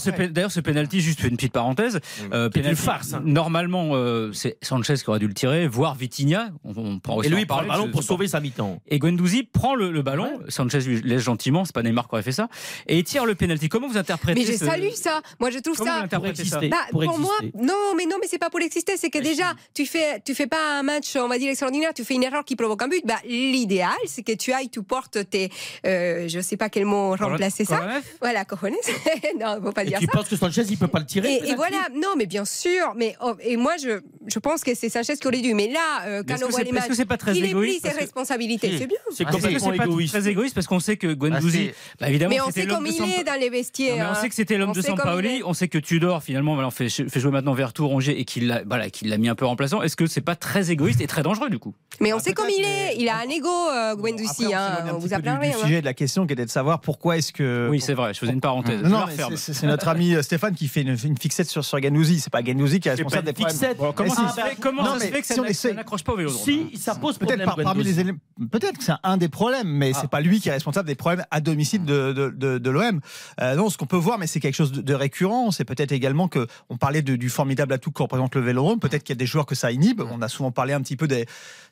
ce, 0.00 0.10
bon, 0.10 0.30
d'ailleurs, 0.32 0.50
ce 0.50 0.60
penalty, 0.60 1.00
juste 1.00 1.22
une 1.24 1.36
petite 1.36 1.52
parenthèse, 1.52 1.96
euh, 2.32 2.48
C'est 2.52 2.58
une 2.58 2.62
penalty, 2.62 2.82
farce, 2.82 3.12
hein. 3.14 3.22
Normalement, 3.24 3.90
euh, 3.94 4.32
c'est 4.32 4.56
Sanchez 4.62 4.94
qui 4.94 5.10
aurait 5.10 5.18
dû 5.18 5.28
le 5.28 5.34
tirer, 5.34 5.68
voire 5.68 5.94
Vitinha. 5.94 6.48
On, 6.64 6.72
on 6.76 6.98
prend 6.98 7.16
aussi 7.16 7.28
Et 7.28 7.30
lui, 7.30 7.42
il 7.42 7.46
prend 7.46 7.60
le 7.60 7.68
ballon 7.68 7.90
pour 7.90 8.02
sauver 8.02 8.28
sa 8.28 8.40
mi-temps. 8.40 8.80
Et 8.88 8.98
Guendouzi 8.98 9.42
prend 9.42 9.74
le, 9.74 9.90
le 9.90 10.02
ballon, 10.02 10.40
Sanchez 10.48 10.80
lui 10.80 11.02
laisse 11.02 11.22
gentiment, 11.22 11.64
c'est 11.66 11.74
pas 11.74 11.82
Neymar 11.82 12.08
qui 12.08 12.14
aurait 12.14 12.22
fait 12.22 12.32
ça, 12.32 12.48
et 12.86 12.98
il 12.98 13.04
tire 13.04 13.26
le 13.26 13.34
penalty. 13.34 13.68
Comment 13.68 13.88
vous 13.88 13.98
interprétez 13.98 14.40
Mais 14.40 14.46
je 14.46 14.56
ce- 14.56 14.64
salue 14.64 14.90
ça. 14.94 15.20
Moi, 15.38 15.50
je 15.50 15.58
trouve 15.58 15.76
Comment 15.76 15.90
ça. 16.08 16.20
ça 16.20 16.28
exister. 16.28 16.68
Bah, 16.70 16.78
pour 16.90 17.04
pour 17.04 17.18
moi, 17.18 17.34
non, 17.60 17.94
mais 17.96 18.06
non, 18.06 18.16
mais 18.20 18.26
c'est 18.26 18.38
pas 18.38 18.48
pour 18.50 18.60
exister. 18.60 18.94
C'est 18.96 19.10
que 19.10 19.18
déjà, 19.18 19.52
tu 19.74 19.84
fais, 19.84 20.20
tu 20.24 20.34
fais 20.34 20.46
pas 20.46 20.78
un 20.78 20.82
match, 20.82 21.14
on 21.16 21.28
va 21.28 21.36
dire 21.38 21.50
extraordinaire. 21.50 21.92
Tu 21.94 22.02
fais 22.04 22.14
une 22.14 22.22
erreur 22.22 22.44
qui 22.44 22.56
provoque 22.56 22.82
un 22.86 22.88
but. 22.88 23.02
Bah, 23.04 23.16
l'idéal, 23.26 23.90
c'est 24.06 24.22
que 24.22 24.32
tu 24.32 24.52
ailles, 24.52 24.68
tu 24.70 24.82
portes 24.82 25.18
tes, 25.30 25.50
euh, 25.86 26.28
je 26.28 26.40
sais 26.40 26.56
pas 26.56 26.68
quel 26.68 26.84
mot 26.86 27.14
remplacer 27.16 27.64
ça. 27.64 28.00
Voilà, 28.20 28.44
cojones. 28.44 28.74
non, 29.40 29.60
faut 29.62 29.72
pas 29.72 29.82
Et 29.84 29.86
dire 29.88 29.98
tu 29.98 30.06
ça. 30.06 30.12
penses 30.12 30.28
que 30.28 30.36
Sanchez, 30.36 30.62
il 30.68 30.78
peut 30.78 30.86
pas 30.88 30.98
le 31.00 31.06
tirer 31.06 31.40
Et, 31.44 31.54
voilà, 31.54 31.88
non, 31.94 32.14
mais 32.16 32.26
bien 32.26 32.44
sûr, 32.44 32.92
mais 32.96 33.14
oh, 33.22 33.34
et 33.40 33.56
moi 33.56 33.74
je, 33.82 34.00
je 34.26 34.38
pense 34.38 34.62
que 34.64 34.74
c'est 34.74 34.88
Sanchez 34.88 35.16
qui 35.16 35.26
aurait 35.26 35.40
dû. 35.40 35.54
Mais 35.54 35.68
là, 35.68 36.02
euh, 36.06 36.22
quand 36.26 36.34
on 36.34 36.38
que 36.38 36.44
voit 36.50 36.58
c'est 36.58 36.64
les 36.64 36.68
est-ce 36.70 36.74
matchs, 36.74 36.88
que 36.88 36.94
c'est 36.94 37.04
pas 37.04 37.16
très 37.16 37.36
il 37.36 37.44
est 37.44 37.54
pris 37.54 37.80
ses 37.80 37.88
responsabilités, 37.90 38.78
c'est 38.78 38.86
bien. 38.86 38.98
C'est 39.10 39.24
Ah, 39.26 39.32
complètement 39.32 39.70
c'est 39.72 39.76
pas 39.78 39.84
égoïste. 39.84 40.14
très 40.14 40.28
égoïste 40.28 40.54
parce 40.54 40.66
qu'on 40.66 40.80
sait 40.80 40.96
que 40.96 41.12
Guendouzi, 41.12 41.68
Ah, 41.70 41.72
c'est- 41.72 41.96
bah, 42.00 42.08
évidemment, 42.08 42.34
Mais 42.34 42.40
on 42.40 42.50
sait 42.50 42.66
comme 42.66 42.86
il 42.86 43.02
est 43.20 43.24
dans 43.24 43.38
les 43.40 43.50
vestiaires. 43.50 44.12
on 44.16 44.20
sait 44.20 44.28
que 44.28 44.34
c'était 44.34 44.56
l'homme 44.58 44.72
de 44.72 44.80
il 44.80 44.84
Sampaoli, 44.84 45.42
on 45.44 45.54
sait 45.54 45.68
que 45.68 45.78
Tudor 45.78 46.22
finalement 46.22 46.52
on 46.54 46.70
fait, 46.70 46.88
jouer 46.88 47.30
maintenant 47.30 47.54
Vertour, 47.54 47.90
Rongier 47.90 48.18
et 48.20 48.24
qu'il 48.24 48.46
l'a 48.48 48.62
voilà, 48.64 48.90
qu'il 48.90 49.08
l'a 49.08 49.18
mis 49.18 49.28
un 49.28 49.34
peu 49.34 49.44
remplaçant. 49.46 49.82
Est-ce 49.82 49.96
que 49.96 50.06
c'est 50.06 50.20
pas 50.20 50.36
très 50.36 50.70
égoïste 50.70 51.00
et 51.00 51.06
très 51.06 51.22
dangereux 51.22 51.50
du 51.50 51.58
coup? 51.58 51.74
Mais 52.00 52.12
on 52.12 52.16
Ah, 52.18 52.20
sait 52.20 52.32
comme 52.32 52.48
il 52.50 52.62
est. 52.64 52.75
mais- 52.76 52.96
Il 52.98 53.08
a 53.08 53.16
un 53.18 53.28
ego, 53.28 53.48
euh, 53.48 53.94
on 53.98 54.06
hein. 54.06 54.92
vous 54.98 55.12
a 55.12 55.16
peu 55.16 55.22
plein 55.22 55.34
du, 55.38 55.46
du 55.46 55.52
rien. 55.52 55.58
sujet 55.58 55.80
de 55.80 55.84
la 55.84 55.94
question 55.94 56.26
qui 56.26 56.32
était 56.32 56.44
de 56.46 56.50
savoir 56.50 56.80
pourquoi 56.80 57.16
est-ce 57.18 57.32
que. 57.32 57.68
Oui, 57.70 57.80
c'est 57.80 57.94
vrai, 57.94 58.14
je 58.14 58.18
faisais 58.18 58.32
une 58.32 58.40
parenthèse. 58.40 58.82
Non, 58.82 59.04
c'est- 59.36 59.62
notre 59.66 59.88
ami 59.88 60.14
euh, 60.14 60.22
Stéphane 60.22 60.54
qui 60.54 60.68
fait 60.68 60.82
une, 60.82 60.96
une 61.04 61.18
fixette 61.18 61.48
sur, 61.48 61.64
sur 61.64 61.82
Gendouzi. 61.82 62.20
C'est 62.20 62.30
pas 62.32 62.42
Gendouzi 62.44 62.80
qui 62.80 62.88
est 62.88 62.92
responsable 62.92 63.24
des 63.26 63.32
problèmes. 63.32 63.50
fixette. 63.56 63.76
Bon, 63.78 63.92
comment 63.92 64.08
Mais 64.10 64.14
ça 64.14 64.28
si. 64.34 64.40
se 64.40 64.46
fait, 64.46 64.56
comment 64.60 64.82
Non, 64.84 64.92
ça 64.94 64.98
se 65.00 65.04
mais 65.04 65.10
fait 65.10 65.20
que 65.20 65.26
ça 65.26 65.34
si 65.46 65.54
ça 65.54 65.72
n'accroche 65.72 66.04
pas 66.04 66.12
au 66.12 66.16
vélodrome 66.16 66.42
Si, 66.44 66.76
ça 66.76 66.94
pose 66.94 67.18
Peut-être 67.18 67.44
par- 67.44 67.56
parmi 67.56 67.82
les 67.84 68.00
éléments. 68.00 68.18
Peut-être 68.50 68.78
que 68.78 68.84
c'est 68.84 68.92
un 69.02 69.16
des 69.16 69.28
problèmes, 69.28 69.68
mais 69.68 69.92
Ah. 69.94 69.98
c'est 70.00 70.10
pas 70.10 70.20
lui 70.20 70.40
qui 70.40 70.48
est 70.48 70.52
responsable 70.52 70.86
des 70.88 70.94
problèmes 70.94 71.24
à 71.30 71.40
domicile 71.40 71.84
de, 71.84 72.12
de, 72.12 72.30
de, 72.30 72.58
de 72.58 72.70
l'OM. 72.70 73.00
Euh, 73.40 73.54
non, 73.54 73.70
ce 73.70 73.76
qu'on 73.78 73.86
peut 73.86 73.96
voir, 73.96 74.18
mais 74.18 74.26
c'est 74.26 74.40
quelque 74.40 74.54
chose 74.54 74.72
de, 74.72 74.94
récurrent. 74.94 75.50
C'est 75.50 75.64
peut-être 75.64 75.92
également 75.92 76.28
que 76.28 76.46
on 76.70 76.76
parlait 76.76 77.02
du 77.02 77.28
formidable 77.28 77.72
atout 77.72 77.90
que 77.90 78.02
représente 78.02 78.34
le 78.34 78.40
Vélodrome. 78.40 78.78
Peut-être 78.80 79.02
qu'il 79.04 79.14
y 79.14 79.18
a 79.18 79.20
des 79.20 79.26
joueurs 79.26 79.46
que 79.46 79.54
ça 79.54 79.70
inhibe. 79.72 80.02
On 80.10 80.22
a 80.22 80.28
souvent 80.28 80.50
parlé 80.50 80.72
un 80.72 80.80
petit 80.80 80.96
peu 80.96 81.06
des, 81.06 81.26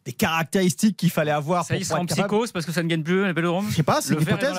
des 0.04 0.12
caractéristiques 0.12 0.93
qu'il 0.96 1.10
fallait 1.10 1.30
avoir. 1.30 1.64
Ça 1.64 1.74
y 1.74 1.76
est, 1.76 1.80
pour 1.80 1.82
il 1.82 1.86
sera 1.88 2.00
en 2.00 2.06
capable- 2.06 2.28
psychose 2.28 2.52
parce 2.52 2.66
que 2.66 2.72
ça 2.72 2.82
ne 2.82 2.88
gagne 2.88 3.02
plus 3.02 3.24
le 3.26 3.32
vélodrome 3.32 3.66
Je 3.70 3.76
sais 3.76 3.82
pas, 3.82 4.00
c'est 4.00 4.14
une 4.14 4.22
hypothèse. 4.22 4.52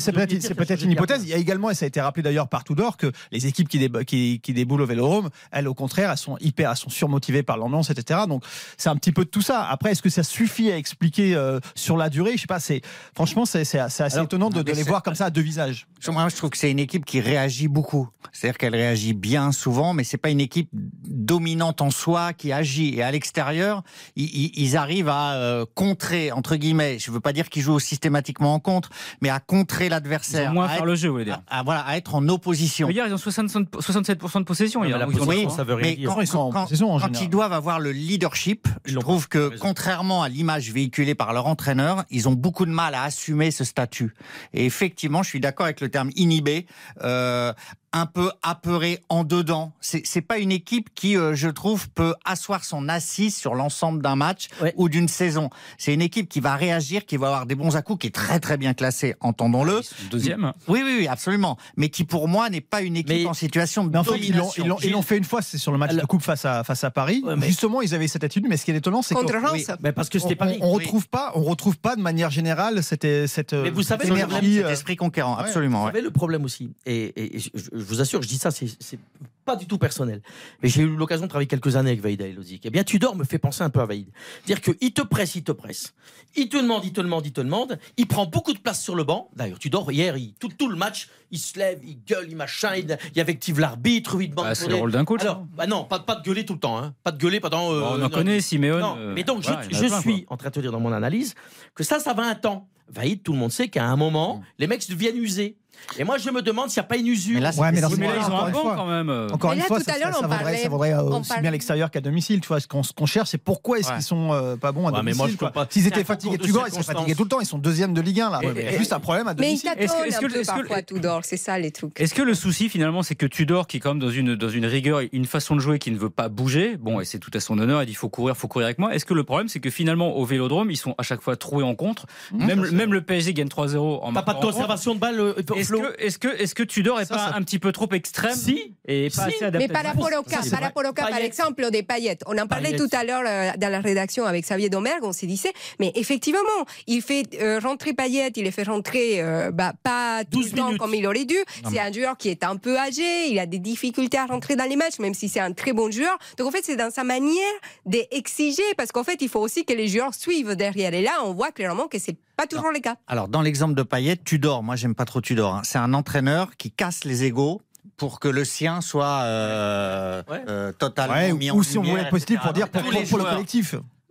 c'est 0.00 0.12
peut-être- 0.12 0.82
une 0.82 0.90
hypothèse. 0.92 1.22
Il 1.22 1.28
y 1.28 1.34
a 1.34 1.36
également, 1.36 1.70
et 1.70 1.74
ça 1.74 1.84
a 1.84 1.88
été 1.88 2.00
rappelé 2.00 2.22
d'ailleurs 2.22 2.48
par 2.48 2.64
Tudor, 2.64 2.96
que 2.96 3.10
les 3.32 3.46
équipes 3.46 3.68
qui, 3.68 3.88
qui, 4.06 4.40
qui 4.40 4.52
déboulent 4.52 4.82
au 4.82 4.86
Vélodrome, 4.86 5.30
elles 5.50 5.68
au 5.68 5.74
contraire, 5.74 6.10
elles 6.10 6.16
sont 6.18 6.36
hyper, 6.40 6.70
elles 6.70 6.76
sont 6.76 6.90
surmotivées 6.90 7.42
par 7.42 7.56
l'ambiance, 7.56 7.90
etc. 7.90 8.20
Donc 8.28 8.44
c'est 8.76 8.88
un 8.88 8.96
petit 8.96 9.12
peu 9.12 9.24
de 9.24 9.30
tout 9.30 9.42
ça. 9.42 9.64
Après, 9.68 9.92
est-ce 9.92 10.02
que 10.02 10.10
ça 10.10 10.22
suffit 10.22 10.70
à 10.70 10.76
expliquer 10.76 11.34
euh, 11.34 11.60
sur 11.74 11.96
la 11.96 12.08
durée? 12.10 12.32
Je 12.36 12.42
sais 12.42 12.46
pas. 12.46 12.60
C'est 12.60 12.80
franchement, 13.14 13.44
c'est 13.46 13.60
assez 13.78 14.02
Alors, 14.02 14.24
étonnant 14.24 14.50
de, 14.50 14.60
les 14.62 14.82
voir 14.82 15.02
comme 15.02 15.14
ça 15.14 15.26
à 15.26 15.30
deux 15.30 15.40
visages. 15.40 15.86
Je- 16.00 16.10
Moi, 16.10 16.28
je 16.28 16.36
trouve 16.36 16.50
que 16.50 16.58
c'est 16.58 16.70
une 16.70 16.78
équipe 16.78 17.04
qui 17.04 17.20
réagit 17.20 17.68
beaucoup. 17.68 18.08
C'est-à-dire 18.32 18.58
qu'elle 18.58 18.74
réagit 18.74 19.14
bien 19.14 19.52
souvent, 19.52 19.92
mais 19.94 20.04
c'est 20.04 20.16
pas 20.18 20.30
une 20.30 20.40
équipe 20.40 20.68
dominante 20.72 21.80
en 21.80 21.90
soi 21.90 22.32
qui 22.32 22.52
agit. 22.52 22.94
Et 22.96 23.02
à 23.02 23.10
l'extérieur, 23.10 23.82
ils, 24.16 24.24
ils- 24.24 24.52
ils 24.56 24.76
arrivent 24.96 25.08
à 25.08 25.34
euh, 25.34 25.64
contrer, 25.74 26.32
entre 26.32 26.56
guillemets, 26.56 26.98
je 26.98 27.10
veux 27.10 27.20
pas 27.20 27.32
dire 27.32 27.48
qu'ils 27.50 27.62
jouent 27.62 27.78
systématiquement 27.80 28.54
en 28.54 28.60
contre, 28.60 28.88
mais 29.20 29.28
à 29.28 29.40
contrer 29.40 29.88
l'adversaire. 29.88 30.52
moins 30.52 30.64
à 30.66 30.68
faire 30.68 30.78
être- 30.78 30.86
le 30.86 30.94
jeu, 30.94 31.08
vous 31.08 31.14
voulez 31.14 31.24
dire. 31.26 31.42
à- 31.48 31.58
à- 31.60 31.62
voilà, 31.62 31.80
à 31.82 31.96
être 31.96 32.14
en 32.14 32.26
opposition. 32.28 32.88
Hier, 32.88 33.06
ils 33.06 33.12
ont 33.12 33.18
60 33.18 33.50
67% 33.80 34.40
de 34.40 34.44
possession. 34.44 34.84
Hier. 34.84 34.96
mais 34.98 35.04
la 35.04 35.10
Ils 35.12 35.20
ont- 35.20 35.26
possession, 35.26 35.48
Oui, 35.50 35.54
ça 35.54 35.64
veut 35.64 35.74
rien 35.74 35.90
mais 35.90 35.96
dire. 35.96 36.08
quand, 36.14 36.20
Ils 36.20 36.26
sont 36.26 36.38
en 36.38 36.50
quand- 36.50 36.62
en 36.64 36.98
quand 37.00 37.20
ils 37.20 37.28
doivent 37.28 37.52
avoir 37.52 37.78
le 37.80 37.92
leadership, 37.92 38.66
Ils 38.86 38.92
je 38.94 38.98
trouve 38.98 39.28
que 39.28 39.50
raison. 39.50 39.62
contrairement 39.62 40.22
à 40.22 40.28
l'image 40.28 40.70
véhiculée 40.72 41.14
par 41.14 41.32
leur 41.32 41.46
entraîneur, 41.46 42.04
ils 42.10 42.28
ont 42.28 42.32
beaucoup 42.32 42.64
de 42.66 42.70
mal 42.70 42.94
à 42.94 43.02
assumer 43.02 43.50
ce 43.50 43.64
statut. 43.64 44.14
Et 44.54 44.64
effectivement, 44.64 45.22
je 45.22 45.28
suis 45.28 45.40
d'accord 45.40 45.64
avec 45.66 45.80
le 45.80 45.88
terme 45.88 46.10
inhibé. 46.16 46.66
euh, 47.02 47.52
un 47.92 48.06
peu 48.06 48.30
apeuré 48.42 49.00
en 49.08 49.24
dedans. 49.24 49.72
C'est 49.80 50.20
pas 50.20 50.38
une 50.38 50.52
équipe 50.52 50.90
qui, 50.94 51.16
euh, 51.16 51.34
je 51.34 51.48
trouve, 51.48 51.88
peut 51.90 52.14
asseoir 52.24 52.64
son 52.64 52.88
assise 52.88 53.34
sur 53.36 53.54
l'ensemble 53.54 54.02
d'un 54.02 54.16
match 54.16 54.48
Ouais. 54.60 54.74
ou 54.76 54.88
d'une 54.88 55.08
saison. 55.08 55.50
C'est 55.78 55.94
une 55.94 56.02
équipe 56.02 56.28
qui 56.28 56.40
va 56.40 56.56
réagir, 56.56 57.06
qui 57.06 57.16
va 57.16 57.28
avoir 57.28 57.46
des 57.46 57.54
bons 57.54 57.76
à-coups, 57.76 58.00
qui 58.00 58.06
est 58.08 58.14
très 58.14 58.40
très 58.40 58.56
bien 58.56 58.74
classée, 58.74 59.14
entendons-le. 59.20 59.82
Sont 59.82 59.94
Deuxième. 60.10 60.52
Oui, 60.68 60.82
oui, 60.84 60.96
oui, 61.00 61.08
absolument. 61.08 61.56
Mais 61.76 61.88
qui, 61.88 62.04
pour 62.04 62.28
moi, 62.28 62.50
n'est 62.50 62.60
pas 62.60 62.82
une 62.82 62.96
équipe 62.96 63.08
Mais- 63.16 63.26
en 63.26 63.34
situation 63.34 63.84
de 63.84 63.90
Mais 63.90 63.98
en 63.98 64.04
fait, 64.04 64.18
ils 64.18 64.30
l'ont- 64.32 64.50
domination. 64.56 64.78
ils 64.82 64.90
l'ont 64.92 65.02
fait 65.02 65.16
une 65.16 65.24
fois, 65.24 65.40
c'est 65.42 65.58
sur 65.58 65.72
le 65.72 65.78
match 65.78 65.90
Alors- 65.90 66.02
de 66.02 66.06
coupe 66.06 66.22
face 66.22 66.44
à, 66.44 66.64
face 66.64 66.84
à 66.84 66.90
Paris. 66.90 67.22
Ouais, 67.24 67.36
mais- 67.36 67.46
Justement, 67.46 67.80
ils 67.82 67.94
avaient 67.94 68.08
cette 68.08 68.24
attitude, 68.24 68.46
mais 68.48 68.56
ce 68.56 68.64
qui 68.64 68.70
est 68.72 68.76
étonnant, 68.76 69.02
c'est 69.02 69.14
que 69.14 69.20
Contre 69.20 69.34
oui. 69.52 69.64
Reims. 69.64 69.70
Mais 69.82 69.92
parce 69.92 70.08
que 70.08 70.18
c'était 70.18 70.34
on, 70.34 70.36
Paris. 70.36 70.58
on 70.60 70.76
Oui. 70.76 70.84
retrouve 70.84 71.08
pas, 71.08 71.32
on 71.34 71.42
retrouve 71.42 71.78
pas 71.78 71.96
de 71.96 72.02
manière 72.02 72.30
générale 72.30 72.82
cette, 72.82 73.26
cette 73.26 73.52
Mais 73.54 73.70
vous 73.70 73.82
savez, 73.82 74.04
cette 74.04 74.10
le 74.14 74.18
problème, 74.20 74.30
énergie. 74.42 74.56
Cet 74.56 74.64
euh, 74.66 74.70
esprit 74.70 74.96
conquérant, 74.96 75.36
ouais. 75.36 75.42
absolument. 75.42 75.80
Vous 75.80 75.86
ouais. 75.86 75.92
savez 75.92 76.02
le 76.04 76.10
problème 76.10 76.44
aussi, 76.44 76.70
et, 76.84 77.04
et- 77.04 77.36
et 77.36 77.38
je, 77.38 77.48
je 77.78 77.84
vous 77.84 78.00
assure, 78.00 78.22
je 78.22 78.28
dis 78.28 78.38
ça, 78.38 78.50
c'est 78.50 78.98
pas 79.44 79.54
du 79.56 79.66
tout 79.66 79.78
personnel. 79.78 80.22
Mais 80.62 80.68
j'ai 80.68 80.82
eu 80.82 80.88
l'occasion 80.96 81.24
de 81.26 81.28
travailler 81.30 81.46
quelques 81.46 81.76
années 81.76 81.90
avec 81.90 82.02
Vaïd 82.02 82.20
Elodic. 82.20 82.62
Eh 82.66 82.70
bien, 82.70 82.82
Tudor 82.82 83.14
me 83.14 83.24
fait 83.24 83.38
penser 83.38 83.62
un 83.62 83.70
peu 83.70 83.80
à 83.80 83.86
Vaïd. 83.86 84.08
Dire 84.46 84.60
qu'il 84.60 84.92
te 84.92 85.02
presse, 85.02 85.36
il 85.36 85.44
te 85.44 85.52
presse. 85.52 85.94
Il 86.34 86.48
te 86.48 86.56
demande, 86.56 86.84
il 86.84 86.92
te 86.92 87.00
demande, 87.00 87.24
il 87.26 87.32
te 87.32 87.40
demande. 87.40 87.78
Il 87.96 88.06
prend 88.08 88.26
beaucoup 88.26 88.52
de 88.52 88.58
place 88.58 88.82
sur 88.82 88.96
le 88.96 89.04
banc. 89.04 89.30
D'ailleurs, 89.36 89.58
Tudor, 89.60 89.92
hier, 89.92 90.16
il, 90.16 90.34
tout, 90.34 90.48
tout 90.48 90.68
le 90.68 90.76
match, 90.76 91.08
il 91.30 91.38
se 91.38 91.58
lève, 91.58 91.78
il 91.84 91.98
gueule, 92.04 92.26
il 92.28 92.36
machin, 92.36 92.74
il, 92.76 92.96
il 93.14 93.20
invective 93.20 93.60
l'arbitre, 93.60 94.20
il 94.20 94.30
demande 94.30 94.46
pour 94.46 94.56
c'est 94.56 94.68
le 94.68 94.74
rôle 94.74 94.90
d'un 94.92 95.04
coach. 95.04 95.22
Alors, 95.22 95.36
hein. 95.38 95.48
bah 95.56 95.66
non, 95.68 95.84
pas, 95.84 96.00
pas 96.00 96.16
de 96.16 96.22
gueuler 96.22 96.44
tout 96.44 96.54
le 96.54 96.60
temps. 96.60 96.78
Hein. 96.78 96.94
Pas 97.04 97.12
de 97.12 97.18
gueuler 97.18 97.38
pendant. 97.38 97.72
euh, 97.72 97.80
on 97.82 97.94
en 97.94 97.98
non, 97.98 98.08
connaît, 98.08 98.40
Simeone. 98.40 98.80
non, 98.80 98.96
euh, 98.98 99.14
mais 99.14 99.22
donc 99.22 99.42
voilà, 99.44 99.62
je, 99.62 99.68
plein, 99.78 100.00
suis 100.00 100.24
quoi. 100.24 100.34
en 100.34 100.36
train 100.36 100.48
de 100.48 100.54
te 100.54 100.60
dire 100.60 100.72
dans 100.72 100.80
mon 100.80 100.92
analyse 100.92 101.34
que 101.74 101.84
ça, 101.84 102.00
ça 102.00 102.12
va 102.14 102.24
un 102.24 102.34
temps. 102.34 102.68
Vaïd, 102.88 103.22
tout 103.22 103.32
le 103.32 103.38
monde 103.38 103.50
sait 103.50 103.66
qu'à 103.68 103.84
un 103.84 103.96
moment, 103.96 104.36
Mm. 104.38 104.42
les 104.58 104.66
mecs 104.68 104.88
deviennent 104.88 105.16
usés. 105.16 105.56
Et 105.98 106.04
moi, 106.04 106.18
je 106.18 106.30
me 106.30 106.42
demande 106.42 106.68
s'il 106.70 106.80
n'y 106.80 106.84
a 106.86 106.88
pas 106.88 106.96
une 106.96 107.06
usure. 107.06 107.34
Mais 107.34 107.40
là, 107.40 107.50
Ouais, 107.56 107.70
mais 107.72 107.80
mais 107.96 108.06
là, 108.06 108.14
ils 108.16 108.22
ont 108.30 108.34
encore 108.34 108.44
un 108.46 108.52
fois- 108.52 108.74
quand 108.76 108.86
même. 108.86 109.08
euh. 109.08 109.28
Encore 109.30 109.50
Mais 109.50 109.56
une 109.56 109.60
là, 109.62 109.66
fois, 109.66 109.78
tout 109.78 109.84
ça, 109.84 109.92
à 109.94 109.98
l'heure, 109.98 110.06
ça- 110.08 110.12
ça 110.14 110.18
on 110.18 110.22
vaudrait, 110.28 110.42
parlait- 110.42 110.58
ça 110.58 110.68
vaudrait, 110.68 110.92
euh, 110.92 111.02
on 111.02 111.20
aussi 111.20 111.28
parlait- 111.28 111.40
bien 111.42 111.48
à 111.48 111.52
l'extérieur 111.52 111.90
qu'à 111.90 112.00
domicile. 112.00 112.40
Tu 112.40 112.48
vois, 112.48 112.60
ce 112.60 112.66
qu'on 112.66 113.06
cherche, 113.06 113.30
c'est 113.30 113.38
pourquoi 113.38 113.78
est-ce 113.78 113.88
Ouais. 113.88 113.94
qu'ils 113.94 114.02
sont 114.04 114.32
euh, 114.32 114.56
pas 114.56 114.72
bons 114.72 114.82
à 114.88 114.90
Ouais, 114.90 114.98
mais 114.98 115.12
domicile. 115.12 115.16
moi, 115.18 115.28
je 115.28 115.36
quoi. 115.36 115.48
peux 115.48 115.54
pas- 115.54 115.66
S'ils 115.70 115.86
étaient 115.86 116.04
fatigués 116.04 116.36
Gand, 116.38 116.44
ils 116.44 116.50
seraient 116.52 116.64
circonstances. 116.70 116.86
fatigués 116.96 117.14
tout 117.14 117.22
le 117.22 117.28
temps. 117.28 117.40
Ils 117.40 117.46
sont 117.46 117.58
deuxième 117.58 117.94
de 117.94 118.00
Ligue 118.00 118.20
1 118.20 118.30
là. 118.30 118.40
Et- 118.42 118.78
juste 118.78 118.92
un 118.92 119.00
problème 119.00 119.28
à 119.28 119.34
Mais 119.34 119.52
il 119.52 119.62
domicile. 119.62 119.70
Est-ce 119.76 119.92
que- 119.92 119.98
tâtonne 119.98 120.06
est-ce 120.40 120.50
un 120.50 120.54
peu 120.56 120.64
parfois, 120.64 120.82
Tudor. 120.82 121.20
C'est 121.24 121.36
ça 121.36 121.58
les 121.58 121.70
trucs. 121.70 121.98
Est-ce 122.00 122.14
que 122.14 122.22
le 122.22 122.34
souci 122.34 122.68
finalement 122.68 123.02
c'est 123.02 123.14
que 123.14 123.26
Tudor 123.26 123.66
qui 123.66 123.76
est 123.78 123.80
quand 123.80 123.90
même 123.90 123.98
dans 124.00 124.10
une, 124.10 124.34
dans 124.34 124.48
une 124.48 124.66
rigueur, 124.66 125.00
une 125.12 125.24
façon 125.24 125.54
de 125.56 125.60
jouer 125.60 125.78
qui 125.78 125.90
ne 125.90 125.98
veut 125.98 126.10
pas 126.10 126.28
bouger, 126.28 126.76
bon 126.76 127.00
et 127.00 127.04
c'est 127.04 127.18
tout 127.18 127.30
à 127.34 127.40
son 127.40 127.58
honneur, 127.58 127.82
il 127.82 127.86
dit 127.86 127.94
faut 127.94 128.08
courir, 128.08 128.36
faut 128.36 128.48
courir 128.48 128.66
avec 128.66 128.78
moi. 128.78 128.94
Est-ce 128.94 129.04
que 129.04 129.14
le 129.14 129.24
problème 129.24 129.48
c'est 129.48 129.60
que 129.60 129.70
finalement 129.70 130.16
au 130.16 130.24
Vélodrome 130.24 130.70
ils 130.70 130.76
sont 130.76 130.94
à 130.98 131.02
chaque 131.02 131.20
fois 131.22 131.36
troués 131.36 131.64
en 131.64 131.74
contre, 131.74 132.06
même, 132.32 132.70
même 132.72 132.92
le 132.92 133.00
PSG 133.02 133.32
gagne 133.34 133.48
3-0 133.48 134.00
en 134.02 134.12
T'as 134.12 134.22
pas 134.22 134.34
de 134.34 134.40
conservation 134.40 134.94
de 134.94 135.00
balle. 135.00 135.34
Est-ce 135.74 135.82
que, 135.82 136.02
est-ce 136.02 136.18
que, 136.18 136.28
est-ce 136.42 136.54
que 136.54 136.62
Tudor 136.62 137.00
est 137.00 137.06
Ça, 137.06 137.14
pas 137.16 137.30
ça- 137.30 137.36
un 137.36 137.42
petit 137.42 137.58
peu 137.58 137.72
trop 137.72 137.88
extrême 137.92 138.34
Si. 138.34 138.74
et 138.86 139.08
pas 139.10 139.28
Si. 139.30 139.44
assez 139.44 139.58
Mais 139.58 139.66
rapport 139.66 140.10
au 140.18 140.22
cas, 140.22 140.40
c'est 140.42 140.50
par 140.50 140.58
vrai. 140.60 140.66
rapport 140.68 140.84
au 140.88 140.92
cas, 140.92 141.06
par 141.08 141.18
exemple, 141.18 141.70
des 141.70 141.82
paillettes. 141.82 142.22
On 142.26 142.36
en 142.38 142.46
parlait 142.46 142.76
tout 142.76 142.88
à 142.92 143.04
l'heure 143.04 143.22
euh, 143.26 143.50
dans 143.58 143.70
la 143.70 143.80
rédaction 143.80 144.24
avec 144.24 144.44
Xavier 144.44 144.68
Domergue, 144.68 145.02
on 145.04 145.12
se 145.12 145.26
disait, 145.26 145.52
mais 145.78 145.92
effectivement, 145.94 146.38
il 146.86 147.02
fait 147.02 147.24
euh, 147.40 147.58
rentrer 147.60 147.92
Payet, 147.92 148.28
il 148.36 148.44
les 148.44 148.50
fait 148.50 148.64
rentrer 148.64 149.20
euh, 149.20 149.50
bah, 149.50 149.72
pas 149.82 150.22
tout 150.24 150.40
12 150.42 150.52
le 150.52 150.56
temps 150.58 150.64
minutes. 150.66 150.80
comme 150.80 150.94
il 150.94 151.06
aurait 151.06 151.24
dû. 151.24 151.36
C'est 151.70 151.78
un 151.80 151.92
joueur 151.92 152.16
qui 152.16 152.28
est 152.28 152.44
un 152.44 152.56
peu 152.56 152.78
âgé, 152.78 153.28
il 153.28 153.38
a 153.38 153.46
des 153.46 153.58
difficultés 153.58 154.18
à 154.18 154.26
rentrer 154.26 154.56
dans 154.56 154.68
les 154.68 154.76
matchs, 154.76 154.98
même 154.98 155.14
si 155.14 155.28
c'est 155.28 155.40
un 155.40 155.52
très 155.52 155.72
bon 155.72 155.90
joueur. 155.90 156.18
Donc 156.38 156.48
en 156.48 156.50
fait, 156.50 156.64
c'est 156.64 156.76
dans 156.76 156.90
sa 156.90 157.04
manière 157.04 157.52
d'exiger, 157.84 158.62
parce 158.76 158.92
qu'en 158.92 159.04
fait, 159.04 159.18
il 159.22 159.28
faut 159.28 159.40
aussi 159.40 159.64
que 159.64 159.72
les 159.72 159.88
joueurs 159.88 160.14
suivent 160.14 160.54
derrière. 160.56 160.92
Et 160.94 161.02
là, 161.02 161.12
on 161.24 161.32
voit 161.32 161.52
clairement 161.52 161.88
que 161.88 161.98
c'est 161.98 162.16
pas 162.36 162.46
toujours 162.46 162.70
le 162.72 162.80
cas. 162.80 162.96
Alors, 163.06 163.28
dans 163.28 163.42
l'exemple 163.42 163.74
de 163.74 163.82
Payet, 163.82 164.16
Tudor, 164.16 164.62
moi, 164.62 164.76
j'aime 164.76 164.94
pas 164.94 165.04
trop 165.04 165.20
Tudor. 165.20 165.54
hein. 165.56 165.62
C'est 165.64 165.78
un 165.78 165.94
entraîneur 165.94 166.56
qui 166.56 166.70
casse 166.70 167.04
les 167.04 167.24
égaux 167.24 167.62
pour 167.96 168.20
que 168.20 168.28
le 168.28 168.44
sien 168.44 168.80
soit 168.80 169.20
euh, 169.22 170.22
Ouais. 170.28 170.42
euh, 170.48 170.72
totalement 170.72 171.14
Ouais, 171.14 171.32
mis 171.32 171.50
en 171.50 171.56
ou 171.56 171.62
si 171.62 171.78
on 171.78 171.82
voulait 171.82 172.02
être 172.02 172.10
positif 172.10 172.40
pour 172.40 172.52
dire 172.52 172.68
pour, 172.68 172.82
Tous 172.82 172.90
pour- 172.90 173.00
les 173.00 173.06
pour 173.06 173.18
le 173.18 173.22
joueurs. 173.24 173.34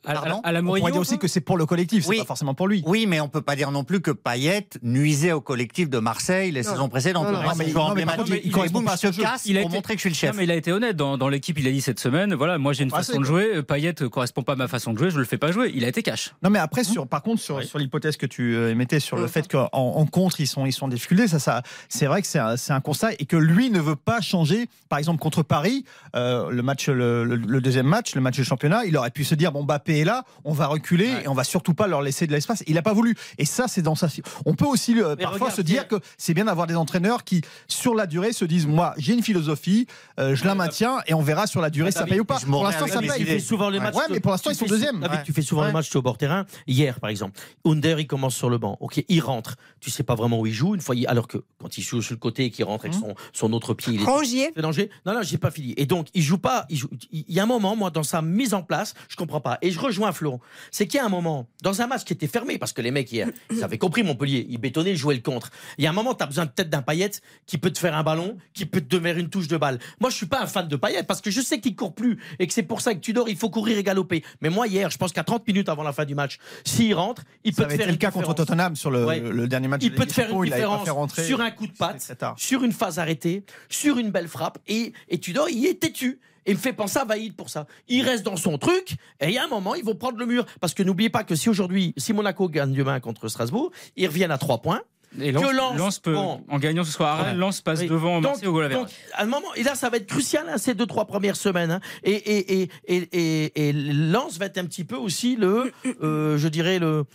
À, 0.05 0.11
à 0.43 0.51
la 0.51 0.61
On 0.61 0.63
pourrait 0.65 0.91
dire 0.91 1.01
aussi 1.01 1.11
quoi 1.15 1.19
que 1.19 1.27
c'est 1.27 1.41
pour 1.41 1.57
le 1.57 1.65
collectif, 1.65 2.03
c'est 2.03 2.09
Oui. 2.09 2.17
pas 2.19 2.25
forcément 2.25 2.53
pour 2.53 2.67
lui. 2.67 2.83
Oui, 2.85 3.05
mais 3.07 3.19
on 3.21 3.27
peut 3.29 3.41
pas 3.41 3.55
dire 3.55 3.71
non 3.71 3.83
plus 3.83 4.01
que 4.01 4.11
Payet 4.11 4.67
nuisait 4.83 5.31
au 5.31 5.41
collectif 5.41 5.89
de 5.89 5.99
Marseille 5.99 6.51
les 6.51 6.61
Non. 6.63 6.71
saisons 6.71 6.89
précédentes. 6.89 7.25
Non, 7.25 7.31
non, 7.31 7.39
c'est 7.51 7.57
mais- 7.59 7.65
il 7.67 7.73
boum, 7.73 8.87
à 8.87 8.91
casse 8.91 9.45
a 9.57 9.61
pour 9.61 9.69
été- 9.69 9.75
montrer 9.75 9.95
que 9.95 10.01
je 10.01 10.01
suis 10.01 10.09
le 10.09 10.13
Non, 10.13 10.19
chef. 10.31 10.35
mais 10.37 10.43
il 10.43 10.51
a 10.51 10.55
été 10.55 10.71
honnête 10.71 10.95
dans, 10.95 11.17
dans 11.17 11.29
l'équipe. 11.29 11.57
Il 11.59 11.67
a 11.67 11.71
dit 11.71 11.81
cette 11.81 11.99
semaine 11.99 12.33
voilà, 12.33 12.57
moi 12.57 12.73
j'ai 12.73 12.83
une 12.83 12.89
Ah, 12.93 12.97
façon 12.97 13.13
c'est 13.13 13.19
de 13.19 13.23
jouer. 13.23 13.63
Payet 13.63 13.93
ne 14.01 14.07
correspond 14.07 14.43
pas 14.43 14.53
à 14.53 14.55
ma 14.55 14.67
façon 14.67 14.93
de 14.93 14.97
jouer. 14.97 15.09
Je 15.09 15.17
le 15.19 15.25
fais 15.25 15.37
pas 15.37 15.51
jouer. 15.51 15.71
Il 15.73 15.83
a 15.85 15.87
été 15.87 16.03
cash. 16.03 16.33
Non, 16.43 16.49
mais 16.49 16.59
après, 16.59 16.83
sur, 16.83 17.07
par 17.07 17.21
contre, 17.23 17.41
sur, 17.41 17.55
Oui. 17.57 17.65
sur 17.67 17.79
l'hypothèse 17.79 18.17
que 18.17 18.25
tu 18.25 18.55
euh, 18.55 18.71
émettais 18.71 18.99
sur 18.99 19.17
le 19.17 19.27
fait 19.27 19.47
qu'en 19.47 19.69
en 19.73 20.05
contre, 20.05 20.39
ils 20.41 20.47
sont, 20.47 20.65
ils 20.65 20.71
sont 20.73 20.85
en 20.85 20.89
difficulté, 20.89 21.27
ça, 21.27 21.39
ça, 21.39 21.61
c'est 21.89 22.05
vrai 22.05 22.21
que 22.21 22.27
c'est 22.27 22.39
un, 22.39 22.57
c'est 22.57 22.73
un 22.73 22.81
constat 22.81 23.13
et 23.19 23.25
que 23.25 23.35
lui 23.37 23.69
ne 23.69 23.79
veut 23.79 23.95
pas 23.95 24.21
changer. 24.21 24.67
Par 24.89 24.99
exemple, 24.99 25.19
contre 25.19 25.43
Paris, 25.43 25.85
euh, 26.15 26.49
le, 26.51 26.61
match, 26.61 26.87
le, 26.89 27.23
le- 27.23 27.35
le 27.35 27.61
deuxième 27.61 27.87
match, 27.87 28.15
le 28.15 28.21
match 28.21 28.37
de 28.37 28.43
championnat, 28.43 28.85
il 28.85 28.95
aurait 28.97 29.11
pu 29.11 29.23
se 29.23 29.35
dire 29.35 29.51
bon, 29.51 29.63
Mbappé 29.63 29.94
est 29.99 30.05
là, 30.05 30.23
on 30.43 30.53
va 30.53 30.67
reculer 30.67 31.05
Ouais. 31.05 31.23
et 31.25 31.27
on 31.27 31.33
va 31.33 31.43
surtout 31.43 31.73
pas 31.73 31.87
leur 31.87 32.01
laisser 32.01 32.27
de 32.27 32.31
l'espace. 32.31 32.63
Il 32.67 32.75
n'a 32.75 32.81
pas 32.81 32.93
voulu. 32.93 33.15
Et 33.37 33.45
ça, 33.45 33.67
c'est 33.67 33.81
dans 33.81 33.95
sa. 33.95 34.07
On 34.45 34.53
peut 34.55 34.65
aussi 34.65 34.99
euh, 35.01 35.15
parfois 35.15 35.39
regarde, 35.47 35.55
se 35.55 35.61
dire 35.61 35.87
que 35.87 35.95
c'est 36.17 36.33
bien 36.33 36.45
d'avoir 36.45 36.67
des 36.67 36.75
entraîneurs 36.75 37.23
qui, 37.23 37.41
sur 37.67 37.95
la 37.95 38.05
durée, 38.07 38.33
se 38.33 38.45
disent 38.45 38.67
moi, 38.67 38.93
j'ai 38.97 39.13
une 39.13 39.23
philosophie, 39.23 39.87
euh, 40.19 40.35
je 40.35 40.45
la 40.45 40.55
maintiens 40.55 40.99
et 41.07 41.13
on 41.13 41.21
verra 41.21 41.47
sur 41.47 41.61
la 41.61 41.69
durée 41.69 41.91
si 41.91 41.97
ça 41.97 42.05
paye 42.05 42.19
ou 42.19 42.25
pas. 42.25 42.39
Pour 42.39 42.63
l'instant, 42.63 42.87
ça 42.87 42.99
paye. 42.99 43.25
Fais 43.25 43.39
souvent 43.39 43.69
les 43.69 43.79
matchs. 43.79 43.95
Ouais, 43.95 44.03
mais 44.09 44.19
pour 44.19 44.31
l'instant, 44.31 44.51
ils 44.51 44.55
sont 44.55 44.65
Ouais. 44.65 45.23
tu 45.25 45.33
fais 45.33 45.41
souvent 45.41 45.65
les 45.65 45.71
matchs 45.71 45.95
au 45.95 46.01
bord 46.01 46.17
terrain. 46.17 46.45
Hier, 46.67 46.99
par 46.99 47.09
exemple, 47.09 47.39
Under, 47.65 47.99
il 47.99 48.07
commence 48.07 48.35
sur 48.35 48.49
le 48.49 48.57
banc. 48.57 48.77
Ok, 48.79 49.03
il 49.07 49.19
rentre. 49.21 49.55
Tu 49.79 49.89
sais 49.89 50.03
pas 50.03 50.15
vraiment 50.15 50.39
où 50.39 50.45
il 50.47 50.53
joue. 50.53 50.75
Une 50.75 50.81
fois, 50.81 50.95
il- 50.95 51.07
alors 51.07 51.27
que 51.27 51.37
quand 51.59 51.77
il 51.77 51.81
joue 51.83 52.01
sur 52.01 52.13
le 52.13 52.19
côté 52.19 52.45
et 52.45 52.49
qu'il 52.51 52.65
rentre 52.65 52.85
avec 52.85 52.93
son, 52.95 53.15
son 53.33 53.53
autre 53.53 53.73
pied, 53.73 53.93
il 53.93 54.01
est 54.01 54.61
danger. 54.61 54.89
Non, 55.05 55.13
non, 55.13 55.21
j'ai 55.23 55.37
pas 55.37 55.51
fini. 55.51 55.73
Et 55.77 55.85
donc, 55.85 56.07
il 56.13 56.21
joue 56.21 56.37
pas. 56.37 56.65
Il, 56.69 56.77
joue- 56.77 56.89
il 57.11 57.23
y 57.29 57.39
a 57.39 57.43
un 57.43 57.47
moment, 57.47 57.75
moi, 57.75 57.89
dans 57.89 58.03
sa 58.03 58.21
mise 58.21 58.53
en 58.53 58.61
place, 58.63 58.93
je 59.09 59.15
comprends 59.15 59.41
pas. 59.41 59.57
Et 59.61 59.71
je 59.71 59.79
rejoins 59.85 60.11
Flo. 60.11 60.39
C'est 60.71 60.87
qu'il 60.87 60.97
y 60.97 61.01
a 61.01 61.05
un 61.05 61.09
moment, 61.09 61.47
dans 61.61 61.81
un 61.81 61.87
match 61.87 62.03
qui 62.03 62.13
était 62.13 62.27
fermé, 62.27 62.57
parce 62.57 62.73
que 62.73 62.81
les 62.81 62.91
mecs, 62.91 63.11
hier, 63.11 63.29
ils 63.51 63.63
avaient 63.63 63.77
compris 63.77 64.03
Montpellier, 64.03 64.45
ils 64.49 64.57
bétonnaient, 64.57 64.91
ils 64.91 64.97
jouaient 64.97 65.15
le 65.15 65.21
contre. 65.21 65.49
Il 65.77 65.83
y 65.83 65.87
a 65.87 65.89
un 65.89 65.93
moment, 65.93 66.13
tu 66.13 66.23
as 66.23 66.27
besoin 66.27 66.45
peut-être 66.47 66.69
d'un 66.69 66.81
paillette 66.81 67.21
qui 67.45 67.57
peut 67.57 67.71
te 67.71 67.79
faire 67.79 67.95
un 67.95 68.03
ballon, 68.03 68.37
qui 68.53 68.65
peut 68.65 68.81
te 68.81 68.85
donner 68.87 69.11
une 69.11 69.29
touche 69.29 69.47
de 69.47 69.57
balle. 69.57 69.79
Moi, 69.99 70.09
je 70.09 70.15
suis 70.15 70.25
pas 70.25 70.41
un 70.41 70.47
fan 70.47 70.67
de 70.67 70.75
paillette 70.75 71.07
parce 71.07 71.21
que 71.21 71.31
je 71.31 71.41
sais 71.41 71.59
qu'il 71.59 71.75
court 71.75 71.93
plus 71.95 72.19
et 72.39 72.47
que 72.47 72.53
c'est 72.53 72.63
pour 72.63 72.81
ça 72.81 72.93
que 72.93 72.99
tu 72.99 73.13
dors, 73.13 73.29
il 73.29 73.37
faut 73.37 73.49
courir 73.49 73.77
et 73.77 73.83
galoper. 73.83 74.23
Mais 74.41 74.49
moi, 74.49 74.67
hier, 74.67 74.89
je 74.89 74.97
pense 74.97 75.11
qu'à 75.13 75.23
30 75.23 75.47
minutes 75.47 75.69
avant 75.69 75.83
la 75.83 75.93
fin 75.93 76.05
du 76.05 76.15
match, 76.15 76.37
s'il 76.63 76.93
rentre, 76.93 77.23
il 77.43 77.53
peut 77.53 77.63
Ça 77.63 77.67
te 77.69 77.73
faire 77.75 77.81
été 77.87 77.91
le 77.91 77.97
cas 77.97 78.11
contre. 78.11 78.33
Tottenham 78.35 78.75
sur 78.75 78.91
le, 78.91 79.05
Ouais. 79.05 79.19
le 79.19 79.47
dernier 79.47 79.67
match. 79.67 79.81
Il 79.83 79.93
peut 79.93 80.05
te 80.05 80.11
faire 80.13 80.29
une 80.31 80.43
différence 80.43 80.89
rentrer. 80.89 81.23
sur 81.23 81.41
un 81.41 81.51
coup 81.51 81.67
de 81.67 81.71
patte, 81.73 82.11
sur 82.37 82.63
une 82.63 82.71
phase 82.71 82.99
arrêtée, 82.99 83.45
sur 83.69 83.97
une 83.97 84.11
belle 84.11 84.27
frappe. 84.27 84.57
Et, 84.67 84.93
et 85.09 85.19
Tudor, 85.19 85.49
il 85.49 85.65
est 85.65 85.79
têtu. 85.79 86.19
Et 86.45 86.53
me 86.53 86.59
fait 86.59 86.73
penser 86.73 86.99
à 86.99 87.05
Vaïd 87.05 87.35
pour 87.35 87.49
ça. 87.49 87.65
Il 87.87 88.03
reste 88.03 88.23
dans 88.23 88.37
son 88.37 88.57
truc, 88.57 88.97
et 89.19 89.27
il 89.27 89.33
y 89.33 89.37
a 89.37 89.43
un 89.43 89.47
moment, 89.47 89.75
ils 89.75 89.83
vont 89.83 89.95
prendre 89.95 90.17
le 90.17 90.25
mur. 90.25 90.45
Parce 90.61 90.73
que 90.73 90.83
n'oubliez 90.83 91.09
pas 91.09 91.23
que 91.23 91.35
si 91.35 91.49
aujourd'hui, 91.49 91.93
si 91.97 92.13
Monaco 92.13 92.49
gagne 92.49 92.73
demain 92.73 92.99
contre 92.99 93.27
Strasbourg, 93.27 93.71
ils 93.95 94.07
reviennent 94.07 94.31
à 94.31 94.37
3 94.37 94.61
points. 94.61 94.81
Et 95.21 95.31
Lens, 95.31 95.43
Que 95.45 95.55
Lens, 95.55 95.77
Lens 95.77 95.99
peut, 95.99 96.13
bon. 96.13 96.43
en 96.49 96.59
gagnant 96.59 96.83
ce 96.83 96.91
soir 96.91 97.19
à 97.19 97.23
Rennes, 97.23 97.33
Ouais. 97.35 97.39
Lens 97.41 97.61
passe 97.61 97.79
Oui. 97.81 97.87
devant 97.87 98.19
Marseille 98.21 98.47
au 98.47 98.51
goal 98.53 98.69
donc, 98.69 98.87
à 99.13 99.23
un 99.23 99.25
moment, 99.25 99.53
et 99.55 99.63
là, 99.63 99.75
ça 99.75 99.89
va 99.89 99.97
être 99.97 100.07
crucial, 100.07 100.45
hein, 100.49 100.57
ces 100.57 100.73
deux, 100.73 100.85
trois 100.85 101.05
premières 101.05 101.35
semaines. 101.35 101.71
hein. 101.71 101.79
Et, 102.03 102.11
et, 102.13 102.61
et, 102.63 102.69
et, 102.87 103.07
et, 103.11 103.69
et 103.69 103.73
Lens 103.73 104.37
va 104.37 104.45
être 104.47 104.57
un 104.57 104.65
petit 104.65 104.83
peu 104.83 104.95
aussi 104.95 105.35
le, 105.35 105.71
euh, 106.03 106.37
je 106.37 106.47
dirais, 106.47 106.79
le, 106.79 107.05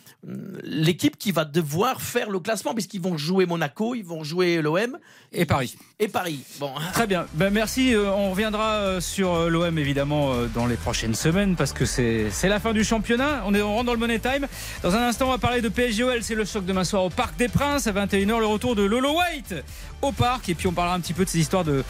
l'équipe 0.62 1.16
qui 1.16 1.32
va 1.32 1.44
devoir 1.44 2.00
faire 2.00 2.30
le 2.30 2.40
classement, 2.40 2.74
puisqu'ils 2.74 3.00
vont 3.00 3.16
jouer 3.16 3.46
Monaco, 3.46 3.94
ils 3.94 4.04
vont 4.04 4.22
jouer 4.24 4.60
l'OM 4.62 4.98
Et 5.32 5.44
Paris. 5.44 5.76
et 5.98 6.08
Paris. 6.08 6.40
Bon, 6.58 6.70
Très 6.92 7.06
bien. 7.06 7.26
Ben, 7.34 7.50
merci. 7.50 7.94
Euh, 7.94 8.10
on 8.12 8.30
reviendra 8.30 8.74
euh, 8.74 9.00
sur 9.00 9.48
l'OM 9.50 9.78
évidemment 9.78 10.32
dans 10.54 10.66
les 10.66 10.76
prochaines 10.76 11.14
semaines 11.14 11.56
parce 11.56 11.72
que 11.72 11.84
c'est 11.84 12.28
c'est 12.30 12.48
la 12.48 12.60
fin 12.60 12.72
du 12.72 12.84
championnat. 12.84 13.42
On, 13.46 13.54
est, 13.54 13.62
on 13.62 13.74
rentre 13.74 13.86
dans 13.86 13.92
le 13.92 13.98
Money 13.98 14.18
Time. 14.18 14.46
Dans 14.82 14.94
un 14.94 15.02
instant, 15.08 15.26
on 15.26 15.30
va 15.30 15.38
parler 15.38 15.60
de 15.60 15.68
PSGOL. 15.68 16.22
C'est 16.22 16.34
le 16.34 16.44
choc 16.44 16.64
demain 16.64 16.84
soir 16.84 17.04
au 17.04 17.10
Parc 17.10 17.36
des 17.36 17.48
Princes 17.48 17.86
à 17.90 18.06
21h. 18.06 18.38
Le 18.38 18.46
retour 18.46 18.74
de 18.74 18.82
Lolo 18.82 19.10
White 19.18 19.54
au 20.02 20.12
parc. 20.12 20.48
Et 20.48 20.54
puis 20.54 20.66
on 20.66 20.72
parlera 20.72 20.96
un 20.96 21.00
petit 21.00 21.12
peu 21.12 21.24
de 21.24 21.30
ces 21.30 21.38
histoires 21.38 21.64
de, 21.64 21.84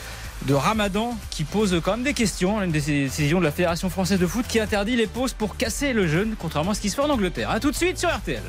de 0.47 0.55
Ramadan 0.55 1.17
qui 1.31 1.45
posent 1.45 1.81
quand 1.85 1.93
même 1.93 2.03
des 2.05 2.15
questions. 2.15 2.61
Une 2.63 2.73
des 2.73 2.81
décisions 2.81 3.39
de 3.39 3.45
la 3.45 3.53
Fédération 3.53 3.91
française 3.91 4.19
de 4.19 4.27
foot 4.27 4.47
qui 4.49 4.61
interdit 4.61 4.97
les 4.97 5.07
pauses 5.07 5.33
pour 5.33 5.57
casser 5.57 5.93
le 5.93 6.07
jeûne, 6.07 6.35
contrairement 6.39 6.73
à 6.73 6.75
ce 6.75 6.81
qui 6.81 6.91
se 6.91 6.97
fait 6.97 7.03
en 7.03 7.11
Angleterre. 7.11 7.51
A 7.51 7.61
tout 7.61 7.71
de 7.71 7.77
suite 7.77 7.99
sur 7.99 8.09
RTL. 8.09 8.43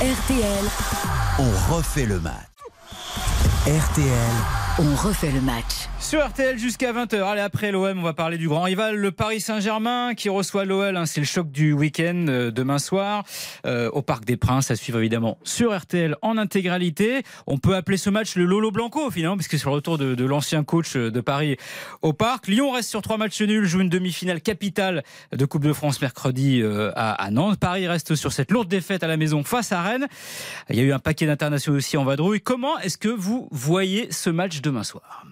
RTL, 0.00 0.64
On 1.38 1.74
refait 1.74 2.06
le 2.06 2.20
match. 2.20 2.53
RTL, 3.66 4.10
on 4.78 4.94
refait 4.94 5.30
le 5.30 5.40
match. 5.40 5.88
Sur 5.98 6.22
RTL 6.22 6.58
jusqu'à 6.58 6.92
20h. 6.92 7.22
Allez, 7.22 7.40
après 7.40 7.72
l'OM, 7.72 7.98
on 7.98 8.02
va 8.02 8.12
parler 8.12 8.36
du 8.36 8.46
grand 8.46 8.60
rival, 8.60 8.94
le 8.96 9.10
Paris 9.10 9.40
Saint-Germain, 9.40 10.12
qui 10.14 10.28
reçoit 10.28 10.66
l'OL. 10.66 10.94
hein. 10.98 11.06
C'est 11.06 11.20
le 11.20 11.26
choc 11.26 11.50
du 11.50 11.72
week-end 11.72 12.26
euh, 12.28 12.50
demain 12.50 12.78
soir 12.78 13.24
euh, 13.64 13.88
au 13.92 14.02
Parc 14.02 14.26
des 14.26 14.36
Princes. 14.36 14.70
À 14.70 14.76
suivre 14.76 14.98
évidemment 14.98 15.38
sur 15.44 15.74
RTL 15.74 16.14
en 16.20 16.36
intégralité. 16.36 17.22
On 17.46 17.56
peut 17.56 17.74
appeler 17.74 17.96
ce 17.96 18.10
match 18.10 18.36
le 18.36 18.44
Lolo 18.44 18.70
Blanco 18.70 19.10
finalement, 19.10 19.36
puisque 19.38 19.56
c'est 19.58 19.64
le 19.64 19.70
retour 19.70 19.96
de, 19.96 20.14
de 20.14 20.24
l'ancien 20.26 20.62
coach 20.62 20.94
euh, 20.96 21.10
de 21.10 21.20
Paris 21.22 21.56
au 22.02 22.12
Parc. 22.12 22.48
Lyon 22.48 22.70
reste 22.72 22.90
sur 22.90 23.00
trois 23.00 23.16
matchs 23.16 23.40
nuls, 23.40 23.64
joue 23.64 23.80
une 23.80 23.88
demi-finale 23.88 24.42
capitale 24.42 25.04
de 25.32 25.44
Coupe 25.46 25.64
de 25.64 25.72
France 25.72 26.02
mercredi 26.02 26.60
euh, 26.60 26.92
à, 26.96 27.12
à 27.12 27.30
Nantes. 27.30 27.58
Paris 27.58 27.88
reste 27.88 28.14
sur 28.14 28.30
cette 28.30 28.50
lourde 28.50 28.68
défaite 28.68 29.02
à 29.02 29.06
la 29.06 29.16
maison 29.16 29.42
face 29.42 29.72
à 29.72 29.80
Rennes. 29.80 30.06
Il 30.68 30.76
y 30.76 30.80
a 30.80 30.82
eu 30.84 30.92
un 30.92 30.98
paquet 30.98 31.24
d'internationaux 31.24 31.78
aussi 31.78 31.96
en 31.96 32.04
vadrouille. 32.04 32.42
Comment 32.42 32.78
est-ce 32.80 32.98
que 32.98 33.08
vous 33.08 33.48
voyez 33.54 34.10
ce 34.10 34.30
match 34.30 34.60
demain 34.60 34.82
soir 34.82 35.24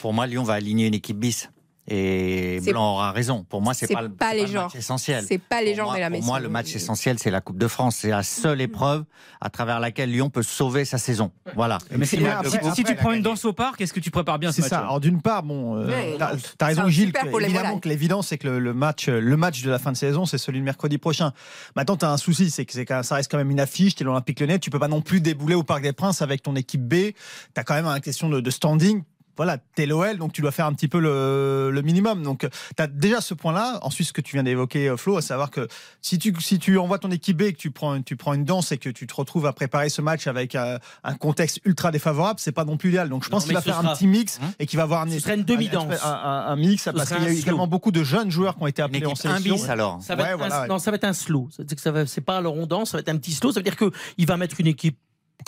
Pour 0.00 0.12
moi, 0.12 0.26
Lyon 0.26 0.42
va 0.42 0.54
aligner 0.54 0.86
une 0.86 0.94
équipe 0.94 1.18
bis. 1.18 1.48
Et 1.90 2.60
Blanc 2.66 2.94
aura 2.94 3.12
raison. 3.12 3.44
Pour 3.48 3.62
moi, 3.62 3.72
c'est 3.72 3.86
pas, 3.92 4.02
le- 4.02 4.10
pas 4.10 4.30
c'est 4.30 4.36
les 4.36 4.46
le 4.46 4.52
match 4.52 4.74
essentiel. 4.74 5.24
c'est 5.26 5.38
pas 5.38 5.62
les 5.62 5.70
Pour 5.70 5.76
gens 5.78 5.84
moi, 5.84 5.94
de 5.96 6.00
la 6.00 6.10
pour 6.10 6.22
moi, 6.24 6.40
le 6.40 6.48
match 6.48 6.74
essentiel, 6.74 7.18
c'est 7.18 7.30
la 7.30 7.40
Coupe 7.40 7.56
de 7.58 7.66
France. 7.66 7.96
C'est 7.96 8.10
la 8.10 8.22
seule 8.22 8.60
épreuve 8.60 9.04
à 9.40 9.48
travers 9.48 9.80
laquelle 9.80 10.10
Lyon 10.10 10.28
peut 10.28 10.42
sauver 10.42 10.84
sa 10.84 10.98
saison. 10.98 11.30
Voilà. 11.54 11.78
Mais 11.96 12.04
si, 12.04 12.16
Et 12.16 12.28
après- 12.28 12.50
si- 12.50 12.56
après, 12.58 12.74
si 12.74 12.84
tu 12.84 12.94
prends 12.94 13.12
une 13.12 13.22
danse 13.22 13.44
au 13.46 13.52
parc, 13.52 13.80
est-ce 13.80 13.92
que 13.94 14.00
tu 14.00 14.10
prépares 14.10 14.38
bien 14.38 14.50
ce 14.50 14.56
C'est 14.56 14.62
match 14.62 14.70
ça. 14.70 14.80
Alors 14.80 15.00
d'une 15.00 15.22
part, 15.22 15.42
bon, 15.42 15.76
euh, 15.76 16.16
t'as 16.58 16.66
raison 16.66 16.88
Gilles. 16.88 17.12
que- 17.12 17.42
évidemment 17.42 17.78
que 17.78 17.88
l'évidence 17.88 18.28
c'est 18.28 18.38
que 18.38 18.48
le, 18.48 18.58
le 18.58 18.74
match, 18.74 19.08
le 19.08 19.36
match 19.36 19.62
de 19.62 19.70
la 19.70 19.78
fin 19.78 19.92
de 19.92 19.96
saison, 19.96 20.26
c'est 20.26 20.38
celui 20.38 20.58
de 20.58 20.64
mercredi 20.64 20.98
prochain. 20.98 21.32
Maintenant, 21.76 21.96
t'as 21.96 22.10
un 22.10 22.16
souci, 22.18 22.50
c'est 22.50 22.66
que 22.66 22.72
ça 23.02 23.14
reste 23.14 23.30
quand 23.30 23.38
même 23.38 23.50
une 23.50 23.60
affiche. 23.60 23.94
T'es 23.94 24.04
l'Olympique 24.04 24.40
Lyonnais, 24.40 24.58
tu 24.58 24.68
peux 24.70 24.78
pas 24.78 24.88
non 24.88 25.00
plus 25.00 25.20
débouler 25.20 25.54
au 25.54 25.62
Parc 25.62 25.82
des 25.82 25.92
Princes 25.92 26.20
avec 26.20 26.42
ton 26.42 26.54
équipe 26.56 26.82
B. 26.86 27.12
T'as 27.54 27.62
quand 27.64 27.74
même 27.74 27.86
une 27.86 28.00
question 28.00 28.28
de, 28.28 28.40
de 28.40 28.50
standing. 28.50 29.02
Voilà, 29.38 29.56
t'es 29.74 29.86
l'OL, 29.86 30.18
donc 30.18 30.32
tu 30.34 30.42
dois 30.42 30.50
faire 30.52 30.66
un 30.66 30.74
petit 30.74 30.88
peu 30.88 30.98
le, 31.00 31.70
le 31.72 31.82
minimum. 31.82 32.22
Donc, 32.22 32.40
tu 32.76 32.82
as 32.82 32.86
déjà 32.86 33.22
ce 33.22 33.32
point-là. 33.32 33.78
Ensuite, 33.82 34.08
ce 34.08 34.12
que 34.12 34.20
tu 34.20 34.34
viens 34.36 34.42
d'évoquer, 34.42 34.88
euh, 34.90 34.96
Flo, 34.98 35.16
à 35.16 35.22
savoir 35.22 35.50
que 35.50 35.66
si 36.02 36.18
tu, 36.18 36.34
si 36.40 36.58
tu 36.58 36.76
envoies 36.76 36.98
ton 36.98 37.10
équipe 37.10 37.36
B 37.38 37.42
et 37.42 37.52
que 37.54 37.58
tu 37.58 37.70
prends, 37.70 38.02
tu 38.02 38.16
prends 38.16 38.34
une 38.34 38.44
danse 38.44 38.72
et 38.72 38.78
que 38.78 38.90
tu 38.90 39.06
te 39.06 39.14
retrouves 39.14 39.46
à 39.46 39.52
préparer 39.52 39.88
ce 39.88 40.02
match 40.02 40.26
avec 40.26 40.54
euh, 40.54 40.78
un 41.04 41.14
contexte 41.14 41.60
ultra 41.64 41.90
défavorable, 41.90 42.38
c'est 42.38 42.52
pas 42.52 42.64
non 42.64 42.76
plus 42.76 42.90
idéal. 42.90 43.08
Donc, 43.08 43.24
je 43.24 43.30
pense 43.30 43.44
qu'il 43.44 43.54
va 43.54 43.62
faire 43.62 43.80
sera- 43.80 43.92
un 43.92 43.94
petit 43.94 44.06
mix 44.06 44.38
Hein 44.42 44.50
et 44.58 44.66
qu'il 44.66 44.76
va 44.76 44.82
avoir 44.82 45.02
un, 45.02 45.06
une 45.08 45.42
demi-danse. 45.44 45.94
un, 46.04 46.08
un- 46.10 46.46
un 46.48 46.56
mix, 46.56 46.84
parce 46.84 47.08
qu'il 47.08 47.22
y 47.22 47.26
a 47.26 47.28
un 47.28 47.32
eu 47.32 47.36
slow. 47.36 47.42
également 47.42 47.66
beaucoup 47.68 47.92
de 47.92 48.02
jeunes 48.02 48.30
joueurs 48.30 48.56
qui 48.56 48.62
ont 48.62 48.66
été 48.66 48.82
appelés 48.82 49.06
en 49.06 49.12
un 49.12 49.14
sélection. 49.14 49.54
bis 49.54 49.68
alors. 49.68 49.98
Ça 50.02 50.16
va, 50.16 50.22
Ouais, 50.24 50.28
être 50.30 50.38
voilà, 50.38 50.58
un, 50.58 50.62
ouais. 50.62 50.68
non, 50.68 50.78
ça 50.78 50.90
va 50.90 50.96
être 50.96 51.04
un 51.04 51.12
slow. 51.12 51.48
C'est-à-dire 51.54 51.76
que 51.76 51.82
ça 51.82 51.92
va- 51.92 52.06
c'est 52.06 52.20
pas 52.20 52.40
le 52.40 52.48
rondant, 52.48 52.84
ça 52.84 52.96
va 52.96 53.00
être 53.00 53.08
un 53.08 53.16
petit 53.18 53.32
slow. 53.32 53.52
Ça 53.52 53.60
veut 53.60 53.64
dire 53.64 53.76
qu'il 53.76 54.26
va 54.26 54.36
mettre 54.36 54.60
une 54.60 54.66
équipe 54.66 54.98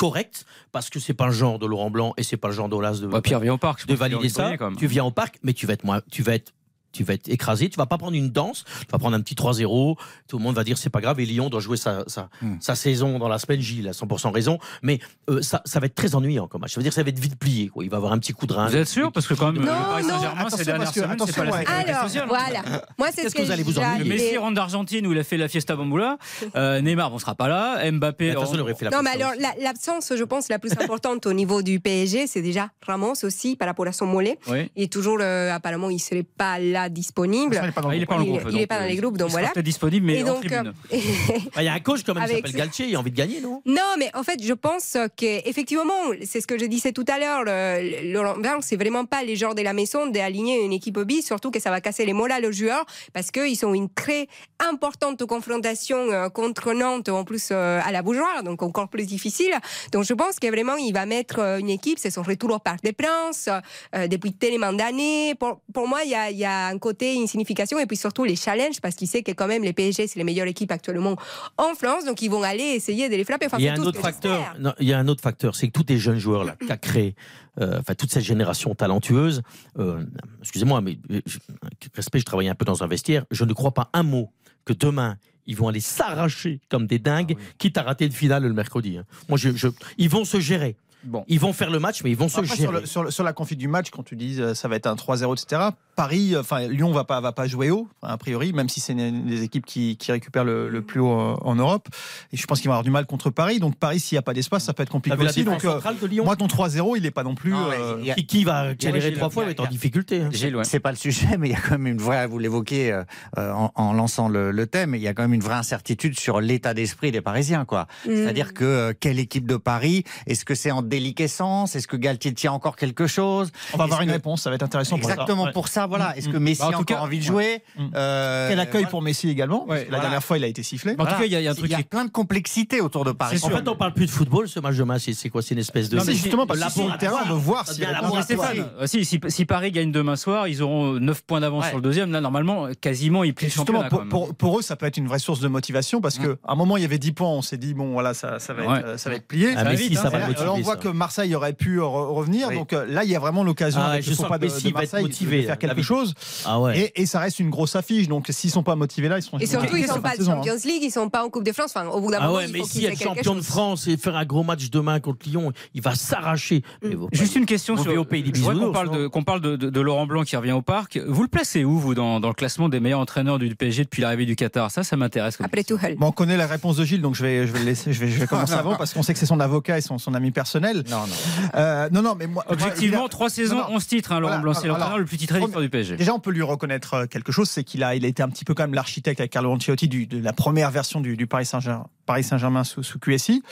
correcte 0.00 0.46
parce 0.72 0.88
que 0.88 0.98
c'est 0.98 1.12
pas 1.14 1.26
le 1.26 1.32
genre 1.32 1.58
de 1.58 1.66
Laurent 1.66 1.90
Blanc 1.90 2.14
et 2.16 2.22
c'est 2.22 2.38
pas 2.38 2.48
le 2.48 2.54
genre 2.54 2.70
d'Olas 2.70 2.94
de, 3.00 3.06
Bah, 3.06 3.18
parc. 3.58 3.80
je 3.80 3.84
de 3.84 3.88
qu'il 3.92 3.96
valider 3.98 4.28
ça. 4.30 4.44
gagné, 4.44 4.56
quand 4.56 4.70
même. 4.70 4.76
Tu 4.78 4.86
viens 4.86 5.04
au 5.04 5.10
parc, 5.10 5.38
mais 5.42 5.52
tu 5.52 5.66
vas 5.66 5.74
être 5.74 5.84
moins, 5.84 6.00
tu 6.10 6.22
vas 6.22 6.34
être 6.34 6.52
tu 6.92 7.04
vas 7.04 7.14
être 7.14 7.28
écrasé, 7.28 7.68
tu 7.68 7.76
vas 7.76 7.86
pas 7.86 7.98
prendre 7.98 8.16
une 8.16 8.30
danse, 8.30 8.64
tu 8.80 8.86
vas 8.92 8.98
prendre 8.98 9.16
un 9.16 9.20
petit 9.20 9.34
3-0, 9.34 9.96
tout 10.28 10.38
le 10.38 10.42
monde 10.42 10.54
va 10.56 10.64
dire 10.64 10.78
c'est 10.78 10.90
pas 10.90 11.00
grave 11.00 11.20
et 11.20 11.26
Lyon 11.26 11.48
doit 11.50 11.60
jouer 11.60 11.76
sa, 11.76 12.04
sa, 12.06 12.28
Hmm. 12.42 12.56
sa 12.60 12.74
saison 12.74 13.18
dans 13.18 13.28
la 13.28 13.38
semaine, 13.38 13.60
Gilles 13.60 13.88
a 13.88 13.92
100% 13.92 14.30
raison, 14.32 14.58
mais 14.82 14.98
euh, 15.28 15.42
ça, 15.42 15.62
ça 15.64 15.78
va 15.80 15.86
être 15.86 15.94
très 15.94 16.14
ennuyant 16.14 16.46
comme 16.48 16.60
match. 16.62 16.72
Ça 16.74 16.80
veut 16.80 16.82
dire 16.82 16.90
que 16.90 16.94
ça 16.96 17.02
va 17.02 17.08
être 17.10 17.18
vite 17.18 17.36
plié, 17.38 17.68
quoi. 17.68 17.84
il 17.84 17.90
va 17.90 17.96
avoir 17.98 18.12
un 18.12 18.18
petit 18.18 18.32
coup 18.32 18.46
de 18.46 18.52
rein. 18.52 18.66
Vous 18.68 18.76
êtes 18.76 18.88
sûr? 18.88 19.12
Parce 19.12 19.26
que 19.26 19.34
quand 19.34 19.52
même, 19.52 19.62
Non, 19.62 19.72
le 19.72 19.78
Paris 19.78 20.02
non, 20.04 20.08
Saint-Germain, 20.10 20.50
ces 20.50 20.64
dernières 20.64 20.92
que- 20.92 21.00
semaines, 21.00 21.18
c'est 21.26 21.36
pas 21.36 21.44
la 21.44 21.52
sécurité 21.58 21.90
Alors, 21.90 22.02
sociale. 22.04 22.24
voilà. 22.28 22.62
Moi, 22.98 23.08
c'est 23.14 23.22
Qu'est-ce 23.22 23.28
ce 23.30 23.34
que 23.34 23.42
vous 23.42 23.50
allez 23.50 23.62
vous 23.62 23.78
ennuyer? 23.78 24.08
Messi 24.08 24.36
rentre 24.38 24.54
d'Argentine 24.54 25.06
où 25.06 25.12
il 25.12 25.18
a 25.18 25.24
fait 25.24 25.36
la 25.36 25.48
fiesta 25.48 25.76
bamboula. 25.76 26.18
Euh, 26.56 26.80
Neymar, 26.80 27.12
on 27.12 27.18
sera 27.18 27.34
pas 27.34 27.48
là. 27.48 27.90
Mbappé. 27.90 28.26
Mais 28.26 28.30
attention, 28.32 28.54
il 28.54 28.60
aurait 28.60 28.74
fait 28.74 28.84
la 28.86 28.90
Non, 28.90 29.02
mais 29.02 29.10
alors, 29.10 29.32
l'absence, 29.60 30.12
je 30.16 30.24
pense, 30.24 30.48
la 30.48 30.58
plus 30.58 30.72
importante 30.72 31.26
au 31.26 31.32
niveau 31.32 31.62
du 31.62 31.80
PSG, 31.80 32.26
c'est 32.26 32.42
déjà 32.42 32.70
Ramos 32.86 33.14
aussi, 33.24 33.56
par 33.56 33.68
rapport 33.68 33.86
à 33.86 33.92
son 33.92 34.06
mollet. 34.06 34.38
Est 34.76 34.92
toujours, 34.92 35.18
euh, 35.20 35.52
apparemment, 35.52 35.90
il 35.90 35.94
ne 35.94 35.98
serait 36.00 36.22
pas 36.22 36.58
là 36.58 36.79
disponible. 36.88 37.60
Il 37.62 37.68
est 37.68 37.72
pas 37.72 37.80
dans 37.82 37.88
Ah, 37.88 37.92
le 37.92 37.96
il 37.98 38.02
est 38.02 38.06
pas 38.06 38.14
dans 38.14 38.20
le 38.20 38.26
Il- 38.26 38.30
groupe. 38.38 38.42
il 38.50 38.56
est 38.56 38.58
donc, 38.60 38.68
pas 38.68 38.78
dans 38.80 38.86
les 38.86 38.96
groupes, 38.96 39.16
donc 39.18 39.28
il 39.28 39.32
voilà. 39.32 39.48
peut-être 39.50 39.64
disponible, 39.64 40.06
mais 40.06 40.18
Et 40.20 40.24
en 40.24 40.34
tribune. 40.34 40.72
euh, 40.92 40.96
Ah, 41.56 41.62
Il 41.62 41.66
y 41.66 41.68
a 41.68 41.72
un 41.74 41.80
coach 41.80 42.02
quand 42.04 42.14
même 42.14 42.24
qui 42.28 42.34
s'appelle 42.36 42.50
ça. 42.52 42.58
Galtier, 42.58 42.86
il 42.86 42.96
a 42.96 42.98
envie 43.00 43.10
de 43.10 43.16
gagner, 43.16 43.40
non? 43.40 43.62
Non, 43.66 43.82
mais 43.98 44.10
en 44.14 44.22
fait, 44.22 44.42
je 44.42 44.52
pense 44.52 44.96
que 45.16 45.48
effectivement, 45.48 45.92
c'est 46.24 46.40
ce 46.40 46.46
que 46.46 46.58
je 46.58 46.64
disais 46.66 46.92
tout 46.92 47.04
à 47.08 47.18
l'heure. 47.18 47.42
le- 47.44 48.12
Laurent 48.12 48.36
Blanc, 48.38 48.58
c'est 48.60 48.76
vraiment 48.76 49.04
pas 49.04 49.22
les 49.22 49.36
joueurs 49.36 49.54
de 49.54 49.62
la 49.62 49.72
maison 49.72 50.06
d'aligner 50.06 50.64
une 50.64 50.72
équipe 50.72 50.98
B, 50.98 51.20
surtout 51.22 51.50
que 51.50 51.60
ça 51.60 51.70
va 51.70 51.80
casser 51.80 52.04
les 52.06 52.12
morales 52.12 52.44
aux 52.46 52.52
joueurs 52.52 52.84
parce 53.12 53.30
qu'ils 53.30 53.64
ont 53.66 53.74
une 53.74 53.88
très 53.88 54.26
importante 54.58 55.24
confrontation 55.24 55.96
euh, 56.10 56.28
contre 56.28 56.72
Nantes, 56.72 57.08
en 57.08 57.24
plus 57.24 57.48
euh, 57.50 57.80
à 57.84 57.92
la 57.92 58.02
Beaujoire, 58.02 58.42
donc 58.42 58.62
encore 58.62 58.88
plus 58.88 59.06
difficile. 59.06 59.52
Donc 59.92 60.04
je 60.04 60.14
pense 60.14 60.38
que 60.38 60.46
vraiment, 60.48 60.76
il 60.76 60.92
va 60.92 61.06
mettre 61.06 61.40
une 61.58 61.70
équipe, 61.70 61.98
c'est 61.98 62.10
son 62.10 62.22
retour 62.22 62.50
au 62.52 62.58
Parc 62.58 62.82
des 62.82 62.92
Princes 62.92 63.48
euh, 63.94 64.06
depuis 64.06 64.32
tellement 64.32 64.72
d'années. 64.72 65.34
Pour, 65.38 65.60
pour 65.72 65.88
moi, 65.88 66.00
il 66.04 66.10
y 66.10 66.14
a, 66.14 66.30
il 66.30 66.38
y 66.38 66.44
a 66.44 66.69
un 66.70 66.78
côté 66.78 67.14
une 67.14 67.26
signification 67.26 67.78
et 67.78 67.86
puis 67.86 67.96
surtout 67.96 68.24
les 68.24 68.36
challenges 68.36 68.80
parce 68.80 68.94
qu'il 68.94 69.08
sait 69.08 69.22
que 69.22 69.32
quand 69.32 69.46
même 69.46 69.62
les 69.62 69.72
PSG, 69.72 70.06
c'est 70.06 70.18
les 70.18 70.24
meilleures 70.24 70.46
équipes 70.46 70.72
actuellement 70.72 71.16
en 71.58 71.74
France, 71.74 72.04
donc 72.04 72.22
ils 72.22 72.30
vont 72.30 72.42
aller 72.42 72.62
essayer 72.64 73.08
de 73.08 73.16
les 73.16 73.24
frapper. 73.24 73.46
Enfin, 73.46 73.58
il 73.58 73.64
y 73.64 73.68
a 73.68 73.74
un 73.74 73.76
autre 73.78 74.00
facteur. 74.00 74.54
non, 74.58 74.72
il 74.80 74.88
y 74.88 74.92
a 74.92 74.98
un 74.98 75.08
autre 75.08 75.22
facteur, 75.22 75.54
c'est 75.56 75.66
que 75.68 75.72
tous 75.72 75.84
les 75.88 75.98
jeunes 75.98 76.18
joueurs 76.18 76.44
là 76.44 76.56
qu'a 76.66 76.76
créé, 76.76 77.14
euh, 77.60 77.78
enfin 77.80 77.94
toute 77.94 78.12
cette 78.12 78.24
génération 78.24 78.74
talentueuse. 78.74 79.42
euh, 79.78 80.04
Excusez-moi, 80.40 80.80
mais 80.80 80.98
je, 81.10 81.38
avec 81.62 81.90
respect, 81.94 82.18
je 82.20 82.24
travaillais 82.24 82.50
un 82.50 82.54
peu 82.54 82.64
dans 82.64 82.82
un 82.82 82.86
vestiaire. 82.86 83.24
Je 83.30 83.44
ne 83.44 83.52
crois 83.52 83.72
pas 83.72 83.90
un 83.92 84.02
mot 84.02 84.30
que 84.64 84.72
demain 84.72 85.16
ils 85.46 85.56
vont 85.56 85.68
aller 85.68 85.80
s'arracher 85.80 86.60
comme 86.68 86.86
des 86.86 86.98
dingues, 86.98 87.36
quitte 87.58 87.76
à 87.78 87.82
rater 87.82 88.04
une 88.06 88.12
finale 88.12 88.44
le 88.44 88.52
mercredi. 88.52 88.98
hein. 88.98 89.04
Moi, 89.28 89.36
je, 89.38 89.50
je- 89.56 89.68
ils 89.98 90.08
vont 90.08 90.24
se 90.24 90.38
gérer. 90.38 90.76
Bon. 91.04 91.24
Ils 91.28 91.40
vont 91.40 91.52
faire 91.52 91.70
le 91.70 91.78
match, 91.78 92.02
mais 92.04 92.10
ils 92.10 92.16
vont 92.16 92.28
se 92.28 92.44
sur, 92.44 92.54
gérer. 92.56 92.80
le- 92.80 92.86
sur 92.86 93.04
le- 93.04 93.10
sur 93.10 93.24
la 93.24 93.32
config 93.32 93.56
du 93.58 93.68
match, 93.68 93.90
quand 93.90 94.02
tu 94.02 94.16
dis 94.16 94.40
euh, 94.40 94.54
ça 94.54 94.68
va 94.68 94.76
être 94.76 94.86
un 94.86 94.94
3-0, 94.94 95.32
etc., 95.34 95.62
Paris, 95.96 96.34
euh, 96.34 96.40
enfin 96.40 96.66
Lyon 96.68 96.92
va 96.92 97.04
pas, 97.04 97.20
va 97.20 97.32
pas 97.32 97.46
jouer 97.46 97.70
haut, 97.70 97.88
a 98.02 98.16
priori, 98.16 98.52
même 98.52 98.68
si 98.68 98.80
c'est 98.80 98.92
une, 98.92 99.26
des 99.26 99.42
équipes 99.42 99.66
qui, 99.66 99.96
qui 99.96 100.12
récupèrent 100.12 100.44
le, 100.44 100.68
le 100.68 100.82
plus 100.82 101.00
haut 101.00 101.12
euh, 101.18 101.34
en 101.42 101.54
Europe. 101.56 101.88
Et 102.32 102.36
je 102.36 102.46
pense 102.46 102.60
qu'ils 102.60 102.68
vont 102.68 102.74
avoir 102.74 102.84
du 102.84 102.90
mal 102.90 103.06
contre 103.06 103.30
Paris. 103.30 103.58
Donc 103.60 103.76
Paris, 103.76 104.00
s'il 104.00 104.16
n'y 104.16 104.18
a 104.18 104.22
pas 104.22 104.32
d'espace, 104.34 104.64
ça 104.64 104.72
peut 104.72 104.82
être 104.82 104.90
compliqué 104.90 105.16
aussi. 105.22 105.44
Donc, 105.44 105.64
euh, 105.64 105.72
centrale 105.74 105.96
de 106.00 106.06
Lyon 106.06 106.24
moi, 106.24 106.36
ton 106.36 106.46
3-0, 106.46 106.96
il 106.96 107.02
n'est 107.02 107.10
pas 107.10 107.22
non 107.24 107.34
plus. 107.34 107.50
Non, 107.50 107.68
euh, 107.70 108.10
a- 108.10 108.14
qui, 108.14 108.26
qui 108.26 108.44
va 108.44 108.74
Gilles, 108.78 109.14
trois 109.16 109.30
fois 109.30 109.44
va 109.44 109.50
être 109.50 109.60
en 109.60 109.66
difficulté. 109.66 110.20
hein. 110.22 110.30
C'est 110.64 110.80
pas 110.80 110.90
le 110.90 110.96
sujet, 110.96 111.36
mais 111.38 111.48
il 111.48 111.52
y 111.52 111.56
a 111.56 111.60
quand 111.60 111.72
même 111.78 111.86
une 111.86 111.98
vraie, 112.00 112.26
vous 112.26 112.38
l'évoquez 112.38 112.92
euh, 112.92 113.02
en, 113.36 113.70
en 113.74 113.92
lançant 113.92 114.28
le, 114.28 114.50
le 114.52 114.66
thème, 114.66 114.94
il 114.94 115.00
y 115.02 115.08
a 115.08 115.14
quand 115.14 115.22
même 115.22 115.34
une 115.34 115.40
vraie 115.42 115.54
incertitude 115.54 116.18
sur 116.18 116.40
l'état 116.40 116.72
d'esprit 116.74 117.10
des 117.12 117.20
Parisiens. 117.20 117.64
quoi. 117.64 117.86
Mm. 118.06 118.10
C'est-à-dire 118.14 118.54
que 118.54 118.64
euh, 118.64 118.92
quelle 118.98 119.18
équipe 119.18 119.46
de 119.46 119.56
Paris 119.56 120.04
Est-ce 120.26 120.44
que 120.44 120.54
c'est 120.54 120.70
en 120.70 120.82
déliquescence 120.90 121.76
Est-ce 121.76 121.88
que 121.88 121.96
Galtier 121.96 122.34
tient 122.34 122.52
encore 122.52 122.76
quelque 122.76 123.06
chose? 123.06 123.50
On 123.72 123.78
va 123.78 123.84
avoir 123.84 124.02
une 124.02 124.10
réponse, 124.10 124.42
ça 124.42 124.50
va 124.50 124.56
être 124.56 124.62
intéressant. 124.62 124.98
pour 124.98 125.06
ça. 125.08 125.12
Exactement 125.14 125.50
pour 125.52 125.68
ça, 125.68 125.86
voilà. 125.86 126.16
Est-ce 126.16 126.28
que 126.28 126.36
Mm. 126.36 126.42
Messi 126.42 126.60
Bah, 126.60 126.66
en 126.68 126.70
a 126.72 126.76
encore 126.76 126.84
cas, 126.84 127.00
envie 127.00 127.18
de 127.18 127.24
jouer? 127.24 127.62
Mm. 127.76 127.86
Euh, 127.94 128.48
Quel 128.48 128.60
accueil 128.60 128.72
voilà. 128.82 128.88
pour 128.88 129.02
Messi 129.02 129.28
également 129.28 129.66
Ouais, 129.66 129.80
La 129.84 129.88
voilà. 129.88 130.00
dernière 130.02 130.24
fois, 130.24 130.38
il 130.38 130.44
a 130.44 130.46
été 130.46 130.62
sifflé. 130.62 130.92
En 130.98 131.04
tout 131.06 131.12
cas, 131.12 131.24
il 131.24 131.32
y 131.32 131.36
a, 131.36 131.40
il 131.40 131.44
y 131.44 131.48
a 131.48 131.52
un 131.52 131.54
truc 131.54 131.66
Il 131.66 131.72
y 131.72 131.74
a 131.74 131.78
qui 131.78 131.84
plein 131.84 132.04
de 132.04 132.10
complexité 132.10 132.80
autour 132.80 133.04
de 133.04 133.12
Paris. 133.12 133.38
En 133.42 133.50
fait, 133.50 133.68
on 133.68 133.76
parle 133.76 133.92
plus 133.94 134.06
de 134.06 134.10
football, 134.10 134.48
ce 134.48 134.60
match 134.60 134.76
de 134.76 134.84
match. 134.84 135.02
C'est 135.12 135.28
quoi? 135.28 135.42
C'est 135.42 135.54
une 135.54 135.60
espèce 135.60 135.88
de. 135.88 135.96
Non, 135.96 136.04
mais 136.06 136.14
justement, 136.14 136.46
sur 136.70 136.88
le 136.88 136.98
terrain, 136.98 137.20
on 137.24 137.28
veut 137.28 137.34
voir 137.34 137.66
si 137.68 137.82
euh, 137.82 138.86
si, 138.86 139.04
si, 139.04 139.44
Paris 139.44 139.72
gagne 139.72 139.92
demain 139.92 140.16
soir, 140.16 140.48
ils 140.48 140.62
auront 140.62 140.94
9 140.94 141.22
points 141.22 141.40
d'avance 141.40 141.66
sur 141.66 141.76
le 141.76 141.82
deuxième. 141.82 142.12
Là, 142.12 142.20
normalement, 142.20 142.68
quasiment, 142.80 143.24
ils 143.24 143.34
plient 143.34 143.46
le 143.48 143.52
championnat. 143.52 143.88
pour, 143.88 144.58
eux, 144.58 144.62
ça 144.62 144.76
peut 144.76 144.86
être 144.86 144.96
une 144.96 145.06
vraie 145.06 145.18
source 145.18 145.40
de 145.40 145.48
motivation 145.48 146.00
parce 146.00 146.18
qu'à 146.18 146.36
un 146.46 146.54
moment, 146.54 146.76
il 146.76 146.82
y 146.82 146.86
avait 146.86 146.98
10 146.98 147.12
points, 147.12 147.28
on 147.28 147.42
s'est 147.42 147.56
dit, 147.56 147.74
bon, 147.74 147.92
voilà, 147.92 148.14
ça, 148.14 148.30
va, 148.30 148.36
être, 148.36 148.86
euh, 148.86 148.96
va 149.04 149.14
être 149.14 149.26
plié. 149.26 149.52
Ah, 149.54 149.58
Ça 149.58 149.64
va 149.64 149.74
vite, 149.74 149.94
ça 149.94 150.06
hein. 150.06 150.10
va 150.10 150.18
là, 150.18 150.26
alors, 150.38 150.56
on 150.56 150.60
voit 150.60 150.74
ça. 150.74 150.79
Que 150.80 150.88
Marseille 150.88 151.34
aurait 151.34 151.52
pu 151.52 151.78
re- 151.78 152.12
revenir. 152.12 152.48
Oui. 152.48 152.56
Donc 152.56 152.72
euh, 152.72 152.86
là, 152.86 153.04
il 153.04 153.10
y 153.10 153.16
a 153.16 153.18
vraiment 153.18 153.44
l'occasion, 153.44 153.80
Ah, 153.82 154.00
je 154.00 154.12
sens 154.12 154.28
pas 154.28 154.38
que 154.38 154.44
de, 154.44 154.48
de 154.48 154.52
va 154.52 154.58
être 154.58 154.74
Marseille, 154.74 155.02
motivé, 155.02 155.42
de 155.42 155.46
faire 155.46 155.58
quelque 155.58 155.82
chose. 155.82 156.14
Ah 156.44 156.60
ouais. 156.60 156.78
Et, 156.94 157.02
et 157.02 157.06
ça 157.06 157.20
reste 157.20 157.38
une 157.38 157.50
grosse 157.50 157.76
affiche. 157.76 158.08
Donc 158.08 158.26
s'ils 158.30 158.50
sont 158.50 158.62
pas 158.62 158.76
motivés 158.76 159.08
là, 159.08 159.18
ils 159.18 159.22
seront 159.22 159.38
Et 159.38 159.46
surtout, 159.46 159.76
ils 159.76 159.86
sont 159.86 160.00
pas 160.00 160.12
de 160.12 160.16
saison, 160.16 160.32
hein. 160.32 160.36
Champions 160.36 160.56
League, 160.64 160.82
ils 160.82 160.90
sont 160.90 161.08
pas 161.08 161.24
en 161.24 161.28
Coupe 161.30 161.44
de 161.44 161.52
France. 161.52 161.72
Enfin, 161.74 161.86
au 161.88 162.00
bout 162.00 162.10
d'un 162.10 162.18
Ah 162.20 162.26
moment, 162.26 162.38
ouais, 162.38 162.46
il 162.46 162.52
mais 162.52 162.58
faut 162.60 162.64
si 162.64 162.70
qu'ils 162.78 162.84
aient 162.84 162.92
être 162.92 162.98
quelque 162.98 163.14
champion 163.16 163.34
de. 163.34 163.40
France 163.40 163.86
et 163.88 163.96
faire 163.96 164.16
un 164.16 164.24
gros 164.24 164.42
match 164.42 164.70
demain 164.70 165.00
contre 165.00 165.28
Lyon, 165.28 165.52
il 165.74 165.82
va 165.82 165.94
s'arracher. 165.94 166.62
Bon, 166.82 167.08
Juste 167.12 167.36
une 167.36 167.46
question 167.46 167.76
sur. 167.76 167.96
au 167.98 168.04
pays 168.04 168.30
qu'on 168.32 168.72
parle, 168.72 168.90
de, 168.90 169.06
qu'on 169.06 169.22
parle 169.22 169.40
de, 169.40 169.80
Laurent 169.80 170.06
Blanc 170.06 170.22
qui 170.24 170.36
revient 170.36 170.52
au 170.52 170.62
parc. 170.62 170.98
Vous 171.06 171.22
le 171.22 171.28
placez 171.28 171.64
où, 171.64 171.78
vous, 171.78 171.94
dans, 171.94 172.18
le 172.20 172.32
classement 172.32 172.68
des 172.68 172.80
meilleurs 172.80 173.00
entraîneurs 173.00 173.38
du 173.38 173.54
PSG 173.54 173.84
depuis 173.84 174.02
l'arrivée 174.02 174.26
du 174.26 174.36
Qatar? 174.36 174.70
Ça, 174.70 174.82
ça 174.82 174.96
m'intéresse. 174.96 175.38
Après. 175.40 175.64
Bon, 175.98 176.06
on 176.08 176.12
connaît 176.12 176.36
la 176.36 176.46
réponse 176.46 176.76
de 176.76 176.84
Gilles, 176.84 177.02
donc 177.02 177.14
je 177.14 177.22
vais, 177.22 177.46
je 177.46 177.52
vais 177.52 177.58
le 177.60 177.64
laisser, 177.64 177.92
je 177.92 178.00
vais, 178.00 178.08
je 178.08 178.18
vais 178.18 178.26
commencer 178.26 178.54
avant 178.54 178.76
parce 178.76 178.92
qu'on 178.94 179.02
sait 179.02 179.12
que 179.12 179.18
c'est 179.18 179.26
son 179.26 179.40
avocat 179.40 179.78
et 179.78 179.80
son, 179.80 179.98
son 179.98 180.14
ami 180.14 180.30
personnel. 180.30 180.69
Non, 180.90 181.06
non. 181.06 181.14
Euh, 181.54 181.88
non, 181.90 182.02
non, 182.02 182.14
mais 182.14 182.26
moi, 182.26 182.44
Objectivement, 182.48 183.08
trois 183.08 183.30
saisons, 183.30 183.56
Non, 183.56 183.68
non. 183.70 183.76
11 183.76 183.86
titres. 183.86 184.12
Hein, 184.12 184.20
Laurent 184.20 184.32
Voilà, 184.40 184.42
Blanc, 184.42 184.54
c'est 184.60 184.68
l'entraîneur 184.68 184.98
le 184.98 185.04
plus 185.04 185.16
titré 185.18 185.40
du 185.40 185.68
PSG. 185.70 185.96
Déjà, 185.96 186.14
on 186.14 186.20
peut 186.20 186.30
lui 186.30 186.42
reconnaître 186.42 186.94
euh, 186.94 187.06
quelque 187.06 187.32
chose, 187.32 187.48
c'est 187.48 187.64
qu'il 187.64 187.82
a, 187.84 187.94
il 187.94 188.04
a 188.04 188.08
été 188.08 188.22
un 188.22 188.28
petit 188.28 188.44
peu 188.44 188.54
quand 188.54 188.62
même 188.62 188.74
l'architecte 188.74 189.20
avec 189.20 189.32
Carlo 189.32 189.50
Ancelotti 189.52 189.88
du- 189.88 190.06
de 190.06 190.22
la 190.22 190.32
première 190.32 190.70
version 190.70 191.00
du, 191.00 191.16
du 191.16 191.26
Paris 191.26 191.46
Saint-Germain, 191.46 191.86
Paris 192.06 192.24
Saint-Germain 192.24 192.64
sous, 192.64 192.82
sous 192.82 192.98
QSI. 192.98 193.42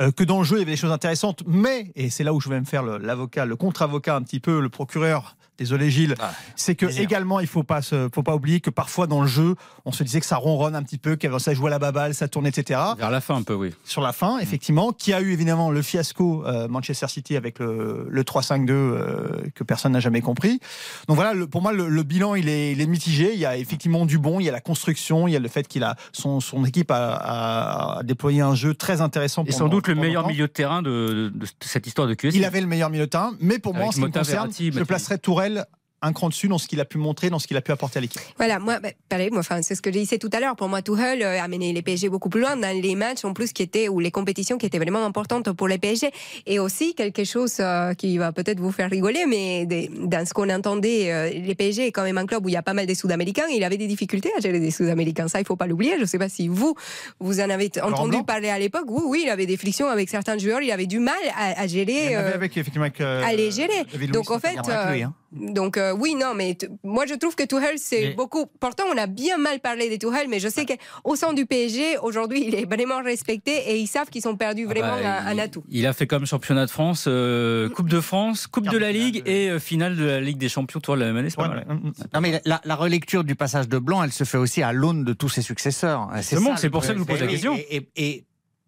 Euh, 0.00 0.10
que 0.10 0.24
dans 0.24 0.38
le 0.38 0.44
jeu, 0.44 0.56
il 0.56 0.60
y 0.60 0.62
avait 0.62 0.72
des 0.72 0.76
choses 0.76 0.92
intéressantes, 0.92 1.42
mais 1.46 1.92
et 1.96 2.10
c'est 2.10 2.24
là 2.24 2.32
où 2.34 2.40
je 2.40 2.48
vais 2.48 2.58
me 2.60 2.64
faire 2.66 2.82
le- 2.82 2.98
l'avocat, 2.98 3.44
le, 3.46 3.56
contre-avocat 3.56 4.14
un 4.16 4.22
petit 4.22 4.40
peu, 4.40 4.60
le 4.60 4.68
procureur. 4.68 5.36
Désolé 5.58 5.90
Gilles, 5.90 6.14
Ah, 6.20 6.32
c'est 6.56 6.74
que 6.76 6.86
plaisir. 6.86 7.02
également 7.02 7.40
il 7.40 7.46
faut 7.48 7.64
pas 7.64 7.82
se, 7.82 8.08
faut 8.14 8.22
pas 8.22 8.34
oublier 8.36 8.60
que 8.60 8.70
parfois 8.70 9.06
dans 9.08 9.20
le 9.22 9.26
jeu, 9.26 9.56
on 9.84 9.92
se 9.92 10.04
disait 10.04 10.20
que 10.20 10.26
ça 10.26 10.36
ronronne 10.36 10.74
un 10.76 10.82
petit 10.84 10.98
peu, 10.98 11.16
que 11.16 11.38
ça 11.38 11.52
jouait 11.54 11.66
à 11.66 11.70
la 11.70 11.78
baballe, 11.78 12.14
ça 12.14 12.28
tournait, 12.28 12.50
etc 12.50 12.80
Vers 12.96 13.10
la 13.10 13.20
fin, 13.20 13.36
un 13.36 13.42
peu, 13.42 13.54
oui. 13.54 13.74
sur 13.84 14.00
la 14.02 14.12
fin, 14.12 14.38
effectivement, 14.38 14.92
qui 14.92 15.12
a 15.12 15.20
eu 15.20 15.32
évidemment 15.32 15.70
le 15.70 15.82
fiasco 15.82 16.44
euh, 16.46 16.68
Manchester 16.68 17.08
City 17.08 17.36
avec 17.36 17.58
le, 17.58 18.06
le 18.08 18.22
3-5-2 18.22 18.70
euh, 18.70 19.28
que 19.54 19.64
personne 19.64 19.92
n'a 19.92 20.00
jamais 20.00 20.20
compris. 20.20 20.60
Donc 21.08 21.16
voilà, 21.16 21.34
le- 21.34 21.46
pour 21.46 21.60
moi, 21.62 21.72
le, 21.72 21.88
le 21.88 22.02
bilan, 22.04 22.34
il 22.36 22.48
est, 22.48 22.72
il 22.72 22.80
est 22.80 22.86
mitigé. 22.86 23.32
Il 23.34 23.40
y 23.40 23.46
a 23.46 23.56
effectivement 23.56 24.06
du 24.06 24.18
bon, 24.18 24.38
il 24.40 24.44
y 24.44 24.48
a 24.48 24.52
la 24.52 24.60
construction, 24.60 25.26
il 25.26 25.32
y 25.32 25.36
a 25.36 25.40
le 25.40 25.48
fait 25.48 25.66
qu'il 25.66 25.82
a 25.82 25.96
son, 26.12 26.40
son 26.40 26.64
équipe 26.64 26.90
a, 26.92 28.00
déployé 28.04 28.40
un 28.42 28.54
jeu 28.54 28.74
très 28.74 29.00
intéressant. 29.00 29.42
Et 29.42 29.46
pendant- 29.46 29.58
sans 29.58 29.68
doute 29.68 29.88
le 29.88 29.94
meilleur 29.94 30.26
milieu 30.28 30.46
de 30.46 30.52
terrain 30.52 30.82
de, 30.82 30.90
de- 30.90 31.28
de 31.34 31.46
cette 31.60 31.86
histoire 31.86 32.06
de 32.06 32.14
QSI. 32.14 32.36
Il 32.36 32.44
avait 32.44 32.60
le 32.60 32.66
meilleur 32.66 32.90
milieu 32.90 33.06
de 33.06 33.10
terrain, 33.10 33.32
mais 33.40 33.58
pour 33.58 33.74
moi, 33.74 33.86
en 33.86 33.90
ce 33.90 33.96
qui 33.96 34.02
me 34.02 34.06
concerne, 34.10 34.28
Verratti, 34.50 34.70
je 34.72 34.82
placerais 34.84 35.18
Tourelle 35.18 35.47
un 36.00 36.12
cran 36.12 36.28
dessus 36.28 36.46
dans 36.46 36.58
ce 36.58 36.68
qu'il 36.68 36.78
a 36.78 36.84
pu 36.84 36.96
montrer, 36.96 37.28
dans 37.28 37.40
ce 37.40 37.48
qu'il 37.48 37.56
a 37.56 37.60
pu 37.60 37.72
apporter 37.72 37.98
à 37.98 38.00
l'équipe. 38.00 38.20
Voilà, 38.36 38.60
moi, 38.60 38.78
bah, 38.78 38.90
pareil, 39.08 39.30
moi, 39.30 39.40
enfin, 39.40 39.62
c'est 39.62 39.74
ce 39.74 39.82
que 39.82 39.92
j'ai 39.92 40.04
dit 40.04 40.18
tout 40.20 40.30
à 40.32 40.38
l'heure. 40.38 40.54
Pour 40.54 40.68
moi, 40.68 40.80
Tuchel 40.80 41.22
euh, 41.24 41.42
a 41.42 41.48
mené 41.48 41.72
les 41.72 41.82
PSG 41.82 42.08
beaucoup 42.08 42.28
plus 42.28 42.40
loin 42.40 42.54
dans 42.56 42.80
les 42.80 42.94
matchs, 42.94 43.24
en 43.24 43.32
plus, 43.34 43.52
qui 43.52 43.64
étaient, 43.64 43.88
ou 43.88 43.98
les 43.98 44.12
compétitions 44.12 44.58
qui 44.58 44.66
étaient 44.66 44.78
vraiment 44.78 45.04
importantes 45.04 45.50
pour 45.50 45.66
les 45.66 45.78
PSG. 45.78 46.12
Et 46.46 46.60
aussi, 46.60 46.94
quelque 46.94 47.24
chose 47.24 47.56
euh, 47.58 47.94
qui 47.94 48.16
va 48.16 48.30
peut-être 48.30 48.60
vous 48.60 48.70
faire 48.70 48.88
rigoler, 48.88 49.26
mais 49.26 49.66
des- 49.66 49.90
dans 49.92 50.24
ce 50.24 50.32
qu'on 50.32 50.48
entendait, 50.50 51.10
euh, 51.12 51.30
les 51.30 51.56
PSG 51.56 51.88
est 51.88 51.90
quand 51.90 52.04
même 52.04 52.18
un 52.18 52.26
club 52.26 52.46
où 52.46 52.48
il 52.48 52.52
y 52.52 52.56
a 52.56 52.62
pas 52.62 52.74
mal 52.74 52.86
de 52.86 52.94
Sud-Américains. 52.94 53.46
Il 53.52 53.64
avait 53.64 53.76
des 53.76 53.88
difficultés 53.88 54.30
à 54.38 54.40
gérer 54.40 54.60
des 54.60 54.70
Sud-Américains. 54.70 55.26
Ça, 55.26 55.40
il 55.40 55.46
faut 55.48 55.56
pas 55.56 55.66
l'oublier. 55.66 55.94
Je 55.98 56.04
sais 56.04 56.18
pas 56.18 56.28
si 56.28 56.46
vous, 56.46 56.76
vous 57.18 57.40
en 57.40 57.50
avez 57.50 57.72
entendu 57.82 58.22
parler 58.22 58.50
à 58.50 58.58
l'époque. 58.60 58.84
Oui, 58.86 59.02
oui, 59.04 59.22
il 59.24 59.30
avait 59.30 59.46
des 59.46 59.56
frictions 59.56 59.88
avec 59.88 60.08
certains 60.10 60.38
joueurs. 60.38 60.60
Il 60.62 60.70
avait 60.70 60.86
du 60.86 61.00
mal 61.00 61.16
à, 61.36 61.60
à 61.60 61.66
gérer. 61.66 62.14
avait 62.14 62.30
euh, 62.30 62.34
avec, 62.36 62.56
effectivement, 62.56 62.84
avec, 62.86 63.00
à 63.00 63.32
les 63.32 63.50
gérer. 63.50 63.82
Donc, 64.12 64.30
en 64.30 64.38
fait, 64.38 64.54
lui, 64.92 65.02
hein. 65.02 65.12
Donc 65.32 65.76
euh, 65.76 65.92
oui, 65.92 66.14
non, 66.14 66.32
mais 66.34 66.56
moi 66.82 67.04
je 67.06 67.14
trouve 67.14 67.34
que 67.36 67.44
Tuchel 67.44 67.78
c'est 67.78 68.00
Mais- 68.00 68.14
beaucoup. 68.14 68.46
Pourtant, 68.60 68.84
on 68.92 68.96
a 68.96 69.06
bien 69.06 69.36
mal 69.36 69.60
parlé 69.60 69.90
de 69.90 69.96
Tuchel, 69.96 70.26
mais 70.28 70.40
je 70.40 70.48
sais 70.48 70.64
qu'au 70.66 71.16
sein 71.16 71.32
du 71.34 71.44
PSG 71.44 71.98
aujourd'hui, 72.02 72.44
il 72.46 72.54
est 72.54 72.64
vraiment 72.64 73.02
respecté 73.02 73.52
et 73.70 73.76
ils 73.78 73.86
savent 73.86 74.08
qu'ils 74.08 74.26
ont 74.26 74.36
perdu 74.36 74.64
vraiment 74.64 74.94
Ah 74.98 75.02
bah, 75.02 75.30
un, 75.30 75.38
atout. 75.38 75.64
Il 75.68 75.86
a 75.86 75.92
fait 75.92 76.06
comme 76.06 76.24
championnat 76.26 76.64
de 76.66 76.70
France, 76.70 77.04
euh, 77.08 77.68
Coupe 77.68 77.88
de 77.90 78.00
France, 78.00 78.46
Coupe 78.46 78.68
de 78.68 78.78
la 78.78 78.90
Ligue 78.92 79.22
et 79.26 79.50
euh, 79.50 79.58
finale 79.58 79.96
de 79.96 80.04
la 80.04 80.20
Ligue 80.20 80.38
des 80.38 80.48
Champions. 80.48 80.80
Toi, 80.80 80.96
la 80.96 81.06
même 81.06 81.16
année, 81.18 81.30
c'est 81.30 81.36
pas 81.36 81.42
Ouais, 81.42 81.56
mal. 81.56 81.66
ouais, 81.68 81.74
mm, 81.74 81.88
mm. 81.88 81.92
Non, 82.14 82.20
mais 82.20 82.40
la, 82.44 82.60
la 82.64 82.74
relecture 82.76 83.22
du 83.24 83.34
passage 83.34 83.68
de 83.68 83.78
Blanc, 83.78 84.02
elle 84.02 84.12
se 84.12 84.24
fait 84.24 84.38
aussi 84.38 84.62
à 84.62 84.72
l'aune 84.72 85.04
de 85.04 85.12
tous 85.12 85.28
ses 85.28 85.42
successeurs. 85.42 86.08
C'est 86.22 86.36
ça, 86.36 86.56
c'est 86.56 86.70
pour 86.70 86.82
ça 86.84 86.88
que 86.92 86.94
je 86.94 87.00
vous 87.00 87.06
pose 87.06 87.20
la 87.20 87.26
Et- 87.26 87.28
question. 87.28 87.54
Et, 87.54 87.76
et- 87.96 88.06
et 88.14 88.24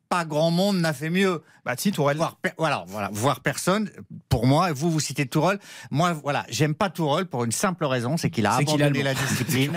pas 0.08 0.24
grand 0.24 0.50
monde 0.50 0.78
n'a 0.80 0.92
fait 0.92 1.08
mieux. 1.08 1.40
Bah, 1.64 1.74
si, 1.76 1.92
Tourelle. 1.92 2.16
Voir, 2.16 2.36
per- 2.36 2.50
voilà, 2.58 2.84
voilà, 2.88 3.10
voir 3.12 3.40
personne. 3.40 3.90
Pour 4.28 4.46
moi, 4.46 4.70
et 4.70 4.72
vous, 4.72 4.90
vous 4.90 5.00
citez 5.00 5.26
Tourelle. 5.26 5.58
Moi, 5.90 6.12
voilà, 6.12 6.44
j'aime 6.48 6.74
pas 6.74 6.90
Tourelle 6.90 7.26
pour 7.26 7.44
une 7.44 7.52
simple 7.52 7.84
raison, 7.84 8.16
c'est 8.16 8.30
qu'il 8.30 8.46
a 8.46 8.56
C'est 8.58 8.64
qu'il 8.64 8.82
a 8.82 8.86
abandonné 8.86 9.02
la 9.04 9.14
discipline. 9.28 9.72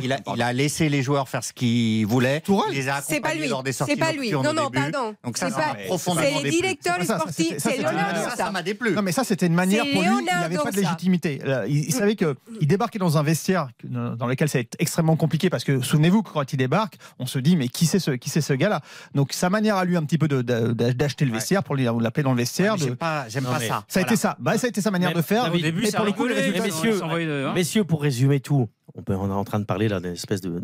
il, 0.00 0.12
a, 0.12 0.18
il 0.34 0.42
a 0.42 0.52
laissé 0.52 0.88
les 0.88 1.02
joueurs 1.02 1.28
faire 1.28 1.44
ce 1.44 1.52
qu'ils 1.52 2.06
voulaient. 2.06 2.40
Tourelle 2.40 2.72
Il 2.72 2.76
les 2.76 2.88
a 2.88 3.00
C'est 3.00 3.20
pas 3.20 3.28
accompagnés 3.28 3.42
lui. 3.42 3.48
lors 3.48 3.62
des 3.62 3.72
sorties 3.72 3.92
C'est 3.94 3.98
pas 4.00 4.12
lui. 4.12 4.30
Non, 4.32 4.40
au 4.40 4.52
non, 4.52 4.68
début. 4.70 4.90
pardon. 4.92 5.14
Donc 5.24 5.38
ça, 5.38 5.48
profondément 5.86 6.26
C'est 6.38 6.42
les 6.44 6.50
directeurs 6.50 7.02
ça, 7.04 7.18
sportifs. 7.18 7.54
C'est 7.58 7.76
Leonardo, 7.78 8.22
Ça, 8.24 8.30
ça. 8.30 8.36
ça 8.36 8.50
m'a 8.50 8.62
déplu. 8.62 8.92
Non, 8.92 9.02
mais 9.02 9.12
ça, 9.12 9.24
c'était 9.24 9.46
une 9.46 9.54
manière 9.54 9.84
C'est 9.84 9.92
pour 9.92 10.02
lui. 10.02 10.10
Il 10.20 10.24
n'avait 10.24 10.56
pas 10.56 10.70
de 10.70 10.76
légitimité. 10.76 11.40
Il, 11.68 11.76
il 11.84 11.92
savait 11.92 12.16
qu'il 12.16 12.34
débarquait 12.62 12.98
dans 12.98 13.18
un 13.18 13.22
vestiaire 13.22 13.68
dans 13.84 14.26
lequel 14.26 14.48
ça 14.48 14.58
va 14.58 14.62
être 14.62 14.76
extrêmement 14.78 15.16
compliqué 15.16 15.50
parce 15.50 15.64
que 15.64 15.80
souvenez-vous 15.80 16.22
quand 16.22 16.52
il 16.52 16.56
débarque, 16.56 16.96
on 17.18 17.26
se 17.26 17.38
dit 17.38 17.56
mais 17.56 17.68
qui 17.68 17.86
c'est 17.86 17.98
ce, 17.98 18.10
qui 18.12 18.30
c'est 18.30 18.40
ce 18.40 18.52
gars-là? 18.52 18.80
Donc 19.14 19.32
sa 19.32 19.50
manière 19.50 19.76
à 19.76 19.84
lui 19.84 19.96
un 19.96 20.04
petit 20.04 20.18
peu 20.18 20.28
d'acheter 20.28 21.24
le 21.24 21.31
Ouais. 21.32 21.38
vestiaire 21.38 21.62
pour 21.62 21.74
lui 21.74 21.84
l'appeler 21.84 22.22
dans 22.22 22.32
le 22.32 22.38
vestiaire. 22.38 22.74
Ouais, 22.74 22.78
mais 22.78 22.84
de- 22.84 22.88
J'aime 22.90 22.96
pas, 22.96 23.26
Non, 23.40 23.50
pas 23.50 23.58
mais 23.58 23.68
ça. 23.68 23.84
Ça 23.88 24.00
a 24.00 24.02
été 24.02 24.14
Voilà. 24.14 24.16
ça. 24.16 24.36
Bah, 24.38 24.58
ça 24.58 24.66
a 24.66 24.68
été 24.68 24.80
sa 24.80 24.90
manière 24.90 25.10
Mais- 25.10 25.14
de 25.16 25.22
faire. 25.22 25.52
Au 25.52 25.56
début, 25.58 25.82
Mais 25.82 25.90
ça 25.90 25.98
pour 25.98 26.06
le 26.06 26.12
coup, 26.12 26.26
les 26.26 26.34
résultats, 26.34 26.62
messieurs, 26.62 26.98
de- 27.00 27.44
hein. 27.46 27.52
Messieurs, 27.54 27.84
pour 27.84 28.02
résumer 28.02 28.40
tout, 28.40 28.68
on, 28.94 29.02
peut, 29.02 29.14
on 29.14 29.28
est 29.28 29.32
en 29.32 29.44
train 29.44 29.58
de 29.60 29.64
parler 29.64 29.88
là 29.88 30.00
d'une 30.00 30.12
espèce 30.12 30.40
de 30.40 30.62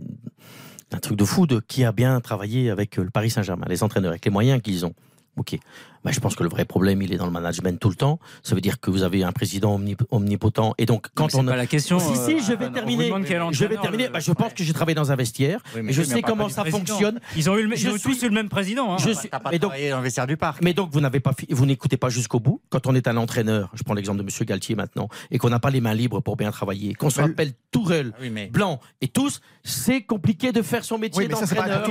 d'un 0.90 0.98
truc 1.00 1.18
de 1.18 1.24
fou 1.26 1.46
de 1.46 1.60
qui 1.60 1.84
a 1.84 1.92
bien 1.92 2.18
travaillé 2.22 2.70
avec 2.70 2.98
euh, 2.98 3.02
le 3.04 3.10
Paris 3.10 3.28
Saint-Germain, 3.28 3.66
les 3.68 3.82
entraîneurs, 3.82 4.10
avec 4.12 4.24
les 4.24 4.30
moyens 4.30 4.62
qu'ils 4.62 4.86
ont. 4.86 4.94
Ok. 5.38 5.56
Bah, 6.04 6.12
je 6.12 6.20
pense 6.20 6.36
que 6.36 6.44
le 6.44 6.48
vrai 6.48 6.64
problème, 6.64 7.02
il 7.02 7.12
est 7.12 7.16
dans 7.16 7.26
le 7.26 7.32
management 7.32 7.78
tout 7.80 7.88
le 7.88 7.96
temps. 7.96 8.20
Ça 8.44 8.54
veut 8.54 8.60
dire 8.60 8.78
que 8.78 8.88
vous 8.90 9.02
avez 9.02 9.24
un 9.24 9.32
président 9.32 9.76
omnip- 9.78 10.04
omnipotent. 10.10 10.74
Et 10.78 10.86
donc, 10.86 11.08
quand 11.14 11.28
C'est 11.30 11.38
on 11.38 11.44
pas 11.44 11.52
a. 11.54 11.56
la 11.56 11.66
question. 11.66 11.98
Si, 11.98 12.14
si, 12.14 12.34
euh, 12.36 12.40
je 12.46 12.52
vais 12.54 12.70
terminer. 12.70 13.12
Je 13.50 13.64
vais 13.64 13.76
terminer. 13.76 14.08
Bah, 14.08 14.20
je 14.20 14.32
pense 14.32 14.52
que 14.54 14.62
j'ai 14.62 14.72
travaillé 14.72 14.94
dans 14.94 15.10
un 15.10 15.16
vestiaire. 15.16 15.60
Oui, 15.74 15.82
mais 15.82 15.90
et 15.90 15.94
je 15.94 16.00
mais 16.02 16.06
sais 16.06 16.22
comment 16.22 16.44
pas 16.44 16.50
ça 16.50 16.64
fonctionne. 16.64 17.18
Ils 17.36 17.50
ont 17.50 17.56
eu 17.58 17.64
le, 17.66 17.74
Je 17.76 17.88
ils 17.88 17.90
ont 17.90 17.98
suis- 17.98 18.02
tous 18.14 18.22
eu 18.22 18.28
le 18.28 18.34
même 18.34 18.48
président. 18.48 18.92
hein. 18.94 18.96
Je 18.98 19.10
suis. 19.10 19.28
Pas 19.28 19.40
Mais 19.50 19.58
donc, 19.58 19.70
travaillé 19.70 19.90
dans 19.90 19.96
le 19.98 20.02
vestiaire 20.04 20.26
du 20.28 20.36
parc. 20.36 20.62
mais 20.62 20.72
donc 20.72 20.90
vous 20.92 21.00
n'avez 21.00 21.20
pas, 21.20 21.32
vous 21.50 21.66
n'écoutez 21.66 21.96
pas 21.96 22.08
jusqu'au 22.10 22.38
bout. 22.40 22.60
Quand 22.70 22.86
on 22.86 22.94
est 22.94 23.08
un 23.08 23.16
entraîneur, 23.16 23.70
je 23.74 23.82
prends 23.82 23.94
l'exemple 23.94 24.18
de 24.18 24.24
Monsieur 24.24 24.44
Galtier 24.44 24.76
maintenant, 24.76 25.08
et 25.32 25.38
qu'on 25.38 25.50
n'a 25.50 25.58
pas 25.60 25.70
les 25.70 25.80
mains 25.80 25.94
libres 25.94 26.20
pour 26.20 26.36
bien 26.36 26.50
travailler, 26.52 26.94
qu'on 26.94 27.10
se 27.10 27.20
Mais- 27.20 27.26
rappelle 27.26 27.52
Tourelle, 27.70 28.12
Ah 28.14 28.18
oui, 28.22 28.30
mais- 28.30 28.46
Blanc 28.46 28.80
et 29.02 29.08
tous, 29.08 29.40
c'est 29.64 30.00
compliqué 30.02 30.52
de 30.52 30.62
faire 30.62 30.84
son 30.84 30.96
métier 30.96 31.22
Oui, 31.24 31.28
mais 31.28 31.34
c'est 31.34 31.54
pas 31.54 31.62
d'entraîneur. 31.68 31.88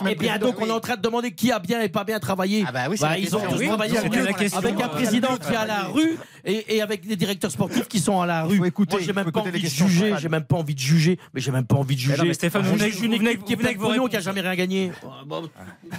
Et 0.00 0.04
même 0.04 0.16
bien 0.18 0.38
donc 0.38 0.54
on 0.60 0.66
est 0.66 0.70
en 0.70 0.80
train 0.80 0.96
de 0.96 1.02
demander 1.02 1.32
qui 1.32 1.52
a 1.52 1.58
bien 1.58 1.80
et 1.82 1.88
pas 1.88 2.04
bien 2.04 2.18
travaillé. 2.20 2.64
Ah 2.80 2.84
bah 2.84 2.90
oui, 2.90 2.96
c'est 2.98 3.04
Bah, 3.06 3.18
ils 3.18 3.36
ont 3.36 3.40
tous 3.40 3.64
travaillé 3.64 3.96
c'était 3.96 4.18
avec, 4.18 4.24
la 4.32 4.32
question. 4.38 4.58
avec 4.58 4.80
un 4.80 4.88
président 4.88 5.36
qui 5.36 5.52
est 5.52 5.56
à 5.56 5.66
la 5.66 5.84
rue 5.84 6.16
et, 6.44 6.76
et 6.76 6.82
avec 6.82 7.06
des 7.06 7.16
directeurs 7.16 7.50
sportifs 7.50 7.88
qui 7.88 7.98
sont 8.00 8.20
à 8.20 8.26
la 8.26 8.44
rue. 8.44 8.56
faut 8.58 8.64
écouter, 8.64 8.96
Moi, 8.96 9.04
j'ai 9.04 9.12
même 9.12 9.30
pas 9.30 9.40
envie 9.40 9.60
de 9.62 9.66
juger. 9.68 10.14
J'ai 10.18 10.28
même 10.28 10.44
pas 10.44 10.56
envie 10.56 10.74
de 10.74 10.80
juger. 10.80 11.18
Mais 11.34 11.40
j'ai 11.40 11.50
même 11.52 11.66
pas 11.66 11.76
envie 11.76 11.96
de 11.96 12.00
Mais 12.00 12.04
juger. 12.06 12.18
non, 12.18 12.24
mais 12.24 12.34
Stéphane, 12.34 12.62
vous 12.62 12.76
venez- 12.76 12.90
une 13.02 13.12
équipe 13.14 13.44
qui 13.44 13.52
est 13.52 13.56
pleine 13.56 13.76
pognon, 13.78 14.06
qui 14.08 14.16
a 14.16 14.20
jamais 14.20 14.40
rien 14.40 14.54
gagné. 14.54 14.92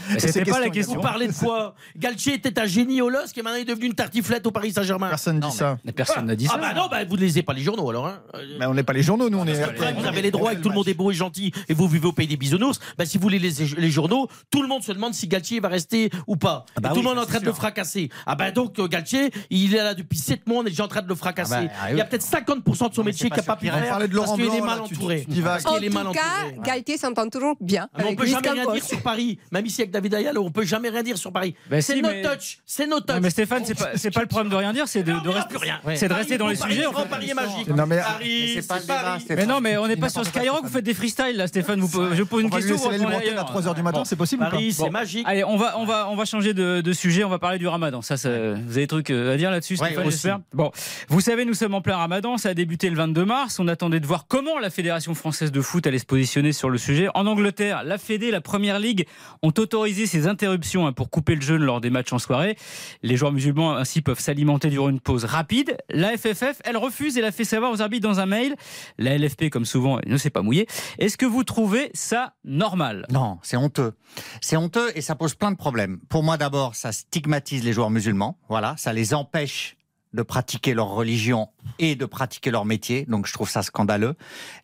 Mais 0.09 0.19
C'est 0.19 0.27
C'était 0.31 0.45
ces 0.45 0.51
pas 0.51 0.59
la 0.59 0.69
question. 0.69 0.95
Vous 0.95 1.01
parlez 1.01 1.27
de 1.27 1.33
quoi 1.33 1.75
Galtier 1.97 2.33
était 2.35 2.59
un 2.59 2.65
génie 2.65 3.01
au 3.01 3.09
LOSC 3.09 3.37
et 3.37 3.41
maintenant 3.41 3.57
il 3.57 3.61
est 3.61 3.65
devenu 3.65 3.85
une 3.87 3.93
tartiflette 3.93 4.45
au 4.47 4.51
Paris 4.51 4.71
Saint-Germain. 4.73 5.09
Personne 5.09 5.37
ne 5.37 5.41
dit 5.41 5.51
ça. 5.51 5.77
Mais 5.85 5.91
Personne 5.91 6.25
n'a 6.25 6.35
dit 6.35 6.45
ça. 6.47 6.53
Ah 6.55 6.59
bah 6.59 6.73
non, 6.73 6.87
bah 6.89 7.03
vous 7.05 7.15
ne 7.15 7.21
lisez 7.21 7.43
pas 7.43 7.53
les 7.53 7.61
journaux 7.61 7.89
alors. 7.89 8.07
Hein. 8.07 8.19
Mais 8.59 8.65
on 8.65 8.73
n'est 8.73 8.83
pas 8.83 8.93
les 8.93 9.03
journaux, 9.03 9.29
nous, 9.29 9.37
on 9.37 9.45
est. 9.47 9.61
Après, 9.61 9.93
vous 9.93 10.05
avez 10.05 10.21
les 10.21 10.31
droits 10.31 10.53
et 10.53 10.55
que 10.57 10.61
tout 10.61 10.69
le 10.69 10.75
monde 10.75 10.87
est 10.87 10.93
beau 10.93 11.11
et 11.11 11.13
gentil 11.13 11.51
et 11.69 11.73
vous 11.73 11.87
vivez 11.87 12.07
au 12.07 12.11
pays 12.13 12.27
des 12.27 12.37
bisounours. 12.37 12.79
Bah, 12.97 13.05
si 13.05 13.17
vous 13.17 13.29
lisez 13.29 13.65
les, 13.75 13.81
les 13.81 13.89
journaux, 13.91 14.27
tout 14.49 14.61
le 14.61 14.67
monde 14.67 14.83
se 14.83 14.91
demande 14.91 15.13
si 15.13 15.27
Galtier 15.27 15.59
va 15.59 15.67
rester 15.69 16.09
ou 16.27 16.35
pas. 16.35 16.60
Ah 16.75 16.81
bah 16.81 16.89
Et 16.89 16.91
tout 16.93 16.99
oui, 16.99 17.03
le 17.03 17.09
monde 17.09 17.17
est 17.17 17.21
en 17.21 17.25
train 17.25 17.39
de 17.39 17.45
le 17.45 17.53
fracasser. 17.53 18.09
Ah 18.25 18.35
bah 18.35 18.51
donc 18.51 18.79
euh, 18.79 18.87
Galtier, 18.87 19.31
il 19.49 19.75
est 19.75 19.83
là 19.83 19.93
depuis 19.93 20.17
7 20.17 20.47
mois, 20.47 20.59
on 20.59 20.61
est 20.65 20.69
déjà 20.69 20.85
en 20.85 20.87
train 20.87 21.01
de 21.01 21.07
le 21.07 21.15
fracasser. 21.15 21.53
Ah 21.55 21.61
bah, 21.63 21.71
ah 21.83 21.91
Il 21.91 21.97
y 21.97 22.01
a 22.01 22.05
peut-être 22.05 22.25
50% 22.25 22.89
de 22.89 22.95
son 22.95 23.03
métier 23.03 23.29
qu'il 23.29 23.37
n'a 23.37 23.43
pas 23.43 23.55
pu 23.55 23.67
faire 23.67 23.89
parlait 23.89 24.07
de 24.07 24.17
parce 24.17 24.33
qu'il 24.33 24.45
est 24.45 24.61
mal 24.61 24.81
entouré. 24.81 25.25
En 25.29 25.79
tout 25.79 26.13
cas, 26.13 26.21
entouré. 26.47 26.57
Galtier 26.63 26.97
s'entend 26.97 27.29
toujours 27.29 27.55
bien. 27.59 27.87
Ah, 27.93 27.97
mais 27.97 28.03
on 28.03 28.07
avec 28.07 28.19
peut 28.19 28.25
jamais 28.25 28.49
rien 28.49 28.71
dire 28.71 28.83
sur 28.83 29.01
Paris, 29.01 29.39
même 29.51 29.65
ici 29.65 29.81
avec 29.81 29.91
David 29.91 30.13
Ayala, 30.15 30.39
on 30.39 30.51
peut 30.51 30.65
jamais 30.65 30.89
rien 30.89 31.03
dire 31.03 31.17
sur 31.17 31.31
Paris. 31.31 31.55
Bah 31.69 31.81
c'est 31.81 31.95
si, 31.95 32.01
no 32.01 32.09
mais- 32.09 32.21
touch, 32.21 32.59
c'est 32.65 32.87
no 32.87 32.99
touch. 32.99 33.15
Non, 33.15 33.21
mais 33.21 33.29
Stéphane, 33.29 33.63
c'est 33.65 33.77
pas, 33.77 33.89
c'est 33.95 34.11
pas 34.11 34.21
le 34.21 34.27
problème 34.27 34.49
de 34.51 34.55
rien 34.55 34.73
dire, 34.73 34.87
c'est 34.87 35.03
de, 35.03 35.11
rester, 35.11 35.49
plus 35.49 35.57
rien. 35.57 35.79
c'est 35.95 36.07
de 36.07 36.13
rester 36.13 36.37
dans 36.37 36.47
les 36.47 36.55
sujets. 36.55 36.85
Paris 37.09 37.29
est 37.29 37.33
magique. 37.33 37.67
Non, 37.67 37.85
mais- 37.85 37.97
Paris, 37.99 38.53
Mais 38.55 38.61
c'est 38.61 38.67
pas. 38.67 39.17
Mais 39.29 39.45
non, 39.45 39.61
mais 39.61 39.77
on 39.77 39.87
n'est 39.87 39.95
pas 39.95 40.09
sur 40.09 40.25
Skyrock, 40.25 40.63
vous 40.63 40.69
faites 40.69 40.85
des 40.85 40.93
freestyles 40.93 41.37
là, 41.37 41.47
Stéphane. 41.47 41.81
Je 42.13 42.23
pose 42.23 42.43
une 42.43 42.49
question. 42.49 42.89
à 42.89 42.93
ailleurs. 43.17 43.45
3h 43.51 43.75
du 43.75 43.83
matin, 43.83 44.03
c'est 44.05 44.15
possible 44.15 44.43
Paris, 44.43 44.73
c'est 44.73 44.89
magique. 44.89 45.25
Allez, 45.27 45.43
on 45.43 45.57
va, 45.57 45.77
on 45.77 45.85
va, 45.85 46.09
on 46.09 46.15
va 46.15 46.25
changer 46.25 46.50
de, 46.53 46.81
de 46.81 46.93
sujet. 46.93 47.23
On 47.23 47.29
va 47.29 47.39
parler 47.39 47.57
du 47.57 47.67
Ramadan. 47.67 48.01
Ça, 48.01 48.17
ça 48.17 48.29
vous 48.29 48.71
avez 48.71 48.81
des 48.81 48.87
trucs 48.87 49.09
euh, 49.09 49.33
à 49.33 49.37
dire 49.37 49.51
là-dessus, 49.51 49.77
Ouais, 49.79 49.91
Stéphane. 50.11 50.41
Bon, 50.53 50.71
vous 51.09 51.21
savez, 51.21 51.45
nous 51.45 51.53
sommes 51.53 51.73
en 51.73 51.81
plein 51.81 51.97
Ramadan. 51.97 52.37
Ça 52.37 52.49
a 52.49 52.53
débuté 52.53 52.89
le 52.89 52.95
22 52.95 53.25
mars. 53.25 53.59
On 53.59 53.67
attendait 53.67 53.99
de 53.99 54.05
voir 54.05 54.25
comment 54.27 54.59
la 54.59 54.69
Fédération 54.69 55.13
française 55.15 55.51
de 55.51 55.61
foot 55.61 55.85
allait 55.87 55.99
se 55.99 56.05
positionner 56.05 56.53
sur 56.53 56.69
le 56.69 56.77
sujet. 56.77 57.07
En 57.13 57.25
Angleterre, 57.27 57.83
la 57.83 57.97
Fédé, 57.97 58.31
la 58.31 58.41
Première 58.41 58.79
Ligue 58.79 59.05
ont 59.41 59.53
autorisé 59.57 60.05
ces 60.05 60.27
interruptions 60.27 60.87
hein, 60.87 60.93
pour 60.93 61.09
couper 61.09 61.35
le 61.35 61.41
jeûne 61.41 61.63
lors 61.63 61.81
des 61.81 61.89
matchs 61.89 62.13
en 62.13 62.19
soirée. 62.19 62.57
Les 63.03 63.17
joueurs 63.17 63.31
musulmans 63.31 63.75
ainsi 63.75 64.01
peuvent 64.01 64.19
s'alimenter 64.19 64.69
durant 64.69 64.89
une 64.89 64.99
pause 64.99 65.25
rapide. 65.25 65.77
La 65.89 66.17
FFF, 66.17 66.61
elle 66.63 66.77
refuse 66.77 67.17
et 67.17 67.21
l'a 67.21 67.31
fait 67.31 67.43
savoir 67.43 67.71
aux 67.71 67.81
arbitres 67.81 68.07
dans 68.07 68.19
un 68.19 68.25
mail. 68.25 68.55
La 68.97 69.17
LFP, 69.17 69.49
comme 69.49 69.65
souvent, 69.65 69.99
ne 70.05 70.17
s'est 70.17 70.29
pas 70.29 70.41
mouillée. 70.41 70.67
Est-ce 70.99 71.17
que 71.17 71.25
vous 71.25 71.43
trouvez 71.43 71.91
ça 71.93 72.33
normal? 72.43 73.05
Non, 73.11 73.39
c'est 73.41 73.57
honteux. 73.57 73.93
C'est 74.41 74.57
honteux 74.57 74.91
et 74.95 75.01
ça 75.01 75.15
pose 75.15 75.35
plein 75.35 75.51
de 75.51 75.57
problèmes. 75.57 75.99
Pour 76.09 76.23
moi, 76.23 76.37
d'abord, 76.41 76.73
ça 76.73 76.91
stigmatise 76.91 77.63
les 77.63 77.71
joueurs 77.71 77.91
musulmans. 77.91 78.35
Voilà, 78.49 78.73
ça 78.75 78.93
les 78.93 79.13
empêche 79.13 79.77
de 80.13 80.23
pratiquer 80.23 80.73
leur 80.73 80.87
religion 80.87 81.49
et 81.79 81.95
de 81.95 82.05
pratiquer 82.05 82.51
leur 82.51 82.65
métier. 82.65 83.05
Donc, 83.07 83.27
je 83.27 83.33
trouve 83.33 83.49
ça 83.49 83.61
scandaleux. 83.63 84.15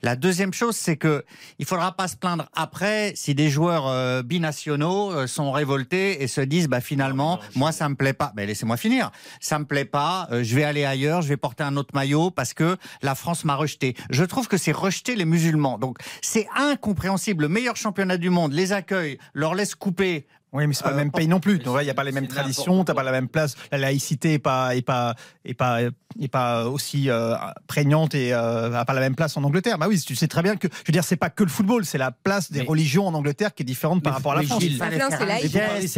La 0.02 0.16
deuxième 0.16 0.54
chose, 0.54 0.76
c'est 0.76 0.98
que 0.98 1.24
il 1.60 1.66
faudra 1.66 1.94
pas 1.94 2.08
se 2.08 2.18
plaindre 2.18 2.50
après 2.54 3.14
si 3.16 3.36
des 3.36 3.50
joueurs 3.50 3.88
euh, 3.88 4.24
binationaux 4.24 5.12
euh, 5.12 5.28
sont 5.28 5.52
révoltés 5.52 6.24
et 6.24 6.28
se 6.28 6.42
disent, 6.42 6.68
bah 6.68 6.82
finalement, 6.82 7.40
moi 7.56 7.72
ça 7.72 7.88
me 7.88 7.96
plaît 7.96 8.14
pas. 8.14 8.34
Mais 8.36 8.46
laissez-moi 8.46 8.76
finir. 8.76 9.12
Ça 9.40 9.60
me 9.60 9.66
plaît 9.66 9.86
pas. 9.86 10.28
euh, 10.32 10.44
je 10.44 10.56
vais 10.56 10.64
aller 10.64 10.84
ailleurs. 10.84 11.22
Je 11.22 11.30
vais 11.30 11.38
porter 11.38 11.64
un 11.64 11.78
autre 11.78 11.94
maillot 11.94 12.32
parce 12.32 12.54
que 12.54 12.76
la 13.02 13.16
France 13.16 13.46
m'a 13.46 13.56
rejeté. 13.56 13.96
Je 14.10 14.24
trouve 14.26 14.48
que 14.48 14.58
c'est 14.58 14.74
rejeter 14.74 15.16
les 15.16 15.26
musulmans. 15.26 15.78
Donc, 15.78 16.00
c'est 16.22 16.48
incompréhensible. 16.56 17.44
Le 17.44 17.50
meilleur 17.50 17.78
championnat 17.78 18.18
du 18.18 18.32
monde 18.32 18.52
les 18.52 18.74
accueille, 18.74 19.20
leur 19.34 19.54
laisse 19.56 19.76
couper 19.76 20.26
Oui, 20.54 20.66
mais 20.66 20.74
c'est 20.74 20.84
pas 20.84 20.90
Euh, 20.90 20.92
le 20.94 20.98
même 20.98 21.12
pays 21.12 21.28
non 21.28 21.40
plus. 21.42 21.60
Donc, 21.60 21.78
il 21.82 21.84
n'y 21.84 21.90
a 21.90 21.94
pas 21.94 22.06
les 22.06 22.14
mêmes 22.14 22.28
traditions, 22.28 22.84
t'as 22.86 22.94
pas 22.94 23.04
la 23.04 23.12
même 23.12 23.28
place. 23.28 23.56
La 23.72 23.78
laïcité 23.78 24.34
est 24.34 24.40
pas, 24.40 24.76
est 24.76 24.82
pas, 24.82 25.14
est 25.44 25.54
pas, 25.54 25.82
est 25.82 26.28
pas 26.30 26.66
aussi 26.68 27.10
euh, 27.10 27.36
prégnante 27.68 28.16
et 28.16 28.34
euh, 28.34 28.74
a 28.74 28.86
pas 28.86 28.94
la 28.94 29.02
même 29.02 29.16
place 29.16 29.36
en 29.36 29.44
Angleterre. 29.44 29.78
Bah 29.78 29.88
oui, 29.90 30.00
tu 30.00 30.16
sais 30.16 30.28
très 30.30 30.42
bien 30.44 30.56
que, 30.56 30.68
je 30.72 30.84
veux 30.88 30.94
dire, 30.94 31.04
c'est 31.04 31.18
pas 31.18 31.30
que 31.30 31.44
le 31.44 31.50
football, 31.50 31.86
c'est 31.86 31.98
la 31.98 32.12
place 32.12 32.50
des 32.52 32.62
Mais- 32.62 32.66
religions 32.66 33.06
en 33.08 33.14
Angleterre 33.14 33.54
qui 33.54 33.64
est 33.64 33.66
différente 33.66 34.02
par 34.02 34.14
rapport 34.14 34.32
à 34.32 34.36
la 34.38 34.44
France. 34.44 34.62
Gilles, 34.62 34.72
Il 34.74 34.78
fallait, 34.78 34.98
faire 34.98 35.06
un 35.08 35.42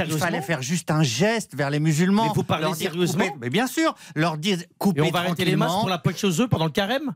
il 0.04 0.18
fallait 0.18 0.62
juste 0.62 0.90
un 0.92 1.04
geste 1.04 1.56
vers 1.56 1.70
les 1.70 1.80
musulmans. 1.80 2.26
Mais 2.26 2.32
vous 2.34 2.44
parlez 2.44 2.74
sérieusement 2.74 3.26
couper- 3.26 3.38
Mais 3.42 3.50
bien 3.52 3.68
sûr, 3.68 3.94
leur 4.16 4.38
dire 4.38 4.58
couper 4.80 5.00
Et 5.02 5.04
on 5.04 5.12
va 5.12 5.20
arrêter 5.20 5.46
les 5.46 5.56
masques 5.56 5.76
pour 5.80 5.90
la 5.90 6.00
poche 6.00 6.24
aux 6.24 6.42
œufs 6.42 6.50
pendant 6.50 6.66
le 6.66 6.72
carême? 6.72 7.14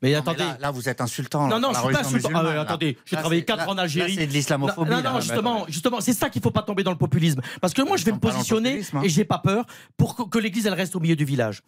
Mais 0.00 0.10
Non, 0.12 0.22
mais 0.24 0.30
attendez. 0.30 0.38
là, 0.44 0.56
là, 0.60 0.70
vous 0.70 0.88
êtes 0.88 1.00
insultant. 1.00 1.48
Non, 1.48 1.58
non, 1.58 1.72
je 1.72 1.80
suis 1.80 1.92
pas 1.92 2.00
insultant. 2.00 2.30
Ah 2.34 2.44
ouais, 2.44 2.56
attendez, 2.56 2.96
j'ai 3.04 3.16
travaillé 3.16 3.40
c'est- 3.40 3.46
4 3.46 3.58
là- 3.58 3.68
ans 3.68 3.72
en 3.72 3.78
Algérie. 3.78 4.14
C'est 4.14 4.26
de 4.28 4.32
l'islamophobie. 4.32 4.90
Non, 4.90 4.96
non, 4.98 5.14
là. 5.14 5.20
justement, 5.20 5.64
justement, 5.68 6.00
c'est 6.00 6.12
ça 6.12 6.30
qu'il 6.30 6.40
faut 6.40 6.52
pas 6.52 6.62
tomber 6.62 6.84
dans 6.84 6.92
le 6.92 6.96
populisme. 6.98 7.40
Parce 7.60 7.74
que 7.74 7.82
moi, 7.82 7.96
je 7.96 8.04
vais 8.04 8.12
me 8.12 8.18
positionner 8.20 8.82
hein. 8.94 9.00
et 9.02 9.08
j'ai 9.08 9.24
pas 9.24 9.38
peur 9.38 9.64
pour 9.96 10.14
que, 10.14 10.22
que 10.22 10.38
l'église 10.38 10.66
elle 10.66 10.74
reste 10.74 10.94
au 10.94 11.00
milieu 11.00 11.16
du 11.16 11.24
village. 11.24 11.62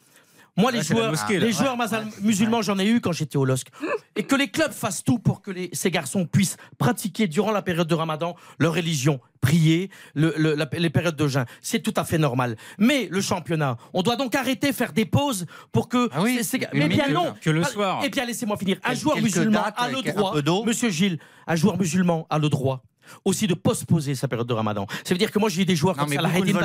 Moi, 0.57 0.73
les 0.73 0.83
joueurs, 0.83 1.11
mosquée, 1.11 1.39
les 1.39 1.53
joueurs 1.53 1.77
musulmans, 2.23 2.63
j'en 2.63 2.79
ai 2.79 2.87
eu 2.87 3.01
quand 3.01 3.13
j'étais 3.13 3.37
au 3.37 3.45
LOSC. 3.45 3.69
Et 4.17 4.25
que 4.25 4.35
les 4.35 4.49
clubs 4.49 4.73
fassent 4.73 5.03
tout 5.05 5.19
pour 5.19 5.41
que 5.43 5.51
les- 5.51 5.71
ces 5.73 5.91
garçons 5.91 6.27
puissent 6.27 6.57
pratiquer 6.79 7.27
durant 7.29 7.53
la 7.53 7.63
période 7.63 7.87
de 7.89 7.95
Ramadan 7.95 8.35
leur 8.59 8.75
religion, 8.75 9.21
prier, 9.41 9.91
le- 10.15 10.35
le- 10.37 10.55
la- 10.55 10.69
les 10.73 10.91
périodes 10.91 11.17
de 11.17 11.29
jeûne. 11.29 11.47
C'est 11.63 11.81
tout 11.81 11.95
à 11.97 12.05
fait 12.05 12.19
normal. 12.19 12.57
Mais 12.79 13.09
le 13.11 13.21
championnat, 13.21 13.77
on 13.95 14.03
doit 14.03 14.17
donc 14.17 14.35
arrêter 14.35 14.73
faire 14.73 14.93
des 14.93 15.07
pauses 15.07 15.47
pour 15.73 15.89
que. 15.89 16.09
Ah 16.13 16.23
oui, 16.23 16.43
ces- 16.43 16.61
Mais 16.75 16.89
bien 16.89 17.09
non. 17.09 17.35
Que 17.41 17.51
le 17.51 17.63
Ah, 17.63 17.69
soir. 17.69 18.05
Et 18.05 18.11
bien, 18.11 18.25
laissez-moi 18.25 18.57
finir. 18.57 18.79
Un 18.85 18.95
joueur 18.95 19.17
musulman 19.19 19.63
dates 19.63 19.75
a 19.79 19.89
le 19.89 19.99
avec 19.99 20.09
un 20.09 20.13
droit. 20.13 20.65
Monsieur 20.67 20.91
Gilles, 20.91 21.19
un 21.47 21.57
joueur 21.57 21.79
musulman 21.79 22.27
a 22.29 22.39
le 22.39 22.49
droit 22.49 22.83
aussi 23.25 23.47
de 23.47 23.55
postposer 23.55 24.15
sa 24.15 24.29
période 24.29 24.47
de 24.47 24.53
ramadan. 24.55 24.87
Ça 25.05 25.15
veut 25.15 25.19
dire 25.19 25.31
que 25.33 25.39
moi 25.39 25.49
j'ai 25.49 25.65
des 25.65 25.75
joueurs 25.77 25.97
Non, 25.97 26.03
comme 26.05 26.11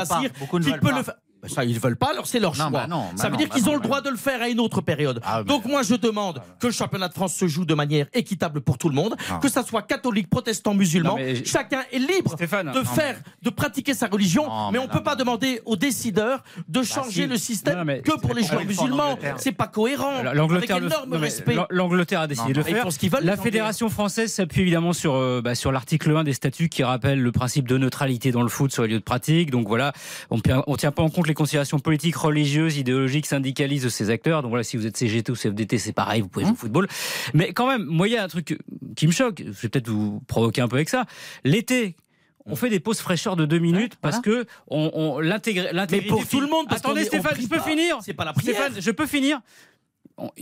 pas. 0.07 0.21
Beaucoup 0.39 0.59
ne 0.59 0.63
qui 0.65 0.71
peut 0.73 0.79
pas. 0.79 0.97
le 0.97 1.03
faire. 1.03 1.15
Ben 1.48 1.54
ça, 1.54 1.64
ils 1.66 1.74
ne 1.76 1.80
veulent 1.80 1.96
pas, 1.98 2.12
alors 2.12 2.28
c'est 2.28 2.39
leur 2.39 2.52
Non, 2.52 2.70
choix. 2.70 2.70
bah 2.72 2.88
non, 2.88 3.02
bah 3.02 3.08
ça 3.16 3.26
veut 3.28 3.32
non, 3.34 3.38
dire 3.38 3.48
bah 3.50 3.56
qu'ils 3.56 3.70
ont 3.70 3.74
le 3.74 3.80
bah 3.80 3.84
droit 3.86 4.02
de 4.02 4.10
le 4.10 4.18
faire 4.18 4.41
à 4.41 4.50
une 4.50 4.60
autre 4.60 4.82
période. 4.82 5.22
Ah, 5.24 5.43
Donc 5.43 5.66
moi 5.66 5.84
je 5.84 5.96
demande 5.96 6.41
que 6.60 6.68
le 6.68 6.74
championnat 6.74 7.08
de 7.08 7.14
France 7.14 7.34
se 7.36 7.48
joue 7.48 7.66
de 7.66 7.74
manière 7.74 8.08
équitable 8.14 8.62
pour 8.62 8.78
tout 8.78 8.89
le 8.89 8.96
monde, 8.96 9.16
Ah. 9.30 9.39
que 9.41 9.50
ça 9.50 9.64
soit 9.64 9.82
catholique, 9.84 10.30
protestant, 10.30 10.74
musulman. 10.74 11.18
Chacun 11.46 11.82
est 11.91 12.00
libre 12.00 12.32
Stéphane, 12.34 12.72
de 12.72 12.84
faire, 12.84 13.18
de 13.41 13.50
pratiquer 13.50 13.93
sa 13.93 14.08
religion, 14.08 14.48
Non, 14.48 14.72
mais 14.72 14.80
on 14.80 14.84
là, 14.88 14.93
peut 14.93 15.04
pas 15.04 15.16
demander 15.16 15.62
aux 15.66 15.76
décideurs 15.76 16.43
de 16.68 16.84
changer 16.84 17.24
si. 17.24 17.28
le 17.28 17.38
système 17.38 18.02
que 18.02 18.20
pour 18.20 18.34
les 18.34 18.43
joueurs 18.43 18.66
musulmans. 18.66 19.18
C'est 19.38 19.52
pas 19.52 19.68
cohérent. 19.68 20.24
L'Angleterre, 20.34 20.80
le- 20.80 20.88
a 22.16 22.28
décidé 22.28 22.54
de 22.54 22.58
le 22.60 22.64
faire. 22.64 22.84
font 22.84 22.89
ce 22.91 23.00
qu'ils 23.00 23.10
veulent, 23.12 23.22
les 23.22 23.28
La 23.28 23.38
fédération 23.38 23.89
française 23.89 24.32
s'appuie 24.34 24.62
évidemment 24.62 24.93
sur, 24.93 25.14
euh, 25.16 25.41
bah, 25.43 25.54
sur 25.56 25.72
l'article 25.72 26.16
1 26.16 26.24
des 26.24 26.34
statuts 26.34 26.70
qui 26.70 26.84
rappelle 26.84 27.22
le 27.22 27.32
principe 27.32 27.68
de 27.68 27.78
neutralité 27.78 28.32
dans 28.32 28.41
le 28.41 28.48
foot 28.50 28.72
sur 28.72 28.84
les 28.84 28.89
lieux 28.89 29.00
de 29.00 29.04
pratique. 29.04 29.52
Donc 29.52 29.68
voilà, 29.68 29.93
on 30.32 30.38
ne 30.38 30.76
tient 30.78 30.91
pas 30.91 31.04
en 31.04 31.10
compte 31.10 31.28
les 31.28 31.34
considérations 31.36 31.77
politiques, 31.79 32.15
religieuses, 32.15 32.77
idéologiques, 32.77 33.27
syndicalistes 33.27 33.83
de 33.86 33.89
ces 33.89 34.09
acteurs. 34.09 34.41
Donc 34.41 34.49
voilà, 34.49 34.63
si 34.63 34.75
vous 34.77 34.88
êtes 34.88 34.97
CGT 34.97 35.31
ou 35.31 35.36
CFDT, 35.36 35.77
c'est 35.77 35.93
pareil, 35.93 36.21
vous 36.21 36.27
pouvez 36.29 36.45
jouer 36.45 36.53
au 36.53 36.57
football. 36.57 36.88
Mais 37.36 37.53
quand 37.53 37.67
même, 37.67 37.83
moi, 37.83 38.07
il 38.07 38.13
y 38.13 38.17
a 38.17 38.23
un 38.23 38.27
truc 38.27 38.57
qui 38.95 39.05
me 39.05 39.11
choque. 39.11 39.43
Je 39.45 39.51
vais 39.51 39.69
peut-être 39.69 39.89
vous 39.89 40.21
provoquer 40.27 40.61
un 40.61 40.67
peu 40.67 40.77
avec 40.77 40.89
ça. 40.89 41.05
L'été, 41.43 41.95
on 42.47 42.55
fait 42.55 42.69
des 42.69 42.79
pauses 42.79 42.99
fraîcheurs 42.99 43.36
de 43.36 43.45
deux 43.45 43.59
minutes 43.59 43.95
parce 44.01 44.19
que 44.19 44.45
on, 44.67 44.91
on 44.93 45.19
l'intégrer 45.19 45.69
pour 46.07 46.27
tout 46.27 46.39
le 46.41 46.47
monde, 46.47 46.67
parce 46.67 46.81
Attendez 46.81 47.03
Stéphane, 47.05 47.36
je 47.39 47.47
peux 47.47 47.57
pas. 47.57 47.63
finir. 47.63 47.97
C'est 48.01 48.13
pas 48.13 48.25
la 48.25 48.33
prière. 48.33 48.55
Stéphane, 48.55 48.73
je 48.81 48.91
peux 48.91 49.07
finir. 49.07 49.41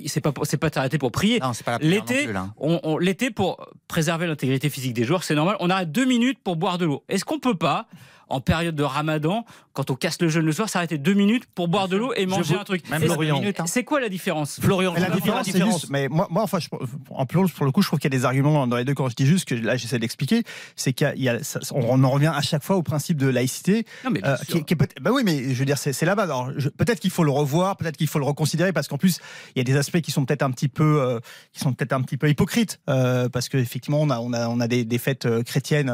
C'est 0.05 0.21
pas 0.21 0.31
c'est 0.43 0.57
pas 0.57 0.69
arrêté 0.75 0.99
pour 0.99 1.11
prier. 1.11 1.39
L'été, 1.81 2.27
on, 2.57 2.79
on- 2.83 2.97
l'été 2.99 3.31
pour 3.31 3.65
préserver 3.87 4.27
l'intégrité 4.27 4.69
physique 4.69 4.93
des 4.93 5.03
joueurs, 5.03 5.23
c'est 5.23 5.33
normal. 5.33 5.55
On 5.59 5.69
arrête 5.71 5.91
deux 5.91 6.05
minutes 6.05 6.37
pour 6.43 6.57
boire 6.57 6.77
de 6.77 6.85
l'eau. 6.85 7.03
Est-ce 7.09 7.25
qu'on 7.25 7.39
peut 7.39 7.55
pas, 7.57 7.87
en 8.29 8.41
période 8.41 8.75
de 8.75 8.83
Ramadan, 8.83 9.45
quand 9.73 9.89
on 9.91 9.95
casse 9.95 10.21
le 10.21 10.27
jeûne 10.29 10.45
le 10.45 10.51
soir, 10.51 10.69
s'arrêter 10.69 10.97
deux 10.97 11.13
minutes 11.13 11.43
pour 11.55 11.67
boire 11.67 11.87
de 11.87 11.97
l'eau 11.97 12.13
et 12.15 12.25
manger 12.25 12.55
un 12.55 12.63
truc 12.63 12.83
hein. 12.91 13.65
C'est 13.65 13.83
quoi 13.83 13.99
la 13.99 14.09
différence? 14.09 14.59
Florian, 14.61 14.93
la 14.93 15.09
différence, 15.09 15.47
c'est 15.49 15.63
juste, 15.63 15.89
mais 15.89 16.07
moi, 16.09 16.27
moi, 16.29 16.43
enfin, 16.43 16.59
je, 16.59 16.67
en 17.09 17.25
plus, 17.25 17.51
pour 17.51 17.65
le 17.65 17.71
coup, 17.71 17.81
je 17.81 17.87
trouve 17.87 17.99
qu'il 17.99 18.11
y 18.11 18.15
a 18.15 18.17
des 18.17 18.25
arguments 18.25 18.67
dans 18.67 18.77
les 18.77 18.85
deux. 18.85 18.93
Quand 18.93 19.09
je 19.09 19.15
dis 19.15 19.25
juste 19.25 19.47
que 19.47 19.55
là, 19.55 19.75
j'essaie 19.77 19.99
d'expliquer, 19.99 20.43
c'est 20.75 20.93
qu'il 20.93 21.05
y 21.07 21.09
a, 21.09 21.15
il 21.15 21.23
y 21.23 21.29
a- 21.29 21.43
ça- 21.43 21.59
on 21.73 22.03
en 22.03 22.09
revient 22.09 22.31
à 22.35 22.41
chaque 22.41 22.63
fois 22.63 22.75
au 22.75 22.83
principe 22.83 23.17
de 23.17 23.27
laïcité, 23.27 23.85
Non, 24.03 24.11
mais 24.11 24.21
bien 24.21 24.31
euh, 24.31 24.37
sûr. 24.47 24.65
qui, 24.65 24.75
peut 24.75 24.87
bah 25.01 25.11
oui, 25.13 25.23
mais 25.25 25.53
je 25.53 25.59
veux 25.59 25.65
dire, 25.65 25.77
c'est 25.77 25.99
là-bas. 26.05 26.23
Alors, 26.23 26.51
peut-être 26.77 26.99
qu'il 26.99 27.09
faut 27.11 27.23
le 27.23 27.31
revoir, 27.31 27.77
peut-être 27.77 27.97
qu'il 27.97 28.07
faut 28.07 28.19
le 28.19 28.25
reconsidérer, 28.25 28.73
parce 28.73 28.87
qu'en 28.87 28.97
plus, 28.97 29.19
il 29.55 29.59
y 29.59 29.61
a 29.61 29.63
des 29.63 29.75
aspects 29.77 30.01
qui 30.01 30.11
sont 30.11 30.25
peut-être 30.25 30.43
un 30.43 30.51
petit 30.51 30.67
peu, 30.67 31.01
euh, 31.01 31.19
qui 31.51 31.59
sont 31.59 31.73
peut-être 31.73 31.93
un 31.93 32.01
petit 32.01 32.17
peu 32.17 32.29
hypocrites, 32.29 32.79
euh, 32.89 33.29
parce 33.29 33.49
qu'effectivement, 33.49 34.01
on 34.01 34.09
a, 34.09 34.19
on 34.19 34.33
a, 34.33 34.47
on 34.47 34.59
a 34.59 34.67
des, 34.67 34.85
des 34.85 34.97
fêtes 34.97 35.25
euh, 35.25 35.43
chrétiennes, 35.43 35.91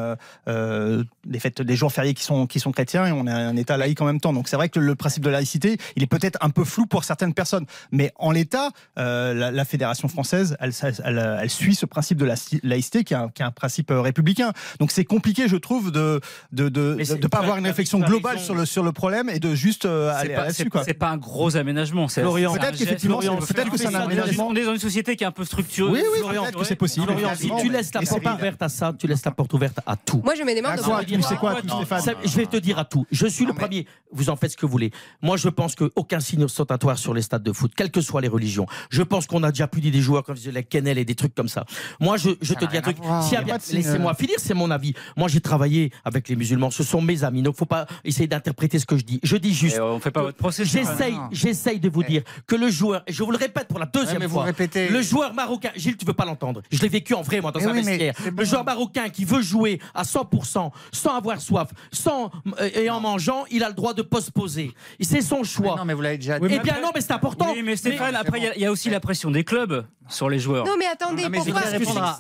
des 1.26 1.40
fêtes, 1.40 1.62
des 1.62 1.76
jours 1.76 1.92
fériés 1.92 2.14
qui 2.20 2.26
sont, 2.26 2.46
qui 2.48 2.60
sont 2.60 2.72
chrétiens, 2.72 3.06
et 3.08 3.12
on 3.12 3.26
a 3.28 3.34
un 3.34 3.56
État 3.56 3.78
laïque 3.78 4.02
en 4.02 4.06
même 4.06 4.20
temps. 4.20 4.34
Donc, 4.34 4.48
c'est 4.50 4.56
vrai 4.58 4.70
que 4.70 4.80
le 4.80 4.96
principe 4.96 5.24
de 5.24 5.30
laïcité, 5.30 5.78
il 5.96 6.04
est 6.04 6.08
peut-être 6.08 6.38
un 6.42 6.50
peu 6.50 6.64
flou 6.66 6.86
pour 6.86 7.04
certaines 7.04 7.34
personnes, 7.34 7.66
mais 7.92 8.12
en 8.18 8.32
l'état, 8.32 8.70
euh, 8.98 9.34
la, 9.34 9.52
la 9.52 9.66
fédération 9.66 10.08
française, 10.08 10.56
elle, 10.60 10.72
elle, 11.06 11.38
elle 11.42 11.50
suit 11.50 11.76
ce 11.76 11.86
principe 11.86 12.18
de 12.18 12.26
la 12.26 12.36
laïcité, 12.64 13.04
qui 13.04 13.14
est 13.14 13.18
un, 13.18 13.30
qui 13.30 13.42
est 13.42 13.46
un 13.46 13.52
principe 13.52 13.92
euh, 13.92 14.02
républicain. 14.02 14.52
Donc, 14.80 14.92
c'est 14.92 15.06
compliqué, 15.06 15.48
je 15.48 15.56
trouve, 15.56 15.92
de 15.92 16.20
de 16.52 16.70
de, 16.70 16.96
de, 17.16 17.28
pas 17.28 17.40
avoir 17.40 17.58
une 17.58 17.66
réflexion 17.66 18.00
globale 18.00 18.34
raison. 18.36 18.46
sur 18.46 18.56
le 18.56 18.66
sur 18.66 18.84
le 18.84 18.92
problème 18.92 19.30
et 19.30 19.40
de 19.40 19.56
juste 19.56 19.86
euh, 19.86 20.12
C'est 20.14 20.20
aller 20.20 20.36
pas, 20.36 20.42
là-dessus, 20.44 20.64
c'est- 20.64 20.70
quoi. 20.70 20.84
c'est 20.84 20.94
pas 20.94 21.10
un 21.10 21.18
gros 21.18 21.56
aménagement. 21.56 22.08
Peut-être 22.08 22.78
qu'effectivement, 22.78 23.20
peut-être 23.20 23.70
que 23.72 23.78
c'est 23.78 23.88
un 23.88 23.96
aménagement. 23.96 24.48
On 24.50 24.56
est 24.56 24.66
dans 24.66 24.74
une 24.74 24.80
société 24.80 25.16
qui 25.16 25.24
est 25.24 25.28
un 25.28 25.32
peu 25.32 25.46
structurée. 25.46 25.92
Oui, 25.92 26.02
oui, 26.14 26.20
peut-être 26.30 26.60
que 26.60 26.66
c'est 26.66 26.76
possible. 26.76 27.06
Florian, 27.08 27.32
si 27.36 27.50
tu 27.62 27.70
laisses 27.70 27.94
la 27.94 28.02
porte 28.02 28.26
ouverte 28.40 28.62
à 28.62 28.70
ça, 28.70 28.94
tu 28.98 29.08
laisses 29.08 29.24
la 29.26 29.32
porte 29.32 29.54
ouverte 29.54 29.80
à 29.86 29.96
tout. 29.96 30.22
Moi, 30.24 30.36
je 30.36 30.44
me 30.44 30.56
demande. 30.56 30.78
C'est 31.30 31.36
quoi, 31.38 31.56
Je 32.24 32.36
vais 32.36 32.46
te 32.46 32.58
dire 32.58 32.80
à 32.80 32.86
tout. 32.86 33.06
Je 33.12 33.28
suis 33.28 33.46
le 33.46 33.54
premier. 33.54 33.86
Vous 34.12 34.30
en 34.30 34.36
faites 34.36 34.52
ce 34.52 34.58
que 34.58 34.66
vous 34.66 34.72
voulez. 34.72 34.92
Moi, 35.22 35.38
je 35.38 35.50
pense 35.50 35.76
qu'aucun 35.76 36.20
signe 36.20 36.44
ostentatoire 36.44 36.98
sur 36.98 37.14
les 37.14 37.22
stades 37.22 37.44
de 37.44 37.54
foot, 37.54 37.72
quelles 37.76 37.92
que 37.92 38.02
soient 38.02 38.22
les 38.22 38.28
religions. 38.28 38.66
Je 38.90 39.04
pense 39.04 39.28
qu'on 39.28 39.44
a 39.44 39.52
déjà 39.52 39.68
puni 39.68 39.92
des 39.92 40.02
joueurs 40.02 40.24
comme 40.24 40.36
la 40.52 40.64
Kennel 40.64 40.98
et 40.98 41.06
des 41.06 41.16
trucs 41.16 41.36
comme 41.36 41.48
ça. 41.50 41.66
Moi, 42.00 42.18
je, 42.18 42.32
je 42.42 42.54
te 42.54 42.66
dis 42.66 42.78
un 42.78 42.82
truc. 42.82 42.98
Laissez-moi 43.72 44.12
euh. 44.12 44.16
finir, 44.16 44.36
c'est 44.38 44.54
mon 44.54 44.72
avis. 44.72 44.94
Moi, 45.18 45.28
j'ai 45.28 45.42
travaillé 45.42 45.92
avec 46.04 46.28
les 46.30 46.36
musulmans. 46.36 46.72
Ce 46.72 46.84
sont 46.84 47.02
mes 47.02 47.24
amis. 47.24 47.42
Donc, 47.42 47.56
faut 47.56 47.66
pas 47.66 47.86
essayer 48.04 48.28
d'interpréter 48.28 48.80
ce 48.80 48.86
que 48.86 48.98
je 48.98 49.04
dis. 49.04 49.20
Je 49.24 49.38
dis 49.38 49.54
juste. 49.54 49.78
Et 49.78 49.82
on 49.82 50.00
fait 50.00 50.12
pas 50.12 50.22
votre 50.24 50.38
procès. 50.38 50.66
J'essaye, 50.66 51.18
j'essaye 51.32 51.80
de 51.80 51.90
vous 51.90 52.04
dire 52.04 52.24
que 52.48 52.56
le 52.56 52.70
joueur, 52.70 53.04
et 53.08 53.14
je 53.14 53.24
vous 53.24 53.32
le 53.32 53.38
répète 53.38 53.68
pour 53.68 53.80
la 53.80 53.86
deuxième 53.86 54.20
mais 54.20 54.26
vous 54.26 54.34
fois, 54.36 54.44
répétez. 54.44 54.90
le 54.90 55.02
joueur 55.02 55.34
marocain, 55.34 55.72
Gilles, 55.76 55.98
tu 55.98 56.06
veux 56.06 56.14
pas 56.14 56.26
l'entendre. 56.26 56.62
Je 56.72 56.82
l'ai 56.82 56.90
vécu 56.90 57.14
en 57.14 57.22
vrai, 57.22 57.42
moi, 57.42 57.52
dans 57.52 57.60
Eh 57.60 57.66
un 57.66 57.72
oui, 57.74 57.84
vestiaire. 57.84 58.14
bon. 58.26 58.32
Le 58.38 58.46
joueur 58.46 58.64
marocain 58.66 59.10
qui 59.10 59.26
veut 59.26 59.42
jouer 59.42 59.80
à 59.94 60.04
100%, 60.04 60.72
sans 60.92 61.16
avoir 61.16 61.40
soif, 61.42 61.70
sans, 62.00 62.32
euh, 62.60 62.70
et 62.74 62.90
en 62.90 63.00
mangeant, 63.00 63.46
il 63.52 63.64
a 63.64 63.68
le 63.70 63.74
droit 63.76 63.94
de 63.94 64.02
postposer. 64.02 64.74
C'est 65.02 65.22
son 65.22 65.40
Mais 65.40 65.44
choix. 65.44 65.76
Non, 65.78 65.86
mais 65.86 65.94
vous 65.94 66.02
l'avez 66.02 66.18
déjà 66.18 66.40
dit. 66.40 66.44
Oui, 66.46 66.50
mais 66.52 66.58
eh 66.58 66.64
bien 66.64 66.74
après- 66.74 66.86
non, 66.86 66.92
mais 66.96 67.02
c'est 67.02 67.14
important. 67.14 67.52
Oui, 67.54 67.62
mais 67.64 67.76
Stéphane, 67.76 68.12
Mais- 68.14 68.18
après, 68.18 68.40
il 68.40 68.44
y 68.44 68.48
a- 68.48 68.56
il 68.56 68.62
y, 68.62 68.66
a 68.66 68.72
aussi 68.72 68.90
la 68.90 69.00
pression 69.00 69.32
des 69.32 69.44
clubs 69.44 69.86
sur 70.08 70.30
les 70.30 70.40
joueurs. 70.40 70.66
Non, 70.66 70.76
mais 70.80 70.86
attendez, 70.88 71.24
Non, 71.24 71.30
mais 71.30 71.38
je 71.40 71.44
pourquoi 71.44 71.62
voudrais 71.62 71.78
répondre 71.78 72.04
à- 72.04 72.18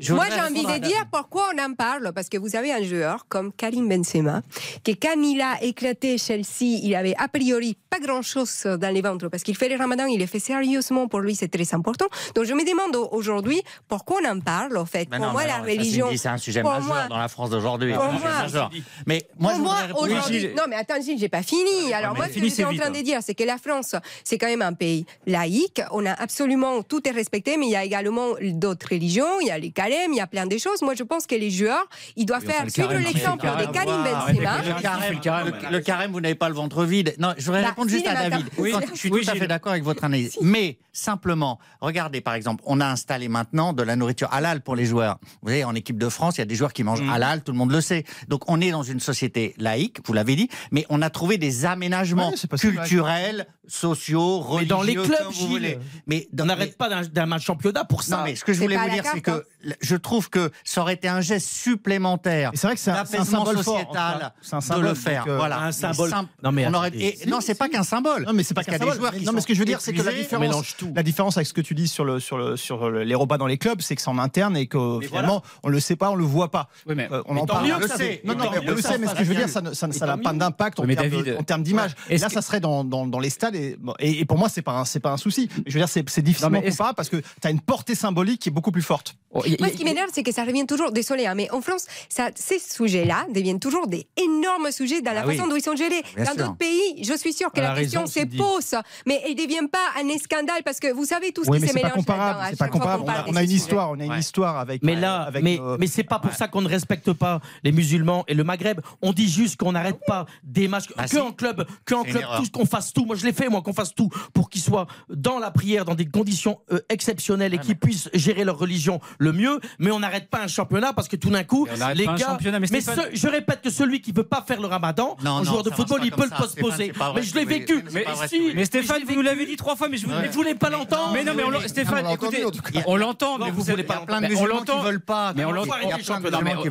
Je 0.00 0.12
Moi, 0.14 0.24
voudrais 0.24 0.36
j'ai 0.38 0.42
envie 0.44 0.54
répondre 0.60 0.70
à- 0.74 0.78
de 0.78 0.84
dire 0.86 1.04
pourquoi 1.10 1.44
on 1.54 1.62
en 1.70 1.74
parle. 1.74 2.12
Parce 2.14 2.28
que 2.28 2.36
vous 2.36 2.56
avez 2.56 2.72
un 2.72 2.82
joueur 2.82 3.26
comme 3.28 3.52
Karim 3.52 3.88
Benzema, 3.88 4.42
qui 4.84 4.96
quand 4.96 5.14
il 5.22 5.40
a 5.40 5.62
éclaté 5.62 6.18
Chelsea, 6.18 6.44
il 6.82 6.94
avait 6.94 7.14
a 7.18 7.28
priori 7.28 7.76
pas 7.88 7.98
grand-chose 8.00 8.64
dans 8.64 8.92
les 8.94 9.00
ventres. 9.02 9.28
Parce 9.28 9.42
qu'il 9.42 9.56
fait 9.56 9.68
le 9.68 9.76
ramadan, 9.76 10.06
il 10.06 10.18
le 10.20 10.26
fait 10.26 10.38
sérieusement. 10.40 11.08
Pour 11.08 11.20
lui, 11.20 11.34
c'est 11.34 11.48
très 11.48 11.74
important. 11.74 12.06
Donc, 12.34 12.44
je 12.44 12.52
me 12.54 12.64
demande 12.64 12.96
aujourd'hui 13.12 13.62
pourquoi 13.88 14.18
on 14.24 14.28
en 14.28 14.40
parle, 14.40 14.76
en 14.76 14.84
fait. 14.86 15.08
Mais 15.10 15.16
pour 15.16 15.26
non, 15.26 15.32
moi, 15.32 15.42
mais 15.42 15.48
la 15.48 15.58
non, 15.58 15.64
religion. 15.64 16.06
ça, 16.06 16.12
C'est 16.12 16.18
c'est 16.18 16.28
un 16.28 16.36
sujet 16.38 16.60
pour 16.62 16.70
majeur 16.70 16.86
moi- 16.86 17.06
dans 17.08 17.18
la 17.18 17.28
France 17.28 17.50
d'aujourd'hui. 17.50 17.92
Pour 17.94 18.02
C'est 18.02 18.08
un 18.08 18.12
sujet 18.16 18.28
moi- 18.28 18.42
majeur. 18.42 18.70
Mais 19.06 19.11
moi, 19.38 19.52
je 19.56 19.60
moi, 19.60 19.74
répondre. 19.74 20.02
aujourd'hui, 20.04 20.48
non 20.56 20.64
mais 20.68 20.76
attends 20.76 21.00
Gilles, 21.00 21.18
j'ai 21.18 21.28
pas 21.28 21.42
fini. 21.42 21.92
Alors 21.92 22.12
mais 22.12 22.18
moi, 22.20 22.28
ce 22.28 22.34
que 22.34 22.40
je 22.40 22.46
suis 22.50 22.64
en 22.64 22.74
train 22.74 22.86
hein. 22.86 22.90
de 22.90 23.00
dire, 23.02 23.20
c'est 23.22 23.34
que 23.34 23.44
la 23.44 23.58
France, 23.58 23.94
c'est 24.24 24.38
quand 24.38 24.46
même 24.46 24.62
un 24.62 24.72
pays 24.72 25.06
laïque. 25.26 25.80
On 25.92 26.04
a 26.06 26.12
absolument 26.12 26.82
tout 26.82 27.06
est 27.08 27.12
respecté, 27.12 27.56
mais 27.56 27.66
il 27.66 27.72
y 27.72 27.76
a 27.76 27.84
également 27.84 28.28
d'autres 28.40 28.88
religions. 28.90 29.40
Il 29.40 29.46
y 29.46 29.50
a 29.50 29.58
les 29.58 29.70
carèmes, 29.70 30.12
il 30.12 30.16
y 30.16 30.20
a 30.20 30.26
plein 30.26 30.46
de 30.46 30.56
choses. 30.58 30.82
Moi, 30.82 30.94
je 30.94 31.02
pense 31.02 31.26
que 31.26 31.34
les 31.34 31.50
joueurs, 31.50 31.86
ils 32.16 32.26
doivent 32.26 32.42
Oui, 32.46 32.48
enfin, 32.50 32.56
faire 32.58 32.64
le 32.64 32.70
suivre 32.70 32.94
l'exemple 33.12 33.46
arrêtez 33.46 33.66
de 33.66 33.72
le 33.72 33.84
Karim. 33.84 34.04
Benzema. 34.04 34.50
Arrêtez 34.52 34.70
Le 34.72 34.80
carême, 34.80 35.52
Le 35.72 35.78
le, 35.78 36.06
le 36.06 36.12
vous 36.12 36.20
n'avez 36.20 36.34
pas 36.34 36.48
le 36.48 36.54
ventre 36.54 36.84
vide. 36.84 37.14
Non, 37.18 37.34
je 37.36 37.44
voudrais 37.46 37.62
Bah, 37.62 37.68
répondre 37.68 37.90
juste 37.90 38.04
mais 38.06 38.16
à. 38.16 38.30
David. 38.30 38.46
Oui. 38.58 38.72
Je 38.92 38.98
suis 38.98 39.10
Oui, 39.10 39.24
tout 39.24 39.30
à 39.30 39.34
fait 39.34 39.46
d'accord 39.46 39.72
avec 39.72 39.84
votre 39.84 40.04
analyse. 40.04 40.36
Mais 40.40 40.78
simplement, 40.92 41.58
regardez 41.80 42.20
par 42.20 42.34
exemple, 42.34 42.62
on 42.66 42.80
a 42.80 42.86
installé 42.86 43.28
maintenant 43.28 43.72
de 43.72 43.82
la 43.82 43.96
nourriture 43.96 44.28
halal 44.32 44.60
pour 44.60 44.76
les 44.76 44.84
joueurs. 44.86 45.18
Vous 45.22 45.48
voyez, 45.48 45.64
en 45.64 45.74
équipe 45.74 45.98
de 45.98 46.08
France, 46.08 46.36
il 46.36 46.40
y 46.40 46.42
a 46.42 46.46
des 46.46 46.54
joueurs 46.54 46.72
qui 46.72 46.82
Mm. 46.82 46.86
mangent 46.86 47.02
halal, 47.10 47.42
tout 47.42 47.52
le 47.52 47.58
monde 47.58 47.70
le 47.72 47.80
sait. 47.80 48.04
Donc 48.28 48.42
on 48.48 48.60
est 48.60 48.70
dans 48.70 48.82
une 48.82 49.00
société 49.02 49.54
laïque, 49.58 49.98
vous 50.06 50.12
l'avez 50.12 50.36
dit, 50.36 50.48
mais 50.70 50.86
on 50.88 51.02
a 51.02 51.10
trouvé 51.10 51.38
des 51.38 51.64
aménagements 51.66 52.30
Ouais, 52.30 52.58
culturels, 52.58 53.46
sociaux, 53.68 54.40
Mais 54.40 54.46
religieux, 54.54 54.68
dans 54.68 54.82
les 54.82 54.94
clubs, 54.94 55.06
comme 55.18 55.26
vous 55.26 55.32
Gilles, 55.32 55.48
voulez. 55.48 55.78
Mais 56.06 56.28
On 56.40 56.44
n'arrête 56.44 56.76
pas 56.76 56.88
d'un- 56.88 57.26
match 57.26 57.44
championnat 57.44 57.84
pour 57.84 58.02
ça. 58.02 58.18
Non, 58.18 58.24
mais 58.24 58.36
ce 58.36 58.44
que 58.44 58.52
je 58.52 58.58
C'est 58.58 58.64
voulais 58.64 58.76
vous 58.76 58.88
dire, 58.90 59.04
c'est 59.12 59.20
que 59.20 59.44
je 59.80 59.96
trouve 59.96 60.28
que 60.30 60.50
ça 60.64 60.80
aurait 60.82 60.94
été 60.94 61.08
un 61.08 61.20
geste 61.20 61.48
supplémentaire 61.48 62.50
c'est 62.54 62.66
vrai 62.66 62.74
que 62.74 62.80
c'est 62.80 62.90
un, 62.90 63.04
symbole 63.24 63.58
fort. 63.62 63.78
sociétal 63.78 64.32
un 64.52 64.76
de 64.78 64.82
le 64.82 64.94
faire. 64.94 65.24
euh, 65.28 65.36
voilà, 65.36 65.60
un 65.60 65.72
symbole. 65.72 66.10
Simple. 66.10 66.30
Non, 66.42 66.52
mais 66.52 66.66
on 66.66 66.74
aurait... 66.74 66.90
et- 66.94 67.26
non, 67.26 67.40
c'est 67.40 67.54
pas 67.54 67.68
qu'un 67.68 67.82
symbole. 67.82 68.24
Non, 68.26 68.32
mais 68.32 68.42
c'est 68.42 68.54
pas 68.54 68.64
qu'un 68.64 68.72
des 68.72 68.78
symbole. 68.78 68.96
joueurs 68.96 69.12
Mais 69.12 69.18
qui 69.20 69.24
non, 69.24 69.32
mais 69.32 69.40
ce 69.40 69.46
que 69.46 69.54
je 69.54 69.58
veux 69.58 69.64
dire, 69.64 69.80
c'est 69.80 69.92
que 69.92 70.02
la 70.02 70.12
différence, 70.12 70.76
tout. 70.76 70.92
la 70.94 71.02
différence 71.02 71.36
avec 71.36 71.46
ce 71.46 71.52
que 71.52 71.60
tu 71.60 71.74
dis 71.74 71.88
sur 71.88 72.04
le 72.04 72.20
sur 72.20 72.36
le 72.38 72.56
sur 72.56 72.90
le- 72.90 73.04
les 73.04 73.14
repas 73.14 73.38
dans 73.38 73.46
les 73.46 73.58
clubs, 73.58 73.80
c'est 73.80 73.94
que 73.96 74.02
c'est 74.02 74.08
en 74.10 74.18
interne 74.18 74.56
et 74.56 74.66
que 74.66 75.00
finalement 75.02 75.42
on 75.62 75.68
le 75.68 75.80
sait 75.80 75.96
pas, 75.96 76.10
on 76.10 76.14
le 76.14 76.24
voit 76.24 76.50
pas. 76.50 76.68
Oui, 76.86 76.94
mais- 76.96 77.08
Euh, 77.12 77.22
on 77.26 77.34
mais 77.34 77.40
en 77.42 77.46
tant 77.46 77.54
parle. 77.54 77.66
mieux 77.66 77.74
on 77.74 77.78
que 77.78 77.82
le 77.82 77.88
ça 77.88 77.96
sait. 77.96 78.04
fait- 78.04 78.22
Non, 78.24 78.34
non, 78.34 78.44
tant 78.44 78.50
mais 78.50 78.56
mieux 78.60 78.62
on 78.66 78.70
le 78.70 78.76
que 78.76 78.82
sait, 78.82 78.88
ça 78.92 78.98
mais 78.98 79.06
ce 79.08 79.14
que 79.14 79.24
je 79.24 79.28
veux 79.28 79.34
dire, 79.34 79.48
ça 79.48 79.60
n'a 80.06 80.16
pas 80.18 80.32
d'impact 80.32 80.78
en 80.80 81.42
termes 81.44 81.60
en 81.60 81.64
d'image. 81.64 81.94
ouais. 82.08 82.18
Là, 82.18 82.26
que- 82.28 82.32
ça 82.34 82.42
serait 82.42 82.60
dans, 82.60 82.84
dans, 82.84 83.06
dans 83.06 83.18
les 83.18 83.30
stades 83.30 83.54
et, 83.54 83.76
bon, 83.78 83.94
et, 83.98 84.20
et 84.20 84.24
pour 84.24 84.38
moi, 84.38 84.48
c'est 84.48 84.62
pas 84.62 84.72
un, 84.72 84.84
c'est 84.84 85.00
pas 85.00 85.10
un 85.12 85.16
souci. 85.16 85.48
Je 85.66 85.72
veux 85.72 85.80
dire, 85.80 85.88
c'est 85.88 86.08
c'est 86.08 86.22
difficilement 86.22 86.56
Non, 86.56 86.60
mais 86.62 86.66
est-ce- 86.68 86.76
comparable 86.76 86.96
parce 86.96 87.08
que 87.08 87.16
tu 87.16 87.46
as 87.46 87.50
une 87.50 87.60
portée 87.60 87.94
symbolique 87.94 88.40
qui 88.40 88.48
est 88.48 88.52
beaucoup 88.52 88.72
plus 88.72 88.82
forte. 88.82 89.16
Oh, 89.34 89.42
Moi, 89.60 89.68
ce 89.70 89.74
qui 89.76 89.84
m'énerve, 89.84 90.10
c'est 90.12 90.22
que 90.22 90.32
ça 90.32 90.44
revient 90.44 90.66
toujours, 90.66 90.92
désolé, 90.92 91.26
hein, 91.26 91.34
mais 91.34 91.50
en 91.52 91.60
France, 91.62 91.86
ça, 92.08 92.30
ces 92.34 92.58
sujets-là 92.58 93.26
deviennent 93.34 93.60
toujours 93.60 93.86
des 93.86 94.06
énormes 94.22 94.70
sujets 94.70 95.00
dans 95.00 95.12
la 95.12 95.20
Ah 95.22 95.24
oui. 95.26 95.36
façon 95.36 95.48
dont 95.48 95.56
ils 95.56 95.62
sont 95.62 95.74
gérés. 95.76 96.02
Bien 96.16 96.24
dans 96.24 96.34
d'autres 96.34 96.56
pays, 96.56 97.02
je 97.02 97.14
suis 97.16 97.32
sûre 97.32 97.50
que 97.50 97.60
la 97.60 97.72
a 97.72 97.76
question 97.78 98.06
se 98.06 98.20
pose, 98.36 98.74
mais 99.06 99.22
elle 99.24 99.32
ne 99.32 99.36
devient 99.42 99.66
pas 99.70 99.78
un 100.00 100.18
scandale 100.18 100.62
parce 100.64 100.78
que 100.80 100.92
vous 100.92 101.04
savez 101.06 101.32
tout 101.32 101.44
ce 101.44 101.50
Oui, 101.50 101.58
qui 101.58 101.62
mais 101.62 101.68
se 101.68 101.72
c'est 101.74 101.80
pas 101.80 101.88
mélange 101.88 102.04
comparable. 102.04 102.56
On 102.74 103.08
a, 103.08 103.24
on 103.28 103.36
une 103.42 103.50
histoire. 103.50 103.90
On 103.90 104.00
a 104.00 104.04
une 104.04 104.10
Ouais. 104.12 104.18
histoire 104.20 104.58
avec. 104.58 104.82
Mais 104.82 104.96
euh, 104.96 105.00
là, 105.00 105.22
avec 105.22 105.42
mais, 105.42 105.56
nos- 105.56 105.78
mais 105.78 105.86
c'est 105.86 106.02
pas 106.04 106.18
pour 106.18 106.32
ça 106.34 106.48
qu'on 106.48 106.60
ne 106.62 106.68
respecte 106.68 107.12
pas 107.12 107.40
les 107.64 107.72
musulmans 107.72 108.24
et 108.28 108.34
le 108.34 108.44
Maghreb. 108.44 108.80
On 109.00 109.12
dit 109.12 109.28
juste 109.28 109.56
qu'on 109.56 109.72
n'arrête 109.72 110.00
pas 110.06 110.26
des 110.44 110.68
matchs 110.68 110.88
Ah, 110.96 111.04
que 111.04 111.10
si. 111.10 111.18
en 111.18 111.32
club, 111.32 111.66
que 111.86 111.94
en 111.94 112.04
club, 112.04 112.22
qu'on 112.52 112.66
fasse 112.66 112.92
tout. 112.92 113.04
Moi, 113.06 113.16
je 113.16 113.24
l'ai 113.24 113.32
fait, 113.32 113.48
moi, 113.48 113.62
qu'on 113.62 113.72
fasse 113.72 113.94
tout 113.94 114.10
pour 114.34 114.50
qu'ils 114.50 114.60
soient 114.62 114.86
dans 115.08 115.38
la 115.38 115.50
prière, 115.50 115.84
dans 115.84 115.94
des 115.94 116.06
conditions 116.06 116.58
euh, 116.70 116.80
exceptionnelles 116.90 117.54
et 117.54 117.58
qu'ils 117.58 117.78
puissent 117.78 118.10
gérer 118.12 118.44
leur 118.44 118.58
religion 118.58 119.00
le 119.22 119.32
mieux. 119.32 119.60
Mais 119.78 119.90
on 119.90 120.00
n'arrête 120.00 120.28
pas 120.28 120.40
un 120.42 120.46
championnat 120.48 120.92
parce 120.92 121.08
que 121.08 121.16
tout 121.16 121.30
d'un 121.30 121.44
coup, 121.44 121.66
les 121.94 122.04
pas 122.04 122.12
un 122.12 122.14
gars. 122.16 122.26
championnat, 122.26 122.60
mais 122.60 122.66
ce- 122.66 122.80
je 123.12 123.28
répète 123.28 123.60
que 123.62 123.70
celui 123.70 124.00
qui 124.00 124.12
veut 124.12 124.24
pas 124.24 124.44
faire 124.46 124.60
le 124.60 124.66
Ramadan, 124.66 125.16
Non, 125.24 125.36
un 125.36 125.38
non, 125.38 125.44
joueur 125.44 125.62
de 125.62 125.70
football, 125.70 126.00
il 126.04 126.10
peut 126.10 126.24
le 126.24 126.28
ça, 126.30 126.36
postposer. 126.36 126.92
Pas 126.92 127.10
vrai 127.10 127.20
Mais 127.20 127.26
je 127.26 127.34
l'ai 127.34 127.44
vécu. 127.44 127.84
si. 128.28 128.52
Mais 128.54 128.64
Stéphane, 128.64 129.02
vous 129.06 129.22
l'avez 129.22 129.46
dit 129.46 129.56
trois 129.56 129.76
fois, 129.76 129.88
mais 129.88 129.96
je 129.96 130.06
vous 130.06 130.12
voulez 130.32 130.54
pas 130.54 130.70
l'entendre 130.70 131.12
Mais 131.12 131.24
non, 131.24 131.32
mais 131.36 131.44
on 131.44 131.60
Stéphane, 131.68 132.04
l'a 132.04 132.12
écoutez, 132.12 132.44
on 132.86 132.96
l'entend, 132.96 133.38
mais 133.38 133.50
vous, 133.50 133.62
voulez 133.62 133.82
pas 133.84 134.04
on 134.08 134.46
l'entend. 134.46 134.78
qui 134.80 134.84
veulent 134.84 135.00
pas. 135.00 135.32
Mais 135.36 135.44
on 135.44 135.50
Il 135.50 135.54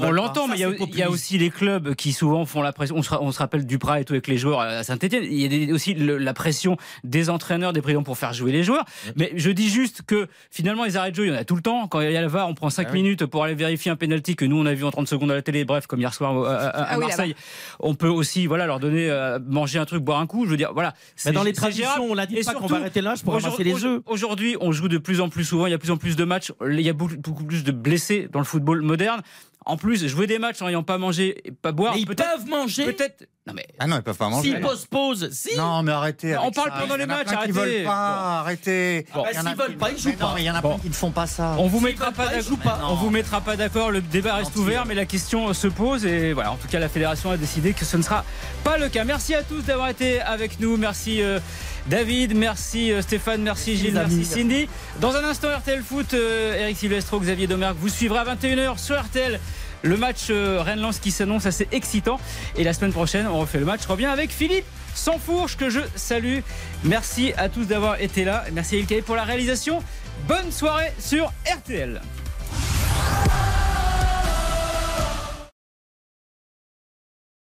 y 0.02 0.06
a 0.06 0.12
l'entend. 0.12 0.48
mais 0.48 0.56
il 0.58 0.98
y, 0.98 1.04
a, 1.04 1.10
aussi 1.10 1.38
les 1.38 1.50
clubs 1.50 1.96
qui 1.96 2.14
souvent 2.14 2.46
font 2.46 2.62
la 2.62 2.74
pression. 2.74 2.96
On 2.98 3.02
se, 3.32 3.40
rappelle 3.40 3.66
Duprat 3.66 4.02
et 4.02 4.06
tout 4.06 4.14
avec 4.14 4.28
les 4.28 4.38
joueurs 4.38 4.60
à 4.62 4.84
Saint-Etienne. 4.84 5.24
Il 5.30 5.54
y 5.66 5.70
a 5.72 5.74
aussi 5.74 5.94
le- 5.94 6.18
la 6.18 6.34
pression 6.34 6.78
des 7.04 7.30
entraîneurs, 7.30 7.74
des 7.74 7.82
présidents 7.82 8.04
pour 8.04 8.18
faire 8.18 8.34
jouer 8.34 8.52
les 8.52 8.64
joueurs. 8.64 8.86
Mais 9.16 9.32
je 9.36 9.50
dis 9.52 9.70
juste 9.70 10.02
que 10.06 10.28
finalement, 10.52 10.84
les 10.86 10.98
arrêts 10.98 11.12
de 11.12 11.16
jeu, 11.16 11.26
il 11.28 11.34
y 11.34 11.36
en 11.36 11.40
a 11.40 11.44
tout 11.44 11.56
le 11.56 11.62
temps. 11.62 11.88
Quand 11.88 12.02
il 12.02 12.12
y 12.12 12.18
a 12.18 12.22
le 12.22 12.28
VAR, 12.42 12.50
on 12.50 12.54
prend 12.54 12.70
5 12.70 12.88
Ah 12.88 12.92
oui. 12.94 13.02
minutes 13.02 13.26
pour 13.26 13.44
aller 13.44 13.56
vérifier 13.56 13.92
un 13.92 13.96
penalty 13.96 14.36
que 14.36 14.46
nous, 14.46 14.58
on 14.60 14.66
a 14.66 14.74
vu 14.74 14.84
en 14.84 14.92
30 14.92 15.08
secondes 15.08 15.32
à 15.32 15.36
la 15.36 15.42
télé. 15.42 15.66
Bref, 15.66 15.88
comme 15.88 16.00
hier 16.00 16.14
soir 16.14 16.36
à, 16.46 16.56
à- 16.56 16.68
à 16.68 16.84
Ah 16.92 17.00
oui, 17.00 17.06
Marseille. 17.06 17.36
On 17.80 17.96
peut 17.96 18.08
aussi 18.10 18.48
voilà, 18.48 18.66
leur 18.66 18.80
donner, 18.80 19.10
euh, 19.10 19.40
manger 19.46 19.80
un 19.80 19.86
truc, 19.86 20.04
boire 20.04 20.20
un 20.20 20.28
coup. 20.28 20.46
Je 20.46 20.52
veux 20.52 20.58
dire, 20.58 20.72
voilà. 20.74 20.94
Mais 21.26 21.32
dans 21.32 21.44
les 21.44 21.54
traditions, 21.54 21.84
gérable. 21.86 22.06
on 22.10 22.14
l'a 22.14 22.26
dit 22.26 22.38
Et 22.38 22.44
pas 22.44 22.54
qu'on 22.54 22.68
va 22.68 22.78
arrêter 22.78 23.02
l'âge 23.02 23.24
pour 23.24 23.34
ramasser 23.34 23.64
les 23.64 23.74
Aujourd'hui- 23.74 23.98
œufs. 23.98 24.02
Aujourd'hui, 24.08 24.58
on 24.62 24.72
joue 24.72 24.88
de 24.88 24.98
plus 24.98 25.22
en 25.22 25.30
plus 25.30 25.44
souvent, 25.46 25.66
il 25.68 25.72
y 25.72 25.74
a 25.74 25.78
de 25.78 25.82
plus 25.82 25.92
en 25.92 25.98
plus 25.98 26.16
de 26.16 26.24
matchs, 26.24 26.52
il 26.68 26.82
y 26.82 26.90
a 26.90 26.94
beaucoup, 26.94 27.16
beaucoup 27.18 27.44
plus 27.46 27.64
de 27.64 27.72
blessés 27.72 28.28
dans 28.32 28.40
le 28.40 28.46
football 28.46 28.82
moderne. 28.82 29.22
En 29.66 29.78
plus, 29.78 30.08
jouer 30.08 30.26
des 30.26 30.40
matchs 30.40 30.62
en 30.64 30.66
n'ayant 30.66 30.82
pas 30.82 30.98
mangé 30.98 31.40
et 31.48 31.52
pas 31.52 31.72
boire, 31.72 31.94
Mais 31.94 32.02
ils 32.02 32.08
peuvent 32.08 32.48
manger. 32.48 32.86
Peut-être. 32.86 33.28
Non 33.46 33.54
mais. 33.56 33.66
Ah 33.80 33.86
non, 33.88 33.98
ils 33.98 34.02
peuvent 34.02 34.18
pas 34.18 34.30
manger. 34.30 34.50
S'ils 34.52 34.60
postposent, 34.60 35.30
si. 35.32 35.56
Non, 35.56 35.84
mais 35.84 35.92
arrêtez. 35.92 36.36
On 36.38 36.52
parle 36.52 36.72
ça. 36.72 36.78
pendant 36.80 36.96
les 36.96 37.06
matchs, 37.06 37.28
arrêtez. 37.32 37.52
veulent 37.52 37.84
pas, 37.84 37.90
Bon. 37.90 38.40
arrêtez. 38.40 39.06
Bon. 39.14 39.24
Bah, 39.24 39.30
s'ils 39.34 39.56
veulent 39.56 39.78
pas, 39.78 39.92
ils 39.92 39.98
jouent 40.00 40.10
Mais 40.10 40.14
non, 40.14 40.18
pas. 40.20 40.34
mais 40.36 40.42
il 40.42 40.46
y 40.46 40.50
en 40.52 40.56
a 40.56 40.62
Bon. 40.62 40.70
plein 40.70 40.80
qui 40.80 40.90
ne 40.90 40.94
font 40.94 41.12
pas 41.12 41.28
ça. 41.28 41.56
On 41.60 41.68
vous 41.68 41.80
mettra 41.80 42.12
pas 42.12 42.28
ils. 42.36 42.44
On 42.84 42.96
vous 42.96 43.10
mettra 43.12 43.42
pas 43.42 43.56
d'accord. 43.56 43.92
Le 43.92 44.02
débat 44.02 44.36
reste 44.36 44.56
ouvert, 44.56 44.86
mais 44.88 44.96
la 44.96 45.06
question 45.06 45.54
se 45.54 45.68
pose 45.68 46.06
et 46.06 46.34
voilà. 46.34 46.52
En 46.52 46.56
tout 46.58 46.68
cas, 46.68 46.80
la 46.80 46.90
fédération 46.90 47.30
a 47.32 47.38
décidé 47.38 47.74
que 47.74 47.86
ce 47.86 47.98
ne 47.98 48.02
sera 48.02 48.26
pas 48.64 48.78
le 48.80 48.90
cas. 48.90 49.04
Merci 49.04 49.36
à 49.36 49.44
tous 49.44 49.62
d'avoir 49.62 49.90
été 49.90 50.22
avec 50.22 50.60
nous. 50.60 50.76
Merci 50.78 51.22
euh, 51.22 51.40
David, 51.88 52.36
merci 52.36 52.92
euh, 52.92 53.02
Stéphane, 53.02 53.42
merci 53.42 53.76
Gilles, 53.76 53.94
merci 53.94 54.24
Cindy. 54.24 54.68
Dans 55.00 55.16
un 55.16 55.24
instant, 55.24 55.48
RTL 55.50 55.82
Foot, 55.82 56.14
euh, 56.14 56.60
Eric 56.60 56.78
Silvestro, 56.78 57.20
Xavier 57.20 57.48
Domergue 57.48 57.78
vous 57.80 57.90
suivrez 57.90 58.20
à 58.20 58.36
21h 58.36 58.78
sur 58.78 59.00
RTL. 59.02 59.40
Le 59.84 59.98
match 59.98 60.28
euh, 60.30 60.62
Rennes-Lens 60.62 61.00
qui 61.00 61.10
s'annonce 61.10 61.48
assez 61.48 61.68
excitant. 61.72 62.20
Et 62.56 62.64
la 62.64 62.74
semaine 62.74 62.94
prochaine, 62.94 63.26
on 63.26 63.40
refait 63.40 63.58
le 63.58 63.66
match. 63.66 63.82
Je 63.84 63.88
reviens 63.88 64.12
avec 64.12 64.30
Philippe 64.30 64.66
Sansfourche 64.94 65.58
que 65.58 65.70
je 65.70 65.80
salue. 65.96 66.40
Merci 66.84 67.34
à 67.36 67.50
tous 67.50 67.66
d'avoir 67.66 68.00
été 68.00 68.24
là. 68.26 68.44
Merci 68.54 68.76
à 68.76 68.80
Ilkay 68.80 69.02
pour 69.02 69.16
la 69.16 69.24
réalisation. 69.24 69.82
Bonne 70.28 70.52
soirée 70.52 70.94
sur 71.00 71.34
RTL. 71.52 72.00